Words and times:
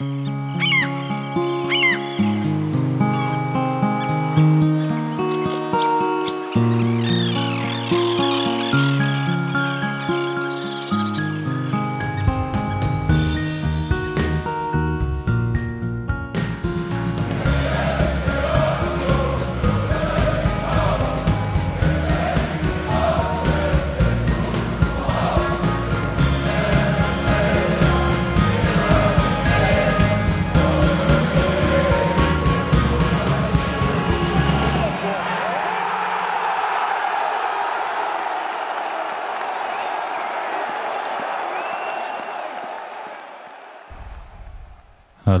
Mm-hmm. 0.00 0.39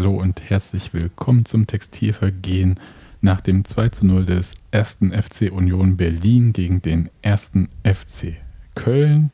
Hallo 0.00 0.16
und 0.16 0.48
herzlich 0.48 0.94
willkommen 0.94 1.44
zum 1.44 1.66
Textilvergehen 1.66 2.80
nach 3.20 3.42
dem 3.42 3.66
2 3.66 3.90
zu 3.90 4.06
0 4.06 4.24
des 4.24 4.54
ersten 4.70 5.12
FC 5.12 5.52
Union 5.52 5.98
Berlin 5.98 6.54
gegen 6.54 6.80
den 6.80 7.10
ersten 7.20 7.68
FC 7.84 8.38
Köln. 8.74 9.30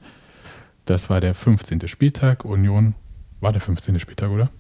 Das 0.85 1.09
war 1.09 1.21
der 1.21 1.37
15. 1.37 1.87
Spieltag. 1.87 2.45
Union 2.45 2.97
war 3.41 3.53
der 3.53 3.61
15. 3.61 4.01
Spieltag, 4.01 4.31
oder? 4.31 4.51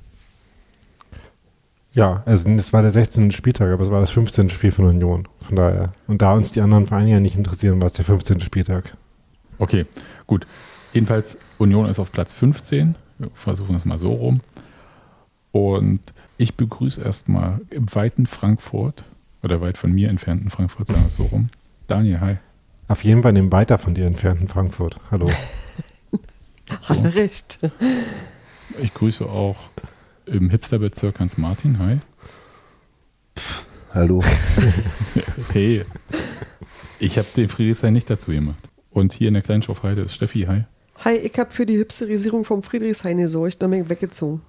Ja, 1.92 2.22
also 2.24 2.48
es 2.50 2.72
war 2.72 2.82
der 2.82 2.92
16. 2.92 3.32
Spieltag, 3.32 3.72
aber 3.72 3.82
es 3.82 3.90
war 3.90 4.00
das 4.00 4.10
15. 4.10 4.48
Spiel 4.48 4.70
von 4.70 4.84
Union. 4.84 5.26
Von 5.40 5.56
daher. 5.56 5.92
Und 6.06 6.22
da 6.22 6.34
uns 6.34 6.52
die 6.52 6.60
anderen 6.60 6.86
Vereine 6.86 7.10
ja 7.10 7.18
nicht 7.18 7.34
interessieren, 7.34 7.80
war 7.80 7.86
es 7.86 7.94
der 7.94 8.04
15. 8.04 8.38
Spieltag. 8.38 8.96
Okay, 9.58 9.86
gut. 10.28 10.46
Jedenfalls, 10.92 11.36
Union 11.58 11.90
ist 11.90 11.98
auf 11.98 12.12
Platz 12.12 12.32
15. 12.32 12.94
Wir 13.18 13.30
versuchen 13.34 13.74
es 13.74 13.84
mal 13.84 13.98
so 13.98 14.12
rum. 14.12 14.40
Und 15.52 16.00
ich 16.38 16.54
begrüße 16.54 17.02
erstmal 17.02 17.60
im 17.70 17.94
weiten 17.94 18.26
Frankfurt, 18.26 19.04
oder 19.42 19.60
weit 19.60 19.78
von 19.78 19.92
mir 19.92 20.10
entfernten 20.10 20.50
Frankfurt, 20.50 20.88
sagen 20.88 21.00
wir 21.00 21.06
es 21.06 21.14
so 21.14 21.24
rum. 21.24 21.48
Daniel, 21.86 22.20
hi. 22.20 22.36
Auf 22.88 23.04
jeden 23.04 23.22
Fall 23.22 23.32
dem 23.32 23.50
weiter 23.52 23.78
von 23.78 23.94
dir 23.94 24.06
entfernten 24.06 24.48
Frankfurt. 24.48 24.98
Hallo. 25.10 25.30
Hat 26.82 26.98
er 26.98 27.14
recht. 27.14 27.60
Ich 28.82 28.92
grüße 28.94 29.24
auch 29.24 29.56
im 30.26 30.50
Hipsterbezirk 30.50 31.20
Hans 31.20 31.38
Martin, 31.38 31.78
hi. 31.78 31.98
Hallo. 33.94 34.22
Hey, 35.52 35.84
ich 36.98 37.18
habe 37.18 37.28
den 37.36 37.48
Friedrichshain 37.48 37.92
nicht 37.92 38.10
dazu 38.10 38.30
gemacht. 38.30 38.58
Und 38.90 39.12
hier 39.12 39.28
in 39.28 39.34
der 39.34 39.42
kleinen 39.42 39.62
Schofheide 39.62 40.02
ist 40.02 40.14
Steffi, 40.14 40.42
hi. 40.42 40.64
Hi, 41.04 41.16
ich 41.16 41.38
habe 41.38 41.50
für 41.50 41.64
die 41.64 41.76
Hipsterisierung 41.76 42.44
vom 42.44 42.62
Friedrichshain 42.62 43.18
gesorgt 43.18 43.62
und 43.62 43.70
bin 43.70 43.88
weggezogen. 43.88 44.42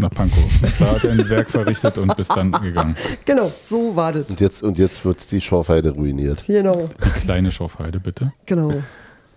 Nach 0.00 0.10
Pankow. 0.10 0.48
Da 0.78 0.92
hat 0.92 1.04
er 1.04 1.12
ein 1.12 1.28
Werk 1.28 1.50
verrichtet 1.50 1.98
und 1.98 2.16
bist 2.16 2.30
dann 2.30 2.52
gegangen. 2.52 2.96
Genau, 3.24 3.52
so 3.62 3.96
war 3.96 4.12
das. 4.12 4.30
Und 4.30 4.40
jetzt, 4.40 4.62
und 4.62 4.78
jetzt 4.78 5.04
wird 5.04 5.30
die 5.32 5.40
Schorfheide 5.40 5.90
ruiniert. 5.90 6.44
Genau, 6.46 6.88
Die 7.04 7.20
kleine 7.20 7.50
Schofheide, 7.52 7.98
bitte. 8.00 8.32
genau. 8.46 8.72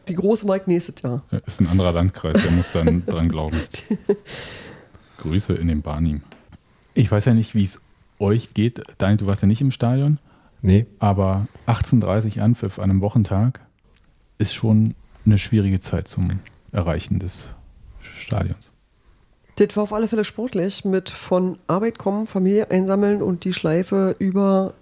Die 0.08 0.14
große 0.14 0.46
Mike 0.48 0.64
nächstes 0.68 1.02
Jahr. 1.04 1.24
Ist 1.46 1.62
ein 1.62 1.68
anderer 1.68 1.92
Landkreis, 1.92 2.42
der 2.42 2.52
muss 2.52 2.72
dann 2.72 3.06
dran 3.06 3.28
glauben. 3.30 3.58
Grüße 5.18 5.54
in 5.54 5.68
den 5.68 5.82
Barnim. 5.82 6.22
Ich 6.94 7.12
weiß 7.12 7.26
ja 7.26 7.34
nicht, 7.34 7.54
wie 7.56 7.64
es 7.64 7.80
euch 8.20 8.54
geht. 8.54 8.82
Daniel, 8.98 9.18
du 9.18 9.26
warst 9.28 9.42
ja 9.42 9.48
nicht 9.48 9.62
im 9.62 9.72
Stadion, 9.72 10.20
Nee, 10.64 10.86
aber 11.00 11.48
18.30 11.66 12.40
Anpfiff 12.40 12.78
an 12.78 12.92
einem 12.92 13.02
Wochentag 13.02 13.62
ist 14.38 14.54
schon 14.54 14.94
eine 15.26 15.40
schwierige 15.40 15.80
Zeit 15.80 16.08
zum 16.08 16.40
Erreichen 16.72 17.18
des 17.18 17.48
Stadions. 18.00 18.72
Das 19.58 19.76
war 19.76 19.84
auf 19.84 19.94
alle 19.94 20.08
Fälle 20.08 20.24
sportlich 20.24 20.86
mit 20.86 21.10
von 21.10 21.58
Arbeit 21.68 21.98
kommen, 22.00 22.26
Familie 22.28 22.72
einsammeln 22.72 23.22
und 23.22 23.44
die 23.44 23.54
Schleife 23.54 24.16
über 24.18 24.74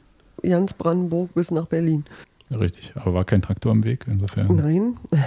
ganz 0.41 0.73
Brandenburg 0.73 1.33
bis 1.33 1.51
nach 1.51 1.65
Berlin. 1.65 2.05
Richtig, 2.51 2.93
aber 2.95 3.13
war 3.13 3.25
kein 3.25 3.41
Traktor 3.41 3.71
im 3.71 3.83
Weg, 3.83 4.05
insofern. 4.07 4.55
Nein, 4.55 4.97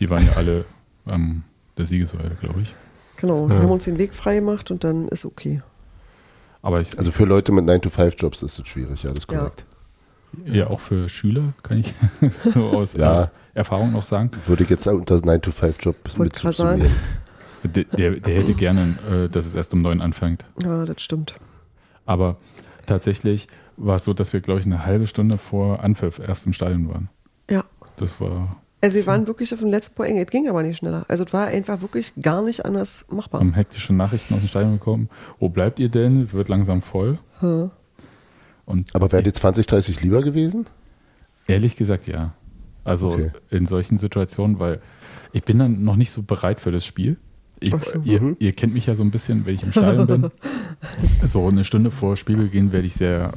Die 0.00 0.10
waren 0.10 0.26
ja 0.26 0.32
alle 0.34 0.64
am 1.06 1.42
der 1.76 1.86
Siegessäule, 1.86 2.36
glaube 2.40 2.62
ich. 2.62 2.74
genau. 3.16 3.48
Ja. 3.48 3.58
haben 3.58 3.70
uns 3.70 3.84
den 3.84 3.98
Weg 3.98 4.14
frei 4.14 4.36
gemacht 4.36 4.70
und 4.70 4.84
dann 4.84 5.08
ist 5.08 5.24
okay. 5.24 5.62
Aber 6.62 6.80
ich, 6.80 6.98
Also 6.98 7.10
für 7.10 7.24
Leute 7.24 7.52
mit 7.52 7.64
9-to-5-Jobs 7.64 8.42
ist 8.42 8.58
es 8.58 8.66
schwierig, 8.66 9.02
ja, 9.02 9.10
das 9.10 9.20
ist 9.24 9.30
Ja. 9.32 9.38
korrekt. 9.40 9.66
Ja, 10.46 10.68
auch 10.68 10.80
für 10.80 11.08
Schüler 11.08 11.42
kann 11.62 11.78
ich 11.80 11.94
so 12.54 12.66
aus 12.68 12.94
Ja. 12.94 13.30
Erfahrung 13.54 13.92
noch 13.92 14.04
sagen. 14.04 14.30
Würde 14.46 14.64
ich 14.64 14.70
jetzt 14.70 14.86
unter 14.86 15.14
9-to-5-Job 15.16 15.96
mit 16.18 16.36
subsumieren. 16.36 16.90
Der, 17.62 17.84
der, 17.84 18.10
der 18.20 18.34
hätte 18.34 18.54
gerne, 18.54 18.96
äh, 19.10 19.28
dass 19.28 19.46
es 19.46 19.54
erst 19.54 19.72
um 19.72 19.80
neun 19.80 20.00
anfängt. 20.00 20.44
Ja, 20.62 20.84
das 20.84 21.00
stimmt. 21.00 21.34
Aber 22.04 22.36
tatsächlich 22.84 23.46
war 23.76 23.96
es 23.96 24.04
so, 24.04 24.12
dass 24.12 24.32
wir, 24.32 24.40
glaube 24.40 24.60
ich, 24.60 24.66
eine 24.66 24.84
halbe 24.84 25.06
Stunde 25.06 25.38
vor 25.38 25.82
Anpfiff 25.82 26.18
erst 26.18 26.46
im 26.46 26.52
Stadion 26.52 26.88
waren. 26.88 27.08
Ja. 27.48 27.64
Das 27.96 28.20
war 28.20 28.56
Also 28.80 28.96
wir 28.96 29.06
waren 29.06 29.26
wirklich 29.26 29.52
auf 29.54 29.60
den 29.60 29.68
letzten 29.70 30.02
eng. 30.02 30.18
Es 30.18 30.26
ging 30.30 30.48
aber 30.48 30.62
nicht 30.62 30.78
schneller. 30.78 31.04
Also 31.08 31.24
es 31.24 31.32
war 31.32 31.46
einfach 31.46 31.80
wirklich 31.80 32.12
gar 32.20 32.42
nicht 32.42 32.64
anders 32.64 33.06
machbar. 33.08 33.40
haben 33.40 33.54
hektische 33.54 33.94
Nachrichten 33.94 34.34
aus 34.34 34.40
dem 34.40 34.48
Stadion 34.48 34.78
bekommen. 34.78 35.08
Wo 35.38 35.48
bleibt 35.48 35.78
ihr 35.78 35.88
denn? 35.88 36.20
Es 36.22 36.34
wird 36.34 36.48
langsam 36.48 36.82
voll. 36.82 37.18
Hm. 37.40 37.70
Und 38.66 38.94
Aber 38.94 39.12
wäre 39.12 39.22
dir 39.22 39.32
20, 39.32 39.66
30 39.66 40.00
lieber 40.02 40.22
gewesen? 40.22 40.66
ehrlich 41.46 41.76
gesagt, 41.76 42.06
ja. 42.06 42.32
Also 42.84 43.12
Okay. 43.12 43.30
in 43.50 43.66
solchen 43.66 43.96
Situationen, 43.98 44.58
weil 44.58 44.80
ich 45.32 45.42
bin 45.42 45.58
dann 45.58 45.84
noch 45.84 45.96
nicht 45.96 46.10
so 46.10 46.22
bereit 46.22 46.60
für 46.60 46.70
das 46.72 46.84
Spiel. 46.86 47.16
Ich, 47.60 47.72
so. 47.74 48.00
ihr, 48.04 48.20
Mhm. 48.20 48.36
ihr 48.40 48.52
kennt 48.52 48.74
mich 48.74 48.86
ja 48.86 48.94
so 48.94 49.02
ein 49.04 49.10
bisschen, 49.10 49.44
wenn 49.46 49.54
ich 49.54 49.62
im 49.62 49.72
Stadion 49.72 50.06
bin. 50.06 50.30
So 51.26 51.48
eine 51.48 51.64
Stunde 51.64 51.90
vor 51.90 52.16
Spielbeginn 52.16 52.72
werde 52.72 52.86
ich 52.86 52.94
sehr 52.94 53.32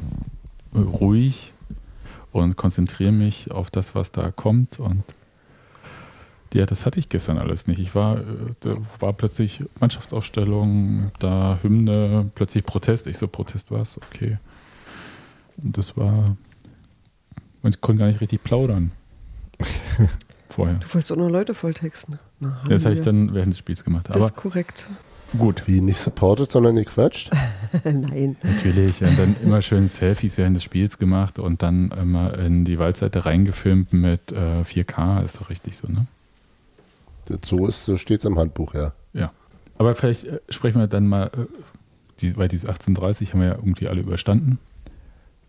äh, 0.76 0.80
ruhig 0.80 1.54
und 2.34 2.58
konzentriere 2.58 3.14
mich 3.14 3.52
auf 3.52 3.70
das, 3.72 3.96
was 3.96 4.12
da 4.12 4.32
kommt. 4.32 4.80
Und 4.80 5.04
ja, 6.54 6.66
das 6.66 6.86
hatte 6.86 7.00
ich 7.00 7.08
gestern 7.10 7.38
alles 7.38 7.68
nicht. 7.68 7.80
Ich 7.80 7.96
war, 7.96 8.18
äh, 8.20 8.24
da 8.62 8.74
war 9.00 9.14
plötzlich 9.14 9.64
Mannschaftsaufstellung, 9.80 11.12
da 11.20 11.60
Hymne, 11.62 12.30
plötzlich 12.36 12.64
Protest. 12.66 13.08
Ich 13.08 13.18
so, 13.18 13.28
Protest 13.28 13.72
was? 13.72 13.98
Okay. 13.98 14.38
Und 15.64 15.78
das 15.78 15.98
war, 15.98 16.36
ich 17.64 17.82
konnte 17.82 18.00
gar 18.00 18.08
nicht 18.08 18.22
richtig 18.22 18.44
plaudern. 18.44 18.92
Vorher. 20.50 20.76
Du 20.76 20.94
wolltest 20.94 21.12
auch 21.12 21.18
noch 21.18 21.30
Leute 21.30 21.54
volltexten. 21.54 22.20
Na, 22.40 22.62
Das 22.70 22.86
habe 22.86 22.96
ich 22.96 23.02
dann 23.02 23.34
während 23.34 23.52
des 23.54 23.60
Spiels 23.60 23.84
gemacht. 23.84 24.08
Das 24.10 24.16
Aber 24.16 24.26
ist 24.26 24.36
korrekt. 24.36 24.88
gut, 25.38 25.68
Wie 25.68 25.82
nicht 25.82 25.98
supported, 25.98 26.50
sondern 26.52 26.76
gequatscht? 26.76 27.32
Nein. 27.84 28.38
natürlich. 28.44 29.02
Und 29.02 29.18
dann 29.20 29.36
immer 29.44 29.62
schön 29.62 29.88
Selfies 29.88 30.38
während 30.38 30.56
des 30.56 30.64
Spiels 30.64 30.98
gemacht 30.98 31.38
und 31.40 31.64
dann 31.64 31.92
immer 31.92 32.38
in 32.40 32.64
die 32.66 32.80
Waldseite 32.80 33.26
reingefilmt 33.26 33.94
mit 33.94 34.32
äh, 34.32 34.62
4K. 34.64 35.24
Ist 35.24 35.42
doch 35.42 35.50
richtig 35.50 35.78
so, 35.78 35.88
ne? 35.92 36.06
So, 37.44 37.68
ist, 37.68 37.84
so 37.84 37.98
steht 37.98 38.20
es 38.20 38.26
im 38.26 38.40
Handbuch, 38.40 38.74
ja. 38.74 38.94
Ja. 39.14 39.32
Aber 39.78 39.96
vielleicht 39.96 40.24
äh, 40.26 40.40
sprechen 40.50 40.80
wir 40.80 40.88
dann 40.88 41.08
mal, 41.08 41.26
äh, 41.26 41.46
die, 42.22 42.38
weil 42.38 42.48
diese 42.48 42.68
1830 42.70 43.34
haben 43.34 43.42
wir 43.42 43.48
ja 43.48 43.56
irgendwie 43.56 43.90
alle 43.90 44.00
überstanden. 44.02 44.60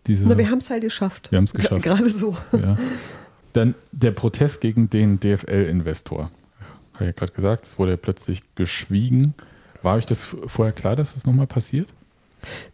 Diese, 0.09 0.25
Na, 0.27 0.37
wir 0.37 0.49
haben 0.49 0.57
es 0.57 0.69
halt 0.69 0.81
geschafft. 0.81 1.31
Wir 1.31 1.37
haben's 1.37 1.53
Gra- 1.53 1.57
geschafft. 1.61 1.83
Gerade 1.83 2.09
so. 2.09 2.35
ja. 2.51 2.77
Dann 3.53 3.75
der 3.91 4.11
Protest 4.11 4.59
gegen 4.59 4.89
den 4.89 5.19
DFL-Investor. 5.19 6.29
Habe 6.93 7.03
ich 7.03 7.07
ja 7.07 7.11
gerade 7.13 7.31
gesagt, 7.31 7.65
es 7.67 7.79
wurde 7.79 7.91
ja 7.91 7.97
plötzlich 7.97 8.41
geschwiegen. 8.55 9.33
War 9.81 9.95
euch 9.95 10.05
das 10.05 10.23
vorher 10.47 10.73
klar, 10.73 10.95
dass 10.95 11.13
das 11.13 11.25
nochmal 11.25 11.47
passiert? 11.47 11.87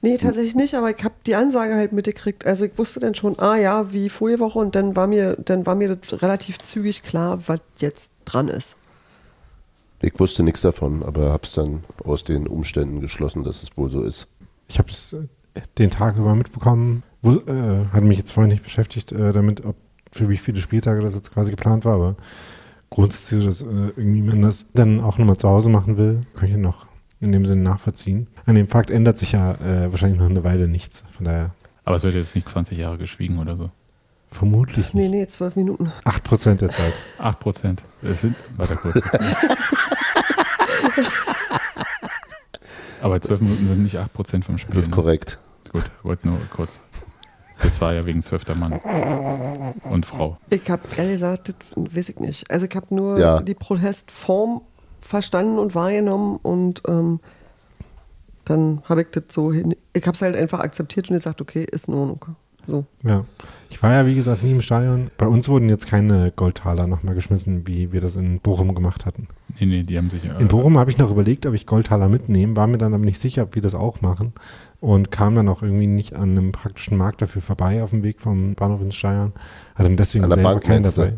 Nee, 0.02 0.18
tatsächlich 0.18 0.56
nicht, 0.56 0.76
aber 0.76 0.96
ich 0.96 1.04
habe 1.04 1.16
die 1.26 1.36
Ansage 1.36 1.76
halt 1.76 1.92
mitgekriegt. 1.92 2.46
Also 2.46 2.66
ich 2.66 2.78
wusste 2.78 3.00
dann 3.00 3.16
schon, 3.16 3.38
ah 3.40 3.56
ja, 3.58 3.92
wie 3.94 4.10
vorige 4.10 4.40
Woche 4.40 4.60
und 4.60 4.76
dann 4.76 4.96
war 4.96 5.08
mir, 5.08 5.36
dann 5.44 5.66
war 5.66 5.76
mir 5.76 5.96
das 5.96 6.22
relativ 6.22 6.60
zügig 6.60 7.04
klar, 7.04 7.40
was 7.48 7.60
jetzt 7.78 8.12
dran 8.26 8.48
ist. 8.48 8.78
Ich 10.02 10.20
wusste 10.20 10.44
nichts 10.44 10.62
davon, 10.62 11.04
aber 11.04 11.32
habe 11.32 11.44
es 11.46 11.54
dann 11.54 11.84
aus 12.04 12.24
den 12.24 12.48
Umständen 12.48 13.02
geschlossen, 13.02 13.44
dass 13.44 13.64
es 13.64 13.76
wohl 13.76 13.90
so 13.90 14.04
ist. 14.04 14.28
ich 14.68 14.78
habe 14.78 14.90
es 14.90 15.14
äh, 15.14 15.62
den 15.78 15.90
Tag 15.90 16.18
über 16.18 16.36
mitbekommen. 16.36 17.02
Wo, 17.25 17.31
äh, 17.51 17.86
hatte 17.92 18.06
mich 18.06 18.19
jetzt 18.19 18.31
vorhin 18.31 18.51
nicht 18.51 18.62
beschäftigt 18.63 19.12
äh, 19.12 19.33
damit, 19.33 19.66
ob 19.66 19.75
für 20.12 20.30
wie 20.30 20.38
viele 20.38 20.60
Spieltage 20.62 21.01
das 21.01 21.16
jetzt 21.16 21.33
quasi 21.33 21.50
geplant 21.51 21.83
war, 21.86 21.95
aber 21.95 22.16
grundsätzlich, 22.92 23.44
dass 23.44 23.62
äh, 23.62 23.66
irgendwie 23.98 24.22
man 24.22 24.44
das 24.44 24.68
dann 24.74 25.01
auch 25.01 25.18
nochmal 25.18 25.38
zu 25.38 25.50
Hause 25.50 25.69
machen 25.69 25.98
will, 25.98 26.22
kann 26.36 26.45
ich 26.45 26.51
ja 26.51 26.57
noch 26.57 26.86
in 27.19 27.31
dem 27.31 27.45
Sinne 27.45 27.63
nachvollziehen. 27.63 28.27
An 28.45 28.54
dem 28.56 28.68
Fakt 28.68 28.92
ändert 28.92 29.18
sich 29.18 29.31
ja 29.31 29.54
äh, 29.54 29.92
wahrscheinlich 29.92 30.19
noch 30.19 30.30
eine 30.30 30.44
Weile 30.44 30.68
nichts. 30.68 31.04
Von 31.10 31.25
daher 31.25 31.50
Aber 31.83 31.95
es 31.95 32.04
wird 32.04 32.13
jetzt 32.13 32.36
nicht 32.36 32.48
20 32.48 32.77
Jahre 32.77 33.00
geschwiegen 33.00 33.39
oder 33.39 33.57
so. 33.57 33.72
vermutlich 34.31 34.94
Nee, 34.94 35.04
nicht. 35.04 35.12
nee, 35.12 35.25
zwölf 35.27 35.56
Minuten. 35.56 35.92
8% 36.04 36.56
der 36.56 36.69
Zeit. 36.69 36.94
8 37.18 37.39
Prozent. 37.39 37.83
Es 38.04 38.22
sind, 38.22 38.36
warte 38.56 38.75
kurz. 38.75 38.95
zwölf 43.22 43.42
Minuten 43.42 43.68
sind 43.68 43.83
nicht 43.83 43.98
8% 43.98 44.44
vom 44.44 44.57
Spiel. 44.57 44.75
Das 44.75 44.83
ist 44.86 44.89
ne? 44.92 44.95
korrekt. 44.95 45.39
Gut, 45.72 45.89
wollte 46.04 46.27
nur 46.27 46.38
kurz. 46.56 46.80
Das 47.63 47.80
war 47.81 47.94
ja 47.94 48.06
wegen 48.06 48.22
zwölfter 48.22 48.56
Mann 48.56 48.74
und 49.90 50.06
Frau. 50.06 50.38
Ich 50.50 50.69
habe 50.69 50.81
ehrlich 50.98 51.13
gesagt, 51.13 51.50
das 51.50 51.96
weiß 51.96 52.10
ich 52.10 52.19
nicht. 52.19 52.50
Also 52.52 52.66
ich 52.66 52.75
habe 52.75 52.94
nur 52.94 53.18
Ja. 53.19 53.42
die 53.42 53.54
Protestform 53.54 54.62
verstanden 55.00 55.57
und 55.60 55.74
wahrgenommen 55.75 56.38
und 56.42 56.81
ähm, 56.88 57.19
dann 58.46 58.81
habe 58.88 59.02
ich 59.02 59.07
das 59.12 59.24
so 59.30 59.52
hin. 59.52 59.75
Ich 59.94 60.04
habe 60.04 60.13
es 60.16 60.22
halt 60.22 60.36
einfach 60.36 60.60
akzeptiert 60.60 61.10
und 61.10 61.16
gesagt, 61.16 61.42
okay, 61.42 61.66
ist 61.72 61.88
in 61.88 61.94
Ordnung. 61.96 62.25
So. 62.68 62.86
Ja. 63.04 63.25
Ich 63.69 63.81
war 63.84 63.92
ja, 63.92 64.06
wie 64.08 64.16
gesagt, 64.16 64.42
nie 64.44 64.51
im 64.51 64.62
Stadion. 64.62 65.12
Bei 65.18 65.28
uns 65.28 65.48
wurden 65.48 65.69
jetzt 65.69 65.88
keine 65.88 66.31
Goldtaler 66.36 66.88
nochmal 66.88 67.13
geschmissen, 67.13 67.68
wie 67.68 67.92
wir 67.92 68.01
das 68.01 68.16
in 68.16 68.40
Bochum 68.40 68.74
gemacht 68.74 69.06
hatten. 69.06 69.28
Nee, 69.60 69.66
nee, 69.68 69.84
die 69.84 69.98
haben 69.98 70.10
sich. 70.10 70.25
äh, 70.25 70.36
In 70.40 70.48
Bochum 70.48 70.78
habe 70.78 70.90
ich 70.90 70.98
noch 70.98 71.12
überlegt, 71.12 71.46
ob 71.46 71.54
ich 71.54 71.66
Goldtaler 71.68 72.10
mitnehme, 72.10 72.56
war 72.56 72.66
mir 72.68 72.78
dann 72.80 72.94
aber 72.94 73.06
nicht 73.06 73.19
sicher, 73.19 73.44
ob 73.44 73.54
wir 73.56 73.62
das 73.62 73.75
auch 73.75 74.01
machen 74.01 74.34
und 74.80 75.12
kam 75.12 75.36
dann 75.36 75.50
auch 75.50 75.62
irgendwie 75.62 75.88
nicht 75.88 76.13
an 76.13 76.31
einem 76.31 76.51
praktischen 76.51 76.98
Markt 76.98 77.22
dafür 77.22 77.42
vorbei 77.42 77.83
auf 77.83 77.92
dem 77.92 78.04
Weg 78.04 78.19
vom 78.22 78.56
Bahnhof 78.56 78.81
ins 78.81 78.95
Stadion. 78.95 79.33
Hatte 79.74 79.89
dann 79.89 79.98
deswegen 79.98 80.27
selber 80.27 80.44
Bank 80.44 80.63
keinen 80.63 80.83
dabei. 80.83 81.13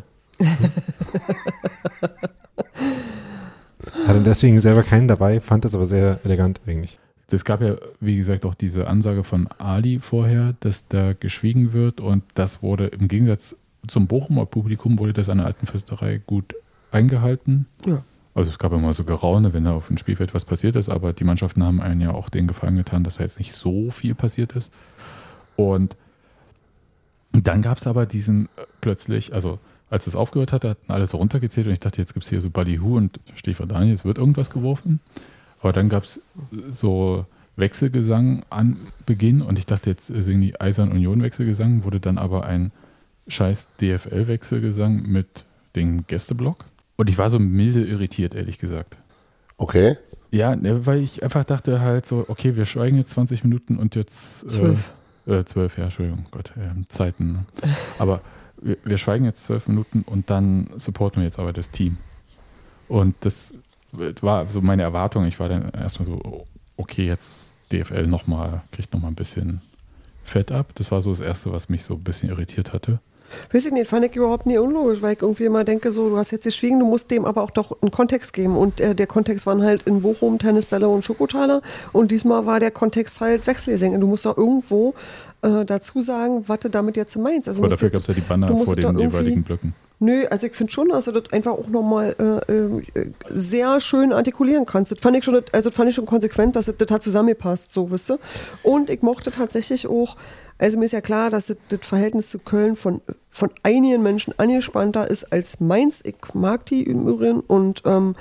Hatte 4.08 4.22
deswegen 4.22 4.60
selber 4.62 4.84
keinen 4.84 5.08
dabei, 5.08 5.40
fand 5.40 5.66
das 5.66 5.74
aber 5.76 5.86
sehr 5.86 6.20
elegant 6.24 6.62
eigentlich. 6.66 7.00
Es 7.30 7.44
gab 7.44 7.62
ja, 7.62 7.76
wie 8.00 8.16
gesagt, 8.16 8.46
auch 8.46 8.54
diese 8.56 8.88
Ansage 8.88 9.24
von 9.24 9.48
Ali 9.58 10.00
vorher, 10.00 10.56
dass 10.62 10.88
da 10.88 11.14
geschwiegen 11.14 11.74
wird 11.74 12.00
und 12.00 12.24
das 12.36 12.62
wurde 12.64 12.88
im 12.88 13.08
Gegensatz 13.10 13.58
zum 13.88 14.08
Bochumer 14.08 14.46
Publikum 14.46 14.98
wurde 15.00 15.14
das 15.14 15.30
an 15.30 15.38
der 15.38 15.48
alten 15.48 15.68
Fürsterei 15.68 16.22
gut 16.26 16.56
eingehalten. 16.92 17.68
Ja. 17.86 18.04
Also 18.38 18.52
es 18.52 18.60
gab 18.60 18.72
immer 18.72 18.94
so 18.94 19.04
Geraune, 19.04 19.52
wenn 19.54 19.64
da 19.64 19.72
auf 19.72 19.88
dem 19.88 19.98
Spielfeld 19.98 20.36
was 20.36 20.46
passiert 20.46 20.76
ist, 20.76 20.90
aber 20.90 21.12
die 21.12 21.24
Mannschaften 21.24 21.64
haben 21.64 21.82
einen 21.82 22.02
ja 22.02 22.12
auch 22.12 22.30
den 22.30 22.46
Gefallen 22.46 22.78
getan, 22.78 23.04
dass 23.04 23.18
da 23.18 23.24
jetzt 23.24 23.40
nicht 23.40 23.56
so 23.56 23.90
viel 23.90 24.14
passiert 24.14 24.52
ist. 24.52 24.72
Und 25.56 25.98
dann 27.32 27.64
gab 27.64 27.80
es 27.80 27.88
aber 27.88 28.06
diesen 28.06 28.46
äh, 28.46 28.66
plötzlich, 28.80 29.34
also 29.34 29.58
als 29.90 30.06
es 30.06 30.16
aufgehört 30.16 30.54
hatte, 30.54 30.70
hatten 30.70 30.92
alle 30.92 31.08
so 31.08 31.18
runtergezählt 31.18 31.66
und 31.66 31.74
ich 31.74 31.80
dachte, 31.80 32.00
jetzt 32.00 32.14
gibt 32.14 32.26
es 32.26 32.30
hier 32.30 32.40
so 32.40 32.52
Buddy 32.52 32.80
Who 32.80 32.98
und 32.98 33.20
Stefan 33.34 33.70
Daniel, 33.70 33.96
es 33.96 34.06
wird 34.06 34.20
irgendwas 34.20 34.52
geworfen. 34.52 35.00
Aber 35.62 35.74
dann 35.74 35.90
gab 35.90 36.04
es 36.04 36.22
so 36.70 37.26
Wechselgesang 37.56 38.44
an 38.52 38.78
Beginn 39.08 39.42
und 39.42 39.58
ich 39.58 39.66
dachte, 39.66 39.90
jetzt 39.90 40.06
singen 40.06 40.42
die 40.42 40.62
Eisern 40.62 40.92
Union 40.92 41.24
Wechselgesang, 41.24 41.86
wurde 41.86 42.00
dann 42.00 42.20
aber 42.20 42.46
ein 42.46 42.72
scheiß 43.30 43.70
DFL-Wechselgesang 43.82 45.08
mit 45.08 45.46
dem 45.76 46.06
Gästeblock. 46.06 46.66
Und 46.98 47.10
ich 47.10 47.18
war 47.18 47.30
so 47.30 47.40
milde 47.40 47.86
irritiert, 47.86 48.36
ehrlich 48.36 48.60
gesagt. 48.60 48.98
Okay. 49.58 49.98
Ja, 50.32 50.56
ne, 50.56 50.86
weil 50.86 51.02
ich 51.02 51.24
einfach 51.24 51.46
dachte 51.46 51.80
halt 51.80 52.06
so, 52.06 52.26
okay, 52.28 52.56
wir 52.56 52.66
schweigen 52.66 52.98
jetzt 52.98 53.12
20 53.12 53.44
Minuten 53.44 53.78
und 53.78 53.96
jetzt 53.96 54.50
Zwölf. 54.50 54.92
Äh, 54.92 54.98
äh, 55.28 55.46
zwölf, 55.46 55.78
ja, 55.78 55.86
Entschuldigung, 55.86 56.26
Gott, 56.32 56.54
äh, 56.58 56.86
Zeiten. 56.88 57.34
Ne? 57.34 57.46
Aber 58.00 58.22
wir, 58.62 58.78
wir 58.84 58.98
schweigen 58.98 59.26
jetzt 59.26 59.44
zwölf 59.44 59.68
Minuten 59.68 60.04
und 60.04 60.30
dann 60.30 60.70
supporten 60.78 61.22
wir 61.22 61.26
jetzt 61.26 61.40
aber 61.40 61.54
das 61.54 61.72
Team. 61.72 61.98
Und 62.88 63.16
das 63.22 63.54
war 64.22 64.46
so 64.48 64.62
meine 64.62 64.84
Erwartung. 64.84 65.26
Ich 65.26 65.40
war 65.40 65.50
dann 65.50 65.70
erstmal 65.72 66.06
so, 66.06 66.46
okay, 66.78 67.06
jetzt 67.06 67.54
DFL 67.72 68.08
nochmal, 68.08 68.62
kriegt 68.72 68.94
nochmal 68.94 69.12
ein 69.12 69.16
bisschen 69.16 69.62
Fett 70.24 70.52
ab. 70.52 70.72
Das 70.76 70.92
war 70.92 71.02
so 71.02 71.10
das 71.10 71.20
Erste, 71.20 71.52
was 71.52 71.70
mich 71.70 71.84
so 71.84 71.96
ein 71.96 72.04
bisschen 72.04 72.30
irritiert 72.30 72.74
hatte. 72.74 73.00
Weiß 73.52 73.66
ich 73.66 73.72
nicht, 73.72 73.90
fand 73.90 74.06
ich 74.06 74.16
überhaupt 74.16 74.46
nie 74.46 74.58
unlogisch, 74.58 75.02
weil 75.02 75.14
ich 75.14 75.22
irgendwie 75.22 75.46
immer 75.46 75.64
denke, 75.64 75.92
so, 75.92 76.10
du 76.10 76.18
hast 76.18 76.32
jetzt 76.32 76.46
geschwiegen, 76.46 76.80
du 76.80 76.86
musst 76.86 77.12
dem 77.12 77.26
aber 77.26 77.42
auch 77.44 77.52
doch 77.52 77.78
einen 77.82 77.92
Kontext 77.92 78.34
geben. 78.34 78.58
Und 78.58 78.80
äh, 78.80 78.96
der 78.96 79.08
Kontext 79.08 79.46
waren 79.46 79.64
halt 79.64 79.84
in 79.84 80.02
Bochum 80.02 80.40
Tennisbälle 80.40 80.88
und 80.88 81.04
Schokotaler. 81.04 81.62
Und 81.94 82.12
diesmal 82.12 82.46
war 82.46 82.60
der 82.60 82.72
Kontext 82.72 83.22
halt 83.22 83.48
Wechselgesänge. 83.48 84.00
Du 84.00 84.08
musst 84.08 84.26
doch 84.26 84.38
irgendwo 84.38 84.94
äh, 85.48 85.66
dazu 85.66 86.02
sagen, 86.02 86.44
was 86.48 86.60
du 86.60 86.70
damit 86.70 86.98
jetzt 86.98 87.18
meinst. 87.18 87.48
Also 87.48 87.62
Aber 87.62 87.70
dafür 87.70 87.90
gab 87.90 88.02
es 88.02 88.08
ja 88.08 88.14
die 88.14 88.22
Banner 88.22 88.48
vor 88.48 88.76
den 88.76 89.00
jeweiligen 89.00 89.44
Blöcken. 89.44 89.74
Nö, 90.00 90.26
also 90.30 90.46
ich 90.46 90.54
finde 90.54 90.72
schon, 90.72 90.90
dass 90.90 91.06
du 91.06 91.12
das 91.12 91.34
einfach 91.34 91.54
auch 91.54 91.70
nochmal 91.70 92.16
äh, 92.20 92.54
äh, 92.54 93.12
sehr 93.30 93.80
schön 93.80 94.14
artikulieren 94.14 94.68
kannst. 94.68 94.92
Das 94.92 95.00
fand 95.00 95.18
ich 95.18 95.24
schon, 95.24 95.42
also 95.52 95.70
das 95.70 95.76
fand 95.76 95.90
ich 95.90 95.96
schon 95.96 96.06
konsequent, 96.06 96.56
dass 96.56 96.66
das, 96.66 96.78
das 96.78 96.92
hat 96.92 97.02
zusammengepasst, 97.02 97.74
so 97.74 97.90
wisst 97.90 98.12
ihr. 98.12 98.20
Und 98.62 98.92
ich 98.92 99.02
mochte 99.02 99.32
tatsächlich 99.32 99.88
auch, 99.88 100.16
also 100.60 100.78
mir 100.78 100.86
ist 100.86 100.92
ja 100.92 101.02
klar, 101.02 101.32
dass 101.32 101.48
das, 101.48 101.58
das 101.70 101.80
Verhältnis 101.82 102.30
zu 102.30 102.38
Köln 102.38 102.76
von, 102.76 103.02
von 103.32 103.50
einigen 103.64 104.04
Menschen 104.04 104.38
angespannter 104.38 105.10
ist 105.10 105.34
als 105.34 105.60
meins. 105.60 106.02
Ich 106.06 106.16
mag 106.34 106.68
die 106.68 106.84
im 106.84 107.08
Übrigen 107.08 107.40
und 107.40 107.82
ähm, 107.86 108.16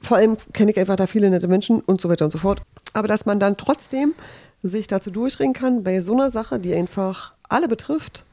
vor 0.00 0.16
allem 0.16 0.36
kenne 0.52 0.72
ich 0.72 0.78
einfach 0.78 0.96
da 0.96 1.06
viele 1.06 1.30
nette 1.30 1.46
Menschen 1.46 1.80
und 1.80 2.00
so 2.00 2.08
weiter 2.08 2.24
und 2.24 2.32
so 2.32 2.38
fort. 2.38 2.62
Aber 2.94 3.06
dass 3.06 3.26
man 3.26 3.38
dann 3.38 3.56
trotzdem 3.56 4.14
sich 4.62 4.86
dazu 4.86 5.10
durchringen 5.10 5.54
kann, 5.54 5.84
bei 5.84 6.00
so 6.00 6.14
einer 6.14 6.30
Sache, 6.30 6.58
die 6.58 6.74
einfach 6.74 7.32
alle 7.48 7.68
betrifft, 7.68 8.24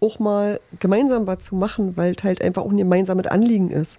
auch 0.00 0.18
mal 0.18 0.60
gemeinsam 0.78 1.26
was 1.26 1.40
zu 1.40 1.56
machen, 1.56 1.96
weil 1.96 2.14
es 2.16 2.24
halt 2.24 2.42
einfach 2.42 2.62
auch 2.62 2.70
ein 2.70 2.76
gemeinsames 2.76 3.26
Anliegen 3.26 3.70
ist. 3.70 3.98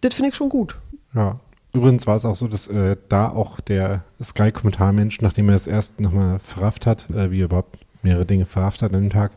Das 0.00 0.14
finde 0.14 0.30
ich 0.30 0.36
schon 0.36 0.48
gut. 0.48 0.76
Ja. 1.14 1.38
Übrigens 1.72 2.06
war 2.06 2.16
es 2.16 2.24
auch 2.24 2.34
so, 2.34 2.48
dass 2.48 2.66
äh, 2.66 2.96
da 3.08 3.28
auch 3.28 3.60
der 3.60 4.02
Sky-Kommentarmensch, 4.20 5.20
nachdem 5.20 5.48
er 5.48 5.54
es 5.54 5.68
erst 5.68 6.00
nochmal 6.00 6.40
verrafft 6.40 6.84
hat, 6.84 7.08
äh, 7.10 7.30
wie 7.30 7.42
er 7.42 7.44
überhaupt 7.44 7.78
mehrere 8.02 8.26
Dinge 8.26 8.46
verrafft 8.46 8.82
hat 8.82 8.92
an 8.92 9.02
dem 9.02 9.10
Tag, 9.10 9.32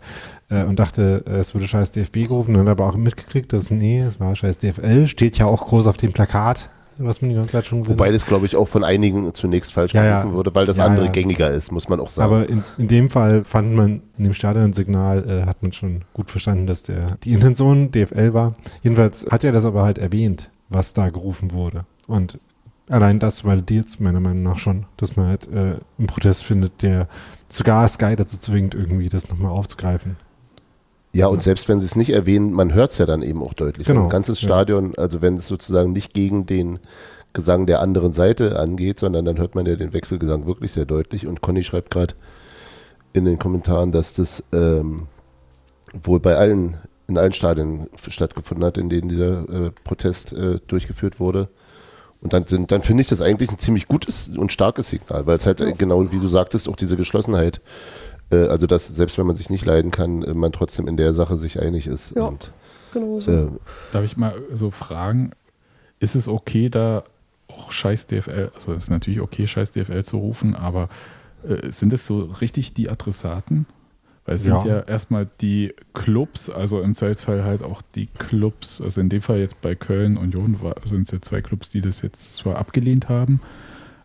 äh, 0.50 0.64
und 0.64 0.80
dachte, 0.80 1.24
äh, 1.28 1.38
es 1.38 1.54
würde 1.54 1.68
scheiß 1.68 1.92
DFB 1.92 2.28
gerufen, 2.28 2.54
dann 2.54 2.62
hat 2.62 2.68
er 2.68 2.72
aber 2.72 2.88
auch 2.88 2.98
mitgekriegt, 2.98 3.54
dass 3.54 3.70
nee, 3.70 4.02
es 4.02 4.20
war 4.20 4.36
scheiß 4.36 4.58
DFL, 4.58 5.08
steht 5.08 5.38
ja 5.38 5.46
auch 5.46 5.68
groß 5.68 5.86
auf 5.86 5.98
dem 5.98 6.12
Plakat, 6.12 6.70
was 6.98 7.22
man 7.22 7.30
die 7.30 7.36
ganze 7.36 7.52
Zeit 7.52 7.66
schon 7.66 7.80
gesehen 7.80 7.98
Wobei 7.98 8.12
das, 8.12 8.26
glaube 8.26 8.46
ich, 8.46 8.56
auch 8.56 8.68
von 8.68 8.84
einigen 8.84 9.34
zunächst 9.34 9.74
falsch 9.74 9.94
Ja, 9.94 10.04
ja. 10.04 10.20
gerufen 10.22 10.36
wurde, 10.36 10.54
weil 10.54 10.66
das 10.66 10.78
Ja, 10.78 10.86
andere 10.86 11.10
gängiger 11.10 11.50
ist, 11.50 11.72
muss 11.72 11.90
man 11.90 12.00
auch 12.00 12.10
sagen. 12.10 12.34
Aber 12.34 12.50
in, 12.50 12.64
in 12.78 12.88
dem 12.88 13.10
Fall 13.10 13.44
fand 13.44 13.74
man, 13.74 14.02
in 14.18 14.24
dem 14.26 14.34
Stadionsignal 14.34 15.30
äh, 15.30 15.46
hat 15.46 15.62
man 15.62 15.74
schon 15.74 16.02
gut 16.14 16.32
verstanden, 16.32 16.68
dass 16.68 16.84
der, 16.84 17.18
die 17.24 17.34
Intention 17.34 17.92
DFL 17.92 18.34
war. 18.34 18.54
Jedenfalls 18.82 19.26
hat 19.30 19.44
er 19.44 19.52
das 19.52 19.66
aber 19.66 19.84
halt 19.84 19.98
erwähnt, 19.98 20.50
was 20.70 20.94
da 20.94 21.10
gerufen 21.10 21.52
wurde. 21.52 21.86
Und 22.08 22.40
allein 22.90 23.20
das 23.20 23.46
validiert 23.46 24.00
meiner 24.00 24.20
Meinung 24.20 24.44
nach 24.44 24.60
schon, 24.60 24.86
dass 24.98 25.16
man 25.16 25.28
halt 25.28 25.48
äh, 25.48 25.76
einen 25.98 26.08
Protest 26.08 26.44
findet, 26.44 26.82
der 26.82 27.08
sogar 27.48 27.88
Sky 27.88 28.16
dazu 28.16 28.38
zwingt, 28.38 28.76
irgendwie 28.76 29.10
das 29.10 29.30
nochmal 29.30 29.52
aufzugreifen. 29.52 30.18
Ja, 31.16 31.28
und 31.28 31.44
selbst 31.44 31.70
wenn 31.70 31.80
sie 31.80 31.86
es 31.86 31.96
nicht 31.96 32.10
erwähnen, 32.10 32.52
man 32.52 32.74
hört 32.74 32.92
es 32.92 32.98
ja 32.98 33.06
dann 33.06 33.22
eben 33.22 33.44
auch 33.44 33.54
deutlich. 33.54 33.86
Genau, 33.86 34.04
ein 34.04 34.10
ganzes. 34.10 34.40
Stadion, 34.40 34.94
also 34.98 35.22
wenn 35.22 35.38
es 35.38 35.48
sozusagen 35.48 35.94
nicht 35.94 36.14
gegen 36.14 36.48
den 36.48 36.80
Gesang 37.34 37.68
der 37.68 37.82
anderen 37.82 38.14
Seite 38.14 38.60
angeht, 38.60 39.00
sondern 39.00 39.26
dann 39.26 39.38
hört 39.38 39.54
man 39.54 39.66
ja 39.66 39.76
den 39.76 39.94
Wechselgesang 39.94 40.48
wirklich 40.48 40.72
sehr 40.72 40.86
deutlich. 40.86 41.28
Und 41.28 41.42
Conny 41.42 41.64
schreibt 41.64 41.92
gerade 41.92 42.16
in 43.14 43.26
den 43.26 43.38
Kommentaren, 43.38 43.92
dass 43.92 44.16
das 44.16 44.44
ähm, 44.52 45.08
wohl 46.02 46.20
bei 46.20 46.36
allen, 46.36 46.78
in 47.08 47.18
allen 47.18 47.34
Stadien 47.34 47.88
stattgefunden 47.96 48.66
hat, 48.66 48.80
in 48.80 48.90
denen 48.90 49.10
dieser 49.10 49.50
äh, 49.50 49.72
Protest 49.84 50.34
äh, 50.34 50.60
durchgeführt 50.68 51.20
wurde. 51.20 51.50
Und 52.22 52.34
dann, 52.34 52.46
dann 52.68 52.82
finde 52.82 53.02
ich 53.02 53.08
das 53.08 53.22
eigentlich 53.22 53.52
ein 53.52 53.60
ziemlich 53.60 53.88
gutes 53.88 54.30
und 54.30 54.52
starkes 54.52 54.90
Signal, 54.90 55.28
weil 55.28 55.38
es 55.38 55.46
halt 55.46 55.62
äh, 55.62 55.74
genau 55.74 56.12
wie 56.12 56.20
du 56.20 56.28
sagtest, 56.28 56.70
auch 56.70 56.76
diese 56.76 56.98
Geschlossenheit, 56.98 57.62
äh, 58.32 58.48
also 58.48 58.68
dass 58.68 58.88
selbst 58.88 59.18
wenn 59.18 59.26
man 59.28 59.36
sich 59.36 59.50
nicht 59.50 59.66
leiden 59.66 59.92
kann, 59.92 60.24
äh, 60.24 60.34
man 60.34 60.52
trotzdem 60.52 60.88
in 60.88 60.98
der 60.98 61.14
Sache 61.14 61.38
sich 61.38 61.62
einig 61.62 61.88
ist. 61.88 62.16
Ja. 62.16 62.24
Und 62.24 62.52
Genau 62.94 63.20
so. 63.20 63.32
äh, 63.32 63.48
Darf 63.92 64.04
ich 64.04 64.18
mal 64.18 64.36
so 64.54 64.70
fragen, 64.72 65.32
ist 66.00 66.16
es 66.16 66.28
okay, 66.28 66.70
da 66.70 67.04
auch 67.48 67.72
scheiß 67.72 68.08
DFL, 68.08 68.52
also 68.56 68.74
es 68.74 68.86
ist 68.86 68.90
natürlich 68.90 69.22
okay, 69.22 69.46
scheiß 69.48 69.72
DFL 69.72 70.04
zu 70.04 70.18
rufen, 70.18 70.56
aber 70.56 70.90
äh, 71.48 71.72
sind 71.72 71.94
es 71.94 72.06
so 72.08 72.22
richtig 72.42 72.74
die 72.74 72.90
Adressaten? 72.90 73.66
Weil 74.26 74.36
es 74.36 74.46
Ja. 74.46 74.60
sind 74.60 74.70
ja 74.70 74.80
erstmal 74.80 75.28
die 75.42 75.74
Clubs, 75.94 76.50
also 76.50 76.82
im 76.82 76.96
Zweifelsfall 76.96 77.44
halt 77.44 77.62
auch 77.62 77.82
die 77.94 78.08
Clubs, 78.08 78.80
also 78.80 79.02
in 79.02 79.10
dem 79.10 79.22
Fall 79.22 79.40
jetzt 79.40 79.60
bei 79.62 79.76
Köln 79.76 80.16
und 80.18 80.34
Union 80.36 80.62
war- 80.62 80.76
sind 80.86 81.04
es 81.08 81.12
ja 81.12 81.22
zwei 81.22 81.42
Clubs, 81.42 81.70
die 81.70 81.82
das 81.82 82.02
jetzt 82.02 82.36
zwar 82.36 82.56
abgelehnt 82.58 83.10
haben, 83.10 83.42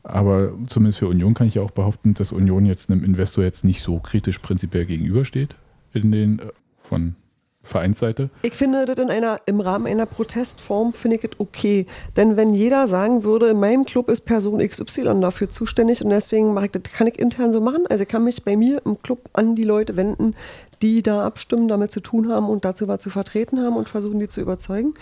aber 0.09 0.53
zumindest 0.67 0.99
für 0.99 1.09
Union 1.09 1.35
kann 1.35 1.47
ich 1.47 1.55
ja 1.55 1.62
auch 1.62 1.71
behaupten, 1.71 2.15
dass 2.15 2.33
Union 2.33 2.67
jetzt 2.67 2.91
einem 2.91 3.05
Investor 3.05 3.45
jetzt 3.45 3.65
nicht 3.65 3.83
so 3.83 3.99
kritisch 3.99 4.38
prinzipiell 4.38 4.87
gegenübersteht 4.87 5.55
in 5.93 6.12
den 6.12 6.38
äh, 6.38 6.47
von 6.79 7.15
Vereinsseite. 7.62 8.31
Ich 8.43 8.55
finde 8.55 8.87
das 8.87 8.99
in 8.99 9.11
einer, 9.11 9.41
im 9.47 9.61
Rahmen 9.61 9.87
einer 9.87 10.07
Protestform 10.07 10.93
finde 10.93 11.17
ich 11.17 11.23
das 11.23 11.38
okay. 11.38 11.87
Denn 12.17 12.37
wenn 12.37 12.55
jeder 12.55 12.87
sagen 12.87 13.25
würde, 13.25 13.49
in 13.49 13.61
meinem 13.61 13.85
Club 13.85 14.09
ist 14.09 14.23
Person 14.23 14.67
XY 14.67 15.21
dafür 15.21 15.50
zuständig 15.50 16.03
und 16.03 16.11
deswegen 16.11 16.55
mache 16.55 16.67
ich 16.67 16.73
das, 16.73 16.85
kann 16.93 17.07
ich 17.07 17.19
intern 17.19 17.53
so 17.53 17.61
machen. 17.61 17.85
Also 17.88 18.03
ich 18.03 18.09
kann 18.09 18.25
mich 18.25 18.43
bei 18.45 18.57
mir 18.57 18.83
im 18.85 19.00
Club 19.03 19.29
an 19.35 19.55
die 19.55 19.65
Leute 19.65 19.97
wenden, 19.97 20.35
die 20.83 21.03
da 21.03 21.27
abstimmen, 21.27 21.69
damit 21.69 21.93
zu 21.93 22.00
tun 22.00 22.29
haben 22.29 22.49
und 22.49 22.65
dazu 22.65 22.88
was 22.88 23.00
zu 23.00 23.11
vertreten 23.11 23.61
haben 23.61 23.77
und 23.77 23.88
versuchen, 23.88 24.19
die 24.19 24.29
zu 24.29 24.41
überzeugen. 24.41 24.95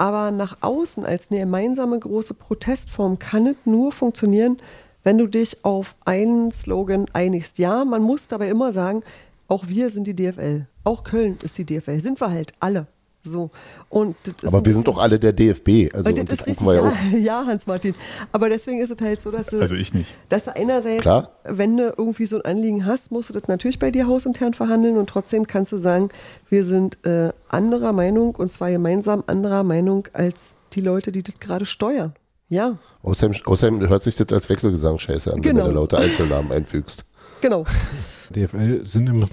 Aber 0.00 0.30
nach 0.30 0.56
außen 0.62 1.04
als 1.04 1.30
eine 1.30 1.40
gemeinsame 1.40 1.98
große 1.98 2.32
Protestform 2.32 3.18
kann 3.18 3.46
es 3.46 3.56
nur 3.66 3.92
funktionieren, 3.92 4.56
wenn 5.02 5.18
du 5.18 5.26
dich 5.26 5.62
auf 5.62 5.94
einen 6.06 6.52
Slogan 6.52 7.04
einigst. 7.12 7.58
Ja, 7.58 7.84
man 7.84 8.00
muss 8.00 8.26
dabei 8.26 8.48
immer 8.48 8.72
sagen, 8.72 9.02
auch 9.46 9.68
wir 9.68 9.90
sind 9.90 10.06
die 10.06 10.16
DFL. 10.16 10.66
Auch 10.84 11.04
Köln 11.04 11.36
ist 11.42 11.58
die 11.58 11.66
DFL. 11.66 12.00
Sind 12.00 12.18
wir 12.18 12.30
halt 12.30 12.54
alle. 12.60 12.86
So. 13.22 13.50
Und 13.90 14.16
Aber 14.46 14.64
wir 14.64 14.72
sind 14.72 14.88
doch 14.88 14.96
alle 14.96 15.18
der 15.18 15.32
DFB. 15.34 15.94
Also 15.94 16.10
das 16.10 16.24
das 16.38 16.46
richtig, 16.46 16.66
wir 16.66 16.74
ja 16.74 16.80
auch. 16.82 16.94
ja, 17.18 17.44
Hans-Martin. 17.46 17.94
Aber 18.32 18.48
deswegen 18.48 18.80
ist 18.80 18.90
es 18.90 18.96
halt 19.06 19.20
so, 19.20 19.30
dass 19.30 19.46
du, 19.48 19.60
Also 19.60 19.74
ich 19.74 19.92
nicht. 19.92 20.14
dass 20.30 20.44
du 20.44 20.56
einerseits, 20.56 21.02
Klar. 21.02 21.30
wenn 21.44 21.76
du 21.76 21.92
irgendwie 21.96 22.24
so 22.24 22.36
ein 22.36 22.42
Anliegen 22.46 22.86
hast, 22.86 23.12
musst 23.12 23.28
du 23.28 23.34
das 23.34 23.46
natürlich 23.46 23.78
bei 23.78 23.90
dir 23.90 24.06
hausintern 24.06 24.54
verhandeln 24.54 24.96
und 24.96 25.08
trotzdem 25.10 25.46
kannst 25.46 25.72
du 25.72 25.78
sagen, 25.78 26.08
wir 26.48 26.64
sind 26.64 27.04
äh, 27.04 27.32
anderer 27.48 27.92
Meinung 27.92 28.34
und 28.36 28.50
zwar 28.52 28.70
gemeinsam 28.70 29.22
anderer 29.26 29.64
Meinung 29.64 30.08
als 30.14 30.56
die 30.72 30.80
Leute, 30.80 31.12
die 31.12 31.22
das 31.22 31.38
gerade 31.40 31.66
steuern. 31.66 32.14
Ja, 32.48 32.78
Außerdem, 33.02 33.36
außerdem 33.44 33.88
hört 33.88 34.02
sich 34.02 34.16
das 34.16 34.28
als 34.32 34.48
Wechselgesang 34.48 34.98
scheiße 34.98 35.32
an, 35.32 35.40
Genau. 35.42 35.58
wenn 35.60 35.68
du 35.68 35.74
da 35.74 35.80
lauter 35.80 35.98
Einzelnamen 35.98 36.50
einfügst. 36.52 37.04
genau. 37.42 37.64
DFL 38.34 38.84
sind, 38.86 39.08
im, 39.08 39.22
äh, 39.22 39.26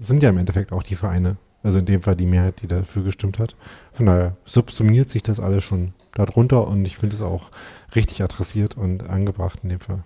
sind 0.00 0.22
ja 0.22 0.30
im 0.30 0.38
Endeffekt 0.38 0.72
auch 0.72 0.82
die 0.82 0.96
Vereine. 0.96 1.36
Also 1.62 1.78
in 1.78 1.86
dem 1.86 2.02
Fall 2.02 2.16
die 2.16 2.26
Mehrheit, 2.26 2.62
die 2.62 2.68
dafür 2.68 3.02
gestimmt 3.02 3.38
hat. 3.38 3.56
Von 3.92 4.06
daher 4.06 4.36
subsumiert 4.44 5.10
sich 5.10 5.22
das 5.22 5.40
alles 5.40 5.64
schon 5.64 5.92
darunter 6.14 6.66
und 6.68 6.84
ich 6.84 6.96
finde 6.96 7.16
es 7.16 7.22
auch 7.22 7.50
richtig 7.94 8.22
adressiert 8.22 8.76
und 8.76 9.08
angebracht 9.08 9.60
in 9.62 9.70
dem 9.70 9.80
Fall. 9.80 10.04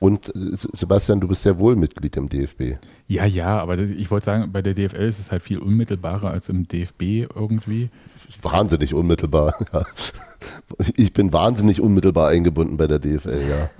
Und 0.00 0.34
äh, 0.34 0.50
Sebastian, 0.54 1.20
du 1.20 1.28
bist 1.28 1.42
sehr 1.42 1.58
wohl 1.58 1.76
Mitglied 1.76 2.16
im 2.16 2.28
DFB. 2.28 2.78
Ja, 3.08 3.24
ja, 3.24 3.58
aber 3.58 3.78
ich 3.78 4.10
wollte 4.10 4.26
sagen, 4.26 4.52
bei 4.52 4.62
der 4.62 4.74
DFL 4.74 5.08
ist 5.08 5.18
es 5.18 5.30
halt 5.30 5.42
viel 5.42 5.58
unmittelbarer 5.58 6.30
als 6.30 6.48
im 6.48 6.68
DFB 6.68 7.32
irgendwie. 7.34 7.90
Wahnsinnig 8.42 8.94
unmittelbar. 8.94 9.54
Ja. 9.72 9.84
Ich 10.96 11.12
bin 11.12 11.32
wahnsinnig 11.32 11.80
unmittelbar 11.80 12.28
eingebunden 12.28 12.76
bei 12.76 12.86
der 12.86 12.98
DFL, 13.00 13.40
ja. 13.48 13.70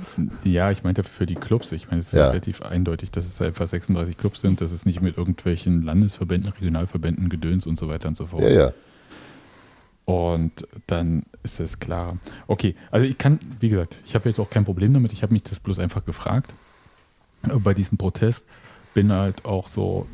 Ja, 0.42 0.70
ich 0.70 0.82
meinte 0.82 1.04
für 1.04 1.24
die 1.26 1.34
Clubs. 1.36 1.70
Ich 1.72 1.86
meine, 1.88 2.00
es 2.00 2.08
ist 2.08 2.12
Ja. 2.14 2.28
relativ 2.28 2.62
eindeutig, 2.62 3.10
dass 3.10 3.26
es 3.26 3.40
einfach 3.40 3.66
36 3.66 4.16
Clubs 4.18 4.40
sind, 4.40 4.60
dass 4.60 4.72
es 4.72 4.84
nicht 4.86 5.00
mit 5.00 5.16
irgendwelchen 5.16 5.82
Landesverbänden, 5.82 6.50
Regionalverbänden, 6.52 7.28
Gedöns 7.28 7.66
und 7.66 7.78
so 7.78 7.88
weiter 7.88 8.08
und 8.08 8.16
so 8.16 8.26
fort. 8.26 8.42
Ja, 8.42 8.48
ja. 8.48 8.72
Und 10.04 10.66
dann 10.86 11.24
ist 11.42 11.60
es 11.60 11.78
klar. 11.78 12.16
Okay, 12.46 12.74
also 12.90 13.06
ich 13.06 13.18
kann, 13.18 13.38
wie 13.60 13.68
gesagt, 13.68 13.98
ich 14.06 14.14
habe 14.14 14.28
jetzt 14.28 14.40
auch 14.40 14.50
kein 14.50 14.64
Problem 14.64 14.92
damit. 14.94 15.12
Ich 15.12 15.22
habe 15.22 15.34
mich 15.34 15.42
das 15.42 15.60
bloß 15.60 15.78
einfach 15.78 16.04
gefragt 16.04 16.52
bei 17.62 17.74
diesem 17.74 17.98
Protest. 17.98 18.46
Bin 18.94 19.12
halt 19.12 19.44
auch 19.44 19.68
so, 19.68 20.06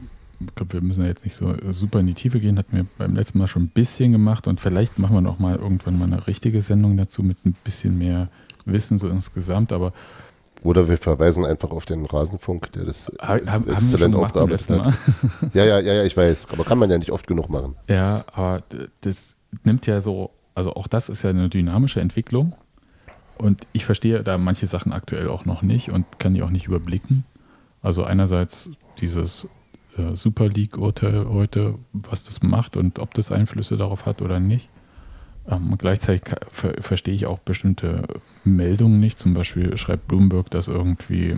glaube, 0.55 0.73
wir 0.75 0.81
müssen 0.83 1.03
ja 1.03 1.09
jetzt 1.09 1.25
nicht 1.25 1.37
so 1.37 1.55
super 1.73 2.01
in 2.01 2.07
die 2.07 2.15
Tiefe 2.15 2.41
gehen, 2.41 2.59
hatten 2.59 2.77
wir 2.77 2.87
beim 2.99 3.15
letzten 3.15 3.39
Mal 3.39 3.49
schon 3.49 3.65
ein 3.65 3.69
bisschen 3.69 4.13
gemacht 4.13 4.47
und 4.47 4.61
vielleicht 4.61 4.99
machen 4.99 5.15
wir 5.17 5.21
noch 5.21 5.39
mal 5.39 5.57
irgendwann 5.57 5.99
mal 5.99 6.07
eine 6.07 6.27
richtige 6.27 6.63
Sendung 6.63 6.97
dazu 6.97 7.23
mit 7.23 7.45
ein 7.47 7.55
bisschen 7.65 7.99
mehr 7.99 8.29
Wissen 8.65 8.99
so 8.99 9.09
insgesamt. 9.09 9.73
Aber 9.73 9.93
Oder 10.63 10.89
wir 10.89 10.97
verweisen 10.99 11.45
einfach 11.45 11.71
auf 11.71 11.85
den 11.85 12.07
Rasenfunk, 12.07 12.73
der 12.73 12.85
das 12.85 13.13
ha- 13.21 13.41
haben, 13.47 13.69
exzellent 13.69 14.15
aufgearbeitet 14.15 14.71
hat. 14.71 14.95
Ja, 15.53 15.65
ja, 15.65 15.81
ja, 15.81 15.93
ja, 15.95 16.05
ich 16.05 16.17
weiß. 16.17 16.49
Aber 16.53 16.65
kann 16.65 16.79
man 16.79 16.91
ja 16.91 16.99
nicht 16.99 17.13
oft 17.13 17.27
genug 17.27 17.49
machen. 17.51 17.77
Ja, 17.89 18.25
aber 18.33 18.63
das 19.03 19.37
nimmt 19.65 19.87
ja 19.87 20.01
so, 20.01 20.31
also 20.55 20.75
auch 20.75 20.87
das 20.89 21.09
ist 21.09 21.23
ja 21.23 21.31
eine 21.31 21.49
dynamische 21.49 22.01
Entwicklung. 22.01 22.55
Und 23.37 23.67
ich 23.73 23.85
verstehe 23.85 24.23
da 24.23 24.39
manche 24.39 24.67
Sachen 24.69 24.93
aktuell 24.93 25.29
auch 25.29 25.45
noch 25.45 25.63
nicht 25.63 25.91
und 25.91 26.19
kann 26.21 26.35
die 26.35 26.43
auch 26.43 26.51
nicht 26.51 26.67
überblicken. 26.69 27.25
Also 27.83 28.05
einerseits 28.05 28.71
dieses 29.01 29.49
äh, 29.99 30.17
Super 30.17 30.49
League-Urteil 30.49 31.27
heute, 31.29 31.77
was 31.93 32.25
das 32.25 32.43
macht 32.43 32.77
und 32.77 32.99
ob 32.99 33.15
das 33.15 33.33
Einflüsse 33.33 33.77
darauf 33.77 34.07
hat 34.07 34.23
oder 34.23 34.41
nicht. 34.41 34.69
Ähm, 35.49 35.75
gleichzeitig 35.79 36.35
ver 36.51 36.75
verstehe 36.81 37.15
ich 37.15 37.27
auch 37.27 37.39
bestimmte 37.39 38.05
Meldungen 38.45 39.01
nicht. 39.01 39.19
Zum 39.19 39.35
Beispiel 39.35 39.77
schreibt 39.77 40.09
Bloomberg, 40.09 40.51
dass 40.51 40.69
irgendwie 40.69 41.35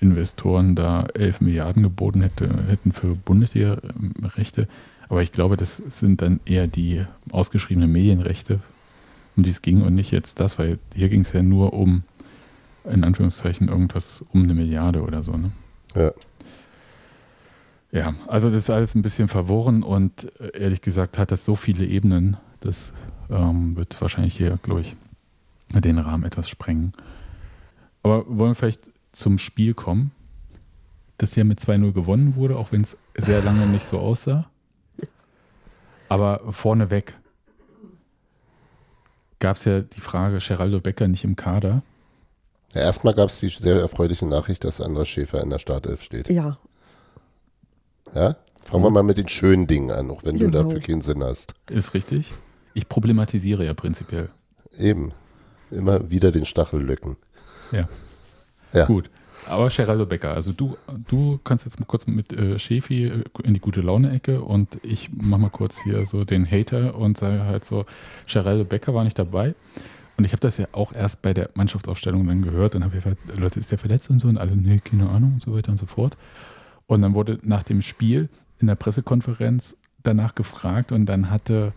Investoren 0.00 0.76
da 0.76 1.06
11 1.14 1.40
Milliarden 1.40 1.82
geboten 1.82 2.22
hätte, 2.22 2.48
hätten 2.68 2.92
für 2.92 3.16
Bundesliga-Rechte. 3.16 4.68
Aber 5.08 5.22
ich 5.22 5.32
glaube, 5.32 5.56
das 5.56 5.76
sind 5.76 6.22
dann 6.22 6.40
eher 6.44 6.66
die 6.66 7.04
ausgeschriebenen 7.30 7.90
Medienrechte, 7.90 8.60
um 9.36 9.42
die 9.42 9.50
es 9.50 9.62
ging 9.62 9.82
und 9.82 9.94
nicht 9.94 10.12
jetzt 10.12 10.38
das, 10.38 10.58
weil 10.58 10.78
hier 10.94 11.08
ging 11.08 11.22
es 11.22 11.32
ja 11.32 11.42
nur 11.42 11.72
um, 11.72 12.02
in 12.84 13.02
Anführungszeichen, 13.04 13.68
irgendwas 13.68 14.24
um 14.32 14.44
eine 14.44 14.54
Milliarde 14.54 15.02
oder 15.02 15.22
so. 15.24 15.36
Ne? 15.36 15.50
Ja. 15.94 16.12
Ja, 17.90 18.14
also 18.26 18.50
das 18.50 18.64
ist 18.64 18.70
alles 18.70 18.94
ein 18.94 19.02
bisschen 19.02 19.28
verworren 19.28 19.82
und 19.82 20.32
äh, 20.40 20.58
ehrlich 20.58 20.82
gesagt 20.82 21.16
hat 21.18 21.30
das 21.30 21.44
so 21.44 21.56
viele 21.56 21.86
Ebenen, 21.86 22.36
das 22.60 22.92
ähm, 23.30 23.76
wird 23.76 24.00
wahrscheinlich 24.00 24.36
hier, 24.36 24.58
glaube 24.62 24.82
ich, 24.82 24.96
den 25.72 25.98
Rahmen 25.98 26.24
etwas 26.24 26.48
sprengen. 26.48 26.92
Aber 28.02 28.26
wollen 28.26 28.50
wir 28.50 28.54
vielleicht 28.54 28.90
zum 29.12 29.38
Spiel 29.38 29.74
kommen, 29.74 30.12
das 31.16 31.34
ja 31.34 31.44
mit 31.44 31.60
2-0 31.60 31.92
gewonnen 31.92 32.36
wurde, 32.36 32.56
auch 32.56 32.72
wenn 32.72 32.82
es 32.82 32.96
sehr 33.16 33.42
lange 33.42 33.66
nicht 33.66 33.84
so 33.84 33.98
aussah. 33.98 34.48
Aber 36.08 36.40
vorneweg 36.52 37.14
gab 39.38 39.56
es 39.56 39.64
ja 39.64 39.80
die 39.80 40.00
Frage, 40.00 40.38
Geraldo 40.38 40.80
Becker 40.80 41.08
nicht 41.08 41.24
im 41.24 41.36
Kader. 41.36 41.82
ja 42.72 42.82
erstmal 42.82 43.14
gab 43.14 43.28
es 43.28 43.40
die 43.40 43.48
sehr 43.48 43.76
erfreuliche 43.76 44.26
Nachricht, 44.26 44.64
dass 44.64 44.80
Andras 44.80 45.08
Schäfer 45.08 45.42
in 45.42 45.50
der 45.50 45.58
Startelf 45.58 46.02
steht. 46.02 46.28
Ja, 46.28 46.58
Ja? 48.14 48.36
Fangen 48.64 48.84
wir 48.84 48.90
mal 48.90 49.02
mit 49.02 49.18
den 49.18 49.28
schönen 49.28 49.66
Dingen 49.66 49.90
an, 49.90 50.10
auch 50.10 50.24
wenn 50.24 50.38
du 50.38 50.46
Genau. 50.50 50.64
dafür 50.64 50.80
keinen 50.80 51.00
Sinn 51.00 51.22
hast. 51.22 51.54
Ist 51.70 51.94
richtig? 51.94 52.32
Ich 52.74 52.88
problematisiere 52.88 53.64
ja 53.64 53.74
prinzipiell. 53.74 54.28
Eben. 54.78 55.12
Immer 55.70 56.10
wieder 56.10 56.32
den 56.32 56.44
Stachel 56.46 56.80
löcken. 56.82 57.16
Ja. 57.72 57.88
Ja. 58.72 58.86
Gut. 58.86 59.10
Aber 59.46 59.68
Geraldo 59.68 60.04
Becker, 60.04 60.34
also 60.34 60.52
du, 60.52 60.76
du 61.08 61.38
kannst 61.42 61.64
jetzt 61.64 61.80
mal 61.80 61.86
kurz 61.86 62.06
mit 62.06 62.32
äh, 62.34 62.58
Schäfi 62.58 63.06
äh, 63.06 63.24
in 63.44 63.54
die 63.54 63.60
gute 63.60 63.80
Laune-Ecke 63.80 64.42
und 64.42 64.78
ich 64.82 65.08
mach 65.14 65.38
mal 65.38 65.48
kurz 65.48 65.82
hier 65.82 66.04
so 66.04 66.24
den 66.24 66.50
Hater 66.50 66.94
und 66.96 67.16
sage 67.16 67.44
halt 67.44 67.64
so, 67.64 67.86
Geraldo 68.30 68.64
Becker 68.64 68.92
war 68.94 69.04
nicht 69.04 69.18
dabei. 69.18 69.54
Und 70.18 70.24
ich 70.24 70.32
habe 70.32 70.40
das 70.40 70.58
ja 70.58 70.66
auch 70.72 70.92
erst 70.92 71.22
bei 71.22 71.32
der 71.32 71.48
Mannschaftsaufstellung 71.54 72.26
dann 72.26 72.42
gehört. 72.42 72.74
Dann 72.74 72.84
habe 72.84 72.96
ich 72.96 73.04
gefragt, 73.04 73.22
Leute, 73.38 73.60
ist 73.60 73.70
der 73.70 73.78
verletzt 73.78 74.10
und 74.10 74.18
so? 74.18 74.28
Und 74.28 74.36
alle, 74.36 74.54
nee, 74.56 74.80
keine 74.84 75.08
Ahnung 75.08 75.34
und 75.34 75.40
so 75.42 75.54
weiter 75.54 75.70
und 75.70 75.78
so 75.78 75.86
fort. 75.86 76.16
Und 76.88 77.02
dann 77.02 77.14
wurde 77.14 77.38
nach 77.42 77.62
dem 77.62 77.82
Spiel 77.82 78.28
in 78.58 78.66
der 78.66 78.74
Pressekonferenz 78.74 79.76
danach 80.02 80.34
gefragt 80.34 80.90
und 80.90 81.06
dann 81.06 81.30
hatte 81.30 81.72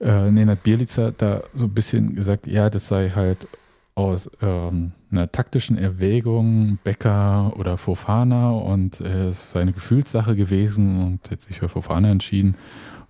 äh, 0.00 0.30
Nenad 0.30 0.62
Bielica 0.62 1.12
da 1.16 1.42
so 1.54 1.66
ein 1.66 1.74
bisschen 1.74 2.14
gesagt, 2.14 2.46
ja, 2.46 2.70
das 2.70 2.88
sei 2.88 3.10
halt 3.10 3.46
aus 3.94 4.30
ähm, 4.42 4.92
einer 5.10 5.30
taktischen 5.30 5.78
Erwägung 5.78 6.78
Becker 6.82 7.54
oder 7.56 7.78
Fofana 7.78 8.50
und 8.50 9.00
äh, 9.00 9.28
es 9.28 9.52
sei 9.52 9.60
eine 9.60 9.72
Gefühlssache 9.72 10.34
gewesen 10.34 11.04
und 11.04 11.30
hätte 11.30 11.44
sich 11.44 11.58
für 11.58 11.68
Fofana 11.68 12.10
entschieden, 12.10 12.56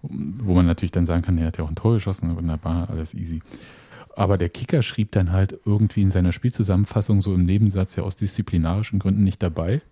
wo 0.02 0.54
man 0.54 0.66
natürlich 0.66 0.92
dann 0.92 1.06
sagen 1.06 1.22
kann, 1.22 1.38
er 1.38 1.46
hat 1.46 1.58
ja 1.58 1.64
auch 1.64 1.68
ein 1.68 1.76
Tor 1.76 1.94
geschossen, 1.94 2.36
wunderbar, 2.36 2.90
alles 2.90 3.14
easy. 3.14 3.42
Aber 4.14 4.38
der 4.38 4.48
Kicker 4.48 4.82
schrieb 4.82 5.12
dann 5.12 5.32
halt 5.32 5.58
irgendwie 5.64 6.02
in 6.02 6.10
seiner 6.10 6.32
Spielzusammenfassung 6.32 7.20
so 7.20 7.34
im 7.34 7.44
Nebensatz 7.44 7.96
ja 7.96 8.02
aus 8.02 8.16
disziplinarischen 8.16 8.98
Gründen 8.98 9.24
nicht 9.24 9.42
dabei. 9.42 9.82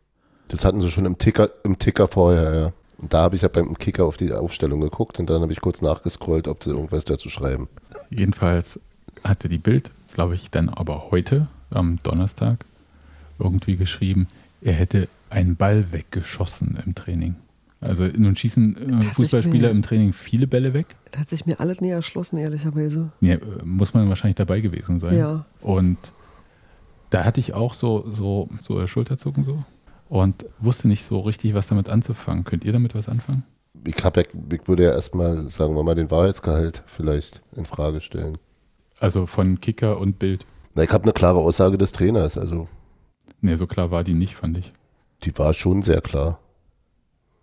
Das 0.49 0.65
hatten 0.65 0.81
sie 0.81 0.91
schon 0.91 1.07
im 1.07 1.19
Ticker, 1.19 1.51
im 1.65 1.79
Ticker 1.79 2.09
vorher, 2.09 2.55
ja. 2.55 2.73
Und 2.99 3.13
da 3.13 3.23
habe 3.23 3.37
ich 3.37 3.43
ja 3.43 3.49
beim 3.49 3.77
Kicker 3.77 4.05
auf 4.05 4.17
die 4.17 4.33
Aufstellung 4.33 4.81
geguckt 4.81 5.19
und 5.19 5.29
dann 5.29 5.43
habe 5.43 5.53
ich 5.53 5.61
kurz 5.61 5.83
nachgescrollt, 5.83 6.49
ob 6.49 6.63
sie 6.65 6.71
irgendwas 6.71 7.05
dazu 7.05 7.29
schreiben. 7.29 7.69
Jedenfalls 8.11 8.79
hatte 9.25 9.49
die 9.49 9.59
Bild, 9.59 9.91
glaube 10.15 10.35
ich, 10.37 10.51
dann 10.51 10.69
aber 10.69 11.11
heute, 11.11 11.49
am 11.71 11.99
Donnerstag, 12.03 12.65
irgendwie 13.39 13.77
geschrieben, 13.77 14.29
er 14.63 14.75
hätte 14.75 15.09
einen 15.29 15.57
Ball 15.57 15.93
weggeschossen 15.93 16.79
im 16.87 16.95
Training. 16.95 17.35
Also 17.81 18.05
nun 18.05 18.37
schießen 18.37 19.01
äh, 19.01 19.03
Fußballspieler 19.03 19.69
mir- 19.69 19.71
im 19.73 19.83
Training 19.83 20.13
viele 20.15 20.47
Bälle 20.47 20.73
weg. 20.73 20.87
da 21.11 21.21
hat 21.21 21.29
sich 21.29 21.45
mir 21.45 21.61
alles 21.61 21.81
näher 21.83 21.97
erschlossen, 21.97 22.39
ehrlicherweise. 22.39 23.11
Ja, 23.21 23.35
äh, 23.35 23.41
muss 23.65 23.93
man 23.93 24.09
wahrscheinlich 24.09 24.37
dabei 24.37 24.61
gewesen 24.61 24.99
sein. 24.99 25.19
Ja. 25.19 25.45
Und 25.61 25.99
da 27.11 27.25
hatte 27.25 27.41
ich 27.41 27.53
auch 27.53 27.75
so, 27.75 28.05
so, 28.11 28.49
so 28.67 28.87
Schulterzucken 28.87 29.45
so 29.45 29.63
und 30.14 30.44
wusste 30.61 30.87
nicht 30.87 31.04
so 31.04 31.18
richtig, 31.21 31.54
was 31.54 31.66
damit 31.66 31.88
anzufangen. 31.88 32.44
Könnt 32.44 32.64
ihr 32.64 32.73
damit 32.73 32.94
was 32.94 33.09
anfangen? 33.09 33.42
Ich, 33.85 33.97
hab 34.04 34.16
ja, 34.16 34.23
ich 34.23 34.68
würde 34.68 34.85
ja 34.85 34.90
erstmal, 34.92 35.50
sagen 35.50 35.75
wir 35.75 35.83
mal, 35.83 35.97
den 35.97 36.09
Wahrheitsgehalt 36.11 36.85
vielleicht 36.87 37.42
in 37.56 37.66
Frage 37.66 38.00
stellen. 38.00 38.38
Also 39.00 39.26
von 39.26 39.61
Kicker 39.61 39.99
und 39.99 40.21
Bild. 40.21 40.47
Na, 40.76 40.85
ich 40.85 40.90
habe 40.90 41.02
eine 41.02 41.12
klare 41.12 41.38
Aussage 41.40 41.78
des 41.78 41.90
Trainers, 41.90 42.38
also 42.38 42.68
Ne, 43.40 43.56
so 43.56 43.66
klar 43.66 43.90
war 43.90 44.04
die 44.04 44.14
nicht, 44.14 44.37
fand 44.37 44.56
ich. 44.56 44.73
die 45.25 45.37
war 45.37 45.52
schon 45.52 45.83
sehr 45.83 46.00
klar. 46.00 46.38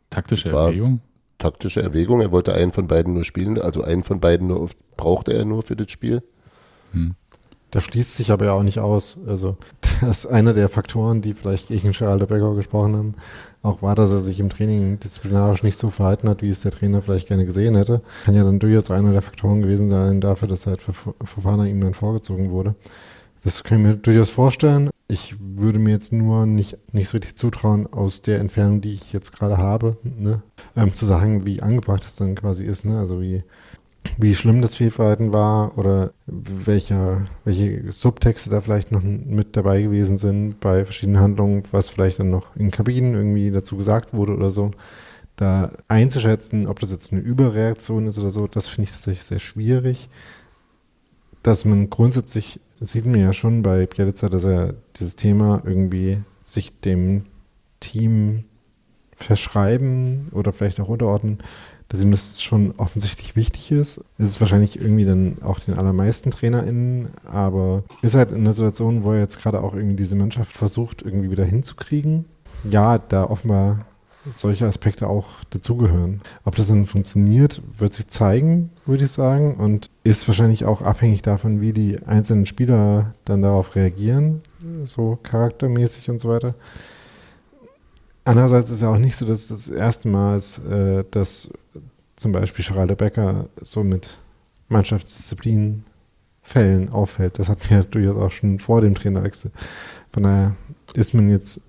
Taktische 0.10 0.54
War- 0.54 0.68
Erwägung. 0.68 1.02
Taktische 1.40 1.82
Erwägung, 1.82 2.22
er 2.22 2.32
wollte 2.32 2.54
einen 2.54 2.72
von 2.72 2.88
beiden 2.88 3.14
nur 3.16 3.26
spielen, 3.26 3.60
also 3.60 3.84
einen 3.84 4.04
von 4.04 4.20
beiden 4.22 4.48
nur 4.48 4.70
brauchte 4.96 5.34
er 5.34 5.44
nur 5.44 5.64
für 5.64 5.76
das 5.76 5.90
Spiel. 5.92 6.22
Hm. 6.94 7.16
Das 7.72 7.84
schließt 7.84 8.16
sich 8.16 8.32
aber 8.32 8.46
ja 8.46 8.52
auch 8.54 8.64
nicht 8.64 8.80
aus. 8.80 9.18
Also, 9.28 9.58
das 10.02 10.26
ist 10.26 10.32
einer 10.32 10.54
der 10.54 10.68
Faktoren, 10.70 11.22
die 11.22 11.34
vielleicht 11.34 11.70
gegen 11.70 11.92
Geraldo 11.92 12.28
Becker 12.28 12.56
gesprochen 12.56 12.96
haben, 12.96 13.14
auch 13.62 13.82
war, 13.82 13.96
dass 13.96 14.12
er 14.12 14.20
sich 14.20 14.40
im 14.40 14.50
Training 14.50 15.00
disziplinarisch 15.00 15.64
nicht 15.64 15.78
so 15.78 15.90
verhalten 15.90 16.28
hat, 16.28 16.42
wie 16.42 16.50
es 16.50 16.62
der 16.62 16.72
Trainer 16.72 17.02
vielleicht 17.02 17.28
gerne 17.28 17.46
gesehen 17.46 17.76
hätte. 17.76 18.02
Kann 18.26 18.36
ja 18.36 18.44
dann 18.44 18.60
durchaus 18.60 18.90
einer 18.92 19.12
der 19.12 19.22
Faktoren 19.22 19.62
gewesen 19.62 19.90
sein 19.90 20.20
dafür, 20.20 20.48
dass 20.48 20.68
halt 20.68 20.82
Verf- 20.82 21.14
Fofana 21.24 21.66
ihm 21.66 21.80
dann 21.82 21.94
vorgezogen 21.94 22.52
wurde. 22.52 22.76
Das 23.44 23.64
können 23.64 23.84
wir 23.84 23.94
durchaus 23.96 24.30
vorstellen. 24.30 24.90
Ich 25.08 25.36
würde 25.40 25.80
mir 25.80 25.92
jetzt 25.92 26.14
nur 26.14 26.46
nicht, 26.46 26.78
nicht 26.92 27.10
so 27.10 27.18
richtig 27.18 27.36
zutrauen, 27.38 27.92
aus 27.92 28.22
der 28.22 28.40
Entfernung, 28.40 28.82
die 28.82 28.94
ich 28.94 29.14
jetzt 29.14 29.36
gerade 29.36 29.58
habe, 29.58 29.98
ne, 30.04 30.42
ähm, 30.76 30.94
zu 30.94 31.06
sagen, 31.06 31.46
wie 31.46 31.62
angebracht 31.62 32.04
das 32.04 32.16
dann 32.16 32.36
quasi 32.36 32.66
ist. 32.66 32.86
Ne? 32.86 33.00
Also 33.00 33.20
wie, 33.20 33.44
wie 34.18 34.36
schlimm 34.36 34.62
das 34.62 34.76
Fehlverhalten 34.76 35.34
war 35.34 35.78
oder 35.78 36.12
welcher, 36.26 37.26
welche 37.44 37.92
Subtexte 37.92 38.50
da 38.50 38.62
vielleicht 38.62 38.92
noch 38.92 39.04
mit 39.04 39.56
dabei 39.56 39.82
gewesen 39.82 40.18
sind 40.18 40.60
bei 40.60 40.86
verschiedenen 40.86 41.22
Handlungen, 41.22 41.64
was 41.72 41.90
vielleicht 41.90 42.20
dann 42.20 42.30
noch 42.30 42.56
in 42.56 42.72
Kabinen 42.72 43.14
irgendwie 43.14 43.52
dazu 43.52 43.78
gesagt 43.78 44.14
wurde 44.14 44.36
oder 44.36 44.50
so. 44.50 44.72
Da 45.36 45.72
einzuschätzen, 45.88 46.68
ob 46.68 46.80
das 46.80 46.92
jetzt 46.92 47.12
eine 47.12 47.22
Überreaktion 47.22 48.08
ist 48.08 48.20
oder 48.20 48.30
so, 48.30 48.48
das 48.48 48.70
finde 48.70 48.90
ich 48.90 48.92
tatsächlich 48.92 49.24
sehr 49.24 49.40
schwierig. 49.40 50.10
Dass 51.44 51.66
man 51.66 51.90
grundsätzlich 51.90 52.60
sieht 52.80 53.06
man 53.06 53.20
ja 53.20 53.34
schon 53.34 53.62
bei 53.62 53.86
Bielica, 53.86 54.30
dass 54.30 54.44
er 54.44 54.76
dieses 54.98 55.16
Thema 55.16 55.62
irgendwie 55.66 56.20
sich 56.42 56.80
dem 56.82 57.26
Team 57.80 58.44
verschreiben 59.16 60.30
oder 60.32 60.52
vielleicht 60.52 60.80
auch 60.80 60.88
unterordnen, 60.88 61.40
dass 61.92 62.04
ihm 62.04 62.12
das 62.12 62.42
schon 62.42 62.74
offensichtlich 62.78 63.36
wichtig 63.36 63.70
ist. 63.72 63.98
Es 64.18 64.30
ist 64.30 64.42
wahrscheinlich 64.42 64.80
irgendwie 64.80 65.04
dann 65.04 65.38
auch 65.44 65.60
den 65.60 65.74
allermeisten 65.74 66.32
TrainerInnen, 66.32 67.10
aber 67.26 67.84
ist 68.02 68.16
halt 68.16 68.32
in 68.32 68.38
einer 68.38 68.54
Situation, 68.54 69.04
wo 69.04 69.12
er 69.12 69.20
jetzt 69.20 69.42
gerade 69.42 69.62
auch 69.62 69.74
irgendwie 69.76 69.98
diese 69.98 70.16
Mannschaft 70.16 70.54
versucht, 70.54 71.02
irgendwie 71.02 71.32
wieder 71.32 71.44
hinzukriegen. 71.44 72.26
Ja, 72.64 72.98
da 72.98 73.26
offenbar 73.26 73.86
solche 74.34 74.68
Aspekte 74.68 75.08
auch 75.08 75.28
dazugehören. 75.50 76.22
Ob 76.46 76.56
das 76.56 76.70
dann 76.70 76.86
funktioniert, 76.86 77.62
wird 77.78 77.94
sich 77.94 78.08
zeigen, 78.08 78.70
würde 78.86 79.04
ich 79.04 79.12
sagen, 79.12 79.56
und 79.56 79.90
ist 80.06 80.28
wahrscheinlich 80.30 80.64
auch 80.64 80.82
abhängig 80.84 81.24
davon, 81.24 81.60
wie 81.60 81.74
die 81.74 82.02
einzelnen 82.06 82.46
Spieler 82.46 83.14
dann 83.26 83.42
darauf 83.42 83.76
reagieren, 83.76 84.42
so 84.84 85.18
charaktermäßig 85.24 86.10
und 86.10 86.20
so 86.20 86.30
weiter. 86.30 86.54
Andererseits 88.24 88.70
ist 88.70 88.82
ja 88.82 88.90
auch 88.90 88.98
nicht 88.98 89.16
so, 89.16 89.26
dass 89.26 89.48
das 89.48 89.68
erste 89.68 90.08
Mal 90.08 90.38
ist, 90.38 90.60
äh, 90.60 91.04
dass 91.10 91.52
zum 92.16 92.32
Beispiel 92.32 92.64
Geraldo 92.64 92.96
Becker 92.96 93.50
so 93.62 93.84
mit 93.84 94.20
Mannschaftsdisziplin 94.70 95.84
Fällen 96.44 96.90
auffällt. 96.90 97.40
Das 97.40 97.50
hatten 97.50 97.70
wir 97.70 97.84
durchaus 97.84 98.18
auch 98.18 98.32
schon 98.32 98.60
vor 98.60 98.82
dem 98.82 98.96
Trainerwechsel. 98.96 99.52
Von 100.12 100.24
daher 100.24 100.56
ist 100.94 101.14
man 101.14 101.30
jetzt, 101.30 101.62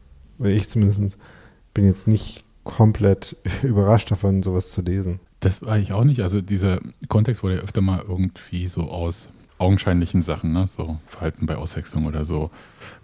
ich 0.43 0.69
zumindest, 0.69 1.19
bin 1.75 1.87
jetzt 1.87 2.09
nicht 2.09 2.45
komplett 2.65 3.37
überrascht 3.63 4.11
davon, 4.11 4.43
sowas 4.43 4.69
zu 4.69 4.83
lesen. 4.83 5.21
Das 5.41 5.63
war 5.63 5.79
ich 5.79 5.93
auch 5.93 6.05
nicht. 6.05 6.21
Also 6.21 6.41
dieser 6.41 6.81
Kontext 7.09 7.43
wurde 7.43 7.57
ja 7.57 7.63
öfter 7.63 7.81
mal 7.81 8.05
irgendwie 8.07 8.69
so 8.69 8.83
aus 8.83 9.29
augenscheinlichen 9.63 10.23
Sachen, 10.23 10.53
ne? 10.53 10.67
so 10.69 10.99
Verhalten 11.07 11.47
bei 11.47 11.57
Auswechslung 11.57 12.07
oder 12.07 12.25
so. 12.25 12.51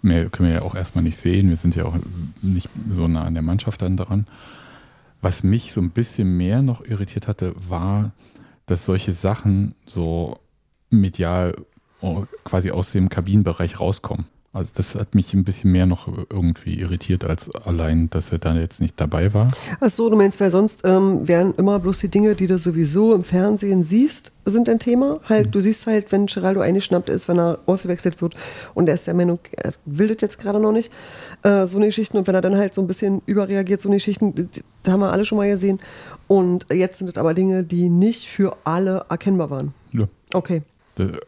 Mehr 0.01 0.29
können 0.29 0.49
wir 0.49 0.55
ja 0.57 0.61
auch 0.61 0.75
erstmal 0.75 1.03
nicht 1.03 1.17
sehen. 1.17 1.49
Wir 1.49 1.57
sind 1.57 1.75
ja 1.75 1.85
auch 1.85 1.95
nicht 2.41 2.69
so 2.89 3.07
nah 3.07 3.23
an 3.23 3.33
der 3.33 3.43
Mannschaft 3.43 3.81
dann 3.81 3.97
dran. 3.97 4.27
Was 5.21 5.43
mich 5.43 5.73
so 5.73 5.81
ein 5.81 5.89
bisschen 5.89 6.37
mehr 6.37 6.61
noch 6.61 6.85
irritiert 6.85 7.27
hatte, 7.27 7.53
war, 7.57 8.11
dass 8.65 8.85
solche 8.85 9.11
Sachen 9.11 9.73
so 9.85 10.39
medial 10.89 11.55
oh, 12.01 12.25
quasi 12.43 12.71
aus 12.71 12.91
dem 12.91 13.09
Kabinenbereich 13.09 13.79
rauskommen. 13.79 14.25
Also 14.51 14.71
das 14.73 14.95
hat 14.95 15.13
mich 15.13 15.33
ein 15.35 15.43
bisschen 15.43 15.71
mehr 15.71 15.85
noch 15.85 16.07
irgendwie 16.31 16.79
irritiert, 16.79 17.23
als 17.23 17.51
allein, 17.51 18.09
dass 18.09 18.31
er 18.31 18.39
da 18.39 18.55
jetzt 18.55 18.81
nicht 18.81 18.99
dabei 18.99 19.31
war. 19.31 19.47
Ach 19.79 19.89
so, 19.89 20.09
du 20.09 20.15
meinst, 20.15 20.39
weil 20.39 20.49
sonst 20.49 20.81
ähm, 20.85 21.27
wären 21.27 21.53
immer 21.53 21.77
bloß 21.77 21.99
die 21.99 22.07
Dinge, 22.07 22.33
die 22.33 22.47
du 22.47 22.57
sowieso 22.57 23.13
im 23.13 23.23
Fernsehen 23.23 23.83
siehst, 23.83 24.31
sind 24.45 24.67
ein 24.67 24.79
Thema. 24.79 25.19
Halt, 25.29 25.47
mhm. 25.47 25.51
du 25.51 25.59
siehst 25.59 25.85
halt, 25.85 26.11
wenn 26.11 26.25
Geraldo 26.25 26.61
eingeschnappt 26.61 27.09
ist, 27.09 27.27
wenn 27.27 27.37
er 27.37 27.59
ausgewechselt 27.67 28.23
wird 28.23 28.33
und 28.73 28.89
er 28.89 28.95
ist 28.95 29.05
der 29.05 29.13
Meinung, 29.13 29.37
er 29.51 29.73
will 29.85 30.07
das 30.07 30.17
jetzt 30.21 30.39
gerade 30.39 30.59
noch 30.59 30.71
nicht. 30.71 30.91
Äh, 31.43 31.67
so 31.67 31.77
eine 31.77 31.85
Geschichten 31.85 32.17
und 32.17 32.25
wenn 32.25 32.33
er 32.33 32.41
dann 32.41 32.57
halt 32.57 32.73
so 32.73 32.81
ein 32.81 32.87
bisschen 32.87 33.21
überreagiert, 33.27 33.81
so 33.81 33.89
eine 33.89 33.97
Geschichten, 33.97 34.49
da 34.81 34.93
haben 34.93 35.01
wir 35.01 35.11
alle 35.11 35.25
schon 35.25 35.37
mal 35.37 35.47
gesehen. 35.47 35.79
Und 36.27 36.65
jetzt 36.73 36.97
sind 36.97 37.09
es 37.09 37.17
aber 37.19 37.35
Dinge, 37.35 37.63
die 37.63 37.89
nicht 37.89 38.27
für 38.27 38.57
alle 38.63 39.05
erkennbar 39.09 39.51
waren. 39.51 39.75
Ja. 39.93 40.05
Okay. 40.33 40.63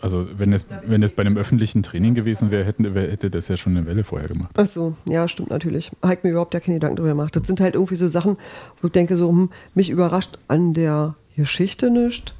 Also 0.01 0.27
wenn 0.37 0.53
es, 0.53 0.65
wenn 0.85 1.03
es 1.03 1.11
bei 1.11 1.21
einem 1.21 1.37
öffentlichen 1.37 1.83
Training 1.83 2.13
gewesen 2.13 2.51
wäre, 2.51 2.65
hätten, 2.65 2.93
hätte 2.93 3.29
das 3.29 3.47
ja 3.47 3.57
schon 3.57 3.75
eine 3.75 3.85
Welle 3.85 4.03
vorher 4.03 4.27
gemacht. 4.27 4.51
Ach 4.57 4.67
so, 4.67 4.95
ja, 5.05 5.27
stimmt 5.27 5.49
natürlich. 5.49 5.91
Ich 6.11 6.23
mir 6.23 6.31
überhaupt 6.31 6.53
ja 6.53 6.59
keine 6.59 6.77
Gedanken 6.77 6.97
darüber 6.97 7.13
gemacht. 7.13 7.35
Das 7.35 7.47
sind 7.47 7.61
halt 7.61 7.75
irgendwie 7.75 7.95
so 7.95 8.07
Sachen, 8.07 8.37
wo 8.81 8.87
ich 8.87 8.93
denke 8.93 9.15
so, 9.17 9.29
hm, 9.29 9.49
mich 9.73 9.89
überrascht 9.89 10.37
an 10.47 10.73
der 10.73 11.15
Geschichte 11.35 11.89
nicht. 11.89 12.35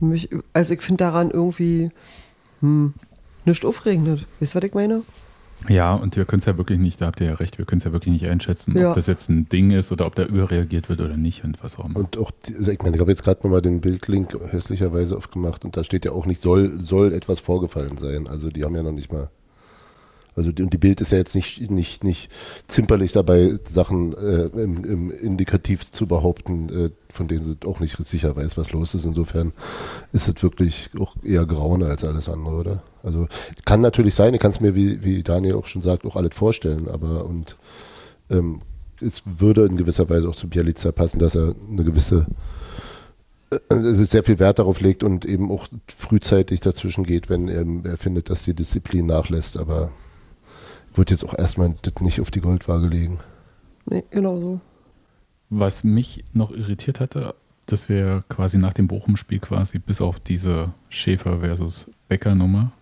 Mich, 0.00 0.28
also 0.52 0.74
ich 0.74 0.82
finde 0.82 1.04
daran 1.04 1.30
irgendwie 1.30 1.90
hm, 2.60 2.94
nichts 3.44 3.64
aufregend. 3.64 4.26
Wisst 4.40 4.54
ihr, 4.54 4.62
was 4.62 4.68
ich 4.68 4.74
meine? 4.74 5.02
Ja, 5.68 5.94
und 5.94 6.16
wir 6.16 6.24
können 6.24 6.40
es 6.40 6.46
ja 6.46 6.56
wirklich 6.56 6.78
nicht, 6.78 7.00
da 7.00 7.06
habt 7.06 7.20
ihr 7.20 7.28
ja 7.28 7.34
recht, 7.34 7.58
wir 7.58 7.64
können 7.64 7.78
es 7.78 7.84
ja 7.84 7.92
wirklich 7.92 8.12
nicht 8.12 8.26
einschätzen, 8.26 8.76
ja. 8.76 8.90
ob 8.90 8.96
das 8.96 9.06
jetzt 9.06 9.30
ein 9.30 9.48
Ding 9.48 9.70
ist 9.70 9.92
oder 9.92 10.06
ob 10.06 10.14
da 10.14 10.24
überreagiert 10.24 10.88
wird 10.88 11.00
oder 11.00 11.16
nicht 11.16 11.44
und 11.44 11.62
was 11.62 11.78
auch 11.78 11.86
immer. 11.86 11.96
Und 11.96 12.18
auch, 12.18 12.30
die, 12.30 12.54
also 12.54 12.70
ich 12.70 12.82
meine, 12.82 12.96
ich 12.96 13.00
habe 13.00 13.10
jetzt 13.10 13.24
gerade 13.24 13.40
nochmal 13.42 13.62
den 13.62 13.80
Bildlink 13.80 14.36
hässlicherweise 14.50 15.16
aufgemacht 15.16 15.64
und 15.64 15.76
da 15.76 15.84
steht 15.84 16.04
ja 16.04 16.12
auch 16.12 16.26
nicht, 16.26 16.40
soll, 16.40 16.80
soll 16.80 17.12
etwas 17.12 17.40
vorgefallen 17.40 17.98
sein. 17.98 18.26
Also 18.26 18.50
die 18.50 18.64
haben 18.64 18.74
ja 18.74 18.82
noch 18.82 18.92
nicht 18.92 19.12
mal 19.12 19.30
also 20.36 20.50
die, 20.50 20.62
und 20.62 20.72
die 20.72 20.78
Bild 20.78 21.00
ist 21.00 21.12
ja 21.12 21.18
jetzt 21.18 21.34
nicht, 21.34 21.70
nicht, 21.70 22.02
nicht 22.02 22.30
zimperlich 22.66 23.12
dabei, 23.12 23.56
Sachen 23.68 24.14
äh, 24.14 24.46
im, 24.46 24.84
im 24.84 25.10
Indikativ 25.10 25.90
zu 25.92 26.06
behaupten, 26.06 26.68
äh, 26.68 26.90
von 27.08 27.28
denen 27.28 27.44
sie 27.44 27.56
auch 27.64 27.80
nicht 27.80 27.96
sicher 27.96 28.34
weiß, 28.34 28.56
was 28.56 28.72
los 28.72 28.94
ist. 28.94 29.04
Insofern 29.04 29.52
ist 30.12 30.28
es 30.28 30.42
wirklich 30.42 30.90
auch 30.98 31.14
eher 31.22 31.46
Graune 31.46 31.86
als 31.86 32.04
alles 32.04 32.28
andere, 32.28 32.54
oder? 32.56 32.82
Also 33.04 33.28
kann 33.64 33.80
natürlich 33.80 34.14
sein, 34.14 34.34
ich 34.34 34.40
kann 34.40 34.50
es 34.50 34.60
mir, 34.60 34.74
wie, 34.74 35.02
wie 35.02 35.22
Daniel 35.22 35.54
auch 35.54 35.66
schon 35.66 35.82
sagt, 35.82 36.06
auch 36.06 36.16
alles 36.16 36.34
vorstellen, 36.34 36.88
aber 36.88 37.26
und 37.26 37.56
ähm, 38.30 38.62
es 39.00 39.22
würde 39.24 39.66
in 39.66 39.76
gewisser 39.76 40.08
Weise 40.08 40.28
auch 40.28 40.34
zu 40.34 40.48
Bialica 40.48 40.90
passen, 40.92 41.18
dass 41.18 41.34
er 41.34 41.54
eine 41.70 41.84
gewisse 41.84 42.26
äh, 43.50 43.58
sehr 44.04 44.24
viel 44.24 44.38
Wert 44.38 44.58
darauf 44.58 44.80
legt 44.80 45.02
und 45.02 45.24
eben 45.24 45.50
auch 45.50 45.68
frühzeitig 45.94 46.60
dazwischen 46.60 47.04
geht, 47.04 47.28
wenn 47.28 47.48
er, 47.48 47.66
er 47.90 47.98
findet, 47.98 48.30
dass 48.30 48.44
die 48.44 48.54
Disziplin 48.54 49.06
nachlässt. 49.06 49.58
Aber 49.58 49.90
würde 50.94 51.12
jetzt 51.12 51.24
auch 51.24 51.36
erstmal 51.36 51.74
das 51.82 51.94
nicht 52.00 52.20
auf 52.20 52.30
die 52.30 52.40
Goldwaage 52.40 52.86
legen. 52.86 53.18
Nee, 53.86 54.04
genau 54.10 54.40
so. 54.40 54.60
Was 55.50 55.84
mich 55.84 56.24
noch 56.32 56.50
irritiert 56.52 57.00
hatte, 57.00 57.34
dass 57.66 57.88
wir 57.88 58.24
quasi 58.28 58.58
nach 58.58 58.72
dem 58.72 58.86
Bochum-Spiel 58.88 59.40
quasi 59.40 59.78
bis 59.78 60.00
auf 60.00 60.20
diese 60.20 60.72
Schäfer 60.88 61.40
versus 61.40 61.90
Becker-Nummer 62.08 62.72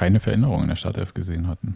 keine 0.00 0.18
Veränderung 0.18 0.62
in 0.62 0.68
der 0.68 0.76
Startelf 0.76 1.12
gesehen 1.12 1.46
hatten. 1.46 1.74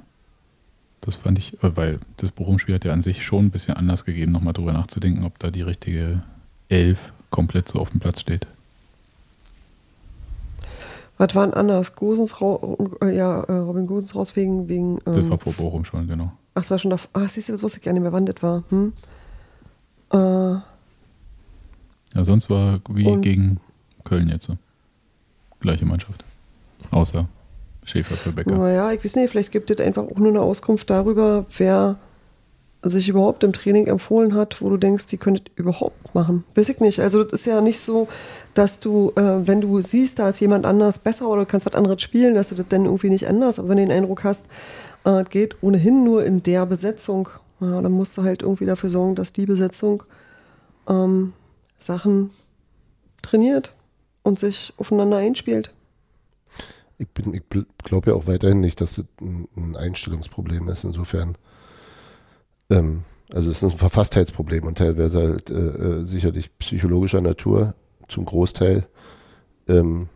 Das 1.03 1.15
fand 1.15 1.39
ich, 1.39 1.63
äh, 1.63 1.77
weil 1.77 1.99
das 2.17 2.31
Bochum-Spiel 2.31 2.75
hat 2.75 2.87
ja 2.87 2.93
an 2.95 3.03
sich 3.03 3.23
schon 3.23 3.45
ein 3.45 3.51
bisschen 3.51 3.77
anders 3.77 4.07
gegeben, 4.07 4.33
nochmal 4.33 4.55
drüber 4.55 4.73
nachzudenken, 4.73 5.27
ob 5.27 5.39
da 5.39 5.51
die 5.51 5.61
richtige 5.61 6.23
Elf 6.71 7.13
komplett 7.29 7.69
so 7.69 7.81
auf 7.81 7.91
dem 7.91 8.01
Platz 8.01 8.23
steht. 8.23 8.47
Was 11.19 11.35
war 11.35 11.47
denn 11.47 11.53
anders? 11.53 11.97
Gosens 11.97 12.35
äh, 13.03 13.15
ja, 13.15 13.43
äh, 13.43 13.53
Robin 13.53 13.87
Gosens 13.87 14.15
raus 14.15 14.35
wegen. 14.37 14.71
wegen 14.71 14.97
ähm, 15.05 15.17
das 15.17 15.29
war 15.29 15.37
vor 15.37 15.53
Bochum 15.53 15.85
schon, 15.85 16.09
genau. 16.09 16.33
Ach, 16.55 16.63
das 16.63 16.71
war 16.71 16.79
schon 16.79 16.93
da. 16.93 16.97
Ach, 17.13 17.29
siehst 17.29 17.51
du, 17.51 17.53
das 17.53 17.63
wusste 17.63 17.81
ich 17.81 17.85
gar 17.85 17.93
nicht 17.93 18.03
mehr, 18.03 18.13
wann 18.13 18.25
das 18.25 18.43
war. 18.43 18.65
Hm? 18.71 18.95
Äh, 20.15 20.17
ja, 20.17 20.65
sonst 22.25 22.49
war 22.49 22.81
wie 22.89 23.05
gegen 23.21 23.61
Köln 24.03 24.29
jetzt. 24.31 24.47
So. 24.47 24.57
Gleiche 25.61 25.85
Mannschaft. 25.85 26.25
Außer 26.91 27.29
Schäfer 27.85 28.17
für 28.17 28.33
Becker. 28.33 28.57
Naja, 28.57 28.93
ich 28.93 29.05
weiß 29.05 29.17
nicht, 29.17 29.31
vielleicht 29.31 29.53
gibt 29.53 29.71
es 29.71 29.85
einfach 29.85 30.05
auch 30.05 30.17
nur 30.17 30.29
eine 30.29 30.41
Auskunft 30.41 30.91
darüber, 30.91 31.47
wer 31.59 31.97
sich 32.83 33.09
überhaupt 33.09 33.45
im 33.45 33.53
Training 33.53 33.87
empfohlen 33.87 34.35
hat, 34.35 34.61
wo 34.61 34.69
du 34.69 34.77
denkst, 34.77 35.07
die 35.07 35.17
könntet 35.17 35.51
überhaupt 35.57 36.15
machen. 36.15 36.45
Weiß 36.55 36.69
ich 36.69 36.81
nicht. 36.81 37.01
Also 37.01 37.25
das 37.25 37.41
ist 37.41 37.47
ja 37.47 37.61
nicht 37.61 37.81
so, 37.81 38.09
dass 38.53 38.81
du, 38.81 39.13
äh, 39.17 39.47
wenn 39.47 39.61
du 39.61 39.81
siehst, 39.81 40.19
da 40.19 40.29
ist 40.29 40.41
jemand 40.41 40.67
anders 40.67 40.99
besser 40.99 41.29
oder 41.29 41.43
du 41.43 41.47
kannst 41.47 41.67
was 41.67 41.75
anderes 41.75 42.03
spielen, 42.03 42.35
dass 42.35 42.51
du 42.51 42.55
das 42.55 42.67
dann 42.69 42.85
irgendwie 42.85 43.11
nicht 43.11 43.27
anders. 43.27 43.59
Aber 43.59 43.71
wenn 43.71 43.79
du 43.79 43.87
den 43.87 43.93
Eindruck 43.93 44.25
hast, 44.25 44.47
äh, 45.05 45.25
geht 45.25 45.63
ohnehin 45.63 46.05
nur 46.05 46.25
in 46.25 46.43
der 46.43 46.67
Besetzung, 46.67 47.29
ja, 47.61 47.81
dann 47.81 47.93
musst 47.93 48.17
du 48.19 48.23
halt 48.23 48.43
irgendwie 48.43 48.67
dafür 48.67 48.91
sorgen, 48.91 49.15
dass 49.15 49.33
die 49.33 49.47
Besetzung 49.47 50.03
ähm, 50.89 51.33
Sachen 51.79 52.31
trainiert 53.23 53.73
und 54.23 54.39
sich 54.39 54.73
aufeinander 54.77 55.17
einspielt. 55.19 55.71
Ich, 56.99 57.09
ich 57.17 57.43
glaube 57.83 58.11
ja 58.11 58.17
auch 58.17 58.27
weiterhin 58.27 58.61
nicht, 58.61 58.81
dass 58.81 58.97
das 58.97 59.07
ein 59.21 59.77
Einstellungsproblem 59.77 60.69
ist. 60.69 60.85
Insofern 60.85 61.37
ähm, 62.71 63.05
also 63.33 63.51
es 63.51 63.59
ist 63.59 63.65
ein 63.65 63.77
Verfasstheitsproblem 63.77 64.67
und 64.67 64.79
teilweise 64.79 65.21
halt 65.21 65.51
äh, 65.51 65.55
äh, 65.55 66.07
sicherlich 66.07 66.57
psychologischer 66.59 67.21
Natur 67.21 67.75
zum 68.09 68.25
Großteil 68.25 68.87
ähm, 69.69 70.09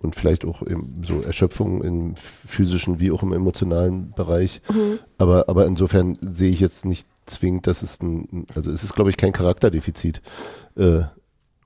und 0.00 0.14
vielleicht 0.14 0.44
auch 0.44 0.62
so 1.06 1.22
Erschöpfung 1.22 1.82
im 1.82 2.14
physischen 2.16 3.00
wie 3.00 3.10
auch 3.10 3.22
im 3.22 3.32
emotionalen 3.32 4.12
Bereich. 4.12 4.60
Mhm. 4.72 4.98
Aber, 5.18 5.48
aber 5.48 5.66
insofern 5.66 6.16
sehe 6.20 6.50
ich 6.50 6.60
jetzt 6.60 6.84
nicht 6.84 7.08
zwingend, 7.24 7.66
dass 7.66 7.82
es 7.82 8.00
ein, 8.00 8.46
also 8.54 8.70
es 8.70 8.84
ist 8.84 8.94
glaube 8.94 9.10
ich 9.10 9.16
kein 9.16 9.32
Charakterdefizit. 9.32 10.22
Äh, 10.76 11.02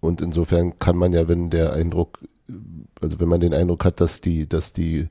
und 0.00 0.22
insofern 0.22 0.78
kann 0.78 0.96
man 0.96 1.12
ja, 1.12 1.28
wenn 1.28 1.50
der 1.50 1.74
Eindruck, 1.74 2.20
also 3.00 3.20
wenn 3.20 3.28
man 3.28 3.40
den 3.40 3.54
Eindruck 3.54 3.84
hat, 3.84 4.00
dass 4.00 4.20
die, 4.20 4.48
dass 4.48 4.72
die 4.72 5.08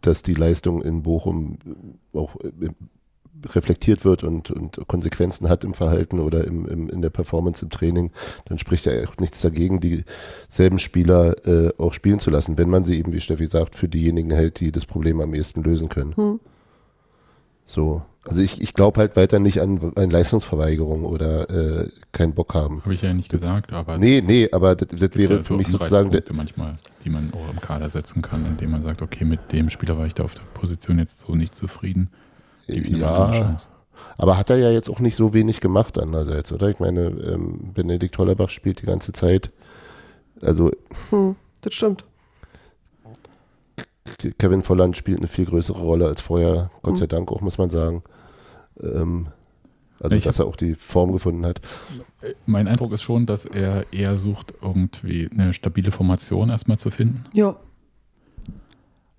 dass 0.00 0.22
die 0.22 0.34
Leistung 0.34 0.82
in 0.82 1.02
Bochum 1.02 1.58
auch 2.14 2.36
äh, 2.36 2.70
reflektiert 3.46 4.04
wird 4.04 4.24
und, 4.24 4.50
und 4.50 4.86
Konsequenzen 4.86 5.48
hat 5.48 5.64
im 5.64 5.74
Verhalten 5.74 6.20
oder 6.20 6.44
im, 6.44 6.66
im, 6.66 6.90
in 6.90 7.00
der 7.00 7.10
Performance 7.10 7.64
im 7.64 7.70
Training, 7.70 8.10
dann 8.46 8.58
spricht 8.58 8.86
ja 8.86 8.92
auch 9.08 9.16
nichts 9.18 9.40
dagegen, 9.40 9.80
dieselben 9.80 10.78
Spieler 10.78 11.46
äh, 11.46 11.72
auch 11.78 11.94
spielen 11.94 12.20
zu 12.20 12.30
lassen, 12.30 12.58
wenn 12.58 12.68
man 12.68 12.84
sie 12.84 12.98
eben, 12.98 13.12
wie 13.12 13.20
Steffi 13.20 13.46
sagt, 13.46 13.76
für 13.76 13.88
diejenigen 13.88 14.30
hält, 14.30 14.60
die 14.60 14.72
das 14.72 14.84
Problem 14.84 15.20
am 15.20 15.34
ehesten 15.34 15.62
lösen 15.62 15.88
können. 15.88 16.14
Hm. 16.16 16.40
So. 17.64 18.02
Also 18.26 18.42
ich, 18.42 18.60
ich 18.60 18.74
glaube 18.74 19.00
halt 19.00 19.16
weiter 19.16 19.38
nicht 19.38 19.60
an, 19.60 19.92
an 19.96 20.10
Leistungsverweigerung 20.10 21.04
oder 21.04 21.48
äh, 21.48 21.88
keinen 22.12 22.34
Bock 22.34 22.54
haben. 22.54 22.82
Habe 22.82 22.94
ich 22.94 23.02
ja 23.02 23.14
nicht 23.14 23.30
gesagt, 23.30 23.72
aber. 23.72 23.96
Nee, 23.96 24.22
nee, 24.24 24.48
aber 24.52 24.76
das, 24.76 24.88
das 24.88 25.16
wäre 25.16 25.36
ja 25.36 25.42
für 25.42 25.56
mich 25.56 25.68
sozusagen. 25.68 26.10
manchmal, 26.32 26.72
die 27.04 27.10
man 27.10 27.32
auch 27.32 27.50
im 27.50 27.60
Kader 27.60 27.88
setzen 27.88 28.20
kann, 28.20 28.44
indem 28.46 28.72
man 28.72 28.82
sagt, 28.82 29.00
okay, 29.00 29.24
mit 29.24 29.52
dem 29.52 29.70
Spieler 29.70 29.96
war 29.96 30.06
ich 30.06 30.14
da 30.14 30.24
auf 30.24 30.34
der 30.34 30.42
Position 30.54 30.98
jetzt 30.98 31.20
so 31.20 31.34
nicht 31.34 31.54
zufrieden 31.54 32.10
ja, 32.74 33.56
aber 34.16 34.38
hat 34.38 34.50
er 34.50 34.56
ja 34.56 34.70
jetzt 34.70 34.88
auch 34.88 35.00
nicht 35.00 35.16
so 35.16 35.34
wenig 35.34 35.60
gemacht 35.60 35.98
andererseits, 35.98 36.52
oder? 36.52 36.68
Ich 36.68 36.80
meine, 36.80 37.00
ähm, 37.00 37.72
Benedikt 37.74 38.16
Hollerbach 38.18 38.50
spielt 38.50 38.82
die 38.82 38.86
ganze 38.86 39.12
Zeit. 39.12 39.50
Also. 40.42 40.70
Hm, 41.10 41.36
das 41.62 41.74
stimmt. 41.74 42.04
Kevin 44.38 44.62
Volland 44.62 44.96
spielt 44.96 45.18
eine 45.18 45.26
viel 45.26 45.46
größere 45.46 45.80
Rolle 45.80 46.06
als 46.06 46.20
vorher, 46.20 46.70
Gott 46.82 46.98
sei 46.98 47.06
Dank 47.06 47.30
auch, 47.30 47.40
muss 47.40 47.58
man 47.58 47.70
sagen. 47.70 48.02
Ähm, 48.82 49.28
also, 50.00 50.16
ich 50.16 50.24
dass 50.24 50.38
er 50.38 50.46
auch 50.46 50.56
die 50.56 50.74
Form 50.74 51.12
gefunden 51.12 51.44
hat. 51.44 51.60
Mein 52.46 52.68
Eindruck 52.68 52.92
ist 52.92 53.02
schon, 53.02 53.26
dass 53.26 53.44
er 53.44 53.84
eher 53.92 54.16
sucht, 54.16 54.54
irgendwie 54.62 55.28
eine 55.30 55.52
stabile 55.52 55.90
Formation 55.90 56.48
erstmal 56.48 56.78
zu 56.78 56.90
finden. 56.90 57.24
Ja. 57.34 57.56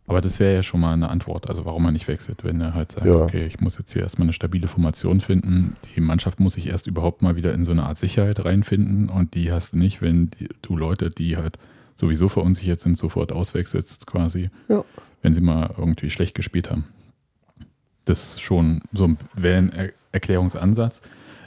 Aber 0.08 0.20
das 0.20 0.40
wäre 0.40 0.56
ja 0.56 0.64
schon 0.64 0.82
mal 0.82 0.94
eine 0.94 1.10
Antwort, 1.10 1.48
also 1.48 1.64
warum 1.64 1.86
er 1.86 1.92
nicht 1.92 2.08
wechselt, 2.08 2.44
wenn 2.44 2.60
er 2.60 2.74
halt 2.74 2.94
sagt, 2.94 3.06
ja. 3.06 3.16
okay, 3.16 3.46
ich 3.46 3.62
muss 3.62 3.78
jetzt 3.78 3.94
hier 3.94 4.02
erstmal 4.02 4.26
eine 4.26 4.34
stabile 4.34 4.68
Formation 4.68 5.22
finden. 5.22 5.78
Die 5.96 6.02
Mannschaft 6.02 6.40
muss 6.40 6.56
sich 6.56 6.68
erst 6.68 6.88
überhaupt 6.88 7.22
mal 7.22 7.36
wieder 7.36 7.54
in 7.54 7.64
so 7.64 7.72
eine 7.72 7.84
Art 7.84 7.98
Sicherheit 7.98 8.44
reinfinden 8.44 9.08
und 9.08 9.36
die 9.36 9.52
hast 9.52 9.74
du 9.74 9.78
nicht, 9.78 10.02
wenn 10.02 10.32
die, 10.32 10.50
du 10.64 10.76
Leute, 10.76 11.10
die 11.10 11.38
halt 11.38 11.58
sowieso 12.02 12.28
verunsichert 12.28 12.82
sind, 12.82 12.98
sofort 12.98 13.32
auswechselst 13.32 14.06
quasi, 14.06 14.50
ja. 14.68 14.84
wenn 15.22 15.34
sie 15.34 15.40
mal 15.40 15.74
irgendwie 15.78 16.10
schlecht 16.10 16.36
gespielt 16.36 16.70
haben. 16.70 16.84
Das 18.04 18.34
ist 18.34 18.42
schon 18.42 18.82
so 18.92 19.06
ein 19.06 19.18
Erklärungsansatz. 20.12 21.02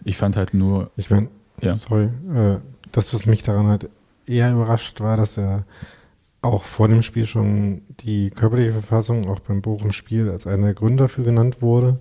Ich 0.05 0.17
fand 0.17 0.37
halt 0.37 0.55
nur. 0.55 0.91
Ich 0.97 1.11
meine, 1.11 1.29
ja. 1.61 1.75
sorry, 1.75 2.09
äh, 2.35 2.59
das, 2.93 3.13
was 3.13 3.27
mich 3.27 3.43
daran 3.43 3.67
halt 3.67 3.91
eher 4.27 4.53
überrascht 4.53 5.01
war, 5.01 5.17
dass 5.17 5.37
er 5.37 5.65
auch 6.41 6.65
vor 6.65 6.89
dem 6.89 7.03
Spiel 7.03 7.27
schon 7.27 7.83
die 8.01 8.31
körperliche 8.31 8.73
Verfassung 8.73 9.29
auch 9.29 9.41
beim 9.41 9.63
Bochum-Spiel 9.63 10.31
als 10.31 10.47
einer 10.47 10.67
der 10.67 10.75
Gründe 10.75 11.05
dafür 11.05 11.25
genannt 11.25 11.63
wurde, 11.63 11.99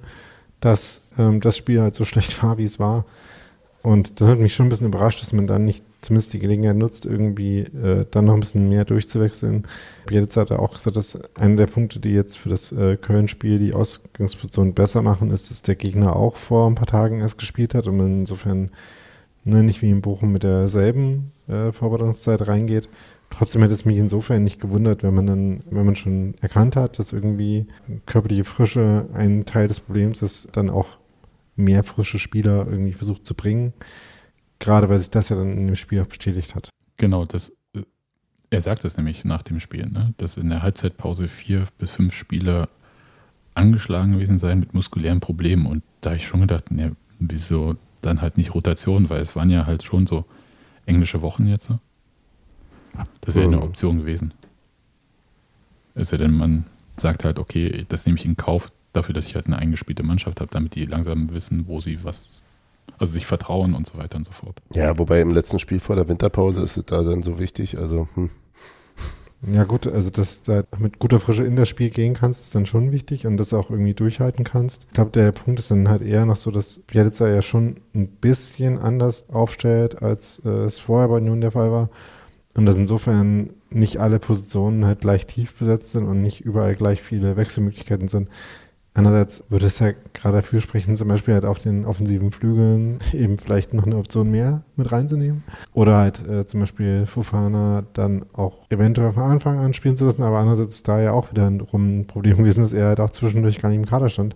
dass 0.59 1.11
ähm, 1.17 1.41
das 1.41 1.57
Spiel 1.57 1.81
halt 1.81 1.95
so 1.95 2.05
schlecht 2.05 2.41
war, 2.43 2.57
wie 2.57 2.63
es 2.63 2.79
war. 2.79 3.05
Und 3.81 4.21
das 4.21 4.27
hat 4.27 4.39
mich 4.39 4.53
schon 4.53 4.67
ein 4.67 4.69
bisschen 4.69 4.87
überrascht, 4.87 5.21
dass 5.21 5.33
man 5.33 5.47
dann 5.47 5.65
nicht 5.65 5.83
zumindest 6.03 6.33
die 6.33 6.39
Gelegenheit 6.39 6.75
nutzt, 6.75 7.05
irgendwie 7.05 7.59
äh, 7.59 8.05
dann 8.11 8.25
noch 8.25 8.33
ein 8.33 8.39
bisschen 8.39 8.69
mehr 8.69 8.85
durchzuwechseln. 8.85 9.67
Bielitz 10.05 10.37
hat 10.37 10.51
auch 10.51 10.73
gesagt, 10.73 10.97
dass 10.97 11.19
einer 11.35 11.55
der 11.55 11.67
Punkte, 11.67 11.99
die 11.99 12.13
jetzt 12.13 12.37
für 12.37 12.49
das 12.49 12.71
äh, 12.71 12.97
Köln-Spiel 12.97 13.59
die 13.59 13.73
Ausgangsposition 13.73 14.73
besser 14.73 15.01
machen, 15.01 15.31
ist, 15.31 15.49
dass 15.49 15.61
der 15.61 15.75
Gegner 15.75 16.15
auch 16.15 16.35
vor 16.35 16.69
ein 16.69 16.75
paar 16.75 16.87
Tagen 16.87 17.21
erst 17.21 17.37
gespielt 17.37 17.73
hat 17.73 17.87
und 17.87 17.97
man 17.97 18.19
insofern 18.19 18.71
ne, 19.43 19.63
nicht 19.63 19.81
wie 19.81 19.89
in 19.89 20.01
Bochum 20.01 20.31
mit 20.31 20.43
derselben 20.43 21.31
äh, 21.47 21.71
Vorbereitungszeit 21.71 22.47
reingeht. 22.47 22.89
Trotzdem 23.29 23.63
hätte 23.63 23.73
es 23.73 23.85
mich 23.85 23.97
insofern 23.97 24.43
nicht 24.43 24.61
gewundert, 24.61 25.01
wenn 25.01 25.15
man 25.15 25.25
dann, 25.25 25.63
wenn 25.69 25.85
man 25.85 25.95
schon 25.95 26.35
erkannt 26.41 26.75
hat, 26.75 26.99
dass 26.99 27.13
irgendwie 27.13 27.65
körperliche 28.05 28.43
Frische 28.43 29.07
ein 29.13 29.45
Teil 29.45 29.67
des 29.67 29.79
Problems 29.79 30.21
ist, 30.21 30.49
dann 30.53 30.69
auch 30.69 30.97
mehr 31.55 31.83
frische 31.83 32.19
Spieler 32.19 32.67
irgendwie 32.69 32.93
versucht 32.93 33.25
zu 33.25 33.33
bringen. 33.33 33.73
Gerade 34.63 34.87
weil 34.87 34.97
sich 34.97 35.09
das 35.09 35.27
ja 35.27 35.35
dann 35.35 35.51
in 35.51 35.67
dem 35.67 35.75
Spiel 35.75 36.01
auch 36.01 36.07
bestätigt 36.07 36.55
hat. 36.55 36.69
Genau, 36.95 37.25
das, 37.25 37.51
er 38.49 38.61
sagt 38.61 38.85
es 38.85 38.95
nämlich 38.95 39.25
nach 39.25 39.41
dem 39.41 39.59
Spiel, 39.59 39.85
ne, 39.89 40.13
dass 40.15 40.37
in 40.37 40.47
der 40.47 40.63
Halbzeitpause 40.63 41.27
vier 41.27 41.65
bis 41.77 41.89
fünf 41.89 42.13
Spieler 42.13 42.69
angeschlagen 43.55 44.13
gewesen 44.13 44.39
seien 44.39 44.61
mit 44.61 44.73
muskulären 44.73 45.19
Problemen. 45.19 45.65
Und 45.65 45.83
da 45.99 46.11
habe 46.11 46.17
ich 46.17 46.25
schon 46.25 46.39
gedacht, 46.39 46.71
ne, 46.71 46.95
wieso 47.19 47.75
dann 48.01 48.21
halt 48.21 48.37
nicht 48.37 48.55
Rotation, 48.55 49.09
weil 49.09 49.21
es 49.21 49.35
waren 49.35 49.49
ja 49.49 49.65
halt 49.65 49.83
schon 49.83 50.07
so 50.07 50.23
englische 50.85 51.21
Wochen 51.21 51.45
jetzt. 51.45 51.65
So. 51.65 51.79
Das 53.19 53.35
wäre 53.35 53.47
eine. 53.47 53.61
Option 53.61 53.97
gewesen. 53.97 54.33
Es 55.93 56.07
sei 56.07 56.17
denn, 56.17 56.37
man 56.37 56.63
sagt 56.95 57.25
halt, 57.25 57.37
okay, 57.37 57.85
das 57.89 58.05
nehme 58.05 58.17
ich 58.17 58.25
in 58.25 58.37
Kauf 58.37 58.71
dafür, 58.93 59.13
dass 59.13 59.25
ich 59.25 59.35
halt 59.35 59.47
eine 59.47 59.57
eingespielte 59.57 60.03
Mannschaft 60.03 60.39
habe, 60.39 60.51
damit 60.51 60.75
die 60.75 60.85
langsam 60.85 61.33
wissen, 61.33 61.67
wo 61.67 61.81
sie 61.81 62.01
was, 62.05 62.43
also 62.97 63.13
sich 63.13 63.25
vertrauen 63.25 63.73
und 63.73 63.87
so 63.87 63.97
weiter 63.97 64.17
und 64.17 64.25
so 64.25 64.31
fort. 64.31 64.61
Ja, 64.73 64.97
wobei 64.97 65.21
im 65.21 65.31
letzten 65.31 65.59
Spiel 65.59 65.79
vor 65.79 65.95
der 65.95 66.07
Winterpause 66.07 66.61
ist 66.61 66.77
es 66.77 66.85
da 66.85 67.03
dann 67.03 67.23
so 67.23 67.39
wichtig, 67.39 67.77
also 67.77 68.07
hm. 68.15 68.29
Ja 69.45 69.65
gut, 69.65 69.87
also 69.87 70.09
dass 70.09 70.43
du 70.43 70.65
mit 70.77 70.99
guter 70.99 71.19
Frische 71.19 71.43
in 71.43 71.57
das 71.57 71.67
Spiel 71.67 71.89
gehen 71.89 72.13
kannst, 72.13 72.41
ist 72.41 72.55
dann 72.55 72.65
schon 72.65 72.93
wichtig 72.93 73.27
und 73.27 73.35
das 73.35 73.53
auch 73.53 73.69
irgendwie 73.69 73.93
durchhalten 73.93 74.45
kannst. 74.45 74.85
Ich 74.87 74.93
glaube, 74.93 75.11
der 75.11 75.33
Punkt 75.33 75.59
ist 75.59 75.69
dann 75.69 75.89
halt 75.89 76.01
eher 76.01 76.25
noch 76.25 76.37
so, 76.37 76.49
dass 76.49 76.79
Bielitzer 76.79 77.27
ja 77.27 77.41
schon 77.41 77.77
ein 77.93 78.07
bisschen 78.07 78.77
anders 78.77 79.29
aufstellt, 79.29 80.01
als 80.01 80.41
äh, 80.45 80.49
es 80.49 80.79
vorher 80.79 81.09
bei 81.09 81.19
nun 81.19 81.41
der 81.41 81.51
Fall 81.51 81.71
war. 81.71 81.89
Und 82.55 82.65
dass 82.65 82.77
insofern 82.77 83.49
nicht 83.69 83.97
alle 83.97 84.19
Positionen 84.19 84.85
halt 84.85 85.01
gleich 85.01 85.25
tief 85.25 85.55
besetzt 85.57 85.91
sind 85.91 86.07
und 86.07 86.21
nicht 86.21 86.41
überall 86.41 86.75
gleich 86.75 87.01
viele 87.01 87.35
Wechselmöglichkeiten 87.35 88.07
sind. 88.07 88.29
Andererseits 88.95 89.43
würde 89.49 89.65
es 89.65 89.79
ja 89.79 89.91
gerade 90.13 90.37
dafür 90.37 90.61
sprechen, 90.61 90.95
zum 90.95 91.07
Beispiel 91.07 91.33
halt 91.33 91.45
auf 91.45 91.57
den 91.57 91.85
offensiven 91.85 92.31
Flügeln 92.31 92.99
eben 93.13 93.39
vielleicht 93.39 93.73
noch 93.73 93.85
eine 93.85 93.97
Option 93.97 94.29
mehr 94.29 94.63
mit 94.75 94.91
reinzunehmen. 94.91 95.43
Oder 95.73 95.97
halt 95.97 96.27
äh, 96.27 96.45
zum 96.45 96.59
Beispiel 96.59 97.07
Fufana 97.07 97.83
dann 97.93 98.25
auch 98.33 98.69
eventuell 98.69 99.11
von 99.11 99.23
Anfang 99.23 99.57
an 99.57 99.73
spielen 99.73 99.97
zu 99.97 100.05
lassen. 100.05 100.21
Aber 100.21 100.37
andererseits 100.37 100.75
ist 100.75 100.87
da 100.87 101.01
ja 101.01 101.11
auch 101.11 101.31
wieder 101.31 101.47
ein 101.47 102.05
Problem 102.05 102.37
gewesen, 102.37 102.61
dass 102.61 102.73
er 102.73 102.87
halt 102.87 102.99
auch 102.99 103.09
zwischendurch 103.09 103.59
gar 103.59 103.69
nicht 103.69 103.79
im 103.79 103.85
Kader 103.85 104.09
stand 104.09 104.35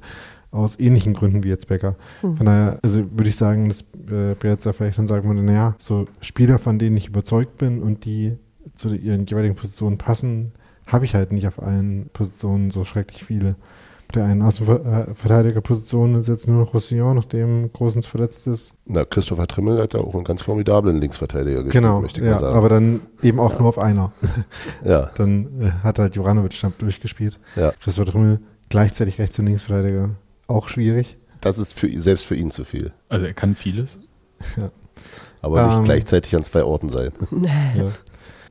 aus 0.50 0.80
ähnlichen 0.80 1.14
Gründen 1.14 1.44
wie 1.44 1.50
jetzt 1.50 1.68
Becker. 1.68 1.96
Hm. 2.22 2.38
Von 2.38 2.46
daher, 2.46 2.80
also 2.82 3.04
würde 3.12 3.30
ich 3.30 3.36
sagen, 3.36 3.68
dass 3.68 3.82
äh, 3.82 4.34
Bielitzer 4.40 4.74
vielleicht 4.74 4.98
dann 4.98 5.08
sagen 5.08 5.28
würde, 5.28 5.44
naja, 5.44 5.76
so 5.78 6.08
Spieler, 6.22 6.58
von 6.58 6.80
denen 6.80 6.98
ich 6.98 7.08
überzeugt 7.08 7.58
bin 7.58 7.82
und 7.82 8.06
die 8.06 8.38
zu 8.74 8.94
ihren 8.94 9.26
jeweiligen 9.26 9.56
Positionen 9.56 9.98
passen, 9.98 10.54
habe 10.86 11.06
ich 11.06 11.16
halt 11.16 11.32
nicht 11.32 11.48
auf 11.48 11.62
allen 11.62 12.10
Positionen 12.14 12.72
so 12.72 12.86
schrecklich 12.86 13.24
viele. 13.24 13.56
Auf 14.08 14.14
der 14.14 14.24
einen 14.24 14.42
Außenverteidigerposition 14.42 16.16
ist 16.16 16.30
jetzt 16.30 16.48
nur 16.48 16.62
noch 16.62 16.74
Roussillon, 16.74 17.18
nachdem 17.18 17.74
Großens 17.74 18.06
verletzt 18.06 18.48
ist. 18.48 18.76
Na, 18.86 19.04
Christopher 19.04 19.48
Trimmel 19.48 19.82
hat 19.82 19.96
ja 19.96 20.00
auch 20.00 20.16
einen 20.16 20.24
ganz 20.24 20.42
formidablen 20.44 21.02
Linksverteidiger 21.02 21.64
gespielt, 21.64 21.84
genau, 21.84 22.00
möchte 22.00 22.22
ich 22.22 22.28
ja, 22.28 22.36
mal 22.36 22.40
sagen. 22.40 22.56
aber 22.56 22.70
dann 22.70 23.02
eben 23.22 23.38
auch 23.42 23.52
ja. 23.52 23.60
nur 23.60 23.68
auf 23.68 23.78
einer. 23.78 24.14
ja. 24.86 25.12
Dann 25.16 25.62
äh, 25.62 25.72
hat 25.84 26.00
halt 26.00 26.16
Juranovic 26.16 26.58
durchgespielt. 26.78 27.38
Ja. 27.58 27.74
Christopher 27.82 28.10
Trimmel 28.10 28.40
gleichzeitig 28.70 29.20
Rechts- 29.20 29.38
und 29.40 29.48
Linksverteidiger 29.48 30.12
auch 30.48 30.70
schwierig. 30.70 31.18
Das 31.42 31.58
ist 31.58 31.78
für, 31.78 31.90
selbst 32.02 32.26
für 32.26 32.36
ihn 32.36 32.50
zu 32.50 32.64
viel. 32.64 32.94
Also 33.10 33.26
er 33.26 33.34
kann 33.34 33.56
vieles. 33.56 34.00
Ja. 34.56 34.72
Aber 35.42 35.66
nicht 35.68 35.78
ähm, 35.78 35.84
gleichzeitig 35.84 36.34
an 36.34 36.46
zwei 36.46 36.64
Orten 36.64 36.90
sein. 36.90 37.12
ja. 37.76 37.92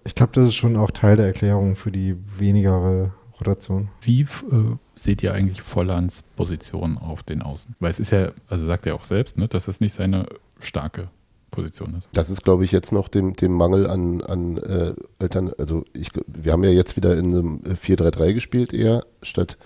Ich 0.05 0.15
glaube, 0.15 0.33
das 0.35 0.49
ist 0.49 0.55
schon 0.55 0.77
auch 0.77 0.91
Teil 0.91 1.17
der 1.17 1.27
Erklärung 1.27 1.77
für 1.77 1.91
die 1.91 2.15
wenigere 2.39 3.13
Rotation. 3.41 3.89
Wie 4.03 4.21
äh, 4.21 4.77
seht 4.97 5.23
ihr 5.23 5.33
eigentlich 5.33 5.63
Vollands 5.63 6.23
Position 6.23 6.99
auf 6.99 7.23
den 7.23 7.43
Außen? 7.43 7.77
Weil 7.79 7.91
es 7.91 8.01
ist 8.01 8.11
ja, 8.11 8.33
also 8.49 8.67
sagt 8.67 8.87
er 8.87 8.95
auch 8.95 9.05
selbst, 9.05 9.39
ne, 9.39 9.47
dass 9.47 9.67
das 9.67 9.81
nicht 9.81 9.95
seine 9.95 10.27
starke 10.59 11.09
Position 11.51 11.95
ist. 11.97 12.09
Das 12.13 12.31
ist, 12.31 12.43
glaube 12.43 12.65
ich, 12.65 12.73
jetzt 12.73 12.93
noch 12.93 13.09
dem, 13.09 13.37
dem 13.37 13.53
Mangel 13.53 13.89
an, 13.89 14.23
an 14.23 14.57
äh, 14.59 14.95
Eltern. 15.19 15.53
Also 15.59 15.85
ich, 15.93 16.11
wir 16.27 16.53
haben 16.53 16.65
ja 16.65 16.71
jetzt 16.71 16.97
wieder 16.97 17.17
in 17.17 17.27
einem 17.27 17.61
4-3-3 17.61 18.35
gespielt 18.35 18.73
eher, 18.73 19.05
statt 19.23 19.57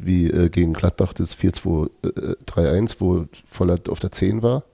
wie 0.00 0.28
äh, 0.28 0.48
gegen 0.48 0.72
Gladbach 0.72 1.12
das 1.12 1.36
4-2-3-1, 1.36 2.96
wo 2.98 3.26
Voller 3.46 3.78
auf 3.88 4.00
der 4.00 4.12
10 4.12 4.42
war. 4.42 4.64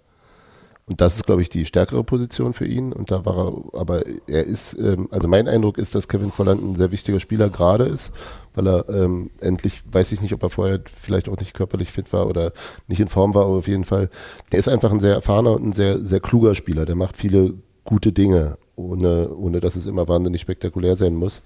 Und 0.89 1.03
das 1.03 1.17
ist, 1.17 1.27
glaube 1.27 1.43
ich, 1.43 1.51
die 1.51 1.67
stärkere 1.67 2.03
Position 2.03 2.55
für 2.55 2.67
ihn. 2.67 2.93
Und 2.93 3.11
da 3.11 3.27
war 3.27 3.37
er, 3.37 3.79
aber 3.79 4.03
er 4.27 4.45
ist, 4.45 4.73
ähm, 4.79 5.09
also 5.11 5.29
mein 5.29 5.47
Eindruck 5.47 5.77
ist, 5.77 5.95
dass 5.95 6.09
Kevin 6.09 6.31
Volland 6.31 6.63
ein 6.63 6.77
sehr 6.77 6.91
wichtiger 6.91 7.21
Spieler 7.21 7.51
gerade 7.51 7.85
ist, 7.85 8.11
weil 8.55 8.67
er 8.67 8.89
ähm, 8.89 9.31
endlich, 9.41 9.83
weiß 9.91 10.13
ich 10.13 10.23
nicht, 10.23 10.33
ob 10.33 10.43
er 10.43 10.51
vorher 10.51 10.81
vielleicht 10.87 11.29
auch 11.29 11.37
nicht 11.37 11.53
körperlich 11.53 11.93
fit 11.93 12.13
war 12.15 12.27
oder 12.27 12.53
nicht 12.87 13.01
in 13.01 13.09
Form 13.09 13.35
war, 13.35 13.45
aber 13.45 13.57
auf 13.57 13.69
jeden 13.69 13.85
Fall, 13.85 14.09
der 14.51 14.59
ist 14.59 14.69
einfach 14.69 14.91
ein 14.91 15.01
sehr 15.01 15.15
erfahrener 15.15 15.53
und 15.53 15.67
ein 15.67 15.73
sehr, 15.75 15.99
sehr 15.99 16.21
kluger 16.21 16.55
Spieler. 16.55 16.87
Der 16.87 16.97
macht 16.97 17.19
viele 17.19 17.55
gute 17.85 18.13
Dinge, 18.13 18.57
ohne, 18.75 19.35
ohne 19.35 19.61
dass 19.61 19.77
es 19.77 19.85
immer 19.85 20.09
wahnsinnig 20.09 20.41
spektakulär 20.41 20.97
sein 20.97 21.15
muss 21.15 21.43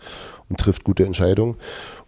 und 0.48 0.60
trifft 0.60 0.84
gute 0.84 1.04
Entscheidungen. 1.04 1.56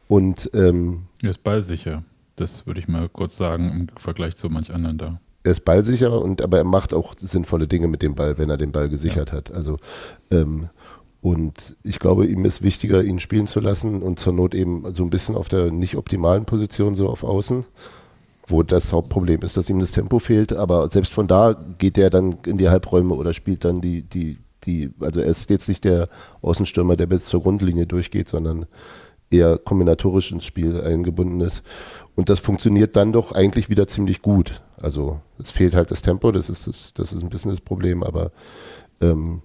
Und 0.06 0.50
ähm, 0.54 1.06
er 1.20 1.30
ist 1.30 1.42
ballsicher. 1.42 2.04
Das 2.36 2.66
würde 2.66 2.78
ich 2.78 2.86
mal 2.86 3.08
kurz 3.08 3.36
sagen 3.36 3.70
im 3.70 3.88
Vergleich 3.96 4.36
zu 4.36 4.50
manch 4.50 4.72
anderen 4.72 4.98
da. 4.98 5.20
Er 5.44 5.52
ist 5.52 5.64
ballsicher 5.64 6.20
und 6.20 6.42
aber 6.42 6.58
er 6.58 6.64
macht 6.64 6.92
auch 6.92 7.14
sinnvolle 7.16 7.68
Dinge 7.68 7.86
mit 7.86 8.02
dem 8.02 8.16
Ball, 8.16 8.36
wenn 8.38 8.50
er 8.50 8.56
den 8.56 8.72
Ball 8.72 8.88
gesichert 8.88 9.30
ja. 9.30 9.36
hat. 9.36 9.52
Also 9.52 9.78
ähm, 10.32 10.70
Und 11.20 11.76
ich 11.82 12.00
glaube, 12.00 12.26
ihm 12.26 12.44
ist 12.44 12.60
wichtiger, 12.62 13.02
ihn 13.02 13.18
spielen 13.18 13.46
zu 13.46 13.60
lassen 13.60 14.02
und 14.02 14.18
zur 14.18 14.34
Not 14.34 14.54
eben 14.54 14.84
so 14.94 15.02
ein 15.02 15.08
bisschen 15.08 15.36
auf 15.36 15.48
der 15.48 15.70
nicht 15.70 15.96
optimalen 15.96 16.44
Position, 16.44 16.94
so 16.96 17.08
auf 17.08 17.24
Außen, 17.24 17.64
wo 18.46 18.62
das 18.62 18.92
Hauptproblem 18.92 19.40
ist, 19.40 19.56
dass 19.56 19.70
ihm 19.70 19.78
das 19.78 19.92
Tempo 19.92 20.18
fehlt. 20.18 20.52
Aber 20.52 20.90
selbst 20.90 21.14
von 21.14 21.26
da 21.26 21.56
geht 21.78 21.96
er 21.96 22.10
dann 22.10 22.36
in 22.44 22.58
die 22.58 22.68
Halbräume 22.68 23.14
oder 23.14 23.32
spielt 23.32 23.64
dann 23.64 23.80
die, 23.80 24.02
die, 24.02 24.36
die, 24.64 24.92
also 25.00 25.20
er 25.20 25.26
ist 25.26 25.48
jetzt 25.48 25.68
nicht 25.68 25.84
der 25.84 26.10
Außenstürmer, 26.42 26.94
der 26.94 27.06
bis 27.06 27.24
zur 27.24 27.42
Grundlinie 27.42 27.86
durchgeht, 27.86 28.28
sondern 28.28 28.66
eher 29.34 29.58
kombinatorisch 29.58 30.32
ins 30.32 30.44
Spiel 30.44 30.80
eingebunden 30.80 31.40
ist. 31.40 31.62
Und 32.14 32.28
das 32.28 32.40
funktioniert 32.40 32.96
dann 32.96 33.12
doch 33.12 33.32
eigentlich 33.32 33.68
wieder 33.68 33.86
ziemlich 33.86 34.22
gut. 34.22 34.62
Also 34.76 35.20
es 35.38 35.50
fehlt 35.50 35.74
halt 35.74 35.90
das 35.90 36.02
Tempo, 36.02 36.30
das 36.32 36.48
ist, 36.50 36.66
das, 36.66 36.94
das 36.94 37.12
ist 37.12 37.22
ein 37.22 37.30
bisschen 37.30 37.50
das 37.50 37.60
Problem, 37.60 38.02
aber 38.02 38.30
ähm, 39.00 39.42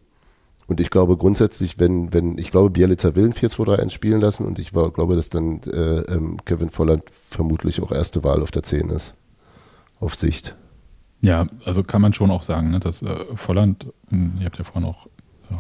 und 0.68 0.80
ich 0.80 0.92
glaube 0.92 1.18
grundsätzlich, 1.18 1.80
wenn, 1.80 2.14
wenn, 2.14 2.38
ich 2.38 2.52
glaube, 2.52 2.70
Bielitzer 2.70 3.16
will 3.16 3.26
ein 3.26 3.34
4-2-3-1 3.34 3.90
spielen 3.90 4.22
lassen 4.22 4.46
und 4.46 4.60
ich 4.60 4.76
war, 4.76 4.92
glaube, 4.92 5.16
dass 5.16 5.30
dann 5.30 5.62
äh, 5.64 6.02
ähm, 6.02 6.38
Kevin 6.46 6.70
Volland 6.70 7.04
vermutlich 7.10 7.82
auch 7.82 7.92
erste 7.92 8.24
Wahl 8.24 8.44
auf 8.44 8.52
der 8.52 8.62
10 8.62 8.90
ist. 8.90 9.16
Auf 10.00 10.14
Sicht. 10.14 10.56
Ja, 11.22 11.48
also 11.66 11.84
kann 11.84 12.04
man 12.04 12.14
schon 12.14 12.30
auch 12.30 12.44
sagen, 12.44 12.70
ne, 12.70 12.80
dass 12.80 13.02
äh, 13.02 13.26
Volland, 13.36 13.88
hm, 14.10 14.34
ihr 14.40 14.46
habt 14.46 14.60
ja 14.60 14.64
vorhin 14.64 14.88
auch 14.88 15.08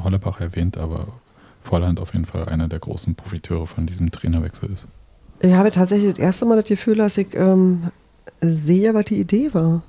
Hollebach 0.03 0.39
erwähnt, 0.39 0.77
aber 0.77 1.07
Volland 1.69 1.99
auf 1.99 2.13
jeden 2.13 2.25
Fall 2.25 2.45
einer 2.49 2.67
der 2.67 2.79
großen 2.79 3.15
Profiteure 3.15 3.67
von 3.67 3.85
diesem 3.85 4.11
Trainerwechsel 4.11 4.71
ist. 4.71 4.87
Ich 5.39 5.53
habe 5.53 5.71
tatsächlich 5.71 6.11
das 6.13 6.19
erste 6.19 6.45
Mal 6.45 6.57
das 6.57 6.67
Gefühl, 6.67 6.95
dass 6.95 7.17
ich 7.17 7.33
ähm, 7.35 7.91
sehe, 8.41 8.93
was 8.93 9.05
die 9.05 9.19
Idee 9.19 9.53
war 9.53 9.83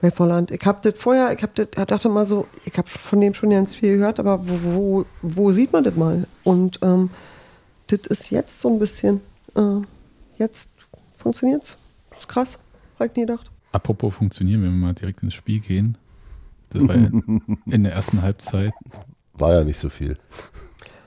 bei 0.00 0.10
Volland. 0.10 0.50
Ich 0.50 0.66
habe 0.66 0.80
das 0.82 1.00
vorher, 1.00 1.32
ich 1.32 1.42
habe 1.42 1.52
das, 1.54 1.86
dachte 1.86 2.08
mal 2.08 2.24
so, 2.24 2.46
ich 2.66 2.76
habe 2.76 2.88
von 2.88 3.20
dem 3.20 3.32
schon 3.32 3.50
ganz 3.50 3.74
viel 3.74 3.96
gehört, 3.96 4.20
aber 4.20 4.46
wo, 4.46 4.58
wo, 4.62 5.06
wo 5.22 5.52
sieht 5.52 5.72
man 5.72 5.84
das 5.84 5.96
mal? 5.96 6.26
Und 6.42 6.80
ähm, 6.82 7.10
das 7.86 8.00
ist 8.08 8.30
jetzt 8.30 8.60
so 8.60 8.68
ein 8.68 8.78
bisschen, 8.78 9.20
äh, 9.54 9.80
jetzt 10.38 10.68
funktioniert's. 11.16 11.76
Das 12.10 12.20
ist 12.20 12.28
krass, 12.28 12.58
habe 12.98 13.06
ich 13.06 13.16
nie 13.16 13.22
gedacht. 13.22 13.50
Apropos 13.72 14.14
funktionieren, 14.14 14.62
wenn 14.62 14.70
wir 14.72 14.86
mal 14.88 14.94
direkt 14.94 15.22
ins 15.22 15.34
Spiel 15.34 15.60
gehen. 15.60 15.96
Das 16.70 16.86
war 16.86 16.96
in, 16.96 17.42
in 17.66 17.84
der 17.84 17.92
ersten 17.92 18.20
Halbzeit. 18.22 18.72
War 19.38 19.54
ja 19.54 19.64
nicht 19.64 19.78
so 19.78 19.88
viel. 19.88 20.16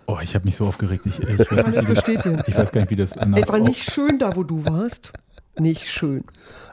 Oh, 0.06 0.18
ich 0.22 0.36
habe 0.36 0.46
mich 0.46 0.56
so 0.56 0.66
aufgeregt. 0.66 1.06
Ich, 1.06 1.20
ich, 1.20 1.52
weiß 1.52 1.68
nicht, 1.68 1.90
das, 1.90 2.48
ich 2.48 2.58
weiß 2.58 2.72
gar 2.72 2.82
nicht, 2.82 2.90
wie 2.90 2.96
das 2.96 3.16
Es 3.18 3.48
war 3.48 3.60
nicht 3.60 3.84
schön 3.92 4.20
da, 4.20 4.36
wo 4.36 4.44
du 4.44 4.66
warst. 4.66 5.12
Nicht 5.60 5.90
schön. 5.90 6.24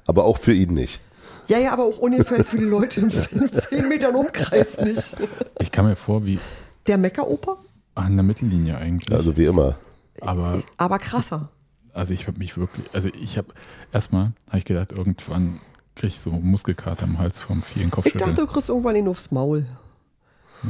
Aber 0.06 0.24
auch 0.24 0.38
für 0.38 0.52
ihn 0.52 0.74
nicht. 0.74 1.00
Ja, 1.48 1.58
ja, 1.58 1.72
aber 1.72 1.84
auch 1.84 1.98
ungefähr 1.98 2.44
für 2.44 2.58
die 2.58 2.64
Leute 2.64 3.00
im 3.00 3.10
10 3.10 3.88
Metern 3.88 4.14
Umkreis 4.14 4.78
nicht. 4.80 5.16
Ich 5.58 5.72
kam 5.72 5.86
mir 5.86 5.96
vor 5.96 6.24
wie. 6.24 6.38
Der 6.86 6.96
Meckeroper? 6.96 7.58
An 7.94 8.16
der 8.16 8.24
Mittellinie 8.24 8.78
eigentlich. 8.78 9.14
Also 9.14 9.36
wie 9.36 9.44
immer. 9.44 9.76
Aber, 10.20 10.62
aber 10.76 10.98
krasser. 10.98 11.48
Also 11.92 12.12
ich 12.12 12.26
habe 12.26 12.38
mich 12.38 12.56
wirklich, 12.56 12.86
also 12.92 13.08
ich 13.08 13.38
habe 13.38 13.48
erstmal, 13.92 14.32
habe 14.48 14.58
ich 14.58 14.64
gedacht, 14.64 14.92
irgendwann 14.92 15.60
kriege 15.94 16.08
ich 16.08 16.20
so 16.20 16.30
Muskelkater 16.30 17.04
im 17.04 17.18
Hals 17.18 17.40
vom 17.40 17.62
vielen 17.62 17.90
Kopfschütteln. 17.90 18.30
Ich 18.30 18.36
dachte, 18.36 18.46
du 18.46 18.52
kriegst 18.52 18.68
irgendwann 18.68 18.96
ihn 18.96 19.08
aufs 19.08 19.30
Maul. 19.30 19.66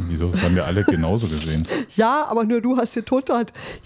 Wieso? 0.08 0.28
Das 0.28 0.42
haben 0.42 0.54
wir 0.54 0.66
alle 0.66 0.84
genauso 0.84 1.26
gesehen. 1.28 1.66
ja, 1.96 2.26
aber 2.26 2.44
nur 2.44 2.60
du 2.60 2.76
hast 2.76 2.94
hier. 2.94 3.04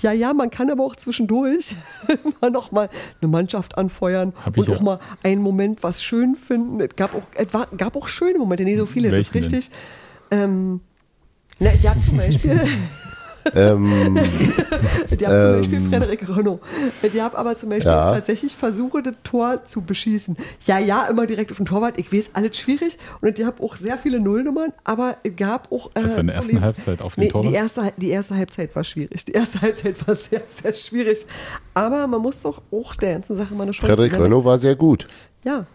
Ja, 0.01 0.13
ja, 0.13 0.33
man 0.33 0.51
kann 0.51 0.71
aber 0.71 0.85
auch 0.85 0.97
zwischendurch 0.97 1.77
mal 2.41 2.51
noch 2.51 2.73
mal 2.73 2.89
eine 3.21 3.31
Mannschaft 3.31 3.77
anfeuern 3.77 4.33
und 4.57 4.69
ja. 4.69 4.75
auch 4.75 4.81
mal 4.81 5.01
einen 5.23 5.43
Moment 5.43 5.83
was 5.83 6.03
schön 6.03 6.37
finden. 6.37 6.81
Es 6.81 6.97
gab 6.97 7.15
auch, 7.15 7.29
es 7.35 7.53
war, 7.53 7.67
gab 7.77 7.97
auch 7.97 8.09
schöne 8.09 8.39
Momente, 8.39 8.65
nicht 8.65 8.79
so 8.79 8.87
viele, 8.87 9.11
Welchen 9.11 9.19
das 9.19 9.29
ist 9.29 9.35
richtig. 9.35 9.71
Ähm, 10.31 10.81
na, 11.59 11.71
ja, 11.83 11.95
zum 12.01 12.17
Beispiel. 12.17 12.61
ähm, 13.55 14.17
die 15.11 15.27
haben 15.27 15.41
zum 15.41 15.53
Beispiel 15.61 15.79
ähm, 15.79 15.91
Frederik 15.91 16.37
Renault. 16.37 16.61
Die 17.13 17.23
haben 17.23 17.37
aber 17.37 17.57
zum 17.57 17.71
Beispiel 17.71 17.91
ja. 17.91 18.13
tatsächlich 18.13 18.55
versucht, 18.55 19.07
das 19.07 19.15
Tor 19.25 19.65
zu 19.65 19.83
beschießen. 19.83 20.37
Ja, 20.67 20.79
ja, 20.79 21.07
immer 21.07 21.27
direkt 21.27 21.51
auf 21.51 21.57
den 21.59 21.67
Torwart. 21.67 21.99
Ich 21.99 22.13
weiß, 22.13 22.31
alles 22.35 22.57
schwierig. 22.59 22.99
Und 23.21 23.39
die 23.39 23.45
haben 23.45 23.61
auch 23.61 23.75
sehr 23.77 23.99
viele 23.99 24.21
Nullnummern, 24.21 24.73
aber 24.85 25.17
es 25.23 25.37
gab 25.37 25.71
auch. 25.73 25.91
Äh, 25.95 26.01
also 26.03 26.19
in 26.19 26.27
der 26.27 26.37
ersten 26.37 26.61
Halbzeit 26.61 27.03
auf 27.03 27.15
den 27.15 27.25
nee, 27.25 27.31
Torwart? 27.31 27.53
Die 27.53 27.57
erste, 27.57 27.93
die 27.97 28.11
erste 28.11 28.37
Halbzeit 28.37 28.75
war 28.75 28.85
schwierig. 28.85 29.25
Die 29.25 29.33
erste 29.33 29.61
Halbzeit 29.63 30.07
war 30.07 30.15
sehr, 30.15 30.43
sehr 30.49 30.75
schwierig. 30.75 31.27
Aber 31.75 32.07
man 32.07 32.21
muss 32.21 32.41
doch 32.41 32.63
auch 32.71 32.95
der 32.97 33.15
ganzen 33.15 33.37
Sache 33.37 33.55
mal 33.55 33.65
eine 33.65 33.73
Chance 33.73 33.95
Frederik 33.95 34.21
Renault 34.21 34.45
war 34.45 34.59
sehr 34.59 34.77
gut. 34.77 35.07
Ja, 35.45 35.67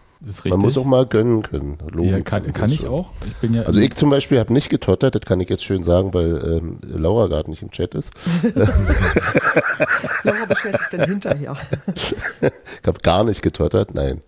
man 0.46 0.60
muss 0.60 0.78
auch 0.78 0.86
mal 0.86 1.06
gönnen 1.06 1.42
können. 1.44 1.78
ja, 2.00 2.22
kann, 2.22 2.54
kann 2.54 2.72
ich 2.72 2.88
auch. 2.88 3.12
Ich 3.42 3.50
ja 3.50 3.64
also 3.64 3.80
ich 3.80 3.96
zum 3.96 4.10
Beispiel 4.10 4.40
habe 4.40 4.54
nicht 4.54 4.70
getottert, 4.70 5.16
das 5.16 5.22
kann 5.24 5.42
ich 5.42 5.50
jetzt 5.50 5.64
schön 5.64 5.84
sagen, 5.84 6.14
weil 6.14 6.60
ähm, 6.62 6.80
Laura 6.82 7.28
gerade 7.28 7.50
nicht 7.50 7.62
im 7.62 7.72
Chat 7.72 7.94
ist. 7.94 8.14
Laura 10.24 10.46
beschwert 10.48 10.80
sich 10.80 10.88
dann 10.90 11.10
hinterher. 11.10 11.58
ich 11.96 12.16
habe 12.86 13.00
gar 13.02 13.24
nicht 13.24 13.42
getottert, 13.42 13.94
nein. 13.94 14.22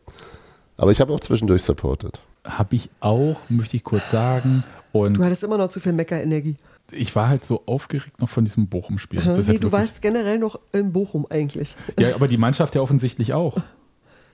Aber 0.77 0.91
ich 0.91 0.99
habe 0.99 1.13
auch 1.13 1.21
zwischendurch 1.21 1.63
supportet. 1.63 2.19
Habe 2.43 2.75
ich 2.75 2.89
auch, 2.99 3.37
möchte 3.49 3.77
ich 3.77 3.83
kurz 3.83 4.11
sagen. 4.11 4.63
Und 4.91 5.17
du 5.17 5.23
hattest 5.23 5.43
immer 5.43 5.57
noch 5.57 5.69
zu 5.69 5.79
viel 5.79 5.93
Meckerenergie. 5.93 6.57
Ich 6.91 7.15
war 7.15 7.29
halt 7.29 7.45
so 7.45 7.63
aufgeregt 7.65 8.19
noch 8.21 8.29
von 8.29 8.45
diesem 8.45 8.67
Bochum-Spiel. 8.67 9.21
Nee, 9.47 9.57
du 9.57 9.71
warst 9.71 10.01
generell 10.01 10.37
noch 10.37 10.59
in 10.71 10.91
Bochum 10.93 11.25
eigentlich. 11.29 11.75
Ja, 11.99 12.13
aber 12.13 12.27
die 12.27 12.37
Mannschaft 12.37 12.75
ja 12.75 12.81
offensichtlich 12.81 13.33
auch. 13.33 13.57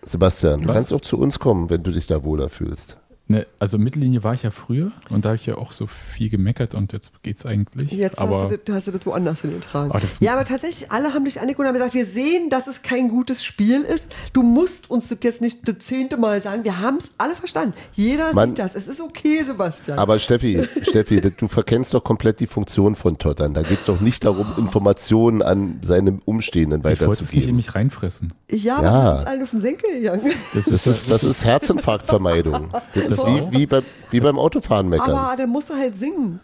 Sebastian, 0.04 0.62
du 0.62 0.68
Was? 0.68 0.76
kannst 0.76 0.94
auch 0.94 1.02
zu 1.02 1.18
uns 1.20 1.40
kommen, 1.40 1.70
wenn 1.70 1.84
du 1.84 1.92
dich 1.92 2.08
da 2.08 2.24
wohler 2.24 2.50
fühlst. 2.50 2.98
Ne, 3.32 3.48
also 3.60 3.78
Mittellinie 3.78 4.26
war 4.26 4.34
ich 4.34 4.44
ja 4.44 4.52
früher 4.52 4.92
und 5.10 5.24
da 5.24 5.30
habe 5.30 5.38
ich 5.38 5.46
ja 5.46 5.56
auch 5.56 5.72
so 5.72 5.88
viel 5.88 6.30
gemeckert 6.30 6.76
und 6.76 6.92
jetzt 6.92 7.12
geht's 7.24 7.46
eigentlich. 7.46 7.90
Jetzt 7.90 8.20
aber, 8.20 8.42
hast, 8.42 8.52
du 8.52 8.58
das, 8.58 8.76
hast 8.76 8.88
du 8.88 8.92
das 8.92 9.06
woanders 9.06 9.40
hingetragen. 9.40 9.90
Oh, 9.96 10.00
ja, 10.20 10.34
aber 10.34 10.44
tatsächlich, 10.44 10.92
alle 10.92 11.14
haben 11.14 11.24
dich 11.24 11.40
angeguckt 11.40 11.62
und 11.62 11.68
haben 11.68 11.76
gesagt, 11.76 11.94
wir 11.94 12.06
sehen, 12.06 12.50
dass 12.50 12.68
es 12.68 12.82
kein 12.82 13.08
gutes 13.08 13.42
Spiel 13.46 13.84
ist. 13.84 14.14
Du 14.34 14.44
musst 14.44 14.90
uns 14.90 15.08
das 15.08 15.20
jetzt 15.24 15.40
nicht 15.40 15.66
das 15.66 15.80
zehnte 15.80 16.18
Mal 16.18 16.42
sagen. 16.42 16.66
Wir 16.66 16.82
haben 16.82 16.98
es 16.98 17.14
alle 17.20 17.34
verstanden. 17.34 17.74
Jeder 17.94 18.34
Man, 18.34 18.50
sieht 18.50 18.60
das. 18.60 18.76
Es 18.76 18.90
ist 18.90 19.00
okay, 19.00 19.42
Sebastian. 19.42 19.98
Aber 19.98 20.20
Steffi, 20.20 20.68
Steffi, 20.82 21.22
du 21.22 21.48
verkennst 21.48 21.94
doch 21.94 22.04
komplett 22.04 22.42
die 22.42 22.48
Funktion 22.48 22.98
von 22.98 23.18
Tottern. 23.18 23.54
Da 23.54 23.62
geht 23.62 23.80
es 23.80 23.86
doch 23.86 24.02
nicht 24.02 24.26
darum, 24.26 24.46
Informationen 24.58 25.42
an 25.42 25.80
seine 25.84 26.20
Umstehenden 26.26 26.84
weiterzugeben. 26.84 27.14
Ich 27.14 27.20
wollte 27.20 27.24
es 27.24 27.34
nicht 27.34 27.48
in 27.48 27.56
mich 27.56 27.76
reinfressen. 27.76 28.34
Ja, 28.52 28.82
ja. 28.82 28.90
aber 28.90 29.04
wir 29.04 29.18
sind 29.18 29.28
allen 29.28 29.44
auf 29.44 29.50
den 29.52 29.60
Senkel 29.60 29.90
gegangen. 29.94 30.34
Das 30.54 30.68
ist, 30.68 30.86
das 30.86 30.88
ist, 30.88 31.12
das 31.12 31.24
ist 31.24 31.46
Herzinfarktvermeidung. 31.46 32.72
Das 32.94 33.20
wie, 33.20 33.52
wie, 33.52 33.66
bei, 33.66 33.82
wie 34.10 34.20
beim 34.20 34.38
Autofahren 34.38 34.90
meckern. 34.90 35.12
Aber 35.12 35.36
der 35.36 35.48
musste 35.48 35.76
halt 35.76 35.96
singen. 35.96 36.40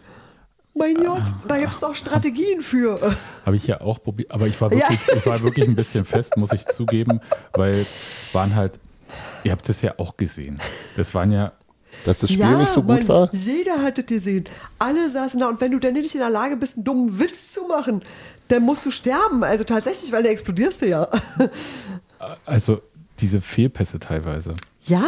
Mein 0.74 0.94
Gott, 0.94 1.24
da 1.46 1.58
gibt 1.58 1.72
es 1.72 1.80
doch 1.80 1.94
Strategien 1.94 2.62
für. 2.62 2.98
Habe 3.44 3.56
ich 3.56 3.66
ja 3.66 3.80
auch 3.80 4.02
probiert, 4.02 4.30
aber 4.30 4.46
ich 4.46 4.58
war, 4.60 4.70
wirklich, 4.70 5.00
ja. 5.08 5.16
ich 5.16 5.26
war 5.26 5.42
wirklich 5.42 5.66
ein 5.66 5.74
bisschen 5.74 6.04
fest, 6.04 6.36
muss 6.36 6.52
ich 6.52 6.66
zugeben, 6.66 7.20
weil 7.52 7.84
waren 8.32 8.54
halt, 8.54 8.78
ihr 9.44 9.52
habt 9.52 9.68
das 9.68 9.82
ja 9.82 9.94
auch 9.98 10.16
gesehen. 10.16 10.58
Das 10.96 11.14
waren 11.14 11.32
ja 11.32 11.52
dass 12.04 12.20
das 12.20 12.30
Spiel 12.30 12.40
ja, 12.40 12.56
nicht 12.58 12.72
so 12.72 12.82
gut 12.82 13.08
war? 13.08 13.28
Jeder 13.32 13.82
hatte 13.82 14.04
gesehen. 14.04 14.44
Alle 14.78 15.08
saßen 15.08 15.40
da 15.40 15.48
und 15.48 15.60
wenn 15.60 15.72
du 15.72 15.78
dann 15.78 15.94
nicht 15.94 16.14
in 16.14 16.20
der 16.20 16.30
Lage 16.30 16.56
bist, 16.56 16.76
einen 16.76 16.84
dummen 16.84 17.18
Witz 17.18 17.52
zu 17.52 17.64
machen, 17.64 18.02
dann 18.48 18.62
musst 18.62 18.84
du 18.86 18.90
sterben. 18.90 19.44
Also 19.44 19.64
tatsächlich, 19.64 20.10
weil 20.12 20.22
da 20.22 20.28
explodierst 20.28 20.82
du 20.82 20.88
ja. 20.88 21.08
Also 22.44 22.80
diese 23.20 23.40
Fehlpässe 23.40 24.00
teilweise. 24.00 24.54
Ja. 24.86 25.04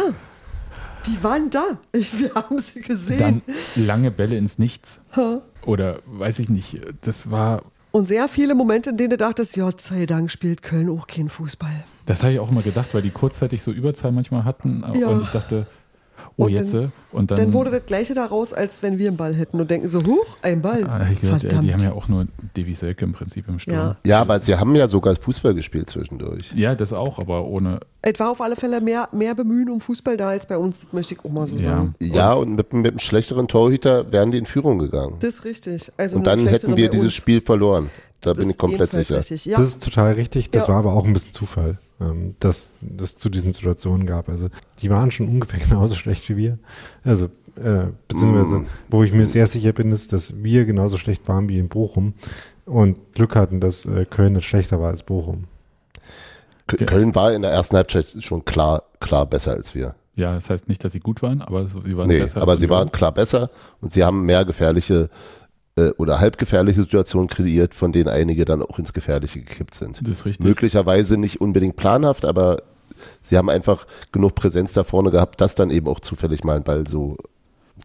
Die 1.05 1.23
waren 1.23 1.49
da. 1.49 1.77
Ich, 1.91 2.17
wir 2.17 2.33
haben 2.35 2.57
sie 2.59 2.81
gesehen. 2.81 3.41
Dann 3.45 3.85
lange 3.85 4.11
Bälle 4.11 4.37
ins 4.37 4.59
Nichts. 4.59 4.99
Ha? 5.15 5.41
Oder 5.65 5.99
weiß 6.05 6.39
ich 6.39 6.49
nicht. 6.49 6.79
Das 7.01 7.29
war. 7.31 7.63
Und 7.91 8.07
sehr 8.07 8.29
viele 8.29 8.55
Momente, 8.55 8.91
in 8.91 8.97
denen 8.97 9.09
du 9.09 9.17
dachtest, 9.17 9.55
Gott 9.55 9.81
sei 9.81 10.05
Dank 10.05 10.31
spielt 10.31 10.61
Köln 10.61 10.89
auch 10.89 11.07
kein 11.07 11.27
Fußball. 11.27 11.83
Das 12.05 12.23
habe 12.23 12.33
ich 12.33 12.39
auch 12.39 12.49
immer 12.49 12.61
gedacht, 12.61 12.93
weil 12.93 13.01
die 13.01 13.09
kurzzeitig 13.09 13.61
so 13.61 13.71
Überzahl 13.71 14.13
manchmal 14.13 14.45
hatten. 14.45 14.85
Ja. 14.93 15.07
Und 15.07 15.23
ich 15.23 15.29
dachte, 15.29 15.67
oh, 16.41 16.45
und 16.45 16.51
jetzt. 16.51 16.73
Dann, 16.73 16.85
äh, 16.85 16.87
und 17.11 17.31
dann, 17.31 17.37
dann, 17.37 17.53
wurde 17.53 17.71
das 17.71 17.85
Gleiche 17.85 18.13
daraus, 18.13 18.53
als 18.53 18.81
wenn 18.83 18.97
wir 18.97 19.09
einen 19.09 19.17
Ball 19.17 19.33
hätten 19.33 19.59
und 19.59 19.69
denken 19.69 19.87
so, 19.87 20.03
huch, 20.05 20.37
ein 20.41 20.61
Ball. 20.61 20.83
Ah, 20.85 21.05
Verdammt. 21.05 21.43
Die, 21.43 21.67
die 21.67 21.73
haben 21.73 21.81
ja 21.81 21.93
auch 21.93 22.07
nur 22.07 22.25
Davy 22.55 22.73
Selke 22.73 23.05
im 23.05 23.13
Prinzip 23.13 23.47
im 23.47 23.59
Sturm. 23.59 23.75
Ja. 23.75 23.97
ja, 24.05 24.21
aber 24.21 24.39
sie 24.39 24.55
haben 24.55 24.75
ja 24.75 24.87
sogar 24.87 25.15
Fußball 25.15 25.53
gespielt 25.53 25.89
zwischendurch. 25.89 26.51
Ja, 26.55 26.75
das 26.75 26.93
auch, 26.93 27.19
aber 27.19 27.45
ohne. 27.45 27.79
Es 28.01 28.19
war 28.19 28.31
auf 28.31 28.41
alle 28.41 28.55
Fälle 28.55 28.81
mehr, 28.81 29.09
mehr 29.11 29.35
Bemühen 29.35 29.69
um 29.69 29.81
Fußball 29.81 30.17
da 30.17 30.29
als 30.29 30.45
bei 30.45 30.57
uns, 30.57 30.81
das 30.81 30.93
möchte 30.93 31.13
ich 31.13 31.23
auch 31.23 31.31
mal 31.31 31.45
so 31.45 31.55
ja. 31.55 31.61
sagen. 31.61 31.95
Ja, 32.01 32.33
und 32.33 32.55
mit, 32.55 32.73
mit 32.73 32.91
einem 32.91 32.99
schlechteren 32.99 33.47
Torhüter 33.47 34.11
wären 34.11 34.31
die 34.31 34.37
in 34.37 34.45
Führung 34.45 34.79
gegangen. 34.79 35.17
Das 35.19 35.35
ist 35.35 35.45
richtig. 35.45 35.91
Also 35.97 36.17
und 36.17 36.27
dann 36.27 36.47
hätten 36.47 36.77
wir 36.77 36.89
dieses 36.89 37.13
Spiel 37.13 37.41
verloren. 37.41 37.89
Da 38.21 38.31
das 38.31 38.39
bin 38.39 38.51
ich 38.51 38.57
komplett 38.57 38.91
sicher. 38.91 39.17
Richtig, 39.17 39.45
ja. 39.45 39.57
Das 39.57 39.67
ist 39.67 39.83
total 39.83 40.13
richtig. 40.13 40.51
Das 40.51 40.67
ja. 40.67 40.73
war 40.73 40.79
aber 40.79 40.93
auch 40.93 41.05
ein 41.05 41.13
bisschen 41.13 41.33
Zufall, 41.33 41.79
ähm, 41.99 42.35
dass 42.39 42.71
es 43.01 43.17
zu 43.17 43.29
diesen 43.29 43.51
Situationen 43.51 44.05
gab. 44.05 44.29
Also 44.29 44.49
die 44.79 44.89
waren 44.89 45.11
schon 45.11 45.27
ungefähr 45.27 45.59
genauso 45.67 45.95
schlecht 45.95 46.29
wie 46.29 46.37
wir. 46.37 46.59
Also 47.03 47.25
äh, 47.55 47.87
beziehungsweise, 48.07 48.59
mm. 48.59 48.67
wo 48.89 49.03
ich 49.03 49.11
mir 49.11 49.25
sehr 49.25 49.47
sicher 49.47 49.73
bin, 49.73 49.91
ist, 49.91 50.13
dass 50.13 50.43
wir 50.43 50.65
genauso 50.65 50.97
schlecht 50.97 51.27
waren 51.27 51.49
wie 51.49 51.57
in 51.57 51.67
Bochum 51.67 52.13
und 52.65 53.13
Glück 53.13 53.35
hatten, 53.35 53.59
dass 53.59 53.85
äh, 53.85 54.05
Köln 54.05 54.33
nicht 54.33 54.45
schlechter 54.45 54.79
war 54.79 54.89
als 54.89 55.03
Bochum. 55.03 55.45
Köln 56.67 57.15
war 57.15 57.33
in 57.33 57.41
der 57.41 57.51
ersten 57.51 57.75
Halbzeit 57.75 58.15
schon 58.21 58.45
klar, 58.45 58.83
klar 58.99 59.25
besser 59.25 59.51
als 59.51 59.75
wir. 59.75 59.95
Ja, 60.15 60.35
das 60.35 60.49
heißt 60.49 60.69
nicht, 60.69 60.83
dass 60.83 60.91
sie 60.91 60.99
gut 60.99 61.21
waren, 61.21 61.41
aber 61.41 61.67
sie 61.67 61.97
waren 61.97 62.07
nee, 62.07 62.19
besser. 62.19 62.41
Aber 62.41 62.57
sie 62.57 62.69
waren 62.69 62.91
klar 62.91 63.11
besser 63.11 63.49
und 63.81 63.91
sie 63.91 64.03
haben 64.03 64.25
mehr 64.25 64.45
gefährliche 64.45 65.09
äh, 65.75 65.89
oder 65.97 66.19
halbgefährliche 66.19 66.81
Situationen 66.81 67.29
kreiert, 67.29 67.73
von 67.73 67.91
denen 67.91 68.09
einige 68.09 68.45
dann 68.45 68.61
auch 68.61 68.79
ins 68.79 68.93
Gefährliche 68.93 69.39
gekippt 69.39 69.75
sind. 69.75 70.01
Das 70.01 70.07
ist 70.07 70.25
richtig. 70.25 70.45
Möglicherweise 70.45 71.17
nicht 71.17 71.41
unbedingt 71.41 71.75
planhaft, 71.75 72.25
aber 72.25 72.63
sie 73.21 73.37
haben 73.37 73.49
einfach 73.49 73.87
genug 74.11 74.35
Präsenz 74.35 74.73
da 74.73 74.83
vorne 74.83 75.11
gehabt, 75.11 75.41
dass 75.41 75.55
dann 75.55 75.71
eben 75.71 75.87
auch 75.87 75.99
zufällig 75.99 76.43
mal 76.43 76.57
ein 76.57 76.63
Ball 76.63 76.87
so. 76.87 77.17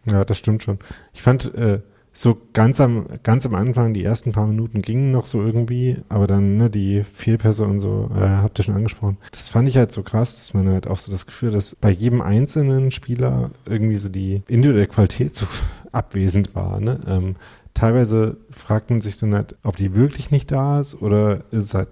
Ja, 0.05 0.23
das 0.23 0.37
stimmt 0.37 0.63
schon. 0.63 0.79
Ich 1.13 1.21
fand, 1.21 1.53
äh, 1.55 1.81
so 2.17 2.35
ganz 2.53 2.81
am, 2.81 3.05
ganz 3.21 3.45
am 3.45 3.53
Anfang, 3.53 3.93
die 3.93 4.03
ersten 4.03 4.31
paar 4.31 4.47
Minuten 4.47 4.81
gingen 4.81 5.11
noch 5.11 5.27
so 5.27 5.41
irgendwie, 5.43 5.97
aber 6.09 6.25
dann 6.25 6.57
ne, 6.57 6.69
die 6.69 7.03
Fehlpässe 7.03 7.63
und 7.65 7.79
so, 7.79 8.09
äh, 8.15 8.19
habt 8.19 8.59
ihr 8.59 8.63
schon 8.63 8.75
angesprochen. 8.75 9.17
Das 9.31 9.47
fand 9.49 9.69
ich 9.69 9.77
halt 9.77 9.91
so 9.91 10.01
krass, 10.01 10.35
dass 10.35 10.53
man 10.55 10.67
halt 10.67 10.87
auch 10.87 10.97
so 10.97 11.11
das 11.11 11.27
Gefühl, 11.27 11.51
dass 11.51 11.75
bei 11.75 11.91
jedem 11.91 12.21
einzelnen 12.21 12.89
Spieler 12.89 13.51
irgendwie 13.65 13.97
so 13.97 14.09
die 14.09 14.41
individuelle 14.47 14.87
Qualität 14.87 15.35
so 15.35 15.45
abwesend 15.91 16.55
war. 16.55 16.79
Ne? 16.79 16.99
Ähm, 17.07 17.35
teilweise 17.77 18.37
fragt 18.49 18.89
man 18.89 19.01
sich 19.01 19.19
dann 19.19 19.35
halt, 19.35 19.55
ob 19.63 19.77
die 19.77 19.93
wirklich 19.93 20.31
nicht 20.31 20.51
da 20.51 20.79
ist 20.79 20.99
oder 20.99 21.43
ist 21.51 21.65
es 21.65 21.73
halt 21.75 21.89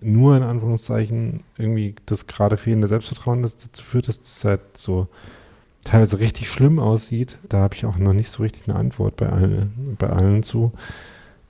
nur 0.00 0.36
in 0.36 0.42
Anführungszeichen 0.42 1.42
irgendwie 1.58 1.94
das 2.06 2.26
gerade 2.26 2.56
fehlende 2.56 2.88
Selbstvertrauen, 2.88 3.42
das 3.42 3.58
dazu 3.58 3.84
führt, 3.84 4.08
dass 4.08 4.18
es 4.20 4.44
halt 4.44 4.62
so 4.78 5.08
teilweise 5.84 6.20
richtig 6.20 6.48
schlimm 6.48 6.78
aussieht. 6.78 7.36
Da 7.50 7.58
habe 7.58 7.74
ich 7.74 7.84
auch 7.84 7.98
noch 7.98 8.14
nicht 8.14 8.30
so 8.30 8.42
richtig 8.42 8.66
eine 8.66 8.78
Antwort 8.78 9.16
bei 9.16 9.28
allen, 9.28 9.96
bei 9.98 10.08
allen 10.08 10.42
zu. 10.42 10.72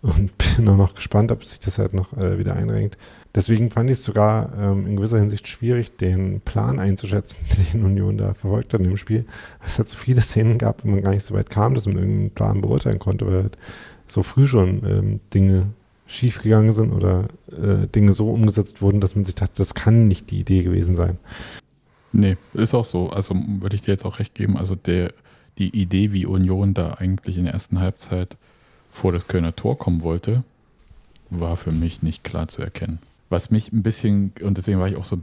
Und 0.03 0.33
bin 0.57 0.69
auch 0.69 0.77
noch 0.77 0.95
gespannt, 0.95 1.31
ob 1.31 1.45
sich 1.45 1.61
das 1.61 1.79
halt 1.79 1.95
noch 1.95 2.13
äh, 2.17 2.39
wieder 2.39 2.57
einrenkt. 2.57 2.99
Deswegen 3.35 3.71
fand 3.71 3.91
ich 3.91 3.95
es 3.95 4.05
sogar 4.05 4.53
ähm, 4.57 4.87
in 4.87 4.97
gewisser 4.97 5.19
Hinsicht 5.19 5.49
schwierig, 5.49 5.97
den 5.97 6.41
Plan 6.41 6.79
einzuschätzen, 6.79 7.39
den 7.73 7.85
Union 7.85 8.17
da 8.17 8.35
verfolgt 8.35 8.73
hat 8.73 8.81
in 8.81 8.89
dem 8.89 8.97
Spiel. 8.97 9.25
Es 9.67 9.79
hat 9.79 9.89
so 9.89 9.97
viele 9.97 10.21
Szenen 10.21 10.59
gab, 10.59 10.85
wo 10.85 10.89
man 10.89 11.03
gar 11.03 11.11
nicht 11.11 11.25
so 11.25 11.35
weit 11.35 11.51
kam, 11.51 11.75
dass 11.75 11.87
man 11.87 11.97
irgendeinen 11.97 12.31
Plan 12.31 12.61
beurteilen 12.61 13.01
konnte, 13.01 13.27
weil 13.27 13.43
halt 13.43 13.59
so 14.07 14.23
früh 14.23 14.47
schon 14.47 14.83
ähm, 14.87 15.21
Dinge 15.33 15.67
schiefgegangen 16.07 16.73
sind 16.73 16.93
oder 16.93 17.29
äh, 17.51 17.89
Dinge 17.89 18.13
so 18.13 18.31
umgesetzt 18.31 18.83
wurden, 18.83 19.01
dass 19.01 19.17
man 19.17 19.25
sich 19.25 19.35
dachte, 19.35 19.55
das 19.57 19.75
kann 19.75 20.07
nicht 20.07 20.31
die 20.31 20.41
Idee 20.41 20.63
gewesen 20.63 20.95
sein. 20.95 21.19
Nee, 22.13 22.37
ist 22.53 22.75
auch 22.75 22.85
so. 22.85 23.11
Also 23.11 23.35
würde 23.35 23.75
ich 23.75 23.83
dir 23.83 23.91
jetzt 23.91 24.05
auch 24.05 24.21
recht 24.21 24.35
geben. 24.35 24.57
Also 24.57 24.77
der, 24.77 25.13
die 25.59 25.71
Idee, 25.71 26.13
wie 26.13 26.27
Union 26.27 26.75
da 26.75 26.95
eigentlich 26.95 27.37
in 27.37 27.45
der 27.45 27.55
ersten 27.55 27.81
Halbzeit 27.81 28.37
vor 28.93 29.11
das 29.11 29.27
Kölner 29.27 29.57
Tor 29.57 29.77
kommen 29.77 30.03
wollte, 30.03 30.45
war 31.31 31.57
für 31.57 31.73
mich 31.73 32.03
nicht 32.03 32.23
klar 32.23 32.47
zu 32.47 32.63
erkennen. 32.63 33.01
Was 33.35 33.51
mich 33.51 33.73
ein 33.73 33.83
bisschen, 33.83 34.33
und 34.43 34.59
deswegen 34.59 34.79
war 34.79 34.87
ich 34.87 34.95
auch 34.95 35.05
so 35.05 35.19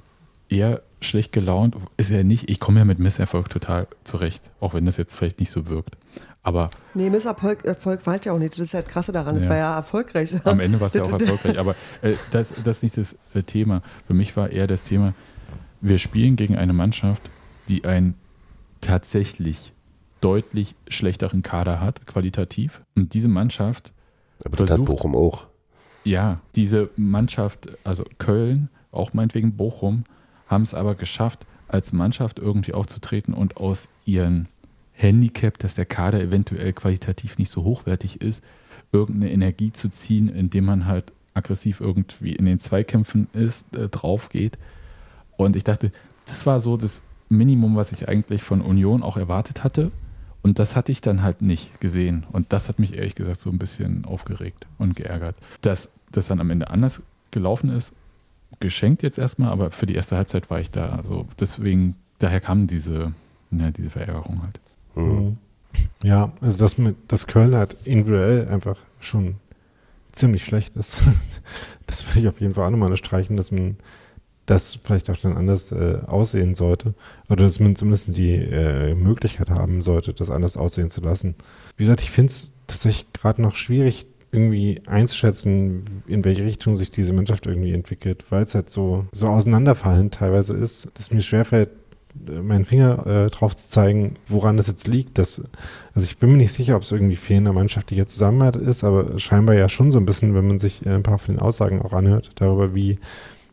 eher 0.49 0.81
schlecht 0.99 1.31
gelaunt, 1.31 1.77
ist 1.95 2.09
ja 2.09 2.25
nicht, 2.25 2.49
ich 2.49 2.59
komme 2.59 2.79
ja 2.79 2.83
mit 2.83 2.99
Misserfolg 2.99 3.49
total 3.49 3.87
zurecht, 4.03 4.51
auch 4.59 4.73
wenn 4.73 4.85
das 4.85 4.97
jetzt 4.97 5.15
vielleicht 5.15 5.39
nicht 5.39 5.49
so 5.49 5.69
wirkt. 5.69 5.95
Aber. 6.43 6.69
Nee, 6.93 7.09
Misserfolg 7.09 7.63
Erfolg 7.63 8.05
war 8.05 8.11
halt 8.11 8.25
ja 8.25 8.33
auch 8.33 8.37
nicht. 8.37 8.51
Das 8.55 8.59
ist 8.59 8.73
ja 8.73 8.81
das 8.81 8.91
Krasse 8.91 9.13
daran. 9.13 9.35
Ja. 9.35 9.41
Das 9.41 9.49
war 9.49 9.55
ja 9.55 9.75
erfolgreich. 9.77 10.35
Am 10.45 10.59
Ende 10.59 10.81
war 10.81 10.87
es 10.87 10.93
ja 10.93 11.03
auch 11.03 11.13
erfolgreich. 11.13 11.57
Aber 11.57 11.71
äh, 12.01 12.15
das, 12.31 12.49
das 12.65 12.77
ist 12.77 12.83
nicht 12.83 12.97
das 12.97 13.15
äh, 13.33 13.43
Thema. 13.43 13.81
Für 14.07 14.13
mich 14.13 14.35
war 14.35 14.49
eher 14.49 14.67
das 14.67 14.83
Thema, 14.83 15.13
wir 15.79 15.97
spielen 15.97 16.35
gegen 16.35 16.57
eine 16.57 16.73
Mannschaft, 16.73 17.21
die 17.69 17.85
einen 17.85 18.15
tatsächlich 18.81 19.71
deutlich 20.19 20.75
schlechteren 20.89 21.43
Kader 21.43 21.79
hat, 21.79 22.05
qualitativ. 22.07 22.81
Und 22.93 23.13
diese 23.13 23.29
Mannschaft. 23.29 23.93
Aber 24.43 24.57
das 24.57 24.67
versucht, 24.67 24.89
hat 24.89 24.95
Bochum 24.95 25.15
auch. 25.15 25.47
Ja, 26.03 26.39
diese 26.55 26.89
Mannschaft, 26.95 27.69
also 27.83 28.03
Köln, 28.17 28.69
auch 28.91 29.13
meinetwegen 29.13 29.55
Bochum, 29.55 30.03
haben 30.47 30.63
es 30.63 30.73
aber 30.73 30.95
geschafft, 30.95 31.45
als 31.67 31.93
Mannschaft 31.93 32.39
irgendwie 32.39 32.73
aufzutreten 32.73 33.33
und 33.33 33.57
aus 33.57 33.87
ihren 34.05 34.47
Handicap, 34.93 35.57
dass 35.57 35.75
der 35.75 35.85
Kader 35.85 36.21
eventuell 36.21 36.73
qualitativ 36.73 37.37
nicht 37.37 37.49
so 37.49 37.63
hochwertig 37.63 38.21
ist, 38.21 38.43
irgendeine 38.91 39.31
Energie 39.31 39.71
zu 39.71 39.89
ziehen, 39.89 40.27
indem 40.27 40.65
man 40.65 40.85
halt 40.85 41.13
aggressiv 41.33 41.79
irgendwie 41.79 42.33
in 42.33 42.45
den 42.45 42.59
Zweikämpfen 42.59 43.27
ist, 43.33 43.75
äh, 43.75 43.87
drauf 43.87 44.29
geht. 44.29 44.57
Und 45.37 45.55
ich 45.55 45.63
dachte, 45.63 45.91
das 46.25 46.45
war 46.45 46.59
so 46.59 46.77
das 46.77 47.01
Minimum, 47.29 47.75
was 47.75 47.93
ich 47.93 48.09
eigentlich 48.09 48.43
von 48.43 48.61
Union 48.61 49.01
auch 49.01 49.15
erwartet 49.15 49.63
hatte. 49.63 49.91
Und 50.43 50.59
das 50.59 50.75
hatte 50.75 50.91
ich 50.91 51.01
dann 51.01 51.21
halt 51.21 51.41
nicht 51.41 51.79
gesehen. 51.79 52.25
Und 52.31 52.51
das 52.51 52.67
hat 52.67 52.79
mich 52.79 52.95
ehrlich 52.95 53.15
gesagt 53.15 53.41
so 53.41 53.49
ein 53.49 53.59
bisschen 53.59 54.05
aufgeregt 54.05 54.65
und 54.77 54.95
geärgert. 54.95 55.35
Dass 55.61 55.93
das 56.11 56.27
dann 56.27 56.39
am 56.39 56.49
Ende 56.49 56.69
anders 56.69 57.03
gelaufen 57.29 57.69
ist, 57.69 57.93
geschenkt 58.59 59.03
jetzt 59.03 59.17
erstmal, 59.17 59.49
aber 59.49 59.71
für 59.71 59.85
die 59.85 59.95
erste 59.95 60.17
Halbzeit 60.17 60.49
war 60.49 60.59
ich 60.59 60.71
da. 60.71 60.89
Also 60.89 61.27
deswegen, 61.39 61.95
daher 62.19 62.39
kam 62.39 62.67
diese, 62.67 63.13
ja, 63.51 63.71
diese 63.71 63.89
Verärgerung 63.89 64.41
halt. 64.43 64.59
Mhm. 64.95 65.37
Ja, 66.03 66.31
also 66.41 66.57
das 66.57 66.77
mit, 66.77 66.95
dass 67.07 67.27
Köln 67.27 67.55
halt 67.55 67.77
individuell 67.85 68.47
einfach 68.49 68.77
schon 68.99 69.35
ziemlich 70.11 70.43
schlecht 70.43 70.75
ist. 70.75 71.01
Das 71.87 72.07
würde 72.07 72.21
ich 72.21 72.27
auf 72.29 72.39
jeden 72.39 72.53
Fall 72.53 72.67
auch 72.67 72.69
nochmal 72.69 72.87
unterstreichen, 72.87 73.35
dass 73.35 73.51
man 73.51 73.75
das 74.45 74.79
vielleicht 74.83 75.09
auch 75.09 75.17
dann 75.17 75.37
anders 75.37 75.71
äh, 75.71 75.99
aussehen 76.07 76.55
sollte. 76.55 76.93
Oder 77.29 77.43
dass 77.45 77.59
man 77.59 77.75
zumindest 77.75 78.17
die 78.17 78.33
äh, 78.33 78.95
Möglichkeit 78.95 79.49
haben 79.49 79.81
sollte, 79.81 80.13
das 80.13 80.29
anders 80.29 80.57
aussehen 80.57 80.89
zu 80.89 81.01
lassen. 81.01 81.35
Wie 81.77 81.83
gesagt, 81.83 82.01
ich 82.01 82.11
finde 82.11 82.31
es 82.31 82.53
tatsächlich 82.67 83.13
gerade 83.13 83.41
noch 83.41 83.55
schwierig, 83.55 84.07
irgendwie 84.31 84.81
einzuschätzen, 84.85 86.03
in 86.07 86.23
welche 86.23 86.45
Richtung 86.45 86.75
sich 86.75 86.89
diese 86.89 87.13
Mannschaft 87.13 87.45
irgendwie 87.45 87.73
entwickelt, 87.73 88.25
weil 88.29 88.43
es 88.43 88.55
halt 88.55 88.69
so, 88.69 89.05
so 89.11 89.27
auseinanderfallend 89.27 90.13
teilweise 90.13 90.55
ist, 90.55 90.89
dass 90.97 91.11
mir 91.11 91.21
schwerfällt, 91.21 91.69
äh, 92.27 92.41
meinen 92.41 92.65
Finger 92.65 93.05
äh, 93.05 93.29
drauf 93.29 93.55
zu 93.55 93.67
zeigen, 93.67 94.15
woran 94.27 94.57
das 94.57 94.67
jetzt 94.67 94.87
liegt. 94.87 95.17
Dass, 95.17 95.43
also 95.93 96.05
ich 96.05 96.17
bin 96.17 96.31
mir 96.31 96.37
nicht 96.37 96.53
sicher, 96.53 96.77
ob 96.77 96.83
es 96.83 96.91
irgendwie 96.91 97.17
fehlender 97.17 97.53
mannschaftlicher 97.53 98.07
Zusammenhalt 98.07 98.55
ist, 98.55 98.83
aber 98.83 99.19
scheinbar 99.19 99.55
ja 99.55 99.67
schon 99.67 99.91
so 99.91 99.99
ein 99.99 100.05
bisschen, 100.05 100.33
wenn 100.33 100.47
man 100.47 100.59
sich 100.59 100.85
äh, 100.85 100.89
ein 100.89 101.03
paar 101.03 101.19
von 101.19 101.35
den 101.35 101.41
Aussagen 101.41 101.81
auch 101.81 101.93
anhört, 101.93 102.31
darüber, 102.35 102.73
wie 102.73 102.99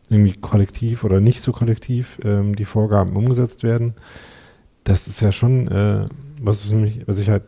irgendwie 0.08 0.32
kollektiv 0.32 1.04
oder 1.04 1.20
nicht 1.20 1.40
so 1.40 1.52
kollektiv 1.52 2.18
ähm, 2.24 2.56
die 2.56 2.64
Vorgaben 2.64 3.16
umgesetzt 3.16 3.62
werden. 3.62 3.94
Das 4.84 5.06
ist 5.06 5.20
ja 5.20 5.32
schon 5.32 5.68
äh, 5.68 6.06
was, 6.40 6.70
mich, 6.70 7.06
was 7.06 7.18
ich 7.18 7.28
halt 7.28 7.44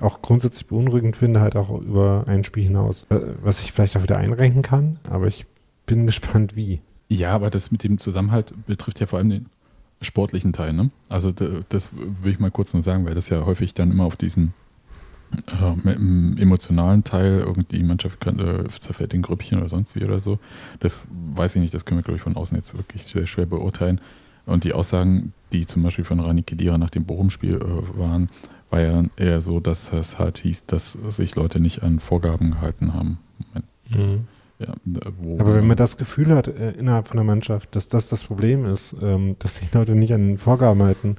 auch 0.00 0.22
grundsätzlich 0.22 0.66
beunruhigend 0.66 1.16
finde, 1.16 1.40
halt 1.40 1.56
auch 1.56 1.70
über 1.80 2.24
ein 2.26 2.44
Spiel 2.44 2.64
hinaus. 2.64 3.06
Äh, 3.10 3.20
was 3.42 3.62
ich 3.62 3.72
vielleicht 3.72 3.96
auch 3.96 4.02
wieder 4.02 4.16
einrenken 4.16 4.62
kann, 4.62 4.98
aber 5.08 5.26
ich 5.26 5.46
bin 5.86 6.06
gespannt, 6.06 6.56
wie. 6.56 6.80
Ja, 7.08 7.32
aber 7.32 7.50
das 7.50 7.70
mit 7.70 7.82
dem 7.84 7.98
Zusammenhalt 7.98 8.54
betrifft 8.66 9.00
ja 9.00 9.06
vor 9.06 9.18
allem 9.18 9.30
den 9.30 9.46
sportlichen 10.00 10.52
Teil. 10.52 10.72
Ne? 10.72 10.90
Also 11.08 11.32
das 11.32 11.90
will 11.92 12.32
ich 12.32 12.40
mal 12.40 12.50
kurz 12.50 12.72
nur 12.72 12.82
sagen, 12.82 13.04
weil 13.04 13.14
das 13.14 13.28
ja 13.28 13.44
häufig 13.44 13.74
dann 13.74 13.90
immer 13.90 14.04
auf 14.04 14.16
diesen 14.16 14.54
äh, 15.46 15.92
im 15.92 16.36
emotionalen 16.38 17.04
Teil 17.04 17.40
irgendwie 17.46 17.76
die 17.76 17.82
Mannschaft 17.82 18.20
kann, 18.20 18.38
äh, 18.38 18.68
zerfällt 18.68 19.14
in 19.14 19.22
Grüppchen 19.22 19.58
oder 19.58 19.68
sonst 19.68 19.96
wie 19.96 20.04
oder 20.04 20.20
so. 20.20 20.38
Das 20.80 21.06
weiß 21.34 21.56
ich 21.56 21.62
nicht, 21.62 21.74
das 21.74 21.84
können 21.84 21.98
wir, 21.98 22.02
glaube 22.02 22.16
ich, 22.16 22.22
von 22.22 22.36
außen 22.36 22.56
jetzt 22.56 22.76
wirklich 22.76 23.06
sehr 23.06 23.26
schwer 23.26 23.46
beurteilen. 23.46 24.00
Und 24.46 24.64
die 24.64 24.72
Aussagen, 24.72 25.32
die 25.52 25.66
zum 25.66 25.82
Beispiel 25.82 26.04
von 26.04 26.20
Rani 26.20 26.42
Kedira 26.42 26.78
nach 26.78 26.90
dem 26.90 27.04
Bochum-Spiel 27.04 27.56
äh, 27.56 27.98
waren, 27.98 28.28
war 28.70 28.80
ja 28.80 29.04
eher 29.16 29.40
so, 29.40 29.60
dass 29.60 29.92
es 29.92 30.18
halt 30.18 30.38
hieß, 30.38 30.66
dass 30.66 30.92
sich 30.92 31.34
Leute 31.34 31.60
nicht 31.60 31.82
an 31.82 32.00
Vorgaben 32.00 32.52
gehalten 32.52 32.94
haben. 32.94 33.18
Mhm. 33.88 34.26
Ja, 34.58 34.74
Aber 35.38 35.54
wenn 35.54 35.66
man 35.66 35.76
das 35.76 35.96
Gefühl 35.96 36.34
hat 36.34 36.46
äh, 36.46 36.72
innerhalb 36.72 37.08
von 37.08 37.16
der 37.16 37.24
Mannschaft, 37.24 37.74
dass 37.74 37.88
das 37.88 38.10
das 38.10 38.24
Problem 38.24 38.66
ist, 38.66 38.94
ähm, 39.00 39.36
dass 39.38 39.56
sich 39.56 39.72
Leute 39.72 39.94
nicht 39.94 40.12
an 40.12 40.36
Vorgaben 40.36 40.82
halten, 40.82 41.16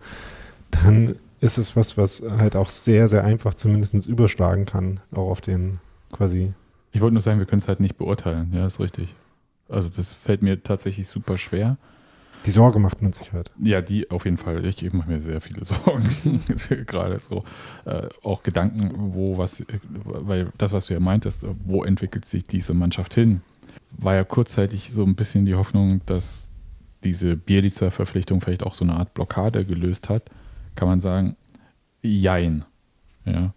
dann 0.70 1.16
ist 1.42 1.58
es 1.58 1.76
was, 1.76 1.98
was 1.98 2.24
halt 2.38 2.56
auch 2.56 2.70
sehr, 2.70 3.08
sehr 3.10 3.24
einfach 3.24 3.56
zumindest 3.56 4.08
überschlagen 4.08 4.66
kann, 4.66 5.00
auch 5.12 5.30
auf 5.30 5.42
den 5.42 5.80
quasi. 6.12 6.54
Ich 6.92 7.02
wollte 7.02 7.14
nur 7.14 7.22
sagen, 7.22 7.40
wir 7.40 7.48
können 7.48 7.62
es 7.62 7.68
halt 7.68 7.80
nicht 7.80 7.98
beurteilen, 7.98 8.52
ja, 8.54 8.68
ist 8.68 8.80
richtig. 8.80 9.14
Also 9.68 9.90
das 9.90 10.14
fällt 10.14 10.44
mir 10.44 10.62
tatsächlich 10.62 11.08
super 11.08 11.38
schwer. 11.38 11.78
Die 12.46 12.52
Sorge 12.52 12.80
macht 12.80 13.02
man 13.02 13.14
sich 13.14 13.34
halt. 13.34 13.52
Ja, 13.60 13.82
die 13.82 14.10
auf 14.12 14.26
jeden 14.26 14.38
Fall. 14.38 14.66
Ich 14.66 14.94
mache 14.94 15.10
mir 15.10 15.22
sehr 15.22 15.42
viele 15.42 15.64
Sorgen. 15.66 16.04
Gerade 16.86 17.20
so. 17.20 17.44
Äh, 17.86 18.08
auch 18.24 18.44
Gedanken, 18.44 19.14
wo 19.14 19.38
was, 19.38 19.64
weil 20.04 20.52
das, 20.58 20.74
was 20.74 20.88
du 20.88 20.94
ja 20.94 21.00
meintest, 21.00 21.46
wo 21.66 21.84
entwickelt 21.84 22.26
sich 22.26 22.46
diese 22.46 22.74
Mannschaft 22.74 23.14
hin? 23.14 23.42
War 23.92 24.16
ja 24.16 24.24
kurzzeitig 24.24 24.92
so 24.92 25.04
ein 25.04 25.16
bisschen 25.16 25.46
die 25.46 25.56
Hoffnung, 25.56 26.02
dass 26.06 26.52
diese 27.04 27.36
Bielitzer-Verpflichtung 27.36 28.42
vielleicht 28.42 28.64
auch 28.64 28.74
so 28.74 28.86
eine 28.86 28.96
Art 28.96 29.14
Blockade 29.14 29.66
gelöst 29.66 30.10
hat 30.10 30.24
kann 30.76 30.88
man 30.88 31.00
sagen, 31.00 31.36
jein. 32.02 32.66
Ja. 33.26 33.54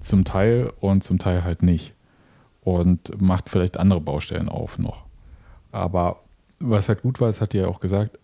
Zum 0.00 0.24
Teil 0.24 0.72
und 0.80 1.04
zum 1.04 1.18
Teil 1.18 1.44
halt 1.44 1.62
nicht. 1.62 1.94
Und 2.62 3.20
macht 3.20 3.48
vielleicht 3.48 3.78
andere 3.78 4.00
Baustellen 4.00 4.48
auf 4.48 4.78
noch. 4.78 5.04
Aber 5.72 6.20
was 6.58 6.88
halt 6.88 7.02
gut 7.02 7.20
war, 7.20 7.28
das 7.28 7.40
hat 7.40 7.54
ja 7.54 7.66
auch 7.66 7.80
gesagt, 7.80 8.18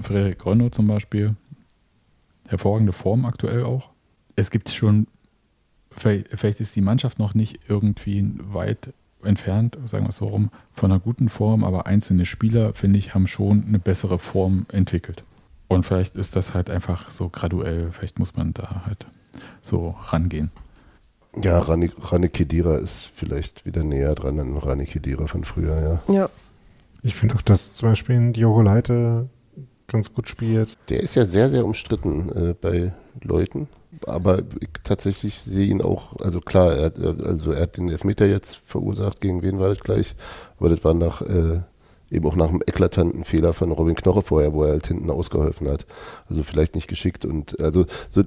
Frederik 0.00 0.44
Renault 0.44 0.74
zum 0.74 0.86
Beispiel, 0.86 1.36
hervorragende 2.48 2.92
Form 2.92 3.24
aktuell 3.24 3.64
auch. 3.64 3.90
Es 4.34 4.50
gibt 4.50 4.68
schon, 4.70 5.06
vielleicht 5.90 6.60
ist 6.60 6.76
die 6.76 6.80
Mannschaft 6.80 7.18
noch 7.18 7.34
nicht 7.34 7.60
irgendwie 7.68 8.34
weit 8.52 8.92
entfernt, 9.22 9.78
sagen 9.84 10.04
wir 10.04 10.10
es 10.10 10.16
so 10.16 10.26
rum, 10.26 10.50
von 10.72 10.90
einer 10.90 11.00
guten 11.00 11.28
Form, 11.28 11.64
aber 11.64 11.86
einzelne 11.86 12.26
Spieler, 12.26 12.74
finde 12.74 12.98
ich, 12.98 13.14
haben 13.14 13.26
schon 13.26 13.64
eine 13.64 13.78
bessere 13.78 14.18
Form 14.18 14.66
entwickelt. 14.72 15.24
Und 15.68 15.84
vielleicht 15.84 16.16
ist 16.16 16.36
das 16.36 16.54
halt 16.54 16.70
einfach 16.70 17.10
so 17.10 17.28
graduell, 17.28 17.90
vielleicht 17.92 18.18
muss 18.18 18.36
man 18.36 18.54
da 18.54 18.82
halt 18.86 19.06
so 19.62 19.96
rangehen. 20.06 20.50
Ja, 21.42 21.58
Rani, 21.58 21.90
Rani 21.98 22.28
Kedira 22.28 22.76
ist 22.78 23.10
vielleicht 23.14 23.66
wieder 23.66 23.82
näher 23.82 24.14
dran 24.14 24.40
an 24.40 24.56
Rani 24.56 24.86
Kedira 24.86 25.26
von 25.26 25.44
früher, 25.44 26.00
ja. 26.08 26.14
Ja. 26.14 26.30
Ich 27.02 27.14
finde 27.14 27.34
auch, 27.36 27.42
dass 27.42 27.72
zum 27.74 27.90
Beispiel 27.90 28.16
ein 28.16 28.32
Diogo 28.32 28.62
Leite 28.62 29.28
ganz 29.86 30.12
gut 30.12 30.28
spielt. 30.28 30.76
Der 30.88 31.00
ist 31.00 31.14
ja 31.14 31.24
sehr, 31.24 31.48
sehr 31.48 31.64
umstritten 31.64 32.30
äh, 32.30 32.54
bei 32.60 32.94
Leuten. 33.22 33.68
Aber 34.06 34.40
ich 34.60 34.68
tatsächlich 34.82 35.40
sehe 35.40 35.68
ihn 35.68 35.80
auch, 35.80 36.18
also 36.20 36.40
klar, 36.40 36.74
er 36.74 36.86
hat, 36.86 36.98
also 36.98 37.52
er 37.52 37.62
hat 37.62 37.76
den 37.76 37.88
Elfmeter 37.88 38.26
jetzt 38.26 38.56
verursacht, 38.56 39.20
gegen 39.20 39.42
wen 39.42 39.58
war 39.58 39.68
das 39.68 39.80
gleich? 39.80 40.14
Aber 40.58 40.68
das 40.68 40.84
war 40.84 40.94
nach, 40.94 41.22
äh, 41.22 41.60
eben 42.10 42.26
auch 42.26 42.36
nach 42.36 42.48
einem 42.48 42.62
eklatanten 42.66 43.24
Fehler 43.24 43.52
von 43.52 43.72
Robin 43.72 43.94
Knoche 43.94 44.22
vorher, 44.22 44.52
wo 44.52 44.64
er 44.64 44.72
halt 44.72 44.86
hinten 44.86 45.10
ausgeholfen 45.10 45.68
hat. 45.68 45.86
Also 46.28 46.42
vielleicht 46.42 46.74
nicht 46.74 46.88
geschickt 46.88 47.24
und 47.24 47.60
also 47.60 47.86
so 48.08 48.22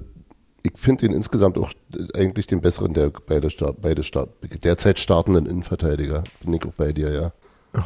ich 0.62 0.72
finde 0.76 1.06
ihn 1.06 1.12
insgesamt 1.12 1.58
auch 1.58 1.72
eigentlich 2.14 2.46
den 2.46 2.60
besseren 2.60 2.92
der 2.92 3.10
beide, 3.26 3.50
Start, 3.50 3.80
beide 3.80 4.02
Start, 4.02 4.30
derzeit 4.62 4.98
startenden 4.98 5.46
Innenverteidiger. 5.46 6.22
Bin 6.44 6.54
ich 6.54 6.64
auch 6.64 6.72
bei 6.72 6.92
dir, 6.92 7.12
ja. 7.12 7.32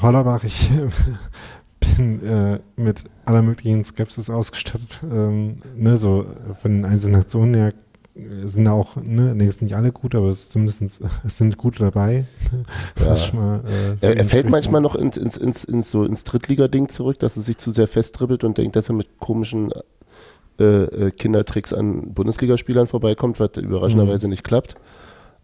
Hollerbach, 0.03 0.45
ich 0.45 0.71
bin 1.97 2.23
äh, 2.23 2.59
mit 2.77 3.05
aller 3.25 3.43
möglichen 3.43 3.85
Skepsis 3.85 4.31
ausgestattet. 4.31 5.01
Ähm, 5.05 5.63
ne, 5.77 5.97
so 5.97 6.27
von 6.61 6.73
den 6.73 6.85
einzelnen 6.85 7.21
Aktionen 7.21 7.55
her 7.55 7.69
äh, 7.69 7.73
sind 8.45 8.69
auch, 8.69 8.97
ne, 8.97 9.35
nee, 9.35 9.49
sind 9.51 9.63
nicht 9.63 9.77
alle 9.77 9.91
gut, 9.91 10.15
aber 10.15 10.29
es, 10.29 10.45
ist 10.45 10.53
zumindest, 10.53 11.01
es 11.25 11.37
sind 11.37 11.59
gute 11.59 11.81
dabei. 11.81 12.25
Ja. 13.05 13.17
Mal, 13.33 13.61
äh, 14.01 14.07
er, 14.07 14.17
er 14.19 14.25
fällt 14.25 14.51
manchmal 14.51 14.81
noch 14.81 14.95
ins, 14.95 15.17
ins, 15.17 15.37
ins, 15.37 15.65
ins, 15.65 15.91
so 15.91 16.05
ins 16.05 16.25
Drittliga-Ding 16.25 16.89
zurück, 16.89 17.19
dass 17.19 17.37
er 17.37 17.43
sich 17.43 17.59
zu 17.59 17.73
sehr 17.73 17.89
festdribbelt 17.89 18.45
und 18.45 18.57
denkt, 18.57 18.77
dass 18.77 18.89
er 18.89 18.95
mit 18.95 19.19
komischen 19.19 19.73
äh, 20.61 20.65
äh, 20.65 21.11
Kindertricks 21.11 21.73
an 21.73 22.15
Bundesligaspielern 22.15 22.87
vorbeikommt, 22.87 23.41
was 23.41 23.57
überraschenderweise 23.57 24.27
mhm. 24.27 24.31
nicht 24.31 24.45
klappt. 24.45 24.77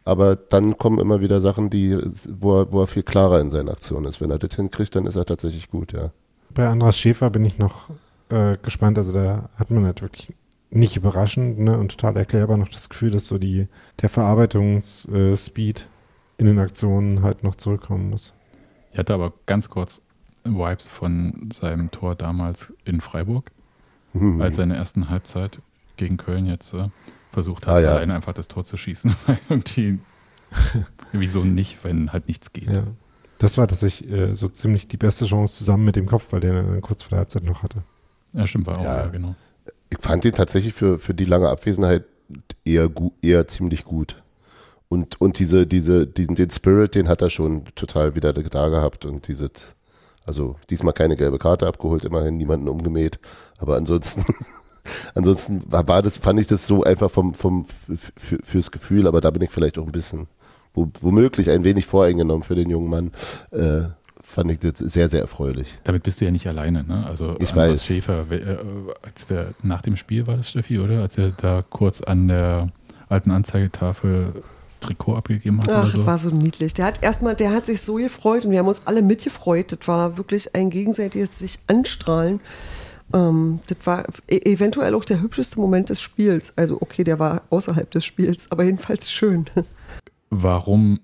Aber 0.05 0.37
dann 0.37 0.79
kommen 0.79 0.99
immer 0.99 1.21
wieder 1.21 1.41
Sachen, 1.41 1.69
die, 1.69 1.99
wo 2.31 2.61
er, 2.61 2.73
wo 2.73 2.81
er 2.81 2.87
viel 2.87 3.03
klarer 3.03 3.41
in 3.41 3.51
seinen 3.51 3.69
Aktionen 3.69 4.07
ist. 4.07 4.21
Wenn 4.21 4.31
er 4.31 4.39
das 4.39 4.55
hinkriegt, 4.55 4.95
dann 4.95 5.07
ist 5.07 5.17
er 5.17 5.27
tatsächlich 5.27 5.71
gut, 5.71 5.93
ja. 5.93 6.11
Bei 6.55 6.69
Andras 6.69 6.97
Schäfer 6.97 7.31
bin 7.31 7.45
ich 7.45 7.59
noch 7.59 7.91
äh, 8.29 8.57
gespannt. 8.63 8.97
Also 8.99 9.13
da 9.13 9.51
hat 9.57 9.71
man 9.71 9.85
halt 9.85 10.01
wirklich 10.01 10.33
nicht 10.71 10.97
überraschend 10.97 11.59
ne, 11.59 11.77
und 11.79 11.91
total 11.91 12.17
erklärbar 12.17 12.57
noch 12.57 12.69
das 12.69 12.89
Gefühl, 12.89 13.11
dass 13.11 13.27
so 13.27 13.39
die, 13.39 13.67
der 14.01 14.09
Verarbeitungsspeed 14.09 15.89
in 16.39 16.47
den 16.47 16.59
Aktionen 16.59 17.23
halt 17.23 17.43
noch 17.43 17.57
zurückkommen 17.57 18.11
muss. 18.11 18.33
Ich 18.93 18.99
hatte 18.99 19.15
aber 19.15 19.33
ganz 19.47 19.69
kurz 19.69 20.03
Vibes 20.45 20.89
von 20.89 21.51
seinem 21.53 21.91
Tor 21.91 22.15
damals 22.15 22.73
in 22.85 23.01
Freiburg 23.01 23.51
mhm. 24.13 24.41
als 24.41 24.57
seine 24.57 24.77
ersten 24.77 25.11
Halbzeit 25.11 25.61
gegen 25.97 26.17
Köln 26.17 26.47
jetzt 26.47 26.73
äh, 26.73 26.89
versucht 27.33 27.67
hat, 27.67 27.75
ah, 27.75 27.81
ja. 27.81 27.91
alleine 27.93 28.15
einfach 28.15 28.33
das 28.33 28.49
Tor 28.49 28.65
zu 28.65 28.77
schießen. 28.77 29.15
Irgendwie, 29.49 29.99
wieso 31.13 31.45
nicht, 31.45 31.85
wenn 31.85 32.13
halt 32.13 32.29
nichts 32.29 32.53
geht. 32.53 32.71
Ja. 32.71 32.85
Das 33.39 33.59
war 33.59 33.69
tatsächlich 33.69 34.11
äh, 34.11 34.35
so 34.35 34.49
ziemlich 34.49 34.89
die 34.89 34.97
beste 34.97 35.27
Chance 35.27 35.55
zusammen 35.55 35.85
mit 35.85 35.97
dem 35.97 36.07
Kopf, 36.07 36.33
weil 36.33 36.41
der 36.41 36.63
dann 36.63 36.81
kurz 36.81 37.03
vor 37.03 37.11
der 37.11 37.19
Halbzeit 37.19 37.45
noch 37.45 37.63
hatte. 37.63 37.83
Ja, 38.33 38.47
stimmt, 38.47 38.67
war 38.67 38.79
auch, 38.79 38.85
ja, 38.85 39.07
genau. 39.07 39.35
Ich 39.91 39.99
fand 40.01 40.25
ihn 40.25 40.33
tatsächlich 40.33 40.73
für, 40.73 40.99
für 40.99 41.15
die 41.15 41.25
lange 41.25 41.49
Abwesenheit 41.49 42.05
eher, 42.65 42.91
eher 43.23 43.49
ziemlich 43.49 43.85
gut. 43.85 44.23
Und, 44.89 45.21
und 45.21 45.39
diese, 45.39 45.67
diese, 45.67 46.07
diesen, 46.07 46.35
den 46.35 46.51
Spirit, 46.51 46.95
den 46.95 47.09
hat 47.09 47.23
er 47.23 47.31
schon 47.31 47.65
total 47.77 48.15
wieder 48.15 48.33
da 48.33 48.69
gehabt 48.69 49.05
und 49.05 49.29
dieses, 49.29 49.75
also 50.25 50.57
diesmal 50.69 50.95
keine 50.95 51.17
gelbe 51.17 51.39
Karte 51.39 51.67
abgeholt, 51.67 52.05
immerhin 52.05 52.37
niemanden 52.37 52.69
umgemäht. 52.69 53.21
Aber 53.59 53.77
ansonsten, 53.77 54.25
ansonsten 55.15 55.63
war 55.67 56.03
das, 56.03 56.19
fand 56.19 56.41
ich 56.41 56.49
das 56.49 56.67
so 56.67 56.83
einfach 56.83 57.11
vom, 57.11 57.35
vom, 57.35 57.67
fürs 58.17 58.73
Gefühl, 58.73 59.07
aber 59.07 59.21
da 59.21 59.31
bin 59.31 59.43
ich 59.43 59.51
vielleicht 59.51 59.79
auch 59.79 59.87
ein 59.87 59.93
bisschen, 59.93 60.27
womöglich 60.75 61.51
ein 61.51 61.65
wenig 61.65 61.87
voreingenommen 61.87 62.43
für 62.43 62.57
den 62.57 62.71
jungen 62.71 62.91
Mann. 62.91 63.13
Äh, 63.53 63.91
fand 64.31 64.51
ich 64.53 64.61
das 64.61 64.79
sehr, 64.79 65.09
sehr 65.09 65.21
erfreulich. 65.21 65.77
Damit 65.85 66.05
bist 66.05 66.21
du 66.21 66.25
ja 66.25 66.31
nicht 66.31 66.47
alleine, 66.47 66.85
ne? 66.85 67.05
Also 67.07 67.37
ich 67.41 67.55
weiß. 67.55 67.85
Schäfer, 67.85 68.25
äh, 68.31 68.59
als 69.03 69.27
der 69.27 69.49
nach 69.63 69.83
dem 69.83 69.97
Spiel 69.97 70.27
war 70.27 70.37
das 70.37 70.51
Steffi, 70.51 70.79
oder? 70.79 71.03
Als 71.03 71.19
er 71.19 71.33
da 71.33 71.65
kurz 71.69 72.01
an 72.01 72.29
der 72.29 72.69
alten 73.09 73.33
Anzeigetafel 73.33 74.43
Trikot 74.79 75.17
abgegeben 75.17 75.61
hat. 75.61 75.69
Ach, 75.69 75.87
so. 75.87 76.07
war 76.07 76.17
so 76.17 76.31
niedlich. 76.31 76.73
Der 76.75 76.87
hat 76.87 77.03
erstmal, 77.03 77.35
der 77.35 77.53
hat 77.53 77.67
sich 77.67 77.83
so 77.83 77.97
gefreut 77.97 78.45
und 78.45 78.53
wir 78.53 78.61
haben 78.61 78.69
uns 78.69 78.83
alle 78.87 79.03
mitgefreut. 79.03 79.73
Das 79.73 79.87
war 79.87 80.17
wirklich 80.17 80.55
ein 80.55 80.71
gegenseitiges 80.71 81.39
sich 81.39 81.59
anstrahlen. 81.67 82.41
Ähm, 83.13 83.61
das 83.67 83.79
war 83.85 84.05
e 84.29 84.39
eventuell 84.53 84.95
auch 84.95 85.05
der 85.05 85.21
hübscheste 85.21 85.61
Moment 85.61 85.91
des 85.91 86.01
Spiels. 86.01 86.57
Also 86.57 86.79
okay, 86.81 87.05
der 87.05 87.19
war 87.19 87.43
außerhalb 87.51 87.91
des 87.91 88.05
Spiels, 88.05 88.51
aber 88.51 88.63
jedenfalls 88.63 89.11
schön. 89.11 89.47
Warum 90.31 91.01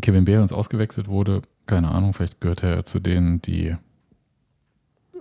Kevin 0.00 0.24
Behrens 0.24 0.52
ausgewechselt 0.52 1.08
wurde, 1.08 1.42
keine 1.68 1.92
Ahnung. 1.92 2.12
Vielleicht 2.14 2.40
gehört 2.40 2.64
er 2.64 2.84
zu 2.84 2.98
denen, 2.98 3.40
die 3.42 3.76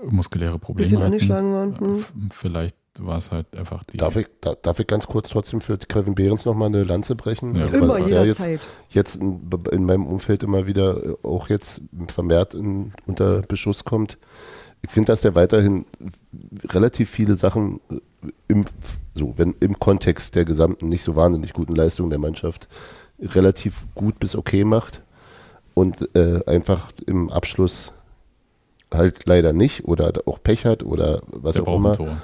muskuläre 0.10 0.58
Probleme 0.58 0.84
Bisschen 0.84 0.98
hatten. 1.00 1.14
angeschlagen 1.14 1.54
waren. 1.54 1.80
Hm. 1.80 2.06
Vielleicht 2.32 2.76
war 3.00 3.18
es 3.20 3.32
halt 3.32 3.56
einfach 3.56 3.84
die. 3.84 3.98
Darf 3.98 4.16
ich, 4.16 4.28
da, 4.41 4.56
darf 4.56 4.80
ich 4.80 4.88
ganz 4.88 5.06
kurz 5.06 5.30
trotzdem 5.30 5.62
für 5.62 5.78
Kevin 5.78 6.16
Behrens 6.16 6.45
nochmal 6.45 6.70
eine 6.70 6.84
Lanze 6.84 7.16
brechen? 7.16 7.56
Ja. 7.56 7.68
Immer, 7.68 7.89
weil 7.89 8.08
jederzeit. 8.08 8.60
Jetzt, 8.89 8.95
jetzt 8.95 9.16
in, 9.18 9.50
in, 9.72 9.84
meinem 9.84 10.08
Umfeld 10.08 10.41
immer 10.41 10.66
wieder 10.66 11.04
äh, 11.04 11.16
auch 11.22 11.50
jetzt 11.50 11.82
vermehrt 12.08 12.56
in, 12.56 12.93
unter 13.06 13.41
Beschuss 13.41 13.84
kommt. 13.84 14.18
Ich 14.82 14.91
finde, 14.91 15.08
dass 15.08 15.22
der 15.22 15.36
weiterhin 15.36 15.86
relativ 16.64 17.10
viele 17.10 17.36
Sachen 17.36 17.82
äh, 17.91 18.00
im, 18.48 18.66
so, 19.14 19.34
wenn, 19.38 19.54
im 19.60 19.80
Kontext 19.80 20.36
der 20.36 20.45
gesamten 20.45 20.89
nicht 20.89 21.04
so 21.04 21.16
wahnsinnig 21.16 21.54
guten 21.54 21.76
Leistung 21.76 22.10
der 22.10 22.20
Mannschaft 22.20 22.68
relativ 23.20 23.86
gut 23.95 24.20
bis 24.20 24.36
okay 24.36 24.64
macht 24.64 25.02
und 25.78 26.15
äh, 26.15 26.43
einfach 26.45 26.91
im 27.05 27.30
Abschluss 27.30 27.93
halt 28.91 29.25
leider 29.25 29.53
nicht 29.53 29.86
oder 29.86 30.11
auch 30.25 30.41
Pech 30.41 30.65
hat 30.65 30.84
oder 30.84 31.21
was 31.28 31.55
der 31.55 31.67
auch 31.67 31.75
immer. 31.75 31.93
Tor 31.93 32.17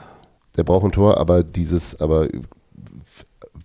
der 0.56 0.64
braucht 0.64 0.86
ein 0.86 0.92
Tor, 0.92 1.18
aber 1.18 1.44
dieses, 1.44 2.00
aber 2.00 2.28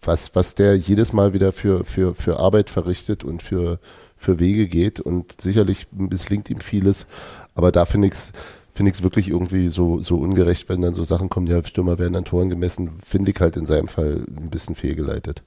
was, 0.03 0.35
was 0.35 0.55
der 0.55 0.77
jedes 0.77 1.13
Mal 1.13 1.33
wieder 1.33 1.53
für, 1.53 1.85
für, 1.85 2.15
für 2.15 2.39
Arbeit 2.39 2.71
verrichtet 2.71 3.25
und 3.25 3.43
für, 3.43 3.79
für 4.17 4.39
Wege 4.39 4.69
geht 4.69 5.01
und 5.01 5.41
sicherlich 5.41 5.87
misslingt 5.93 6.51
ihm 6.51 6.61
vieles, 6.61 7.07
aber 7.55 7.73
da 7.73 7.85
finde 7.85 8.09
ich 8.09 8.15
es 8.15 8.33
finde 8.73 8.93
ich 8.93 8.99
es 8.99 9.03
wirklich 9.03 9.29
irgendwie 9.29 9.71
so, 9.71 10.01
so 10.03 10.19
ungerecht, 10.19 10.69
wenn 10.69 10.81
dann 10.81 10.95
so 10.95 11.03
Sachen 11.03 11.29
kommen, 11.29 11.49
ja, 11.49 11.65
Stürmer 11.65 11.99
werden 11.99 12.15
an 12.15 12.25
Toren 12.25 12.49
gemessen, 12.49 12.93
finde 13.05 13.33
ich 13.33 13.41
halt 13.41 13.57
in 13.57 13.67
seinem 13.67 13.89
Fall 13.89 14.25
ein 14.29 14.51
bisschen 14.51 14.77
fehlgeleitet. 14.77 15.43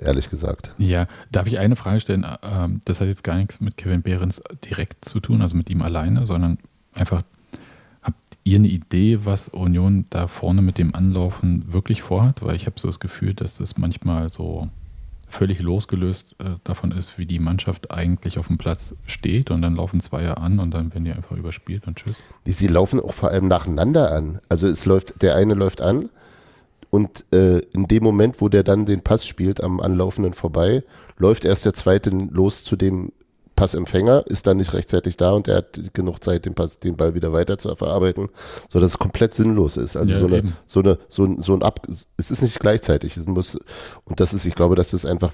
Ehrlich 0.00 0.30
gesagt. 0.30 0.70
Ja, 0.78 1.06
darf 1.32 1.46
ich 1.46 1.58
eine 1.58 1.76
Frage 1.76 2.00
stellen? 2.00 2.26
Ähm, 2.42 2.80
das 2.84 3.00
hat 3.00 3.08
jetzt 3.08 3.24
gar 3.24 3.36
nichts 3.36 3.60
mit 3.60 3.76
Kevin 3.76 4.02
Behrens 4.02 4.42
direkt 4.64 5.04
zu 5.04 5.20
tun, 5.20 5.42
also 5.42 5.56
mit 5.56 5.70
ihm 5.70 5.82
alleine, 5.82 6.26
sondern 6.26 6.58
einfach 6.94 7.22
ihr 8.48 8.56
eine 8.56 8.68
Idee, 8.68 9.20
was 9.24 9.48
Union 9.48 10.06
da 10.10 10.26
vorne 10.26 10.62
mit 10.62 10.78
dem 10.78 10.94
Anlaufen 10.94 11.72
wirklich 11.72 12.02
vorhat? 12.02 12.42
Weil 12.42 12.56
ich 12.56 12.66
habe 12.66 12.80
so 12.80 12.88
das 12.88 13.00
Gefühl, 13.00 13.34
dass 13.34 13.56
das 13.56 13.76
manchmal 13.76 14.30
so 14.30 14.68
völlig 15.28 15.60
losgelöst 15.60 16.36
äh, 16.38 16.52
davon 16.64 16.90
ist, 16.90 17.18
wie 17.18 17.26
die 17.26 17.38
Mannschaft 17.38 17.90
eigentlich 17.90 18.38
auf 18.38 18.46
dem 18.46 18.56
Platz 18.56 18.94
steht 19.04 19.50
und 19.50 19.60
dann 19.60 19.76
laufen 19.76 20.00
zwei 20.00 20.26
an 20.30 20.58
und 20.58 20.72
dann 20.72 20.92
werden 20.94 21.04
die 21.04 21.12
einfach 21.12 21.36
überspielt 21.36 21.86
und 21.86 21.98
tschüss. 21.98 22.16
Sie 22.46 22.66
laufen 22.66 22.98
auch 22.98 23.12
vor 23.12 23.30
allem 23.30 23.46
nacheinander 23.46 24.10
an. 24.10 24.40
Also 24.48 24.66
es 24.66 24.86
läuft, 24.86 25.20
der 25.20 25.36
eine 25.36 25.52
läuft 25.52 25.82
an 25.82 26.08
und 26.90 27.24
äh, 27.32 27.58
in 27.74 27.86
dem 27.86 28.02
Moment, 28.02 28.40
wo 28.40 28.48
der 28.48 28.62
dann 28.62 28.86
den 28.86 29.02
Pass 29.02 29.26
spielt 29.26 29.62
am 29.62 29.80
Anlaufenden 29.80 30.34
vorbei, 30.34 30.84
läuft 31.18 31.44
erst 31.44 31.64
der 31.64 31.74
zweite 31.74 32.10
los 32.10 32.64
zu 32.64 32.76
dem 32.76 33.12
Passempfänger 33.58 34.24
ist 34.28 34.46
dann 34.46 34.58
nicht 34.58 34.72
rechtzeitig 34.72 35.16
da 35.16 35.32
und 35.32 35.48
er 35.48 35.56
hat 35.56 35.92
genug 35.92 36.22
Zeit, 36.22 36.46
den 36.46 36.54
Pass, 36.54 36.78
den 36.78 36.96
Ball 36.96 37.16
wieder 37.16 37.32
weiter 37.32 37.58
zu 37.58 37.74
verarbeiten, 37.74 38.28
sodass 38.68 38.92
es 38.92 38.98
komplett 39.00 39.34
sinnlos 39.34 39.76
ist. 39.76 39.96
Also 39.96 40.12
ja, 40.12 40.18
so, 40.20 40.26
eine, 40.26 40.52
so 40.64 40.80
eine, 40.80 40.98
so 41.08 41.24
ein, 41.24 41.42
so 41.42 41.54
ein 41.54 41.62
Ab, 41.64 41.84
es 42.16 42.30
ist 42.30 42.40
nicht 42.40 42.60
gleichzeitig. 42.60 43.16
Es 43.16 43.26
muss, 43.26 43.58
und 44.04 44.20
das 44.20 44.32
ist, 44.32 44.46
ich 44.46 44.54
glaube, 44.54 44.76
dass 44.76 44.92
das 44.92 45.04
einfach 45.04 45.32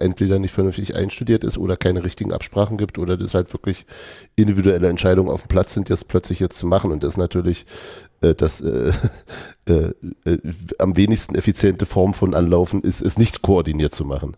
entweder 0.00 0.38
nicht 0.38 0.52
vernünftig 0.52 0.94
einstudiert 0.94 1.44
ist 1.44 1.56
oder 1.56 1.78
keine 1.78 2.04
richtigen 2.04 2.34
Absprachen 2.34 2.76
gibt 2.76 2.98
oder 2.98 3.16
das 3.16 3.32
halt 3.32 3.50
wirklich 3.54 3.86
individuelle 4.36 4.88
Entscheidungen 4.88 5.30
auf 5.30 5.44
dem 5.44 5.48
Platz 5.48 5.72
sind, 5.72 5.88
das 5.88 6.04
plötzlich 6.04 6.40
jetzt 6.40 6.58
zu 6.58 6.66
machen. 6.66 6.92
Und 6.92 7.02
das 7.02 7.14
ist 7.14 7.18
natürlich 7.18 7.64
äh, 8.22 8.34
das 8.34 8.60
äh, 8.60 8.92
äh, 9.68 9.92
äh, 10.24 10.38
am 10.78 10.96
wenigsten 10.96 11.34
effiziente 11.34 11.86
Form 11.86 12.14
von 12.14 12.34
Anlaufen 12.34 12.82
ist, 12.82 13.02
es 13.02 13.18
nichts 13.18 13.42
koordiniert 13.42 13.94
zu 13.94 14.04
machen 14.04 14.36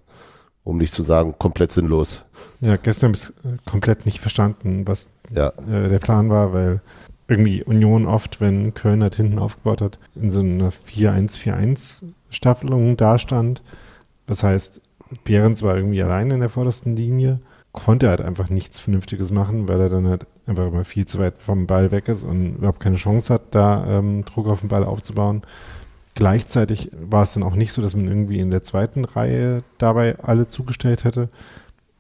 um 0.65 0.79
nicht 0.79 0.95
zu 0.95 1.03
sagen, 1.03 1.35
komplett 1.39 1.73
sinnlos. 1.73 2.23
Ja, 2.61 2.77
gestern 2.77 3.13
habe 3.13 3.19
ich 3.19 3.33
komplett 3.67 4.07
nicht 4.07 4.21
verstanden, 4.21 4.87
was 4.87 5.11
ja. 5.31 5.49
äh, 5.71 5.91
der 5.91 5.99
Plan 5.99 6.31
war, 6.31 6.55
weil 6.55 6.81
irgendwie 7.29 7.63
Union 7.63 8.07
oft, 8.07 8.41
wenn 8.41 8.73
Köln 8.75 9.03
halt 9.03 9.15
hinten 9.15 9.39
aufgebaut 9.39 9.81
hat, 9.83 10.01
in 10.15 10.31
so 10.31 10.41
einer 10.41 10.71
4-1-4-1-Staffelung 10.71 12.97
dastand. 12.97 13.63
Das 14.27 14.43
heißt, 14.43 14.81
Behrens 15.25 15.63
war 15.63 15.77
irgendwie 15.77 16.03
allein 16.03 16.31
in 16.31 16.41
der 16.41 16.49
vordersten 16.49 16.97
Linie, 16.97 17.41
konnte 17.73 18.09
halt 18.09 18.23
einfach 18.23 18.49
nichts 18.49 18.79
Vernünftiges 18.79 19.31
machen, 19.31 19.69
weil 19.69 19.79
er 19.81 19.91
dann 19.91 20.09
halt 20.09 20.27
einfach 20.47 20.67
immer 20.67 20.85
viel 20.85 21.07
zu 21.07 21.19
weit 21.19 21.35
vom 21.39 21.67
Ball 21.67 21.91
weg 21.91 22.09
ist 22.09 22.23
und 22.23 22.57
überhaupt 22.57 22.81
keine 22.81 22.97
Chance 22.97 23.33
hat, 23.33 23.43
da 23.55 23.85
ähm, 23.87 24.25
Druck 24.25 24.49
auf 24.49 24.61
den 24.61 24.69
Ball 24.69 24.85
aufzubauen. 24.85 25.43
gleichzeitig 26.15 26.91
war 27.09 27.23
es 27.23 27.35
dann 27.35 27.43
auch 27.43 27.55
nicht 27.55 27.73
so, 27.73 27.83
dass 27.83 27.97
man 27.97 28.07
irgendwie 28.07 28.39
in 28.39 28.51
der 28.51 28.63
zweiten 28.63 29.05
Reihe 29.05 29.63
dabei 29.79 30.19
alle 30.21 30.49
zugestellt 30.49 31.05
hätte 31.05 31.29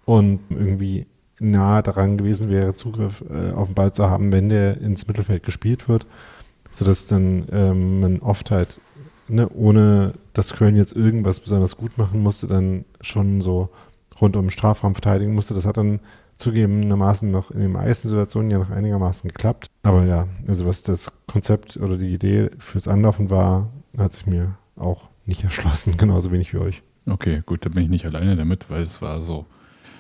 und 0.04 0.40
irgendwie 0.50 1.06
nah 1.40 1.82
daran 1.82 2.16
gewesen 2.16 2.48
wäre, 2.48 2.74
Zugriff 2.74 3.24
äh, 3.28 3.52
auf 3.52 3.66
den 3.68 3.74
Ball 3.74 3.92
zu 3.92 4.08
haben, 4.08 4.32
wenn 4.32 4.48
der 4.48 4.80
ins 4.80 5.06
Mittelfeld 5.08 5.42
gespielt 5.42 5.88
wird, 5.88 6.06
sodass 6.70 7.06
dann 7.06 7.46
ähm, 7.50 8.00
man 8.00 8.20
oft 8.20 8.50
halt, 8.50 8.80
ne, 9.28 9.48
ohne 9.48 10.14
dass 10.32 10.54
Köln 10.54 10.76
jetzt 10.76 10.94
irgendwas 10.94 11.40
besonders 11.40 11.76
gut 11.76 11.98
machen 11.98 12.22
musste, 12.22 12.46
dann 12.46 12.84
schon 13.00 13.40
so 13.40 13.68
rund 14.20 14.36
um 14.36 14.44
den 14.44 14.50
Strafraum 14.50 14.94
verteidigen 14.94 15.34
musste. 15.34 15.54
Das 15.54 15.66
hat 15.66 15.76
dann 15.76 16.00
zugegebenermaßen 16.36 17.30
noch 17.30 17.50
in 17.50 17.60
den 17.60 17.72
meisten 17.72 18.08
Situationen 18.08 18.50
ja 18.50 18.58
noch 18.58 18.70
einigermaßen 18.70 19.28
geklappt. 19.28 19.68
Aber 19.82 20.04
ja, 20.04 20.28
also 20.46 20.66
was 20.66 20.82
das 20.82 21.12
Konzept 21.26 21.76
oder 21.76 21.96
die 21.96 22.12
Idee 22.12 22.50
fürs 22.58 22.88
Anlaufen 22.88 23.30
war, 23.30 23.70
hat 23.96 24.12
sich 24.12 24.26
mir 24.26 24.56
auch 24.76 25.08
nicht 25.26 25.44
erschlossen, 25.44 25.96
genauso 25.98 26.32
wenig 26.32 26.52
wie 26.52 26.58
euch. 26.58 26.82
Okay, 27.06 27.42
gut, 27.44 27.64
da 27.64 27.68
bin 27.68 27.84
ich 27.84 27.90
nicht 27.90 28.06
alleine 28.06 28.36
damit, 28.36 28.70
weil 28.70 28.82
es 28.82 29.02
war 29.02 29.20
so, 29.20 29.46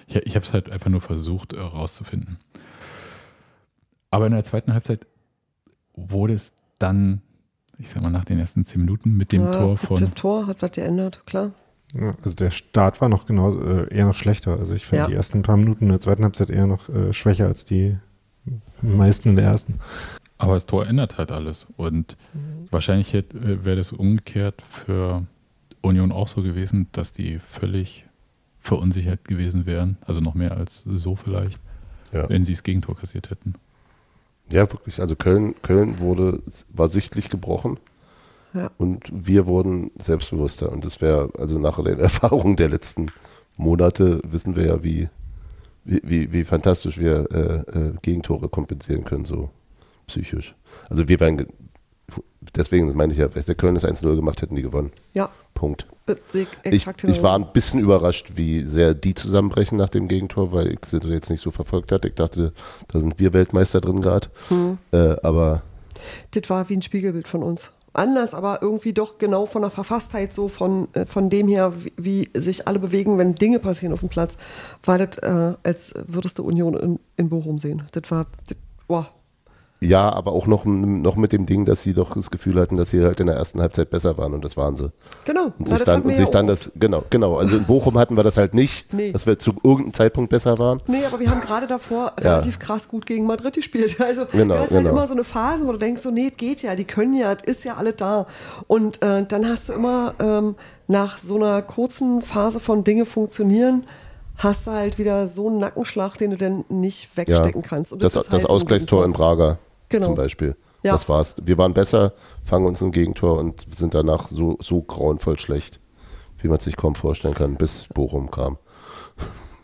ich, 0.06 0.16
ich 0.16 0.34
habe 0.36 0.44
es 0.44 0.52
halt 0.52 0.70
einfach 0.70 0.90
nur 0.90 1.00
versucht 1.00 1.52
herauszufinden. 1.54 2.38
Äh, 2.54 2.58
Aber 4.10 4.26
in 4.26 4.32
der 4.32 4.44
zweiten 4.44 4.72
Halbzeit 4.72 5.06
wurde 5.94 6.34
es 6.34 6.54
dann, 6.78 7.22
ich 7.78 7.90
sag 7.90 8.02
mal, 8.02 8.10
nach 8.10 8.24
den 8.24 8.38
ersten 8.38 8.64
zehn 8.64 8.80
Minuten 8.80 9.16
mit 9.16 9.32
dem 9.32 9.42
Ja, 9.44 9.50
Tor 9.50 9.76
von. 9.76 10.00
Das 10.00 10.10
Tor 10.14 10.46
hat 10.46 10.62
was 10.62 10.72
geändert, 10.72 11.26
klar. 11.26 11.52
Ja, 11.94 12.14
also 12.22 12.34
der 12.36 12.50
Start 12.50 13.00
war 13.00 13.08
noch 13.08 13.24
genauso, 13.26 13.60
äh, 13.62 13.94
eher 13.94 14.06
noch 14.06 14.14
schlechter. 14.14 14.58
Also 14.58 14.74
ich 14.74 14.86
fand 14.86 15.02
Ja. 15.02 15.06
die 15.06 15.14
ersten 15.14 15.42
paar 15.42 15.56
Minuten 15.56 15.84
in 15.84 15.90
der 15.90 16.00
zweiten 16.00 16.24
Halbzeit 16.24 16.50
eher 16.50 16.66
noch 16.66 16.88
äh, 16.88 17.12
schwächer 17.12 17.46
als 17.46 17.64
die 17.64 17.96
meisten 18.82 19.30
in 19.30 19.36
der 19.36 19.44
ersten. 19.46 19.78
Aber 20.38 20.54
das 20.54 20.66
Tor 20.66 20.86
ändert 20.86 21.18
halt 21.18 21.30
alles. 21.32 21.66
Und 21.76 22.16
Mhm. 22.34 22.66
wahrscheinlich 22.70 23.14
äh, 23.14 23.24
wäre 23.32 23.76
das 23.76 23.92
umgekehrt 23.92 24.60
für 24.62 25.24
Union 25.82 26.10
auch 26.12 26.28
so 26.28 26.42
gewesen, 26.42 26.88
dass 26.92 27.12
die 27.12 27.38
völlig 27.38 28.04
verunsichert 28.60 29.24
gewesen 29.26 29.66
wären. 29.66 29.96
Also 30.06 30.20
noch 30.20 30.34
mehr 30.34 30.56
als 30.56 30.82
so 30.86 31.14
vielleicht, 31.16 31.60
Ja. 32.12 32.28
wenn 32.28 32.44
sie 32.44 32.52
das 32.54 32.62
Gegentor 32.64 32.96
kassiert 32.96 33.30
hätten. 33.30 33.54
Ja, 34.50 34.70
wirklich. 34.70 35.00
Also 35.00 35.14
Köln, 35.16 35.54
Köln 35.62 36.00
wurde, 36.00 36.42
war 36.70 36.88
sichtlich 36.88 37.30
gebrochen. 37.30 37.78
Ja. 38.54 38.70
Und 38.78 39.04
wir 39.12 39.46
wurden 39.46 39.90
selbstbewusster. 40.00 40.70
Und 40.70 40.84
das 40.84 41.00
wäre, 41.00 41.30
also 41.38 41.58
nach 41.58 41.82
den 41.82 41.98
Erfahrungen 41.98 42.56
der 42.56 42.68
letzten 42.70 43.10
Monate 43.56 44.20
wissen 44.24 44.56
wir 44.56 44.66
ja, 44.66 44.82
wie, 44.84 45.08
wie, 45.84 46.00
wie, 46.04 46.32
wie 46.32 46.44
fantastisch 46.44 46.98
wir 46.98 47.28
äh, 47.32 47.78
äh, 47.78 47.92
Gegentore 48.02 48.48
kompensieren 48.48 49.04
können, 49.04 49.24
so 49.24 49.50
psychisch. 50.06 50.54
Also 50.88 51.08
wir 51.08 51.18
wären, 51.20 51.36
ge- 51.38 51.46
deswegen 52.56 52.94
meine 52.96 53.12
ich 53.12 53.18
ja, 53.18 53.34
wenn 53.34 53.44
der 53.44 53.54
Köln 53.54 53.74
das 53.74 53.84
1-0 53.84 54.14
gemacht 54.16 54.40
hätten, 54.42 54.54
die 54.56 54.62
gewonnen. 54.62 54.92
Ja, 55.14 55.30
Punkt. 55.54 55.86
sehe 56.28 56.46
ich 56.64 56.86
Ich, 57.04 57.22
war 57.22 57.36
ein 57.38 57.52
bisschen 57.52 57.80
überrascht, 57.80 58.32
wie 58.34 58.60
sehr 58.62 58.94
die 58.94 59.14
zusammenbrechen 59.14 59.78
nach 59.78 59.88
dem 59.88 60.08
Gegentor, 60.08 60.52
weil 60.52 60.72
ich 60.72 60.78
sie 60.86 60.98
jetzt 60.98 61.30
nicht 61.30 61.40
so 61.40 61.50
verfolgt 61.50 61.92
hatte. 61.92 62.08
Ich 62.08 62.14
dachte, 62.14 62.52
da 62.88 62.98
sind 63.00 63.18
wir 63.18 63.32
Weltmeister 63.32 63.80
drin 63.80 64.00
gerade. 64.00 64.28
Hm. 64.48 64.78
Äh, 64.92 65.16
aber 65.22 65.62
Das 66.32 66.50
war 66.50 66.68
wie 66.68 66.76
ein 66.76 66.82
Spiegelbild 66.82 67.28
von 67.28 67.42
uns. 67.42 67.72
Anders, 67.94 68.34
aber 68.34 68.60
irgendwie 68.60 68.92
doch 68.92 69.18
genau 69.18 69.46
von 69.46 69.62
der 69.62 69.70
Verfasstheit, 69.70 70.32
so 70.32 70.48
von, 70.48 70.88
äh, 70.94 71.06
von 71.06 71.30
dem 71.30 71.46
her, 71.46 71.72
wie, 71.76 71.92
wie 71.96 72.40
sich 72.40 72.66
alle 72.66 72.80
bewegen, 72.80 73.18
wenn 73.18 73.36
Dinge 73.36 73.60
passieren 73.60 73.92
auf 73.92 74.00
dem 74.00 74.08
Platz, 74.08 74.36
war 74.82 74.98
das, 74.98 75.18
äh, 75.18 75.54
als 75.62 75.94
würdest 76.06 76.38
du 76.38 76.42
Union 76.44 76.74
in, 76.74 77.00
in 77.16 77.28
Bochum 77.28 77.58
sehen. 77.58 77.84
Das 77.92 78.10
war, 78.10 78.26
das, 78.48 78.56
wow. 78.88 79.06
Ja, 79.82 80.10
aber 80.10 80.32
auch 80.32 80.46
noch, 80.46 80.64
noch 80.64 81.16
mit 81.16 81.32
dem 81.32 81.44
Ding, 81.44 81.66
dass 81.66 81.82
sie 81.82 81.92
doch 81.92 82.14
das 82.14 82.30
Gefühl 82.30 82.58
hatten, 82.58 82.76
dass 82.76 82.88
sie 82.90 83.04
halt 83.04 83.20
in 83.20 83.26
der 83.26 83.36
ersten 83.36 83.60
Halbzeit 83.60 83.90
besser 83.90 84.16
waren 84.16 84.32
und 84.32 84.42
das 84.42 84.56
waren 84.56 84.76
sie. 84.76 84.90
Genau. 85.26 85.52
Und 85.58 85.68
sich 85.68 85.76
das 85.76 85.84
dann, 85.84 86.02
und 86.02 86.16
sich 86.16 86.24
ja 86.24 86.30
dann 86.30 86.46
das, 86.46 86.70
genau, 86.76 87.04
genau. 87.10 87.36
Also 87.36 87.56
in 87.58 87.64
Bochum 87.66 87.98
hatten 87.98 88.16
wir 88.16 88.22
das 88.22 88.38
halt 88.38 88.54
nicht, 88.54 88.94
Nee. 88.94 89.12
dass 89.12 89.26
wir 89.26 89.38
zu 89.38 89.52
irgendeinem 89.62 89.92
Zeitpunkt 89.92 90.30
besser 90.30 90.58
waren. 90.58 90.80
Nee, 90.86 91.04
aber 91.06 91.20
wir 91.20 91.30
haben 91.30 91.40
gerade 91.42 91.66
davor 91.66 92.12
Ja. 92.22 92.32
relativ 92.36 92.58
krass 92.58 92.88
gut 92.88 93.04
gegen 93.04 93.26
Madrid 93.26 93.54
gespielt. 93.54 93.96
Also 94.04 94.24
Genau, 94.32 94.54
du 94.54 94.60
hast 94.60 94.70
halt 94.70 94.82
genau. 94.84 94.90
immer 94.96 95.06
so 95.06 95.12
eine 95.12 95.24
Phase, 95.24 95.66
wo 95.66 95.72
du 95.72 95.78
denkst, 95.78 96.00
so, 96.00 96.10
nee, 96.10 96.28
es 96.30 96.36
geht 96.38 96.62
ja, 96.62 96.74
die 96.76 96.84
können 96.84 97.14
ja, 97.14 97.32
es 97.32 97.42
ist 97.58 97.64
ja 97.64 97.74
alle 97.74 97.92
da. 97.92 98.26
Und 98.66 99.02
äh, 99.02 99.24
dann 99.26 99.46
hast 99.46 99.68
du 99.68 99.74
immer 99.74 100.14
ähm, 100.18 100.54
nach 100.88 101.18
so 101.18 101.36
einer 101.36 101.60
kurzen 101.62 102.22
Phase 102.22 102.58
von 102.60 102.84
Dinge 102.84 103.04
funktionieren, 103.04 103.84
hast 104.36 104.66
du 104.66 104.72
halt 104.72 104.98
wieder 104.98 105.26
so 105.26 105.48
einen 105.48 105.58
Nackenschlag, 105.58 106.16
den 106.18 106.30
du 106.32 106.36
dann 106.36 106.64
nicht 106.68 107.10
Ja, 107.12 107.16
wegstecken 107.18 107.62
kannst. 107.62 107.92
Und 107.92 108.02
das, 108.02 108.16
ist 108.16 108.26
das 108.26 108.32
halt 108.32 108.42
so 108.42 108.48
Ausgleichstor 108.48 109.04
in. 109.04 109.12
Braga 109.12 109.58
Genau. 109.90 110.06
zum 110.06 110.14
Beispiel. 110.16 110.56
Ja. 110.82 110.92
Das 110.92 111.08
war's. 111.08 111.36
Wir 111.44 111.56
waren 111.56 111.72
besser, 111.72 112.12
fangen 112.44 112.66
uns 112.66 112.82
ein 112.82 112.90
Gegentor 112.90 113.38
und 113.38 113.64
sind 113.74 113.94
danach 113.94 114.28
so, 114.28 114.56
so 114.60 114.82
grauenvoll 114.82 115.38
schlecht, 115.38 115.78
wie 116.38 116.48
man 116.48 116.58
sich 116.58 116.76
kaum 116.76 116.94
vorstellen 116.94 117.34
kann, 117.34 117.56
bis 117.56 117.86
Bochum 117.94 118.30
kam. 118.30 118.58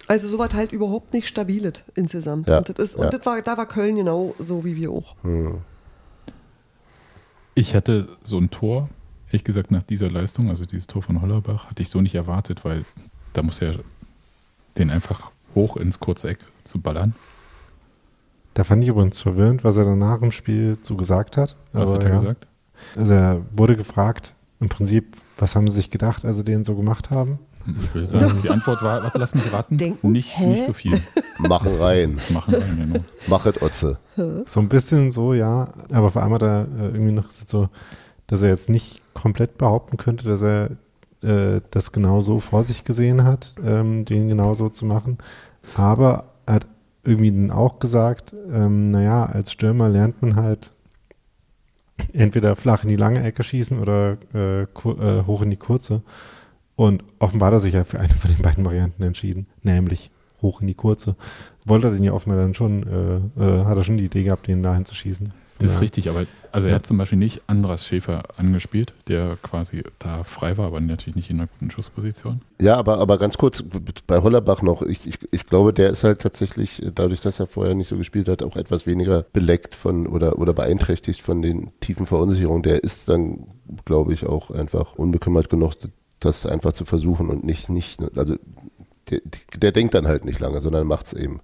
Also 0.07 0.29
sowas 0.29 0.55
halt 0.55 0.73
überhaupt 0.73 1.12
nicht 1.14 1.27
stabiles 1.27 1.83
insgesamt. 1.95 2.49
Ja, 2.49 2.59
Und, 2.59 2.68
das 2.68 2.79
ist, 2.79 2.99
ja. 2.99 3.05
und 3.05 3.14
das 3.14 3.25
war, 3.27 3.43
da 3.43 3.57
war 3.57 3.66
Köln 3.66 3.97
genau 3.97 4.35
so 4.39 4.64
wie 4.64 4.77
wir 4.77 4.91
auch. 4.93 5.16
Ich 7.55 7.75
hatte 7.75 8.09
so 8.23 8.39
ein 8.39 8.51
Tor, 8.51 8.89
ehrlich 9.29 9.45
gesagt, 9.45 9.71
nach 9.71 9.83
dieser 9.83 10.11
Leistung, 10.11 10.49
also 10.49 10.64
dieses 10.64 10.87
Tor 10.87 11.03
von 11.03 11.21
Hollerbach, 11.21 11.68
hatte 11.71 11.83
ich 11.83 11.91
so 11.91 12.01
nicht 12.01 12.14
erwartet, 12.14 12.64
weil 12.64 12.85
da 13.33 13.43
muss 13.43 13.61
er 13.61 13.75
den 14.79 14.91
einfach 14.91 15.31
hoch 15.55 15.77
ins 15.77 16.01
kurze 16.01 16.31
Eck 16.31 16.39
zu 16.64 16.81
ballern. 16.81 17.14
Da 18.55 18.64
fand 18.64 18.83
ich 18.83 18.91
übrigens 18.91 19.18
verwirrend, 19.18 19.64
was 19.64 19.77
er 19.77 19.85
danach 19.85 20.21
im 20.23 20.33
Spiel 20.33 20.79
zu 20.83 20.97
gesagt 20.97 21.37
hat. 21.37 21.57
Was 21.73 21.89
Aber 21.89 21.99
hat 21.99 22.05
er 22.05 22.11
ja. 22.11 22.18
gesagt? 22.18 22.47
Also 22.97 23.12
er 23.12 23.41
wurde 23.55 23.77
gefragt, 23.77 24.33
im 24.61 24.68
Prinzip, 24.68 25.16
was 25.39 25.55
haben 25.57 25.68
sie 25.68 25.77
sich 25.77 25.91
gedacht, 25.91 26.25
als 26.25 26.37
sie 26.37 26.45
den 26.45 26.64
so 26.64 26.75
gemacht 26.75 27.11
haben? 27.11 27.39
Ich 27.66 27.95
würde 27.95 28.07
sagen, 28.07 28.41
die 28.43 28.51
Antwort 28.51 28.83
war, 28.83 29.03
warte, 29.03 29.18
lass 29.18 29.35
mich 29.35 29.53
raten. 29.53 29.77
Denken? 29.77 30.12
Nicht, 30.12 30.39
Hä? 30.39 30.47
nicht 30.47 30.66
so 30.66 30.73
viel. 30.73 31.01
Machen 31.39 31.75
rein. 31.77 32.18
Machen 32.31 32.53
wir, 32.53 32.61
genau. 32.61 33.01
Machet 33.29 33.62
Otze. 33.62 33.99
So 34.47 34.61
ein 34.61 34.68
bisschen 34.68 35.11
so, 35.11 35.35
ja. 35.35 35.73
Aber 35.93 36.11
vor 36.11 36.23
allem 36.23 36.33
hat 36.35 36.43
er 36.43 36.66
äh, 36.79 36.87
irgendwie 36.87 37.12
noch 37.12 37.31
so, 37.31 37.68
dass 38.27 38.43
er 38.43 38.49
jetzt 38.49 38.71
nicht 38.71 39.03
komplett 39.14 39.59
behaupten 39.59 39.99
könnte, 39.99 40.27
dass 40.27 40.43
er 40.43 40.71
äh, 41.23 41.61
das 41.71 41.93
genau 41.93 42.21
so 42.21 42.41
vor 42.41 42.64
sich 42.64 42.85
gesehen 42.85 43.25
hat, 43.25 43.55
ähm, 43.64 44.05
den 44.05 44.29
genau 44.29 44.55
so 44.55 44.68
zu 44.68 44.85
machen. 44.85 45.18
Aber 45.77 46.25
er 46.47 46.55
hat 46.55 46.66
irgendwie 47.05 47.31
dann 47.31 47.51
auch 47.51 47.79
gesagt, 47.79 48.35
ähm, 48.53 48.91
naja, 48.91 49.27
als 49.27 49.53
Stürmer 49.53 49.89
lernt 49.89 50.23
man 50.23 50.37
halt 50.37 50.73
entweder 52.12 52.57
flach 52.57 52.85
in 52.85 52.91
die 52.91 52.97
lange 52.97 53.23
Ecke 53.23 53.43
schießen 53.43 53.79
oder 53.79 54.16
äh, 54.35 54.62
äh, 54.62 54.66
hoch 55.27 55.43
in 55.43 55.51
die 55.51 55.57
kurze. 55.57 56.03
Und 56.77 57.05
offenbar 57.18 57.49
hat 57.49 57.55
er 57.55 57.61
sich 57.61 57.75
ja 57.75 57.85
für 57.85 58.01
eine 58.01 58.14
von 58.14 58.31
den 58.31 58.43
beiden 58.43 58.64
Varianten 58.64 59.03
entschieden, 59.03 59.47
nämlich 59.62 60.11
hoch 60.41 60.61
in 60.61 60.66
die 60.66 60.75
kurze. 60.75 61.16
Wollte 61.66 61.89
er 61.89 61.93
den 61.93 62.05
ja 62.05 62.12
offenbar 62.12 62.41
dann 62.41 62.55
schon, 62.55 62.87
äh, 62.87 63.43
äh, 63.43 63.64
hat 63.64 63.77
er 63.77 63.85
schon 63.85 63.99
die 63.99 64.07
Idee 64.07 64.25
gehabt, 64.25 64.47
den 64.47 64.62
dahin 64.62 64.87
zu 64.87 64.95
schießen. 64.95 65.33
Das 65.61 65.70
ist 65.70 65.74
Ja. 65.76 65.80
richtig, 65.80 66.08
aber 66.08 66.26
also 66.52 66.66
er 66.66 66.72
Ja. 66.72 66.76
hat 66.76 66.86
zum 66.86 66.98
Beispiel 66.98 67.18
nicht 67.18 67.42
Andras 67.46 67.86
Schäfer 67.86 68.22
angespielt, 68.36 68.92
der 69.08 69.36
quasi 69.42 69.84
da 69.98 70.24
frei 70.24 70.56
war, 70.58 70.66
aber 70.66 70.80
natürlich 70.80 71.14
nicht 71.14 71.30
in 71.30 71.38
einer 71.38 71.46
guten 71.48 71.70
Schussposition. 71.70 72.40
Ja, 72.61 72.76
aber, 72.76 72.98
aber 72.98 73.18
ganz 73.18 73.38
kurz, 73.38 73.62
bei 74.06 74.20
Hollerbach 74.22 74.62
noch, 74.62 74.82
ich, 74.82 75.06
ich, 75.06 75.18
ich 75.30 75.46
glaube, 75.46 75.72
der 75.72 75.90
ist 75.90 76.02
halt 76.02 76.20
tatsächlich, 76.20 76.82
dadurch, 76.94 77.20
dass 77.20 77.38
er 77.40 77.46
vorher 77.46 77.74
nicht 77.74 77.88
so 77.88 77.96
gespielt 77.96 78.26
hat, 78.28 78.42
auch 78.42 78.56
etwas 78.56 78.86
weniger 78.86 79.22
beleckt 79.32 79.74
von 79.76 80.06
oder, 80.06 80.38
oder 80.38 80.52
beeinträchtigt 80.52 81.22
von 81.22 81.42
den 81.42 81.70
tiefen 81.80 82.06
Verunsicherungen. 82.06 82.62
Der 82.62 82.82
ist 82.82 83.08
dann, 83.08 83.46
glaube 83.84 84.12
ich, 84.12 84.26
auch 84.26 84.50
einfach 84.50 84.94
unbekümmert 84.94 85.50
genug, 85.50 85.74
das 86.20 86.46
einfach 86.46 86.72
zu 86.72 86.84
versuchen 86.84 87.28
und 87.28 87.44
nicht, 87.44 87.68
nicht, 87.68 88.00
also 88.18 88.34
der, 89.11 89.20
der 89.56 89.72
denkt 89.72 89.94
dann 89.94 90.06
halt 90.06 90.24
nicht 90.24 90.40
lange, 90.40 90.61
sondern 90.61 90.86
macht 90.86 91.06
es 91.06 91.12
eben. 91.12 91.40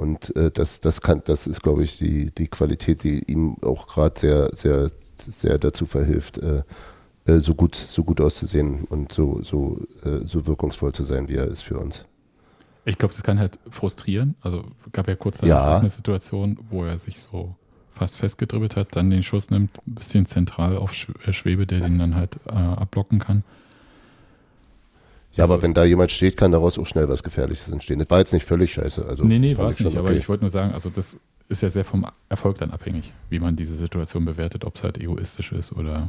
Und 0.00 0.34
äh, 0.34 0.50
das, 0.50 0.80
das 0.80 1.02
kann, 1.02 1.20
das 1.26 1.46
ist, 1.46 1.62
glaube 1.62 1.82
ich, 1.84 1.98
die, 1.98 2.30
die 2.30 2.48
Qualität, 2.48 3.04
die 3.04 3.22
ihm 3.30 3.58
auch 3.62 3.86
gerade 3.86 4.18
sehr, 4.18 4.50
sehr, 4.54 4.90
sehr 5.18 5.58
dazu 5.58 5.84
verhilft, 5.84 6.38
äh, 6.38 6.62
äh, 7.26 7.40
so 7.40 7.54
gut, 7.54 7.74
so 7.74 8.02
gut 8.02 8.18
auszusehen 8.18 8.86
und 8.86 9.12
so, 9.12 9.42
so, 9.42 9.78
äh, 10.02 10.24
so 10.24 10.46
wirkungsvoll 10.46 10.94
zu 10.94 11.04
sein, 11.04 11.28
wie 11.28 11.34
er 11.34 11.48
ist 11.48 11.60
für 11.60 11.78
uns. 11.78 12.06
Ich 12.86 12.96
glaube, 12.96 13.12
das 13.12 13.22
kann 13.22 13.38
halt 13.38 13.58
frustrieren. 13.68 14.36
Also 14.40 14.64
gab 14.90 15.06
ja 15.06 15.16
kurz 15.16 15.42
Ja. 15.42 15.76
eine 15.80 15.90
Situation, 15.90 16.58
wo 16.70 16.86
er 16.86 16.98
sich 16.98 17.20
so 17.20 17.54
fast 17.92 18.16
festgedribbelt 18.16 18.76
hat, 18.76 18.96
dann 18.96 19.10
den 19.10 19.22
Schuss 19.22 19.50
nimmt, 19.50 19.70
ein 19.86 19.96
bisschen 19.96 20.24
zentral 20.24 20.78
auf 20.78 20.94
äh, 21.26 21.34
Schwebe, 21.34 21.66
der 21.66 21.80
den 21.80 21.98
dann 21.98 22.14
halt 22.14 22.36
äh, 22.46 22.52
abblocken 22.52 23.18
kann. 23.18 23.44
Ja, 25.34 25.44
aber 25.44 25.62
wenn 25.62 25.74
da 25.74 25.84
jemand 25.84 26.10
steht, 26.10 26.36
kann 26.36 26.52
daraus 26.52 26.78
auch 26.78 26.86
schnell 26.86 27.08
was 27.08 27.22
Gefährliches 27.22 27.68
entstehen. 27.70 27.98
Das 28.00 28.10
war 28.10 28.18
jetzt 28.18 28.32
nicht 28.32 28.44
völlig 28.44 28.72
scheiße. 28.72 29.06
Also 29.06 29.24
nee, 29.24 29.38
nee, 29.38 29.56
war 29.56 29.70
ich 29.70 29.76
es 29.76 29.80
nicht. 29.80 29.92
schon 29.92 29.98
Aber 30.00 30.08
okay. 30.10 30.18
ich 30.18 30.28
wollte 30.28 30.42
nur 30.44 30.50
sagen, 30.50 30.72
also 30.72 30.90
das 30.90 31.18
ist 31.48 31.62
ja 31.62 31.70
sehr 31.70 31.84
vom 31.84 32.04
Erfolg 32.28 32.58
dann 32.58 32.70
abhängig, 32.70 33.12
wie 33.28 33.38
man 33.38 33.56
diese 33.56 33.76
Situation 33.76 34.24
bewertet, 34.24 34.64
ob 34.64 34.76
es 34.76 34.82
halt 34.84 34.98
egoistisch 34.98 35.52
ist 35.52 35.72
oder 35.72 36.08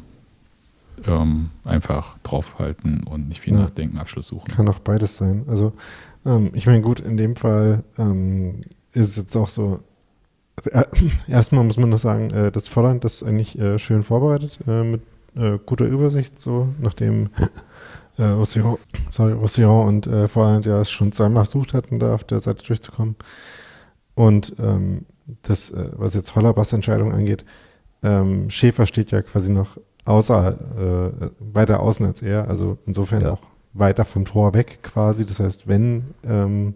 ähm, 1.07 1.49
einfach 1.63 2.17
draufhalten 2.24 3.03
und 3.05 3.28
nicht 3.30 3.41
viel 3.41 3.53
Ja. 3.53 3.59
nachdenken, 3.61 3.97
Abschluss 3.97 4.28
suchen. 4.28 4.51
Kann 4.51 4.67
auch 4.67 4.80
beides 4.80 5.15
sein. 5.17 5.45
Also, 5.47 5.74
ähm, 6.26 6.51
ich 6.53 6.65
meine, 6.67 6.82
gut, 6.82 6.99
in 6.99 7.17
dem 7.17 7.36
Fall 7.36 7.84
ähm, 7.97 8.61
ist 8.93 9.09
es 9.09 9.15
jetzt 9.17 9.36
auch 9.38 9.49
so. 9.49 9.80
Also, 10.57 10.69
äh, 10.72 10.86
erstmal 11.28 11.63
muss 11.63 11.78
man 11.78 11.89
noch 11.89 11.99
sagen, 11.99 12.30
äh, 12.32 12.51
das 12.51 12.67
Volland 12.67 13.03
das 13.03 13.15
ist 13.22 13.24
eigentlich 13.24 13.57
äh, 13.57 13.80
schön 13.80 14.03
vorbereitet 14.03 14.59
äh, 14.67 14.84
mit 14.84 15.01
äh, 15.36 15.57
guter 15.65 15.86
Übersicht, 15.86 16.39
so 16.39 16.67
nachdem 16.80 17.30
äh, 18.22 18.26
Roussillon, 18.26 18.78
sorry, 19.09 19.34
Roussillon 19.34 19.88
und 19.88 20.07
äh, 20.07 20.28
Vorland 20.28 20.65
ja 20.65 20.80
es 20.82 20.91
schon 20.91 21.11
zweimal 21.11 21.45
versucht 21.45 21.74
hatten, 21.74 21.99
da 21.99 22.13
auf 22.15 22.24
der 22.24 22.39
Seite 22.39 22.63
durchzukommen. 22.63 23.15
Und 24.15 24.53
ähm, 24.59 25.05
das, 25.43 25.72
äh, 25.72 25.89
was 25.93 26.13
jetzt 26.13 26.36
Hollerbachs 26.36 26.74
Entscheidung 26.74 27.11
angeht, 27.13 27.45
ähm, 28.03 28.49
Schäfer 28.49 28.86
steht 28.86 29.11
ja 29.11 29.22
quasi 29.22 29.51
noch 29.51 29.78
außer, 30.05 31.11
äh, 31.22 31.30
weiter 31.39 31.80
außen 31.80 32.05
als 32.05 32.22
er, 32.22 32.47
also 32.47 32.78
insofern 32.86 33.22
Ja. 33.22 33.32
auch 33.34 33.41
weiter 33.74 34.05
vom 34.05 34.26
Tor 34.26 34.53
weg 34.53 34.80
quasi. 34.82 35.26
Das 35.26 35.39
heißt, 35.39 35.67
wenn 35.67 36.03
ähm, 36.24 36.76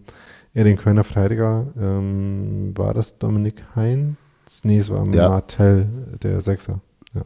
er 0.54 0.64
den 0.64 0.78
Kölner 0.78 1.04
Verteidiger, 1.04 1.68
ähm, 1.80 2.72
war 2.76 2.94
das 2.94 3.18
Dominik 3.18 3.64
Heinz? 3.76 4.16
Nee, 4.64 4.78
es 4.78 4.90
war 4.90 5.06
Ja. 5.14 5.30
Martell, 5.30 5.88
der 6.22 6.40
Sechser. 6.42 6.80
Ja. 7.14 7.24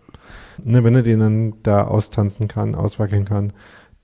Ne, 0.63 0.83
wenn 0.83 0.95
er 0.95 1.03
den 1.03 1.19
dann 1.19 1.53
da 1.63 1.83
austanzen 1.83 2.47
kann, 2.47 2.75
auswackeln 2.75 3.25
kann, 3.25 3.53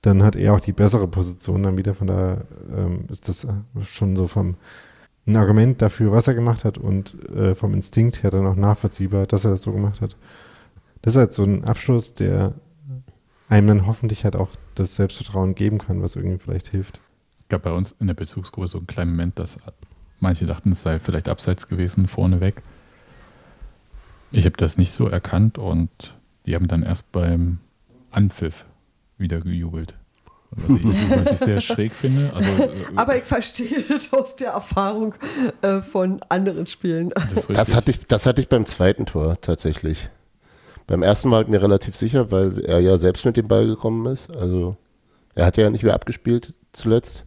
dann 0.02 0.22
hat 0.22 0.36
er 0.36 0.54
auch 0.54 0.60
die 0.60 0.72
bessere 0.72 1.08
Position 1.08 1.62
dann 1.62 1.78
wieder. 1.78 1.94
Von 1.94 2.06
daher 2.06 2.44
ähm, 2.74 3.06
ist 3.08 3.28
das 3.28 3.44
äh, 3.44 3.52
schon 3.82 4.16
so 4.16 4.28
vom 4.28 4.56
ein 5.26 5.36
Argument 5.36 5.82
dafür, 5.82 6.12
was 6.12 6.28
er 6.28 6.34
gemacht 6.34 6.64
hat 6.64 6.78
und 6.78 7.16
äh, 7.30 7.54
vom 7.54 7.74
Instinkt 7.74 8.22
her 8.22 8.30
dann 8.30 8.46
auch 8.46 8.54
nachvollziehbar, 8.54 9.26
dass 9.26 9.44
er 9.44 9.50
das 9.50 9.62
so 9.62 9.72
gemacht 9.72 10.00
hat. 10.00 10.16
Das 11.02 11.14
ist 11.14 11.18
halt 11.18 11.32
so 11.32 11.42
ein 11.42 11.64
Abschluss, 11.64 12.14
der 12.14 12.54
einem 13.48 13.66
dann 13.66 13.86
hoffentlich 13.86 14.24
halt 14.24 14.36
auch 14.36 14.50
das 14.74 14.96
Selbstvertrauen 14.96 15.54
geben 15.54 15.78
kann, 15.78 16.02
was 16.02 16.16
irgendwie 16.16 16.38
vielleicht 16.38 16.68
hilft. 16.68 17.00
gab 17.48 17.62
bei 17.62 17.72
uns 17.72 17.94
in 17.98 18.06
der 18.06 18.14
Bezugsgruppe 18.14 18.68
so 18.68 18.78
einen 18.78 18.86
kleinen 18.86 19.12
Moment, 19.12 19.38
dass 19.38 19.58
manche 20.20 20.46
dachten, 20.46 20.72
es 20.72 20.82
sei 20.82 20.98
vielleicht 20.98 21.28
abseits 21.28 21.68
gewesen, 21.68 22.08
vorneweg. 22.08 22.62
Ich 24.32 24.44
habe 24.44 24.56
das 24.56 24.78
nicht 24.78 24.92
so 24.92 25.08
erkannt 25.08 25.58
und 25.58 26.14
die 26.46 26.54
haben 26.54 26.68
dann 26.68 26.82
erst 26.82 27.12
beim 27.12 27.58
Anpfiff 28.10 28.66
wieder 29.18 29.40
gejubelt. 29.40 29.94
Was 30.50 30.68
ich, 30.68 30.84
was 30.84 31.32
ich 31.32 31.38
sehr 31.38 31.60
schräg 31.60 31.92
finde. 31.92 32.32
Also, 32.32 32.48
äh, 32.48 32.70
Aber 32.94 33.16
ich 33.16 33.24
verstehe 33.24 33.82
das 33.88 34.12
aus 34.12 34.36
der 34.36 34.50
Erfahrung 34.50 35.14
äh, 35.62 35.80
von 35.80 36.20
anderen 36.28 36.66
Spielen. 36.66 37.10
das, 37.34 37.46
Das 37.48 37.74
hatte, 37.74 37.90
ich, 37.90 38.06
das 38.06 38.26
hatte 38.26 38.40
ich 38.40 38.48
beim 38.48 38.66
zweiten 38.66 39.06
Tor 39.06 39.40
tatsächlich. 39.40 40.08
Beim 40.86 41.02
ersten 41.02 41.28
Mal 41.28 41.44
mir 41.46 41.60
relativ 41.60 41.96
sicher, 41.96 42.30
weil 42.30 42.60
er 42.60 42.78
ja 42.78 42.96
selbst 42.96 43.24
mit 43.24 43.36
dem 43.36 43.48
Ball 43.48 43.66
gekommen 43.66 44.06
ist. 44.06 44.34
Also 44.34 44.76
er 45.34 45.46
hat 45.46 45.56
ja 45.56 45.68
nicht 45.68 45.82
mehr 45.82 45.94
abgespielt 45.94 46.54
zuletzt. 46.72 47.24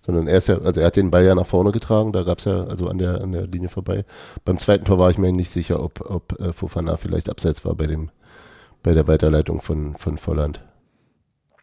Sondern 0.00 0.26
er 0.26 0.36
ist 0.36 0.48
ja, 0.48 0.58
also 0.58 0.80
er 0.80 0.86
hat 0.88 0.96
den 0.96 1.10
Ball 1.10 1.24
ja 1.24 1.34
nach 1.34 1.46
vorne 1.46 1.72
getragen, 1.72 2.12
da 2.12 2.24
gab 2.24 2.38
es 2.38 2.44
ja, 2.44 2.64
also 2.64 2.88
an 2.88 2.98
der, 2.98 3.22
an 3.22 3.32
der 3.32 3.46
Linie 3.46 3.70
vorbei. 3.70 4.04
Beim 4.44 4.58
zweiten 4.58 4.84
Tor 4.84 4.98
war 4.98 5.08
ich 5.08 5.16
mir 5.16 5.32
nicht 5.32 5.50
sicher, 5.50 5.82
ob, 5.82 6.10
ob 6.10 6.38
äh, 6.40 6.52
Fofana 6.52 6.98
vielleicht 6.98 7.30
abseits 7.30 7.64
war 7.64 7.74
bei 7.74 7.86
dem, 7.86 8.10
bei 8.82 8.92
der 8.92 9.08
Weiterleitung 9.08 9.62
von, 9.62 9.96
von 9.96 10.18
Volland. 10.18 10.60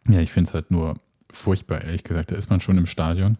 Ja, 0.08 0.20
ich 0.20 0.32
finde 0.32 0.48
es 0.48 0.54
halt 0.54 0.70
nur 0.70 0.96
furchtbar, 1.30 1.82
ehrlich 1.82 2.04
gesagt. 2.04 2.30
Da 2.30 2.36
ist 2.36 2.50
man 2.50 2.60
schon 2.60 2.78
im 2.78 2.86
Stadion 2.86 3.38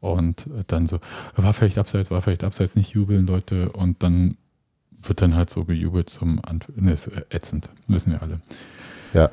und 0.00 0.50
dann 0.66 0.86
so, 0.86 1.00
war 1.36 1.54
vielleicht 1.54 1.78
abseits, 1.78 2.10
war 2.10 2.20
vielleicht 2.20 2.44
abseits, 2.44 2.76
nicht 2.76 2.90
jubeln, 2.90 3.26
Leute. 3.26 3.70
Und 3.72 4.02
dann 4.02 4.36
wird 5.02 5.22
dann 5.22 5.34
halt 5.34 5.50
so 5.50 5.64
gejubelt 5.64 6.10
zum 6.10 6.40
Ant 6.44 6.66
ne, 6.76 6.92
ist 6.92 7.10
ätzend, 7.30 7.70
wissen 7.88 8.12
wir 8.12 8.22
alle. 8.22 8.40
Ja, 9.14 9.30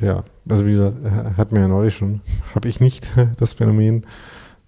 Ja, 0.00 0.24
also 0.48 0.66
wie 0.66 0.72
gesagt, 0.72 1.04
äh, 1.04 1.36
hat 1.36 1.52
mir 1.52 1.60
ja 1.60 1.68
neulich 1.68 1.94
schon, 1.94 2.20
habe 2.54 2.68
ich 2.68 2.80
nicht 2.80 3.10
das 3.36 3.52
Phänomen, 3.52 4.06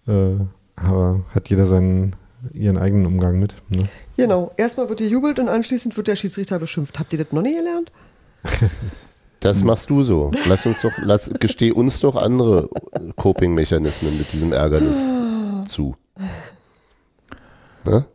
äh, 0.06 0.36
aber 0.76 1.24
hat 1.30 1.50
jeder 1.50 1.66
seinen, 1.66 2.14
ihren 2.52 2.78
eigenen 2.78 3.06
Umgang 3.06 3.38
mit. 3.38 3.56
Ne? 3.68 3.84
Genau, 4.16 4.52
erstmal 4.56 4.88
wird 4.88 5.00
gejubelt 5.00 5.38
und 5.38 5.48
anschließend 5.48 5.96
wird 5.96 6.08
der 6.08 6.16
Schiedsrichter 6.16 6.58
beschimpft. 6.58 6.98
Habt 6.98 7.12
ihr 7.12 7.18
das 7.18 7.32
noch 7.32 7.42
nie 7.42 7.54
gelernt? 7.54 7.92
das 9.44 9.62
machst 9.62 9.90
du 9.90 10.02
so. 10.02 10.30
Lass 10.48 10.64
uns 10.64 10.80
doch, 10.80 10.92
lass, 11.02 11.30
gesteh 11.38 11.70
uns 11.70 12.00
doch 12.00 12.16
andere 12.16 12.68
Coping-Mechanismen 13.16 14.16
mit 14.16 14.32
diesem 14.32 14.52
Ärgernis 14.52 14.98
zu. 15.66 15.94
Ne? 17.84 18.06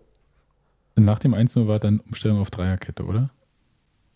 Nach 0.96 1.20
dem 1.20 1.34
1 1.34 1.56
war 1.68 1.80
dann 1.80 2.00
Umstellung 2.00 2.40
auf 2.40 2.50
Dreierkette, 2.50 3.06
oder? 3.06 3.30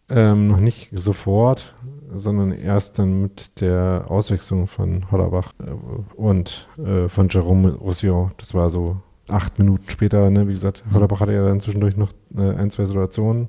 Ähm, 0.10 0.48
noch 0.48 0.60
nicht 0.60 0.90
sofort, 0.92 1.76
sondern 2.14 2.52
erst 2.52 3.00
dann 3.00 3.22
mit 3.22 3.62
der 3.62 4.06
Auswechslung 4.10 4.68
von 4.68 5.10
Hollerbach 5.12 5.54
äh, 5.60 5.72
und 6.16 6.68
äh, 6.78 7.08
von 7.08 7.30
Jerome 7.30 7.74
Roussillon. 7.74 8.32
Das 8.38 8.54
war 8.54 8.70
so 8.70 8.98
acht 9.30 9.58
Minuten 9.60 9.90
später, 9.90 10.30
ne? 10.30 10.48
wie 10.48 10.54
gesagt, 10.54 10.84
Hollerbach 10.94 11.22
hatte 11.22 11.34
ja 11.34 11.46
dann 11.46 11.62
zwischendurch 11.62 11.96
noch 11.96 12.12
äh, 12.36 12.42
ein, 12.42 12.70
zwei 12.70 12.86
Situationen. 12.86 13.48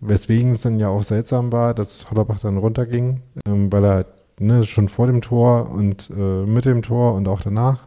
Weswegen 0.00 0.52
es 0.52 0.62
dann 0.62 0.78
ja 0.78 0.88
auch 0.88 1.02
seltsam 1.02 1.52
war, 1.52 1.74
dass 1.74 2.10
Hollerbach 2.10 2.40
dann 2.40 2.56
runterging, 2.56 3.20
ähm, 3.46 3.70
weil 3.72 3.84
er 3.84 4.06
ne, 4.38 4.64
schon 4.64 4.88
vor 4.88 5.06
dem 5.06 5.20
Tor 5.20 5.70
und 5.70 6.10
äh, 6.10 6.46
mit 6.46 6.64
dem 6.64 6.82
Tor 6.82 7.14
und 7.14 7.28
auch 7.28 7.42
danach 7.42 7.86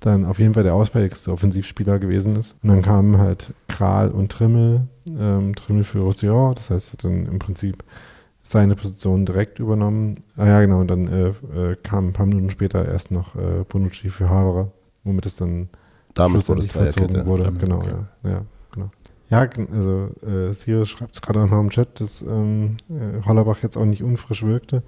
dann 0.00 0.24
auf 0.24 0.38
jeden 0.38 0.54
Fall 0.54 0.62
der 0.62 0.74
ausfälligste 0.74 1.32
Offensivspieler 1.32 1.98
gewesen 1.98 2.36
ist. 2.36 2.56
Und 2.62 2.68
dann 2.70 2.82
kamen 2.82 3.18
halt 3.18 3.52
Kral 3.66 4.10
und 4.10 4.30
Trimmel, 4.30 4.82
ähm, 5.10 5.54
Trimmel 5.54 5.84
für 5.84 6.00
Roussillon, 6.00 6.54
das 6.54 6.70
heißt, 6.70 6.92
hat 6.92 7.04
dann 7.04 7.26
im 7.26 7.38
Prinzip 7.38 7.84
seine 8.42 8.76
Position 8.76 9.26
direkt 9.26 9.58
übernommen. 9.58 10.14
Ah 10.36 10.46
ja, 10.46 10.60
genau, 10.60 10.80
und 10.80 10.88
dann 10.88 11.08
äh, 11.08 11.28
äh, 11.28 11.76
kam 11.82 12.08
ein 12.08 12.12
paar 12.12 12.26
Minuten 12.26 12.50
später 12.50 12.86
erst 12.86 13.10
noch 13.10 13.34
äh, 13.34 13.64
Bonucci 13.68 14.08
für 14.08 14.30
Haberer, 14.30 14.70
womit 15.04 15.26
es 15.26 15.36
dann 15.36 15.68
Damit 16.14 16.48
wurde 16.48 16.62
es 16.62 16.68
Dreierkette. 16.68 17.26
wurde. 17.26 17.44
Damit, 17.44 17.60
genau, 17.60 17.78
okay. 17.78 17.94
ja, 18.24 18.30
ja. 18.30 18.42
Ja, 19.30 19.40
also 19.72 20.10
äh, 20.26 20.52
Sirius 20.52 20.88
schreibt 20.88 21.14
es 21.14 21.22
gerade 21.22 21.42
auch 21.42 21.48
noch 21.48 21.60
im 21.60 21.70
Chat, 21.70 22.00
dass 22.00 22.22
ähm, 22.22 22.78
äh, 22.88 23.24
Hollerbach 23.26 23.62
jetzt 23.62 23.76
auch 23.76 23.84
nicht 23.84 24.02
unfrisch 24.02 24.42
wirkte. 24.42 24.82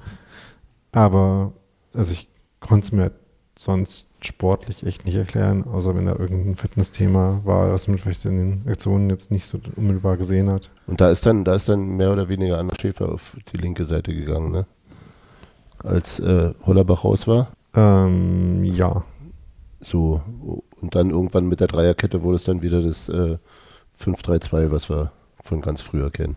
Aber 0.93 1.53
also 1.95 2.13
ich 2.13 2.29
konnte 2.61 2.87
es 2.87 2.93
mir 2.93 3.13
sonst 3.59 4.09
sportlich 4.25 4.85
echt 4.87 5.05
nicht 5.05 5.17
erklären, 5.17 5.65
außer 5.65 5.95
wenn 5.97 6.07
da 6.07 6.17
irgendein 6.17 6.57
Fitnessthema 6.57 7.41
war, 7.45 7.73
was 7.73 7.89
man 7.89 7.99
vielleicht 7.99 8.25
in 8.25 8.63
den 8.63 8.69
Aktionen 8.71 9.11
jetzt 9.11 9.31
nicht 9.31 9.47
so 9.47 9.59
unmittelbar 9.77 10.17
gesehen 10.17 10.51
hat. 10.51 10.71
Und 10.87 11.01
da 11.01 11.11
ist 11.11 11.27
dann, 11.27 11.45
da 11.45 11.55
ist 11.55 11.69
dann 11.69 11.97
mehr 11.97 12.13
oder 12.13 12.29
weniger 12.29 12.59
Anna 12.59 12.75
Schäfer 12.81 13.11
auf 13.13 13.37
die 13.53 13.59
linke 13.59 13.85
Seite 13.85 14.15
gegangen, 14.15 14.53
ne? 14.53 14.67
Als 15.79 16.21
äh, 16.21 16.55
Hollerbach 16.67 17.05
raus 17.05 17.27
war. 17.27 17.49
Ähm, 17.75 18.65
ja, 18.65 19.05
So. 19.81 20.23
Und 20.81 20.95
dann 20.95 21.11
irgendwann 21.11 21.47
mit 21.49 21.61
der 21.61 21.69
Dreierkette 21.69 22.23
wurde 22.23 22.37
es 22.37 22.45
dann 22.45 22.63
wieder 22.63 22.83
das 22.83 23.09
äh, 23.09 23.39
5-3-2, 24.01 24.71
was 24.71 24.89
wir 24.89 25.13
von 25.43 25.61
ganz 25.61 25.83
früher 25.83 26.11
kennen. 26.11 26.37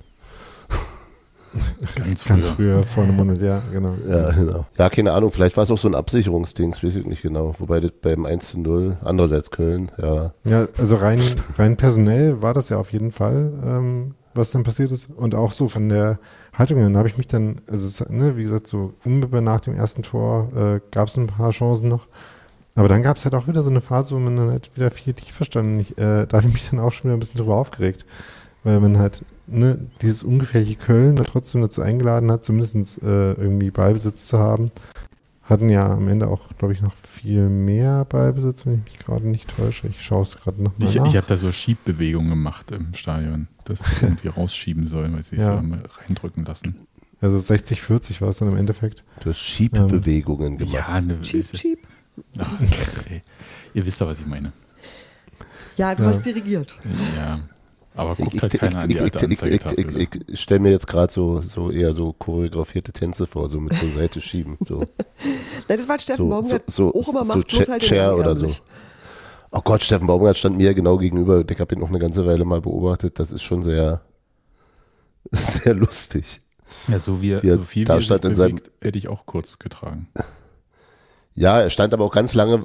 Ganz, 1.96 2.26
ganz 2.26 2.48
früher. 2.48 2.82
früher 2.82 2.84
vor 2.84 3.04
einem 3.04 3.16
Monat, 3.16 3.40
ja, 3.40 3.62
genau. 3.72 3.94
Ja, 4.08 4.32
genau. 4.32 4.66
Ja, 4.78 4.90
keine 4.90 5.12
Ahnung, 5.12 5.32
vielleicht 5.32 5.56
war 5.56 5.64
es 5.64 5.72
auch 5.72 5.78
so 5.78 5.88
ein 5.88 5.96
Absicherungsding, 5.96 6.72
das 6.72 6.84
weiß 6.84 6.96
ich 6.96 7.06
nicht 7.06 7.22
genau. 7.22 7.54
Wobei 7.60 7.80
das 7.80 7.92
beim 8.02 8.26
1 8.26 8.56
0, 8.56 8.98
andererseits 9.04 9.52
Köln, 9.52 9.92
ja. 10.02 10.34
Ja, 10.46 10.68
also 10.78 10.96
rein, 10.96 11.22
rein 11.58 11.78
personell 11.78 12.42
war 12.42 12.54
das 12.54 12.70
ja 12.70 12.78
auf 12.78 12.92
jeden 12.92 13.12
Fall, 13.12 13.54
ähm, 13.64 14.16
was 14.34 14.52
dann 14.52 14.64
passiert 14.64 14.92
ist. 14.92 15.10
Und 15.12 15.36
auch 15.36 15.52
so 15.52 15.70
von 15.70 15.90
der 15.90 16.20
Haltung 16.54 16.80
her, 16.80 16.90
da 16.90 16.98
habe 16.98 17.08
ich 17.08 17.18
mich 17.18 17.28
dann, 17.28 17.62
also 17.68 17.86
es, 17.86 18.10
ne, 18.10 18.36
wie 18.36 18.44
gesagt, 18.44 18.66
so 18.66 18.94
unmittelbar 19.06 19.42
nach 19.42 19.62
dem 19.62 19.76
ersten 19.76 20.02
Tor 20.02 20.50
äh, 20.56 20.80
gab 20.92 21.08
es 21.08 21.18
ein 21.18 21.28
paar 21.28 21.52
Chancen 21.52 21.88
noch. 21.88 22.08
Aber 22.76 22.88
dann 22.88 23.04
gab 23.04 23.18
es 23.18 23.26
halt 23.26 23.36
auch 23.36 23.48
wieder 23.48 23.62
so 23.62 23.70
eine 23.70 23.82
Phase, 23.82 24.16
wo 24.16 24.20
man 24.20 24.36
dann 24.36 24.50
halt 24.50 24.72
wieder 24.76 24.90
viel 24.90 25.14
tiefer 25.14 25.46
stand. 25.46 25.76
Und 25.76 25.80
Ich, 25.82 25.92
äh, 25.98 26.26
da 26.26 26.38
habe 26.38 26.48
ich 26.48 26.54
mich 26.54 26.70
dann 26.70 26.80
auch 26.80 26.92
schon 26.92 27.06
wieder 27.06 27.14
ein 27.18 27.20
bisschen 27.20 27.38
drüber 27.38 27.56
aufgeregt. 27.56 28.06
Weil 28.64 28.80
man 28.80 28.98
halt 28.98 29.24
ne, 29.46 29.78
dieses 30.02 30.24
ungefährliche 30.24 30.76
Köln 30.76 31.16
da 31.18 31.24
trotzdem 31.24 31.62
dazu 31.62 31.82
eingeladen 31.82 32.32
hat, 32.32 32.44
zumindest 32.44 33.02
äh, 33.04 33.34
irgendwie 33.34 33.70
Ballbesitz 33.72 34.28
zu 34.28 34.40
haben. 34.40 34.72
Hatten 35.44 35.70
ja 35.70 35.92
am 35.92 36.08
Ende 36.08 36.28
auch, 36.30 36.48
glaube 36.58 36.74
ich, 36.74 36.82
noch 36.82 36.96
viel 36.96 37.50
mehr 37.50 38.06
Ballbesitz, 38.06 38.66
wenn 38.66 38.76
ich 38.76 38.84
mich 38.94 39.00
gerade 39.06 39.28
nicht 39.28 39.54
täusche. 39.56 39.88
Ich 39.88 40.02
schaue 40.02 40.24
es 40.24 40.38
gerade 40.38 40.64
nochmal 40.64 40.88
Ich, 40.88 40.96
nach. 40.96 41.06
ich 41.06 41.18
habe 41.18 41.28
da 41.28 41.36
so 41.36 41.52
Schiebbewegungen 41.52 42.30
gemacht 42.30 42.72
im 42.72 42.94
Stadion, 42.94 43.48
dass 43.66 43.80
sie 43.80 43.86
irgendwie 44.06 44.30
rausschieben 44.30 44.88
sollen, 44.88 45.14
weil 45.14 45.24
sie 45.24 45.36
es 45.36 45.42
Ja. 45.42 45.50
haben 45.58 45.78
reindrücken 46.08 46.46
lassen. 46.46 46.78
also 47.20 47.38
60, 47.38 47.82
40 47.82 48.22
war 48.22 48.30
es 48.30 48.38
dann 48.38 48.48
im 48.50 48.58
Endeffekt. 48.58 49.04
Du 49.20 49.30
hast 49.30 49.40
Schiebbewegungen 49.40 50.58
gemacht. 50.58 50.74
Ja, 50.74 51.02
ne, 51.02 51.22
Cheap, 51.22 51.52
cheap. 51.52 51.80
Ach, 52.40 52.54
ey, 53.10 53.22
ihr 53.74 53.86
wisst 53.86 54.00
doch, 54.02 54.08
was 54.08 54.20
ich 54.20 54.26
meine. 54.28 54.52
Ja, 55.78 55.96
du 55.96 56.04
Ja. 56.04 56.10
hast 56.10 56.24
dirigiert. 56.26 56.78
Ja, 57.18 57.40
aber 57.96 58.16
guckt 58.16 58.34
Ich, 58.36 58.42
halt 58.42 58.54
ich, 58.54 58.60
keiner 58.60 58.80
an 58.82 58.90
die 58.90 58.96
ich, 58.96 59.02
alte 59.02 59.26
ich, 59.26 59.42
ich, 59.42 59.66
ich, 59.66 59.96
ich, 59.96 60.10
ich 60.30 60.40
stelle 60.40 60.60
mir 60.60 60.72
jetzt 60.72 60.88
gerade 60.88 61.12
so, 61.12 61.42
so 61.42 61.72
eher 61.72 61.94
so 61.94 62.14
choreografierte 62.14 62.92
Tänze 62.92 63.26
vor, 63.26 63.50
so 63.50 63.60
mit 63.60 63.76
zur 63.76 63.90
Seite 63.90 64.22
schieben. 64.22 64.58
So, 64.60 64.80
Nein, 65.68 65.78
das 65.78 65.88
war 65.88 65.98
Steffen 66.00 66.26
so, 66.26 66.30
Baumgart 66.30 66.64
so, 66.68 66.92
so, 66.92 67.00
auch 67.00 67.08
immer 67.10 67.26
so 67.26 67.36
macht, 67.38 67.48
bloß 67.48 67.66
Cha- 67.66 67.72
halt 67.72 67.82
Chair 67.84 68.16
oder 68.18 68.36
so. 68.36 68.48
Oh 69.52 69.62
Gott, 69.64 69.84
Steffen 69.84 70.08
Baumgart 70.08 70.38
stand 70.38 70.58
mir 70.58 70.74
genau 70.74 70.98
gegenüber. 70.98 71.44
Ich 71.48 71.60
habe 71.60 71.76
ihn 71.76 71.82
noch 71.82 71.90
eine 71.90 72.00
ganze 72.00 72.26
Weile 72.26 72.44
mal 72.46 72.62
beobachtet. 72.62 73.20
Das 73.20 73.32
ist 73.32 73.44
schon 73.44 73.64
sehr, 73.64 74.02
sehr 75.32 75.74
lustig. 75.76 76.42
Ja, 76.88 76.98
so, 77.00 77.22
wie, 77.22 77.42
Wie 77.44 77.50
er 77.50 77.58
so 77.58 77.64
viel 77.64 77.86
da 77.86 77.94
wie 77.94 77.98
er 77.98 78.00
sich 78.00 78.06
stand 78.08 78.26
in 78.26 78.36
seinem- 78.36 78.56
bewegt, 78.58 78.72
hätte 78.82 78.98
ich 78.98 79.08
auch 79.08 79.26
kurz 79.26 79.60
getragen. 79.60 80.08
Ja, 81.36 81.60
er 81.62 81.70
stand 81.70 81.94
aber 81.94 82.06
auch 82.06 82.14
ganz 82.14 82.34
lange 82.34 82.64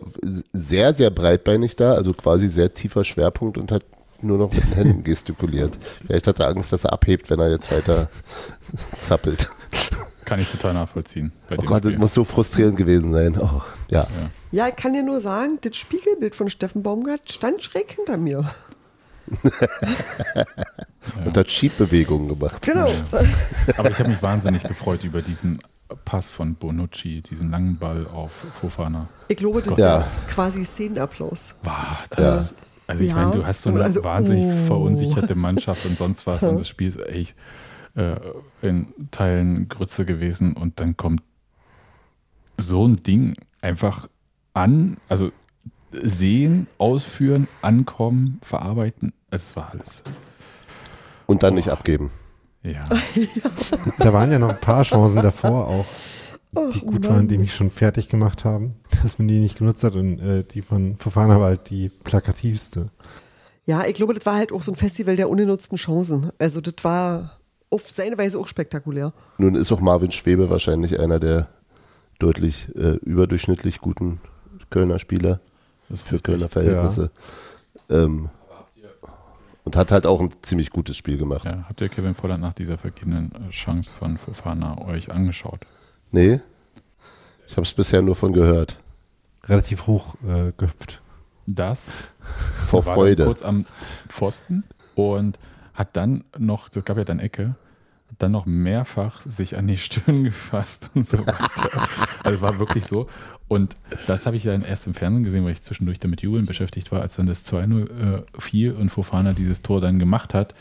sehr, 0.53 0.95
sehr 0.95 1.11
breitbeinig 1.11 1.77
da, 1.77 1.95
also 1.95 2.13
quasi 2.13 2.49
sehr 2.49 2.73
tiefer 2.75 3.05
Schwerpunkt 3.05 3.57
und 3.57 3.73
hat 3.73 3.85
nur 4.21 4.39
noch 4.39 4.53
mit 4.53 4.65
den 4.65 4.73
Händen 4.73 5.05
gestikuliert. 5.09 5.79
Vielleicht 6.07 6.27
hat 6.27 6.41
er 6.41 6.49
Angst, 6.49 6.73
dass 6.73 6.85
er 6.85 6.93
abhebt, 6.93 7.31
wenn 7.31 7.39
er 7.39 7.51
jetzt 7.51 7.71
weiter 7.73 8.11
zappelt. 8.99 9.49
Kann 10.25 10.41
ich 10.41 10.51
total 10.51 10.75
nachvollziehen. 10.75 11.33
oh 11.51 11.57
Gott, 11.63 11.79
Spiel. 11.79 11.93
das 11.93 12.01
muss 12.01 12.13
so 12.13 12.25
frustrierend 12.25 12.77
gewesen 12.77 13.13
sein. 13.13 13.39
Oh, 13.41 13.63
ja. 13.89 14.07
ja. 14.53 14.69
ich 14.69 14.77
kann 14.77 14.93
dir 14.93 15.03
nur 15.03 15.21
sagen, 15.21 15.59
das 15.63 15.75
Spiegelbild 15.77 16.35
von 16.35 16.51
Steffen 16.51 16.83
Baumgart 16.83 17.33
stand 17.33 17.63
schräg 17.63 17.93
hinter 17.93 18.19
mir. 18.19 18.51
Und 21.25 21.37
hat 21.37 21.51
Schiebbewegungen 21.51 22.29
gemacht. 22.29 22.61
Genau. 22.63 22.89
Ja. 22.89 23.23
Aber 23.79 23.89
ich 23.89 23.99
habe 23.99 24.11
mich 24.11 24.23
wahnsinnig 24.23 24.63
gefreut 24.63 25.05
über 25.05 25.23
diesen 25.23 25.59
Pass 26.05 26.29
von 26.29 26.55
Bonucci, 26.55 27.23
diesen 27.23 27.51
langen 27.51 27.79
Ball 27.79 28.07
auf 28.07 28.33
Fofana. 28.61 29.09
Ich 29.29 29.37
glaube, 29.37 29.63
das 29.63 29.79
ja. 29.79 30.01
war 30.01 30.09
quasi 30.29 30.65
Szenenapplaus. 30.65 31.55
War 31.63 31.99
das. 32.11 32.51
Ja. 32.51 32.57
Also 32.87 33.03
ich 33.03 33.11
ja. 33.11 33.15
meine, 33.15 33.31
du 33.33 33.47
hast 33.47 33.63
so 33.63 33.71
eine 33.71 33.85
also, 33.85 34.03
wahnsinnig 34.03 34.47
oh. 34.47 34.67
verunsicherte 34.67 35.35
Mannschaft 35.35 35.85
und 35.85 35.97
sonst 35.97 36.27
was 36.27 36.43
und 36.43 36.59
das 36.61 36.69
Spiel 36.69 36.89
ist 36.89 37.01
echt 37.07 37.37
äh, 37.95 38.17
in 38.63 38.93
Teilen 39.11 39.69
Grütze 39.69 40.07
gewesen 40.07 40.55
und 40.55 40.81
dann 40.81 40.97
kommt 40.97 41.23
so 42.57 42.87
ein 42.87 43.03
Ding 43.03 43.35
einfach 43.61 44.09
an, 44.55 44.99
also 45.09 45.31
sehen, 45.93 46.67
ausführen, 46.79 47.47
ankommen, 47.63 48.39
verarbeiten, 48.43 49.13
es 49.31 49.57
war 49.57 49.71
alles. 49.71 50.05
Und 51.27 51.43
dann 51.43 51.53
oh. 51.53 51.57
nicht 51.57 51.69
abgeben. 51.69 52.11
Ja. 52.63 52.85
da 53.99 54.13
waren 54.13 54.31
ja 54.31 54.39
noch 54.39 54.51
ein 54.51 54.61
paar 54.61 54.83
Chancen 54.83 55.23
davor 55.23 55.69
auch, 55.69 55.87
die 56.73 56.81
gut 56.81 57.09
waren, 57.09 57.29
die 57.29 57.39
mich 57.39 57.55
schon 57.55 57.71
fertig 57.71 58.09
gemacht 58.09 58.45
haben, 58.45 58.77
dass 59.03 59.19
man 59.19 59.29
die 59.29 59.41
nicht 59.41 59.59
genutzt 59.59 59.85
hat 59.85 59.95
und 59.95 60.19
äh, 60.19 60.45
die 60.45 60.63
von 60.63 60.97
Fofana 60.99 61.39
war 61.39 61.49
halt 61.49 61.71
die 61.71 61.91
plakativste. 62.05 62.91
Ja, 63.67 63.85
ich 63.85 63.95
glaube, 63.95 64.15
das 64.15 64.25
war 64.25 64.37
halt 64.37 64.53
auch 64.53 64.63
so 64.63 64.73
ein 64.73 64.77
Festival 64.77 65.17
der 65.17 65.29
ungenutzten 65.29 65.77
Chancen. 65.77 66.33
Also 66.39 66.61
das 66.61 66.75
war 66.83 67.39
auf 67.71 67.91
seine 67.91 68.17
Weise 68.17 68.39
auch 68.39 68.49
spektakulär. 68.49 69.13
Nun 69.37 69.55
ist 69.55 69.71
auch 69.73 69.81
Marvin 69.81 70.11
Schwebe 70.11 70.49
wahrscheinlich 70.49 70.99
einer 70.99 71.21
der 71.21 71.49
deutlich 72.19 72.75
äh, 72.75 72.97
überdurchschnittlich 73.03 73.81
guten 73.81 74.21
Kölner 74.71 74.99
Spieler 74.99 75.41
für 75.89 75.95
richtig. 75.95 76.23
Kölner 76.23 76.49
Verhältnisse. 76.49 77.11
Ja. 77.89 78.05
Ähm, 78.05 78.31
und 79.69 79.77
hat 79.77 79.93
halt 79.93 80.07
auch 80.07 80.19
ein 80.23 80.31
ziemlich 80.41 80.71
gutes 80.71 80.97
Spiel 80.97 81.19
gemacht. 81.19 81.45
Ja, 81.45 81.67
habt 81.69 81.79
ihr 81.83 81.91
Kevin 81.91 82.15
Volland 82.15 82.41
nach 82.41 82.55
dieser 82.55 82.79
vergebenen 82.79 83.31
äh, 83.33 83.51
Chance 83.51 83.93
von 83.93 84.17
Fofana 84.17 84.81
euch 84.87 85.13
angeschaut? 85.13 85.61
Nee. 86.11 86.41
Ich 87.47 87.53
habe 87.53 87.67
es 87.67 87.75
bisher 87.75 88.01
nur 88.01 88.17
von 88.17 88.33
gehört. 88.33 88.79
Relativ 89.45 89.87
hoch 89.87 90.15
äh, 90.27 90.53
gehüpft. 90.57 91.03
Das? 91.47 91.85
Vor 92.67 92.87
war 92.87 92.95
Freude. 92.95 93.27
kurz 93.27 93.43
am 93.43 93.67
Pfosten 94.09 94.65
und 94.95 95.39
hat 95.75 95.95
dann 95.99 96.25
noch, 96.39 96.71
es 96.75 96.83
gab 96.87 96.97
ja 96.97 97.05
dann 97.05 97.19
Ecke, 97.19 97.55
dann 98.19 98.33
noch 98.33 98.47
mehrfach 98.47 99.23
sich 99.27 99.57
an 99.57 99.67
die 99.67 99.77
Stirn 99.77 100.25
gefasst 100.25 100.91
und 100.95 101.09
so 101.09 101.19
weiter. 101.19 101.89
also 102.25 102.41
war 102.41 102.59
wirklich 102.59 102.87
so. 102.87 103.09
Und 103.49 103.77
das 104.07 104.27
habe 104.27 104.37
ich 104.37 104.43
dann 104.43 104.63
erst 104.63 104.87
im 104.87 104.95
Fernsehen 104.95 105.25
gesehen, 105.25 105.45
weil 105.45 105.53
ich 105.53 105.63
zwischendurch 105.63 106.01
damit 106.01 106.23
Jubeln 106.23 106.47
beschäftigt 106.47 106.93
war, 106.93 107.01
als 107.01 107.17
dann 107.17 107.27
das 107.27 107.51
2-0 107.51 108.19
äh, 108.19 108.23
fiel 108.39 108.73
und 108.73 108.91
Fofana 108.91 109.33
dieses 109.33 109.63
Tor 109.63 109.81
dann 109.81 109.99
gemacht 109.99 110.35
hat. 110.35 110.55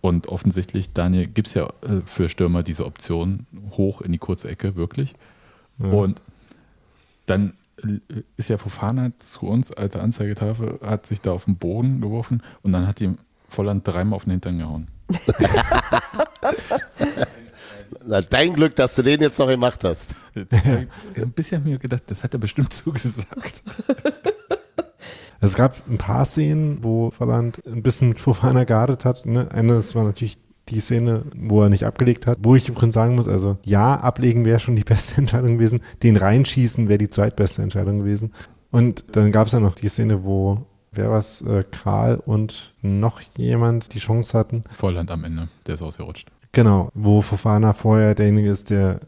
Und 0.00 0.28
offensichtlich, 0.28 0.92
Daniel, 0.92 1.26
gibt 1.26 1.48
es 1.48 1.54
ja 1.54 1.66
äh, 1.82 2.00
für 2.04 2.28
Stürmer 2.28 2.62
diese 2.62 2.84
Option 2.86 3.46
hoch 3.72 4.00
in 4.00 4.12
die 4.12 4.18
kurze 4.18 4.48
Ecke, 4.48 4.76
wirklich. 4.76 5.14
Ja. 5.78 5.86
Und 5.86 6.20
dann 7.26 7.54
äh, 7.82 8.22
ist 8.36 8.48
ja 8.48 8.58
Fofana 8.58 9.12
zu 9.18 9.46
uns, 9.46 9.72
alte 9.72 10.00
Anzeigetafel, 10.00 10.78
hat 10.82 11.06
sich 11.06 11.20
da 11.20 11.32
auf 11.32 11.46
den 11.46 11.56
Boden 11.56 12.00
geworfen 12.00 12.42
und 12.62 12.72
dann 12.72 12.86
hat 12.86 13.00
ihm 13.00 13.18
Volland 13.48 13.86
dreimal 13.86 14.14
auf 14.14 14.24
den 14.24 14.32
Hintern 14.32 14.58
gehauen. 14.58 14.88
Na, 18.06 18.20
dein 18.22 18.54
Glück, 18.54 18.76
dass 18.76 18.94
du 18.94 19.02
den 19.02 19.20
jetzt 19.20 19.38
noch 19.38 19.48
gemacht 19.48 19.84
hast. 19.84 20.14
Ein 20.34 21.32
bisschen 21.34 21.64
mir 21.64 21.78
gedacht, 21.78 22.04
das 22.06 22.22
hat 22.24 22.32
er 22.34 22.38
bestimmt 22.38 22.72
zugesagt. 22.72 23.62
Es 25.40 25.54
gab 25.54 25.76
ein 25.88 25.98
paar 25.98 26.24
Szenen, 26.24 26.82
wo 26.82 27.10
Volland 27.10 27.62
ein 27.64 27.82
bisschen 27.82 28.08
mit 28.08 28.18
Fofana 28.18 28.64
geartet 28.64 29.04
hat. 29.04 29.24
Ne? 29.24 29.48
Eines 29.52 29.94
war 29.94 30.02
natürlich 30.02 30.38
die 30.68 30.80
Szene, 30.80 31.22
wo 31.36 31.62
er 31.62 31.68
nicht 31.68 31.84
abgelegt 31.84 32.26
hat, 32.26 32.38
wo 32.42 32.54
ich 32.56 32.68
übrigens 32.68 32.94
sagen 32.94 33.14
muss, 33.14 33.28
also 33.28 33.56
ja, 33.64 33.94
ablegen 33.94 34.44
wäre 34.44 34.58
schon 34.58 34.76
die 34.76 34.84
beste 34.84 35.16
Entscheidung 35.18 35.54
gewesen, 35.54 35.80
den 36.02 36.16
reinschießen 36.16 36.88
wäre 36.88 36.98
die 36.98 37.10
zweitbeste 37.10 37.62
Entscheidung 37.62 38.00
gewesen. 38.00 38.32
Und 38.70 39.04
dann 39.12 39.32
gab 39.32 39.46
es 39.46 39.52
ja 39.52 39.60
noch 39.60 39.74
die 39.74 39.88
Szene, 39.88 40.24
wo 40.24 40.66
wer 40.92 41.10
was, 41.10 41.42
äh, 41.42 41.64
Kral 41.70 42.16
und 42.16 42.74
noch 42.82 43.20
jemand 43.36 43.94
die 43.94 43.98
Chance 43.98 44.36
hatten. 44.36 44.64
Volland 44.76 45.10
am 45.10 45.24
Ende, 45.24 45.48
der 45.66 45.74
ist 45.74 45.82
ausgerutscht. 45.82 46.28
Genau, 46.52 46.90
wo 46.94 47.22
Fofana 47.22 47.72
vorher 47.72 48.14
derjenige 48.14 48.50
ist, 48.50 48.70
der 48.70 49.00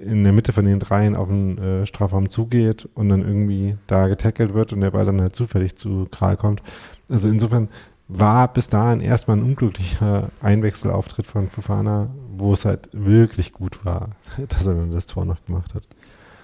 in 0.00 0.24
der 0.24 0.32
Mitte 0.32 0.52
von 0.52 0.64
den 0.64 0.78
dreien 0.78 1.16
auf 1.16 1.28
den 1.28 1.58
äh, 1.58 1.86
Strafraum 1.86 2.28
zugeht 2.28 2.88
und 2.94 3.08
dann 3.08 3.22
irgendwie 3.22 3.76
da 3.86 4.08
getackelt 4.08 4.52
wird 4.52 4.72
und 4.72 4.80
der 4.80 4.90
Ball 4.90 5.06
dann 5.06 5.20
halt 5.20 5.34
zufällig 5.34 5.76
zu 5.76 6.06
Kral 6.10 6.36
kommt. 6.36 6.62
Also 7.08 7.28
insofern 7.28 7.68
war 8.08 8.52
bis 8.52 8.68
dahin 8.68 9.00
erstmal 9.00 9.36
ein 9.36 9.42
unglücklicher 9.42 10.30
Einwechselauftritt 10.42 11.26
von 11.26 11.48
Fofana, 11.48 12.08
wo 12.36 12.52
es 12.52 12.64
halt 12.64 12.88
wirklich 12.92 13.52
gut 13.52 13.84
war, 13.84 14.10
dass 14.48 14.66
er 14.66 14.74
dann 14.74 14.92
das 14.92 15.06
Tor 15.06 15.24
noch 15.24 15.42
gemacht 15.44 15.74
hat. 15.74 15.82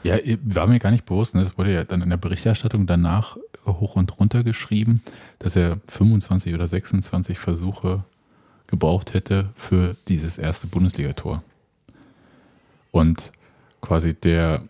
Ja, 0.05 0.18
war 0.44 0.66
mir 0.66 0.78
gar 0.78 0.90
nicht 0.90 1.07
bewusst. 1.07 1.34
Ne? 1.34 1.42
Das 1.42 1.59
wurde 1.59 1.72
ja 1.72 1.84
dann 1.84 2.02
in 2.02 2.11
der 2.11 2.16
Berichterstattung 2.16 2.86
danach 2.86 3.36
hoch 3.66 3.96
und 3.96 4.18
runter 4.20 4.44
geschrieben, 4.44 5.00
dass 5.38 5.57
er 5.57 5.80
25 5.88 6.55
oder 6.55 6.66
26 6.66 7.38
Versuche 7.38 8.05
gebraucht 8.66 9.14
hätte 9.14 9.50
für 9.55 9.96
dieses 10.09 10.38
erste 10.38 10.66
Bundesligator. 10.66 11.42
Und 12.90 13.32
quasi 13.80 14.14
der 14.14 14.62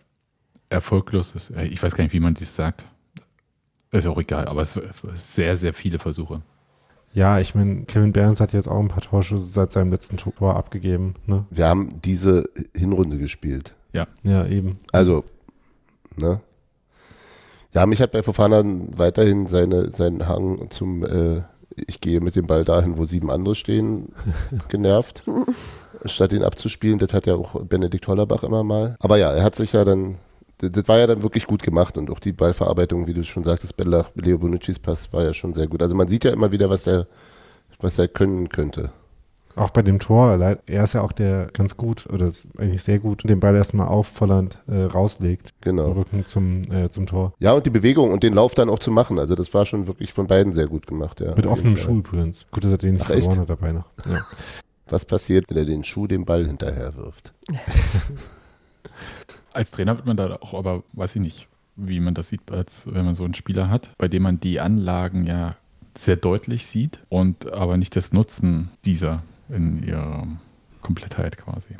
erfolglos 0.69 1.35
ist, 1.35 1.51
ich 1.51 1.81
weiß 1.81 1.95
gar 1.95 2.03
nicht, 2.03 2.13
wie 2.13 2.19
man 2.19 2.33
dies 2.33 2.55
sagt. 2.55 2.85
Ist 3.91 4.07
auch 4.07 4.17
egal, 4.17 4.47
aber 4.47 4.61
es 4.61 4.79
sehr, 5.15 5.57
sehr 5.57 5.73
viele 5.73 5.99
Versuche. 5.99 6.41
Ja, 7.13 7.39
ich 7.39 7.55
meine, 7.55 7.83
Kevin 7.83 8.11
Behrens 8.11 8.41
hat 8.41 8.51
jetzt 8.51 8.67
auch 8.67 8.79
ein 8.79 8.89
paar 8.89 9.01
Torschüsse 9.01 9.45
seit 9.45 9.71
seinem 9.71 9.91
letzten 9.91 10.17
Tor 10.17 10.57
abgegeben. 10.57 11.15
Ne? 11.27 11.45
Wir 11.49 11.67
haben 11.67 12.01
diese 12.03 12.49
Hinrunde 12.75 13.17
gespielt. 13.17 13.74
Ja. 13.95 14.07
Ja, 14.23 14.45
eben. 14.45 14.79
Also, 14.91 15.23
ne? 16.15 16.41
Ja, 17.73 17.85
mich 17.85 18.01
hat 18.01 18.11
bei 18.11 18.23
Fofana 18.23 18.61
weiterhin 18.95 19.47
seine, 19.47 19.91
seinen 19.91 20.27
Hang 20.27 20.69
zum 20.69 21.05
äh, 21.05 21.41
ich 21.87 22.01
gehe 22.01 22.21
mit 22.21 22.35
dem 22.35 22.47
Ball 22.47 22.63
dahin, 22.63 22.97
wo 22.97 23.05
sieben 23.05 23.29
andere 23.29 23.55
stehen, 23.55 24.13
genervt. 24.69 25.23
statt 26.05 26.33
ihn 26.33 26.43
abzuspielen, 26.43 26.99
das 26.99 27.13
hat 27.13 27.25
ja 27.25 27.35
auch 27.35 27.61
Benedikt 27.63 28.07
Hollerbach 28.07 28.43
immer 28.43 28.63
mal. 28.63 28.95
Aber 28.99 29.17
ja, 29.17 29.31
er 29.31 29.43
hat 29.43 29.55
sich 29.55 29.73
ja 29.73 29.83
dann, 29.83 30.17
das 30.59 30.87
war 30.87 30.99
ja 30.99 31.07
dann 31.07 31.23
wirklich 31.23 31.47
gut 31.47 31.63
gemacht 31.63 31.97
und 31.97 32.09
auch 32.09 32.19
die 32.19 32.31
Ballverarbeitung, 32.31 33.07
wie 33.07 33.13
du 33.13 33.23
schon 33.23 33.43
sagtest, 33.43 33.75
Bella, 33.75 34.05
Leo 34.15 34.37
Bonucci's 34.37 34.79
Pass 34.79 35.11
war 35.11 35.23
ja 35.23 35.33
schon 35.33 35.53
sehr 35.53 35.67
gut. 35.67 35.81
Also 35.81 35.95
man 35.95 36.07
sieht 36.07 36.23
ja 36.23 36.31
immer 36.31 36.51
wieder, 36.51 36.69
was 36.69 36.83
der, 36.83 37.07
was 37.79 37.99
er 37.99 38.07
können 38.07 38.49
könnte. 38.49 38.91
Auch 39.55 39.69
bei 39.69 39.81
dem 39.81 39.99
Tor, 39.99 40.37
er 40.65 40.83
ist 40.83 40.93
ja 40.93 41.01
auch 41.01 41.13
der 41.13 41.47
ganz 41.53 41.77
gut 41.77 42.07
oder 42.07 42.27
ist 42.27 42.49
eigentlich 42.57 42.83
sehr 42.83 42.99
gut, 42.99 43.27
den 43.27 43.39
Ball 43.39 43.55
erstmal 43.55 43.87
auf 43.87 44.07
Volland 44.07 44.61
äh, 44.67 44.81
rauslegt. 44.81 45.53
Genau. 45.61 45.91
Rücken 45.91 46.25
zum, 46.25 46.63
äh, 46.71 46.89
zum 46.89 47.05
Tor. 47.05 47.33
Ja, 47.39 47.53
und 47.53 47.65
die 47.65 47.69
Bewegung 47.69 48.11
und 48.11 48.23
den 48.23 48.33
Lauf 48.33 48.53
dann 48.53 48.69
auch 48.69 48.79
zu 48.79 48.91
machen. 48.91 49.17
Also 49.17 49.35
das 49.35 49.53
war 49.53 49.65
schon 49.65 49.87
wirklich 49.87 50.11
von 50.11 50.27
beiden 50.27 50.53
sehr 50.53 50.67
gut 50.67 50.87
gemacht. 50.87 51.21
Ja, 51.21 51.35
Mit 51.35 51.45
offenem 51.45 51.77
Schuh 51.77 51.99
übrigens. 51.99 52.45
Gut, 52.51 52.65
dass 52.65 52.71
er 52.71 52.77
den 52.77 52.95
nicht 52.95 53.03
Ach, 53.03 53.11
verloren 53.11 53.39
hat 53.39 53.49
dabei 53.49 53.71
noch. 53.71 53.89
Ja. 54.05 54.19
Was 54.87 55.05
passiert, 55.05 55.45
wenn 55.49 55.57
er 55.57 55.65
den 55.65 55.83
Schuh 55.83 56.05
dem 56.05 56.25
Ball 56.25 56.45
hinterher 56.45 56.95
wirft? 56.95 57.33
als 59.53 59.71
Trainer 59.71 59.95
wird 59.95 60.05
man 60.05 60.17
da 60.17 60.35
auch, 60.41 60.53
aber 60.53 60.83
weiß 60.93 61.15
ich 61.15 61.21
nicht, 61.21 61.47
wie 61.75 61.99
man 61.99 62.13
das 62.13 62.29
sieht, 62.29 62.51
als 62.51 62.93
wenn 62.93 63.05
man 63.05 63.15
so 63.15 63.23
einen 63.23 63.33
Spieler 63.33 63.69
hat, 63.69 63.91
bei 63.97 64.07
dem 64.07 64.23
man 64.23 64.39
die 64.39 64.59
Anlagen 64.59 65.25
ja 65.25 65.55
sehr 65.97 66.17
deutlich 66.17 66.67
sieht 66.67 66.99
und 67.09 67.51
aber 67.51 67.77
nicht 67.77 67.95
das 67.95 68.11
Nutzen 68.11 68.69
dieser 68.83 69.23
in 69.49 69.83
ihrer 69.83 70.27
Komplettheit 70.81 71.37
quasi. 71.37 71.75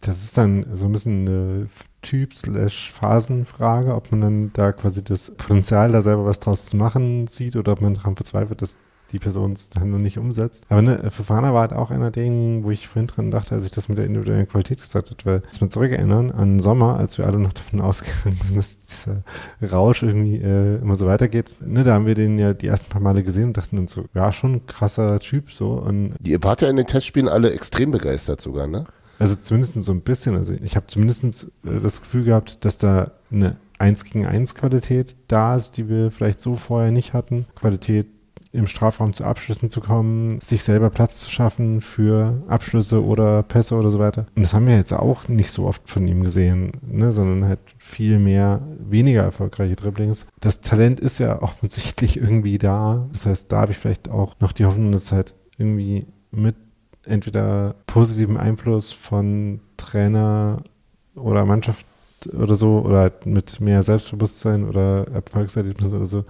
Das 0.00 0.22
ist 0.22 0.36
dann 0.38 0.66
so 0.76 0.86
ein 0.86 0.92
bisschen 0.92 1.26
eine 1.26 1.68
Typ-Phasenfrage, 2.02 3.94
ob 3.94 4.12
man 4.12 4.20
dann 4.20 4.52
da 4.52 4.72
quasi 4.72 5.02
das 5.02 5.34
Potenzial, 5.36 5.92
da 5.92 6.02
selber 6.02 6.24
was 6.24 6.38
draus 6.38 6.66
zu 6.66 6.76
machen 6.76 7.26
sieht 7.26 7.56
oder 7.56 7.72
ob 7.72 7.80
man 7.80 7.94
daran 7.94 8.16
verzweifelt, 8.16 8.62
dass 8.62 8.76
die 9.12 9.18
Person 9.18 9.52
es 9.52 9.70
dann 9.70 9.90
nur 9.90 9.98
nicht 9.98 10.18
umsetzt. 10.18 10.66
Aber 10.68 10.82
ne, 10.82 11.10
Fofana 11.10 11.54
war 11.54 11.62
halt 11.62 11.72
auch 11.72 11.90
einer 11.90 12.10
derjenigen, 12.10 12.64
wo 12.64 12.70
ich 12.70 12.88
vorhin 12.88 13.06
dran 13.06 13.30
dachte, 13.30 13.54
als 13.54 13.64
ich 13.64 13.70
das 13.70 13.88
mit 13.88 13.98
der 13.98 14.06
individuellen 14.06 14.48
Qualität 14.48 14.80
gesagt 14.80 15.10
habe, 15.10 15.24
weil 15.24 15.42
ich 15.52 15.60
mir 15.60 15.68
zurückerinnern 15.68 16.30
an 16.30 16.58
Sommer, 16.58 16.96
als 16.98 17.18
wir 17.18 17.26
alle 17.26 17.38
noch 17.38 17.52
davon 17.52 17.80
ausgegangen 17.80 18.38
sind, 18.44 18.56
dass 18.56 18.78
dieser 18.78 19.22
Rausch 19.70 20.02
irgendwie 20.02 20.36
äh, 20.36 20.80
immer 20.80 20.96
so 20.96 21.06
weitergeht. 21.06 21.56
Ne, 21.64 21.84
da 21.84 21.94
haben 21.94 22.06
wir 22.06 22.14
den 22.14 22.38
ja 22.38 22.52
die 22.52 22.66
ersten 22.66 22.88
paar 22.88 23.00
Male 23.00 23.22
gesehen 23.22 23.48
und 23.48 23.56
dachten 23.56 23.76
dann 23.76 23.86
so, 23.86 24.04
ja, 24.14 24.32
schon 24.32 24.54
ein 24.54 24.66
krasser 24.66 25.18
Typ 25.20 25.52
so. 25.52 25.72
Und 25.72 26.14
die 26.18 26.42
wart 26.42 26.62
ja 26.62 26.68
in 26.68 26.76
den 26.76 26.86
Testspielen 26.86 27.28
alle 27.28 27.52
extrem 27.52 27.90
begeistert 27.90 28.40
sogar, 28.40 28.66
ne? 28.66 28.86
Also 29.18 29.34
zumindest 29.36 29.82
so 29.82 29.92
ein 29.92 30.02
bisschen. 30.02 30.36
Also 30.36 30.54
ich 30.62 30.76
habe 30.76 30.86
zumindest 30.88 31.24
äh, 31.64 31.80
das 31.82 32.00
Gefühl 32.00 32.24
gehabt, 32.24 32.64
dass 32.64 32.76
da 32.76 33.12
eine 33.30 33.56
1 33.78 34.04
gegen 34.04 34.26
1 34.26 34.54
Qualität 34.54 35.16
da 35.28 35.56
ist, 35.56 35.76
die 35.76 35.88
wir 35.88 36.10
vielleicht 36.10 36.40
so 36.40 36.56
vorher 36.56 36.90
nicht 36.90 37.12
hatten. 37.12 37.46
Qualität 37.54 38.06
im 38.56 38.66
Strafraum 38.66 39.12
zu 39.12 39.24
Abschlüssen 39.24 39.70
zu 39.70 39.80
kommen, 39.80 40.40
sich 40.40 40.62
selber 40.62 40.90
Platz 40.90 41.20
zu 41.20 41.30
schaffen 41.30 41.80
für 41.80 42.42
Abschlüsse 42.48 43.04
oder 43.04 43.42
Pässe 43.42 43.76
oder 43.76 43.90
so 43.90 43.98
weiter. 43.98 44.26
Und 44.34 44.42
das 44.42 44.54
haben 44.54 44.66
wir 44.66 44.76
jetzt 44.76 44.92
auch 44.92 45.28
nicht 45.28 45.50
so 45.50 45.66
oft 45.66 45.88
von 45.88 46.08
ihm 46.08 46.22
gesehen, 46.22 46.72
ne, 46.86 47.12
sondern 47.12 47.48
halt 47.48 47.60
viel 47.78 48.18
mehr 48.18 48.62
weniger 48.78 49.22
erfolgreiche 49.22 49.76
Dribblings. 49.76 50.26
Das 50.40 50.60
Talent 50.60 51.00
ist 51.00 51.18
ja 51.18 51.42
offensichtlich 51.42 52.16
irgendwie 52.16 52.58
da. 52.58 53.06
Das 53.12 53.26
heißt, 53.26 53.52
da 53.52 53.60
habe 53.62 53.72
ich 53.72 53.78
vielleicht 53.78 54.08
auch 54.08 54.34
noch 54.40 54.52
die 54.52 54.64
Hoffnung, 54.64 54.92
dass 54.92 55.12
halt 55.12 55.34
irgendwie 55.58 56.06
mit 56.30 56.56
entweder 57.04 57.76
positivem 57.86 58.36
Einfluss 58.36 58.92
von 58.92 59.60
Trainer 59.76 60.62
oder 61.14 61.44
Mannschaft 61.44 61.84
oder 62.34 62.54
so 62.54 62.80
oder 62.80 63.00
halt 63.00 63.26
mit 63.26 63.60
mehr 63.60 63.82
Selbstbewusstsein 63.82 64.68
oder 64.68 65.06
Erfolgserlebnis 65.08 65.92
oder 65.92 66.06
so, 66.06 66.24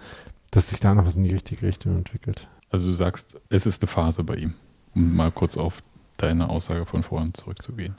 dass 0.57 0.71
sich 0.71 0.81
da 0.81 0.95
noch 0.95 1.05
was 1.05 1.17
in 1.17 1.25
die 1.25 1.35
richtige 1.35 1.67
Richtung 1.67 1.99
entwickelt. 1.99 2.49
Also 2.71 2.87
du 2.87 2.93
sagst, 2.93 3.39
es 3.51 3.67
ist 3.67 3.83
eine 3.83 3.89
Phase 3.89 4.25
bei 4.25 4.37
ihm, 4.37 4.55
um 4.95 5.15
mal 5.15 5.31
kurz 5.31 5.59
auf 5.59 5.83
deine 6.17 6.49
Aussage 6.49 6.87
von 6.87 7.03
vorhin 7.03 7.35
zurückzugehen. 7.35 7.95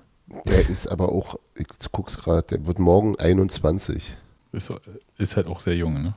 Der 0.48 0.68
ist 0.68 0.88
aber 0.88 1.10
auch, 1.10 1.36
ich 1.54 1.68
guck's 1.92 2.18
gerade, 2.18 2.42
der 2.42 2.66
wird 2.66 2.80
morgen 2.80 3.16
21. 3.16 4.18
Ist, 4.54 4.74
ist 5.20 5.36
halt 5.36 5.46
auch 5.46 5.60
sehr 5.60 5.76
jung, 5.76 6.02
ne? 6.02 6.16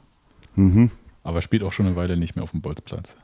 Mhm. 0.54 0.90
Aber 1.22 1.42
spielt 1.42 1.62
auch 1.62 1.72
schon 1.72 1.86
eine 1.86 1.96
Weile 1.96 2.16
nicht 2.16 2.36
mehr 2.36 2.42
auf 2.42 2.52
dem 2.52 2.62
Bolzplatz. 2.62 3.16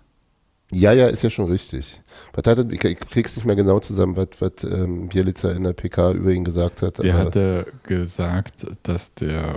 Ja, 0.71 0.93
ja, 0.93 1.07
ist 1.07 1.23
ja 1.23 1.31
schon 1.31 1.51
richtig. 1.51 2.03
Was 2.35 2.47
hat 2.47 2.59
er, 2.59 2.71
ich 2.71 2.81
krieg's 2.81 3.35
nicht 3.35 3.47
mehr 3.47 3.57
genau 3.57 3.79
zusammen, 3.81 4.15
was, 4.17 4.29
was 4.41 4.63
ähm, 4.65 5.09
Bielica 5.09 5.53
in 5.53 5.63
der 5.63 5.73
PK 5.73 6.13
über 6.13 6.33
ihn 6.33 6.45
gesagt 6.45 6.83
hat. 6.83 7.03
Der 7.03 7.15
hatte 7.15 7.73
gesagt, 7.85 8.67
dass 8.83 9.15
der, 9.15 9.57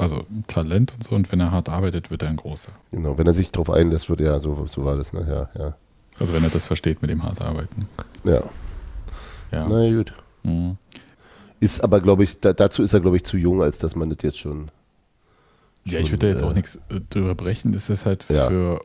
also 0.00 0.24
Talent 0.46 0.92
und 0.94 1.04
so, 1.04 1.14
und 1.14 1.30
wenn 1.32 1.40
er 1.40 1.50
hart 1.52 1.68
arbeitet, 1.68 2.10
wird 2.10 2.22
er 2.22 2.28
ein 2.28 2.36
großer. 2.36 2.70
Genau, 2.90 3.16
wenn 3.18 3.26
er 3.26 3.32
sich 3.32 3.50
darauf 3.50 3.70
einlässt, 3.70 4.08
wird 4.08 4.20
er, 4.20 4.40
so, 4.40 4.66
so 4.66 4.84
war 4.84 4.96
das, 4.96 5.12
ne? 5.12 5.26
Ja, 5.54 5.60
ja. 5.62 5.76
Also 6.18 6.34
wenn 6.34 6.42
er 6.44 6.50
das 6.50 6.66
versteht 6.66 7.00
mit 7.02 7.10
dem 7.10 7.22
hart 7.22 7.40
arbeiten. 7.40 7.88
Ja, 8.24 8.42
Ja. 9.52 9.66
na 9.68 9.90
gut. 9.90 10.12
Mhm. 10.42 10.76
Ist 11.60 11.82
aber, 11.84 12.00
glaube 12.00 12.24
ich, 12.24 12.40
da, 12.40 12.52
dazu 12.52 12.82
ist 12.82 12.94
er, 12.94 13.00
glaube 13.00 13.16
ich, 13.16 13.24
zu 13.24 13.36
jung, 13.36 13.62
als 13.62 13.78
dass 13.78 13.94
man 13.94 14.08
das 14.10 14.18
jetzt 14.22 14.38
schon. 14.38 14.70
Ja, 15.84 15.98
ich 15.98 16.08
schon, 16.08 16.12
würde 16.12 16.26
da 16.26 16.32
jetzt 16.32 16.42
äh, 16.42 16.46
auch 16.46 16.54
nichts 16.54 16.76
äh, 16.88 17.00
drüber 17.10 17.34
brechen. 17.34 17.74
Es 17.74 17.90
ist 17.90 18.06
halt 18.06 18.24
Ja. 18.28 18.48
für 18.48 18.80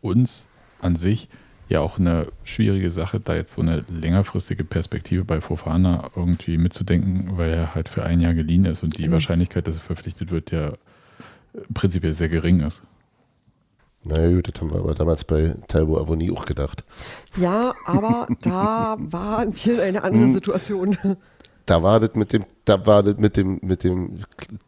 uns 0.00 0.46
an 0.80 0.96
sich 0.96 1.28
ja 1.68 1.80
auch 1.80 1.98
eine 1.98 2.28
schwierige 2.44 2.90
Sache, 2.90 3.20
da 3.20 3.34
jetzt 3.34 3.54
so 3.54 3.60
eine 3.62 3.84
längerfristige 3.88 4.64
Perspektive 4.64 5.24
bei 5.24 5.40
Fofana 5.40 6.10
irgendwie 6.16 6.56
mitzudenken, 6.58 7.36
weil 7.36 7.50
er 7.50 7.74
halt 7.74 7.88
für 7.88 8.02
ein 8.04 8.20
Jahr 8.20 8.34
geliehen 8.34 8.64
ist 8.64 8.82
und 8.82 8.96
die 8.98 9.06
Mhm. 9.08 9.12
Wahrscheinlichkeit, 9.12 9.66
dass 9.68 9.76
er 9.76 9.82
verpflichtet 9.82 10.30
wird, 10.30 10.50
ja 10.50 10.72
prinzipiell 11.74 12.14
sehr 12.14 12.28
gering 12.28 12.60
ist. 12.60 12.82
Na 14.04 14.28
gut, 14.28 14.48
das 14.54 14.60
haben 14.60 14.72
wir 14.72 14.78
aber 14.78 14.94
damals 14.94 15.24
bei 15.24 15.54
Talbot 15.66 16.00
Avoni 16.00 16.30
auch 16.30 16.44
gedacht. 16.46 16.84
Ja, 17.36 17.74
aber 17.84 18.28
da 18.42 18.96
waren 19.00 19.52
wir 19.54 19.82
in 19.82 19.96
einer 19.96 20.04
anderen 20.04 20.26
Hm. 20.28 20.32
Situation. 20.32 20.96
Da 21.66 21.82
war 21.82 22.00
das 22.00 22.14
mit 22.14 22.32
dem, 22.32 22.44
da 22.64 22.86
war 22.86 23.02
das 23.02 23.18
mit 23.18 23.36
dem, 23.36 23.58
mit 23.62 23.84
dem 23.84 24.20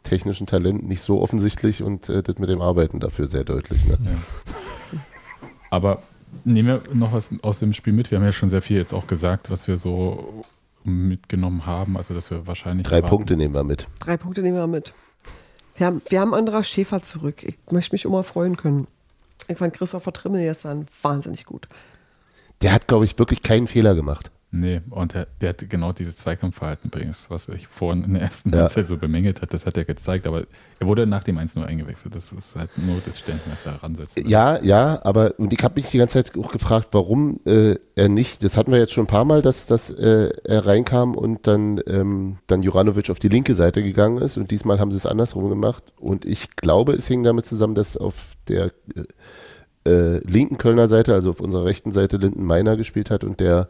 technischen 0.02 0.46
Talent 0.46 0.86
nicht 0.86 1.00
so 1.00 1.22
offensichtlich 1.22 1.82
und 1.82 2.08
äh, 2.10 2.22
das 2.22 2.38
mit 2.38 2.50
dem 2.50 2.60
Arbeiten 2.60 3.00
dafür 3.00 3.26
sehr 3.26 3.44
deutlich. 3.44 3.86
Ne? 3.86 3.96
Ja. 4.04 4.98
Aber 5.70 6.02
nehmen 6.44 6.80
wir 6.84 6.94
noch 6.94 7.12
was 7.12 7.30
aus 7.42 7.58
dem 7.60 7.72
Spiel 7.72 7.92
mit. 7.92 8.10
Wir 8.10 8.18
haben 8.18 8.24
ja 8.24 8.32
schon 8.32 8.50
sehr 8.50 8.62
viel 8.62 8.78
jetzt 8.78 8.92
auch 8.92 9.06
gesagt, 9.06 9.50
was 9.50 9.68
wir 9.68 9.78
so 9.78 10.44
mitgenommen 10.84 11.66
haben. 11.66 11.96
Also, 11.96 12.14
dass 12.14 12.30
wir 12.30 12.46
wahrscheinlich. 12.46 12.86
Drei 12.86 12.96
erwarten- 12.96 13.16
Punkte 13.16 13.36
nehmen 13.36 13.54
wir 13.54 13.64
mit. 13.64 13.86
Drei 14.00 14.16
Punkte 14.16 14.42
nehmen 14.42 14.56
wir 14.56 14.66
mit. 14.66 14.92
Wir 15.76 15.86
haben, 15.86 16.02
wir 16.08 16.20
haben 16.20 16.34
Andra 16.34 16.62
Schäfer 16.62 17.02
zurück. 17.02 17.42
Ich 17.42 17.56
möchte 17.70 17.94
mich 17.94 18.04
immer 18.04 18.22
freuen 18.24 18.56
können. 18.56 18.86
Ich 19.48 19.58
fand 19.58 19.72
Christopher 19.74 20.12
Trimmel 20.12 20.42
gestern 20.42 20.86
wahnsinnig 21.02 21.44
gut. 21.44 21.66
Der 22.62 22.72
hat, 22.72 22.86
glaube 22.88 23.04
ich, 23.06 23.18
wirklich 23.18 23.42
keinen 23.42 23.66
Fehler 23.68 23.94
gemacht. 23.94 24.30
Nee, 24.52 24.80
und 24.90 25.14
er, 25.14 25.28
der 25.40 25.50
hat 25.50 25.70
genau 25.70 25.92
dieses 25.92 26.16
Zweikampfverhalten 26.16 26.90
übrigens, 26.90 27.30
was 27.30 27.48
ich 27.48 27.68
vorhin 27.68 28.02
in 28.02 28.14
der 28.14 28.22
ersten 28.22 28.50
Ja. 28.50 28.62
Halbzeit 28.62 28.86
so 28.88 28.96
bemängelt 28.96 29.42
hat, 29.42 29.54
das 29.54 29.64
hat 29.64 29.76
er 29.76 29.84
gezeigt, 29.84 30.26
aber 30.26 30.42
er 30.80 30.86
wurde 30.88 31.06
nach 31.06 31.22
dem 31.22 31.38
1-0 31.38 31.62
eingewechselt. 31.62 32.16
Das 32.16 32.32
ist 32.32 32.56
halt 32.56 32.70
nur 32.76 32.96
das 33.06 33.20
Ständchen, 33.20 33.52
das 33.52 33.62
da 33.62 33.76
ransetzt. 33.76 34.26
Ja, 34.26 34.60
ja, 34.60 35.00
aber 35.04 35.34
und 35.38 35.52
ich 35.52 35.62
habe 35.62 35.74
mich 35.76 35.90
die 35.90 35.98
ganze 35.98 36.22
Zeit 36.22 36.36
auch 36.36 36.50
gefragt, 36.50 36.88
warum 36.90 37.38
äh, 37.44 37.76
er 37.94 38.08
nicht, 38.08 38.42
das 38.42 38.56
hatten 38.56 38.72
wir 38.72 38.80
jetzt 38.80 38.92
schon 38.92 39.04
ein 39.04 39.08
paar 39.08 39.24
Mal, 39.24 39.40
dass, 39.40 39.66
dass 39.66 39.88
äh, 39.90 40.30
er 40.42 40.66
reinkam 40.66 41.14
und 41.14 41.46
dann, 41.46 41.80
ähm, 41.86 42.38
dann 42.48 42.64
Juranovic 42.64 43.08
auf 43.10 43.20
die 43.20 43.28
linke 43.28 43.54
Seite 43.54 43.84
gegangen 43.84 44.18
ist 44.18 44.36
und 44.36 44.50
diesmal 44.50 44.80
haben 44.80 44.90
sie 44.90 44.96
es 44.96 45.06
andersrum 45.06 45.48
gemacht 45.48 45.84
und 45.96 46.24
ich 46.24 46.56
glaube, 46.56 46.94
es 46.94 47.06
hing 47.06 47.22
damit 47.22 47.46
zusammen, 47.46 47.76
dass 47.76 47.96
auf 47.96 48.32
der 48.48 48.72
äh, 48.96 49.90
äh, 49.90 50.18
linken 50.26 50.58
Kölner 50.58 50.88
Seite, 50.88 51.14
also 51.14 51.30
auf 51.30 51.40
unserer 51.40 51.66
rechten 51.66 51.92
Seite 51.92 52.16
Linden 52.16 52.44
Meiner 52.44 52.76
gespielt 52.76 53.10
hat 53.10 53.22
und 53.22 53.38
der 53.38 53.68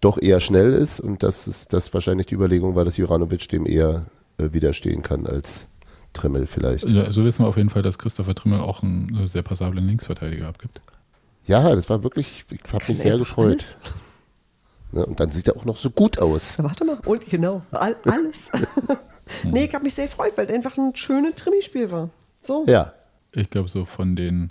doch 0.00 0.20
eher 0.20 0.40
schnell 0.40 0.72
ist 0.72 1.00
und 1.00 1.22
dass 1.22 1.46
es 1.46 1.68
das 1.68 1.92
wahrscheinlich 1.92 2.26
die 2.26 2.34
Überlegung 2.34 2.74
war, 2.74 2.84
dass 2.84 2.96
Juranovic 2.96 3.48
dem 3.48 3.66
eher 3.66 4.06
äh, 4.38 4.52
widerstehen 4.52 5.02
kann 5.02 5.26
als 5.26 5.66
Trimmel 6.12 6.46
vielleicht. 6.46 6.88
Ja, 6.88 7.10
So 7.12 7.24
wissen 7.24 7.44
wir 7.44 7.48
auf 7.48 7.56
jeden 7.56 7.70
Fall, 7.70 7.82
dass 7.82 7.98
Christopher 7.98 8.34
Trimmel 8.34 8.60
auch 8.60 8.82
einen 8.82 9.26
sehr 9.26 9.42
passablen 9.42 9.86
Linksverteidiger 9.86 10.48
abgibt. 10.48 10.80
Ja, 11.46 11.74
das 11.74 11.88
war 11.88 12.02
wirklich, 12.02 12.44
ich 12.50 12.72
habe 12.72 12.84
mich 12.88 12.98
sehr 12.98 13.18
gefreut. 13.18 13.76
Ne, 14.90 15.04
und 15.04 15.20
dann 15.20 15.30
sieht 15.30 15.46
er 15.48 15.54
auch 15.54 15.66
noch 15.66 15.76
so 15.76 15.90
gut 15.90 16.18
aus. 16.18 16.56
Ja, 16.56 16.64
warte 16.64 16.82
mal. 16.86 16.96
Und 17.04 17.26
genau, 17.28 17.60
all, 17.72 17.94
alles. 18.06 18.50
nee, 19.44 19.64
ich 19.64 19.74
habe 19.74 19.84
mich 19.84 19.94
sehr 19.94 20.06
gefreut, 20.06 20.32
weil 20.36 20.46
es 20.46 20.52
einfach 20.54 20.78
ein 20.78 20.96
schönes 20.96 21.34
Trimi-Spiel 21.34 21.90
war. 21.90 22.08
So. 22.40 22.64
Ja, 22.66 22.94
Ich 23.32 23.50
glaube, 23.50 23.68
so 23.68 23.84
von 23.84 24.16
den 24.16 24.50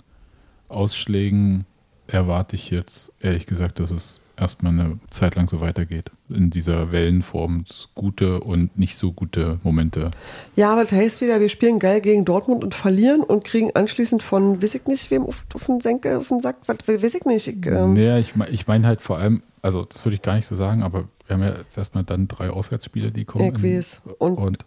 Ausschlägen 0.68 1.66
erwarte 2.08 2.56
ich 2.56 2.70
jetzt 2.70 3.12
ehrlich 3.20 3.46
gesagt, 3.46 3.78
dass 3.80 3.90
es 3.90 4.22
erstmal 4.36 4.72
eine 4.72 4.98
Zeit 5.10 5.34
lang 5.34 5.48
so 5.48 5.60
weitergeht. 5.60 6.10
In 6.28 6.50
dieser 6.50 6.90
Wellenform 6.92 7.64
gute 7.94 8.40
und 8.40 8.78
nicht 8.78 8.98
so 8.98 9.12
gute 9.12 9.58
Momente. 9.62 10.10
Ja, 10.56 10.72
aber 10.72 10.84
das 10.84 10.92
heißt 10.92 11.20
wieder, 11.20 11.40
wir 11.40 11.48
spielen 11.48 11.78
geil 11.78 12.00
gegen 12.00 12.24
Dortmund 12.24 12.64
und 12.64 12.74
verlieren 12.74 13.20
und 13.22 13.44
kriegen 13.44 13.74
anschließend 13.74 14.22
von, 14.22 14.62
weiß 14.62 14.74
ich 14.74 14.86
nicht, 14.86 15.10
wem 15.10 15.22
auf, 15.24 15.44
auf 15.54 15.66
den 15.66 15.80
Senke, 15.80 16.18
auf 16.18 16.28
den 16.28 16.40
Sack, 16.40 16.56
was, 16.66 16.78
weiß 16.86 17.14
ich 17.14 17.24
nicht. 17.24 17.46
Ich, 17.46 17.66
ähm, 17.66 17.94
Naja, 17.94 18.18
ich, 18.18 18.34
ich 18.50 18.66
meine 18.66 18.86
halt 18.86 19.00
vor 19.02 19.18
allem, 19.18 19.42
also 19.62 19.84
das 19.84 20.04
würde 20.04 20.14
ich 20.16 20.22
gar 20.22 20.36
nicht 20.36 20.46
so 20.46 20.54
sagen, 20.54 20.82
aber 20.82 21.08
wir 21.26 21.34
haben 21.36 21.42
ja 21.42 21.56
jetzt 21.58 21.76
erstmal 21.76 22.04
dann 22.04 22.26
drei 22.28 22.50
Auswärtsspiele, 22.50 23.10
die 23.10 23.24
kommen. 23.24 23.54
Ich 23.56 23.62
weiß. 23.62 24.02
Und- 24.18 24.38
und, 24.38 24.64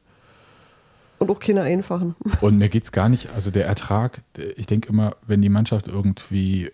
und 1.17 1.29
auch 1.31 1.39
keine 1.39 1.61
einfachen. 1.61 2.15
und 2.41 2.57
mir 2.57 2.69
geht 2.69 2.83
es 2.83 2.91
gar 2.91 3.07
nicht, 3.09 3.29
also 3.33 3.51
der 3.51 3.65
Ertrag, 3.67 4.21
ich 4.57 4.65
denke 4.65 4.89
immer, 4.89 5.15
wenn 5.27 5.41
die 5.41 5.49
Mannschaft 5.49 5.87
irgendwie 5.87 6.71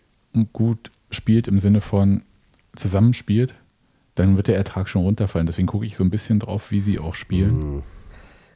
gut 0.54 0.92
spielt 1.10 1.48
im 1.48 1.60
Sinne 1.60 1.82
von 1.82 2.24
zusammenspielt, 2.76 3.56
dann 4.16 4.36
wird 4.36 4.48
der 4.48 4.56
Ertrag 4.58 4.90
schon 4.90 5.04
runterfallen. 5.04 5.48
Deswegen 5.48 5.68
gucke 5.68 5.86
ich 5.86 5.96
so 5.96 6.04
ein 6.04 6.10
bisschen 6.10 6.40
drauf, 6.40 6.72
wie 6.72 6.80
sie 6.82 7.00
auch 7.00 7.14
spielen. 7.14 7.82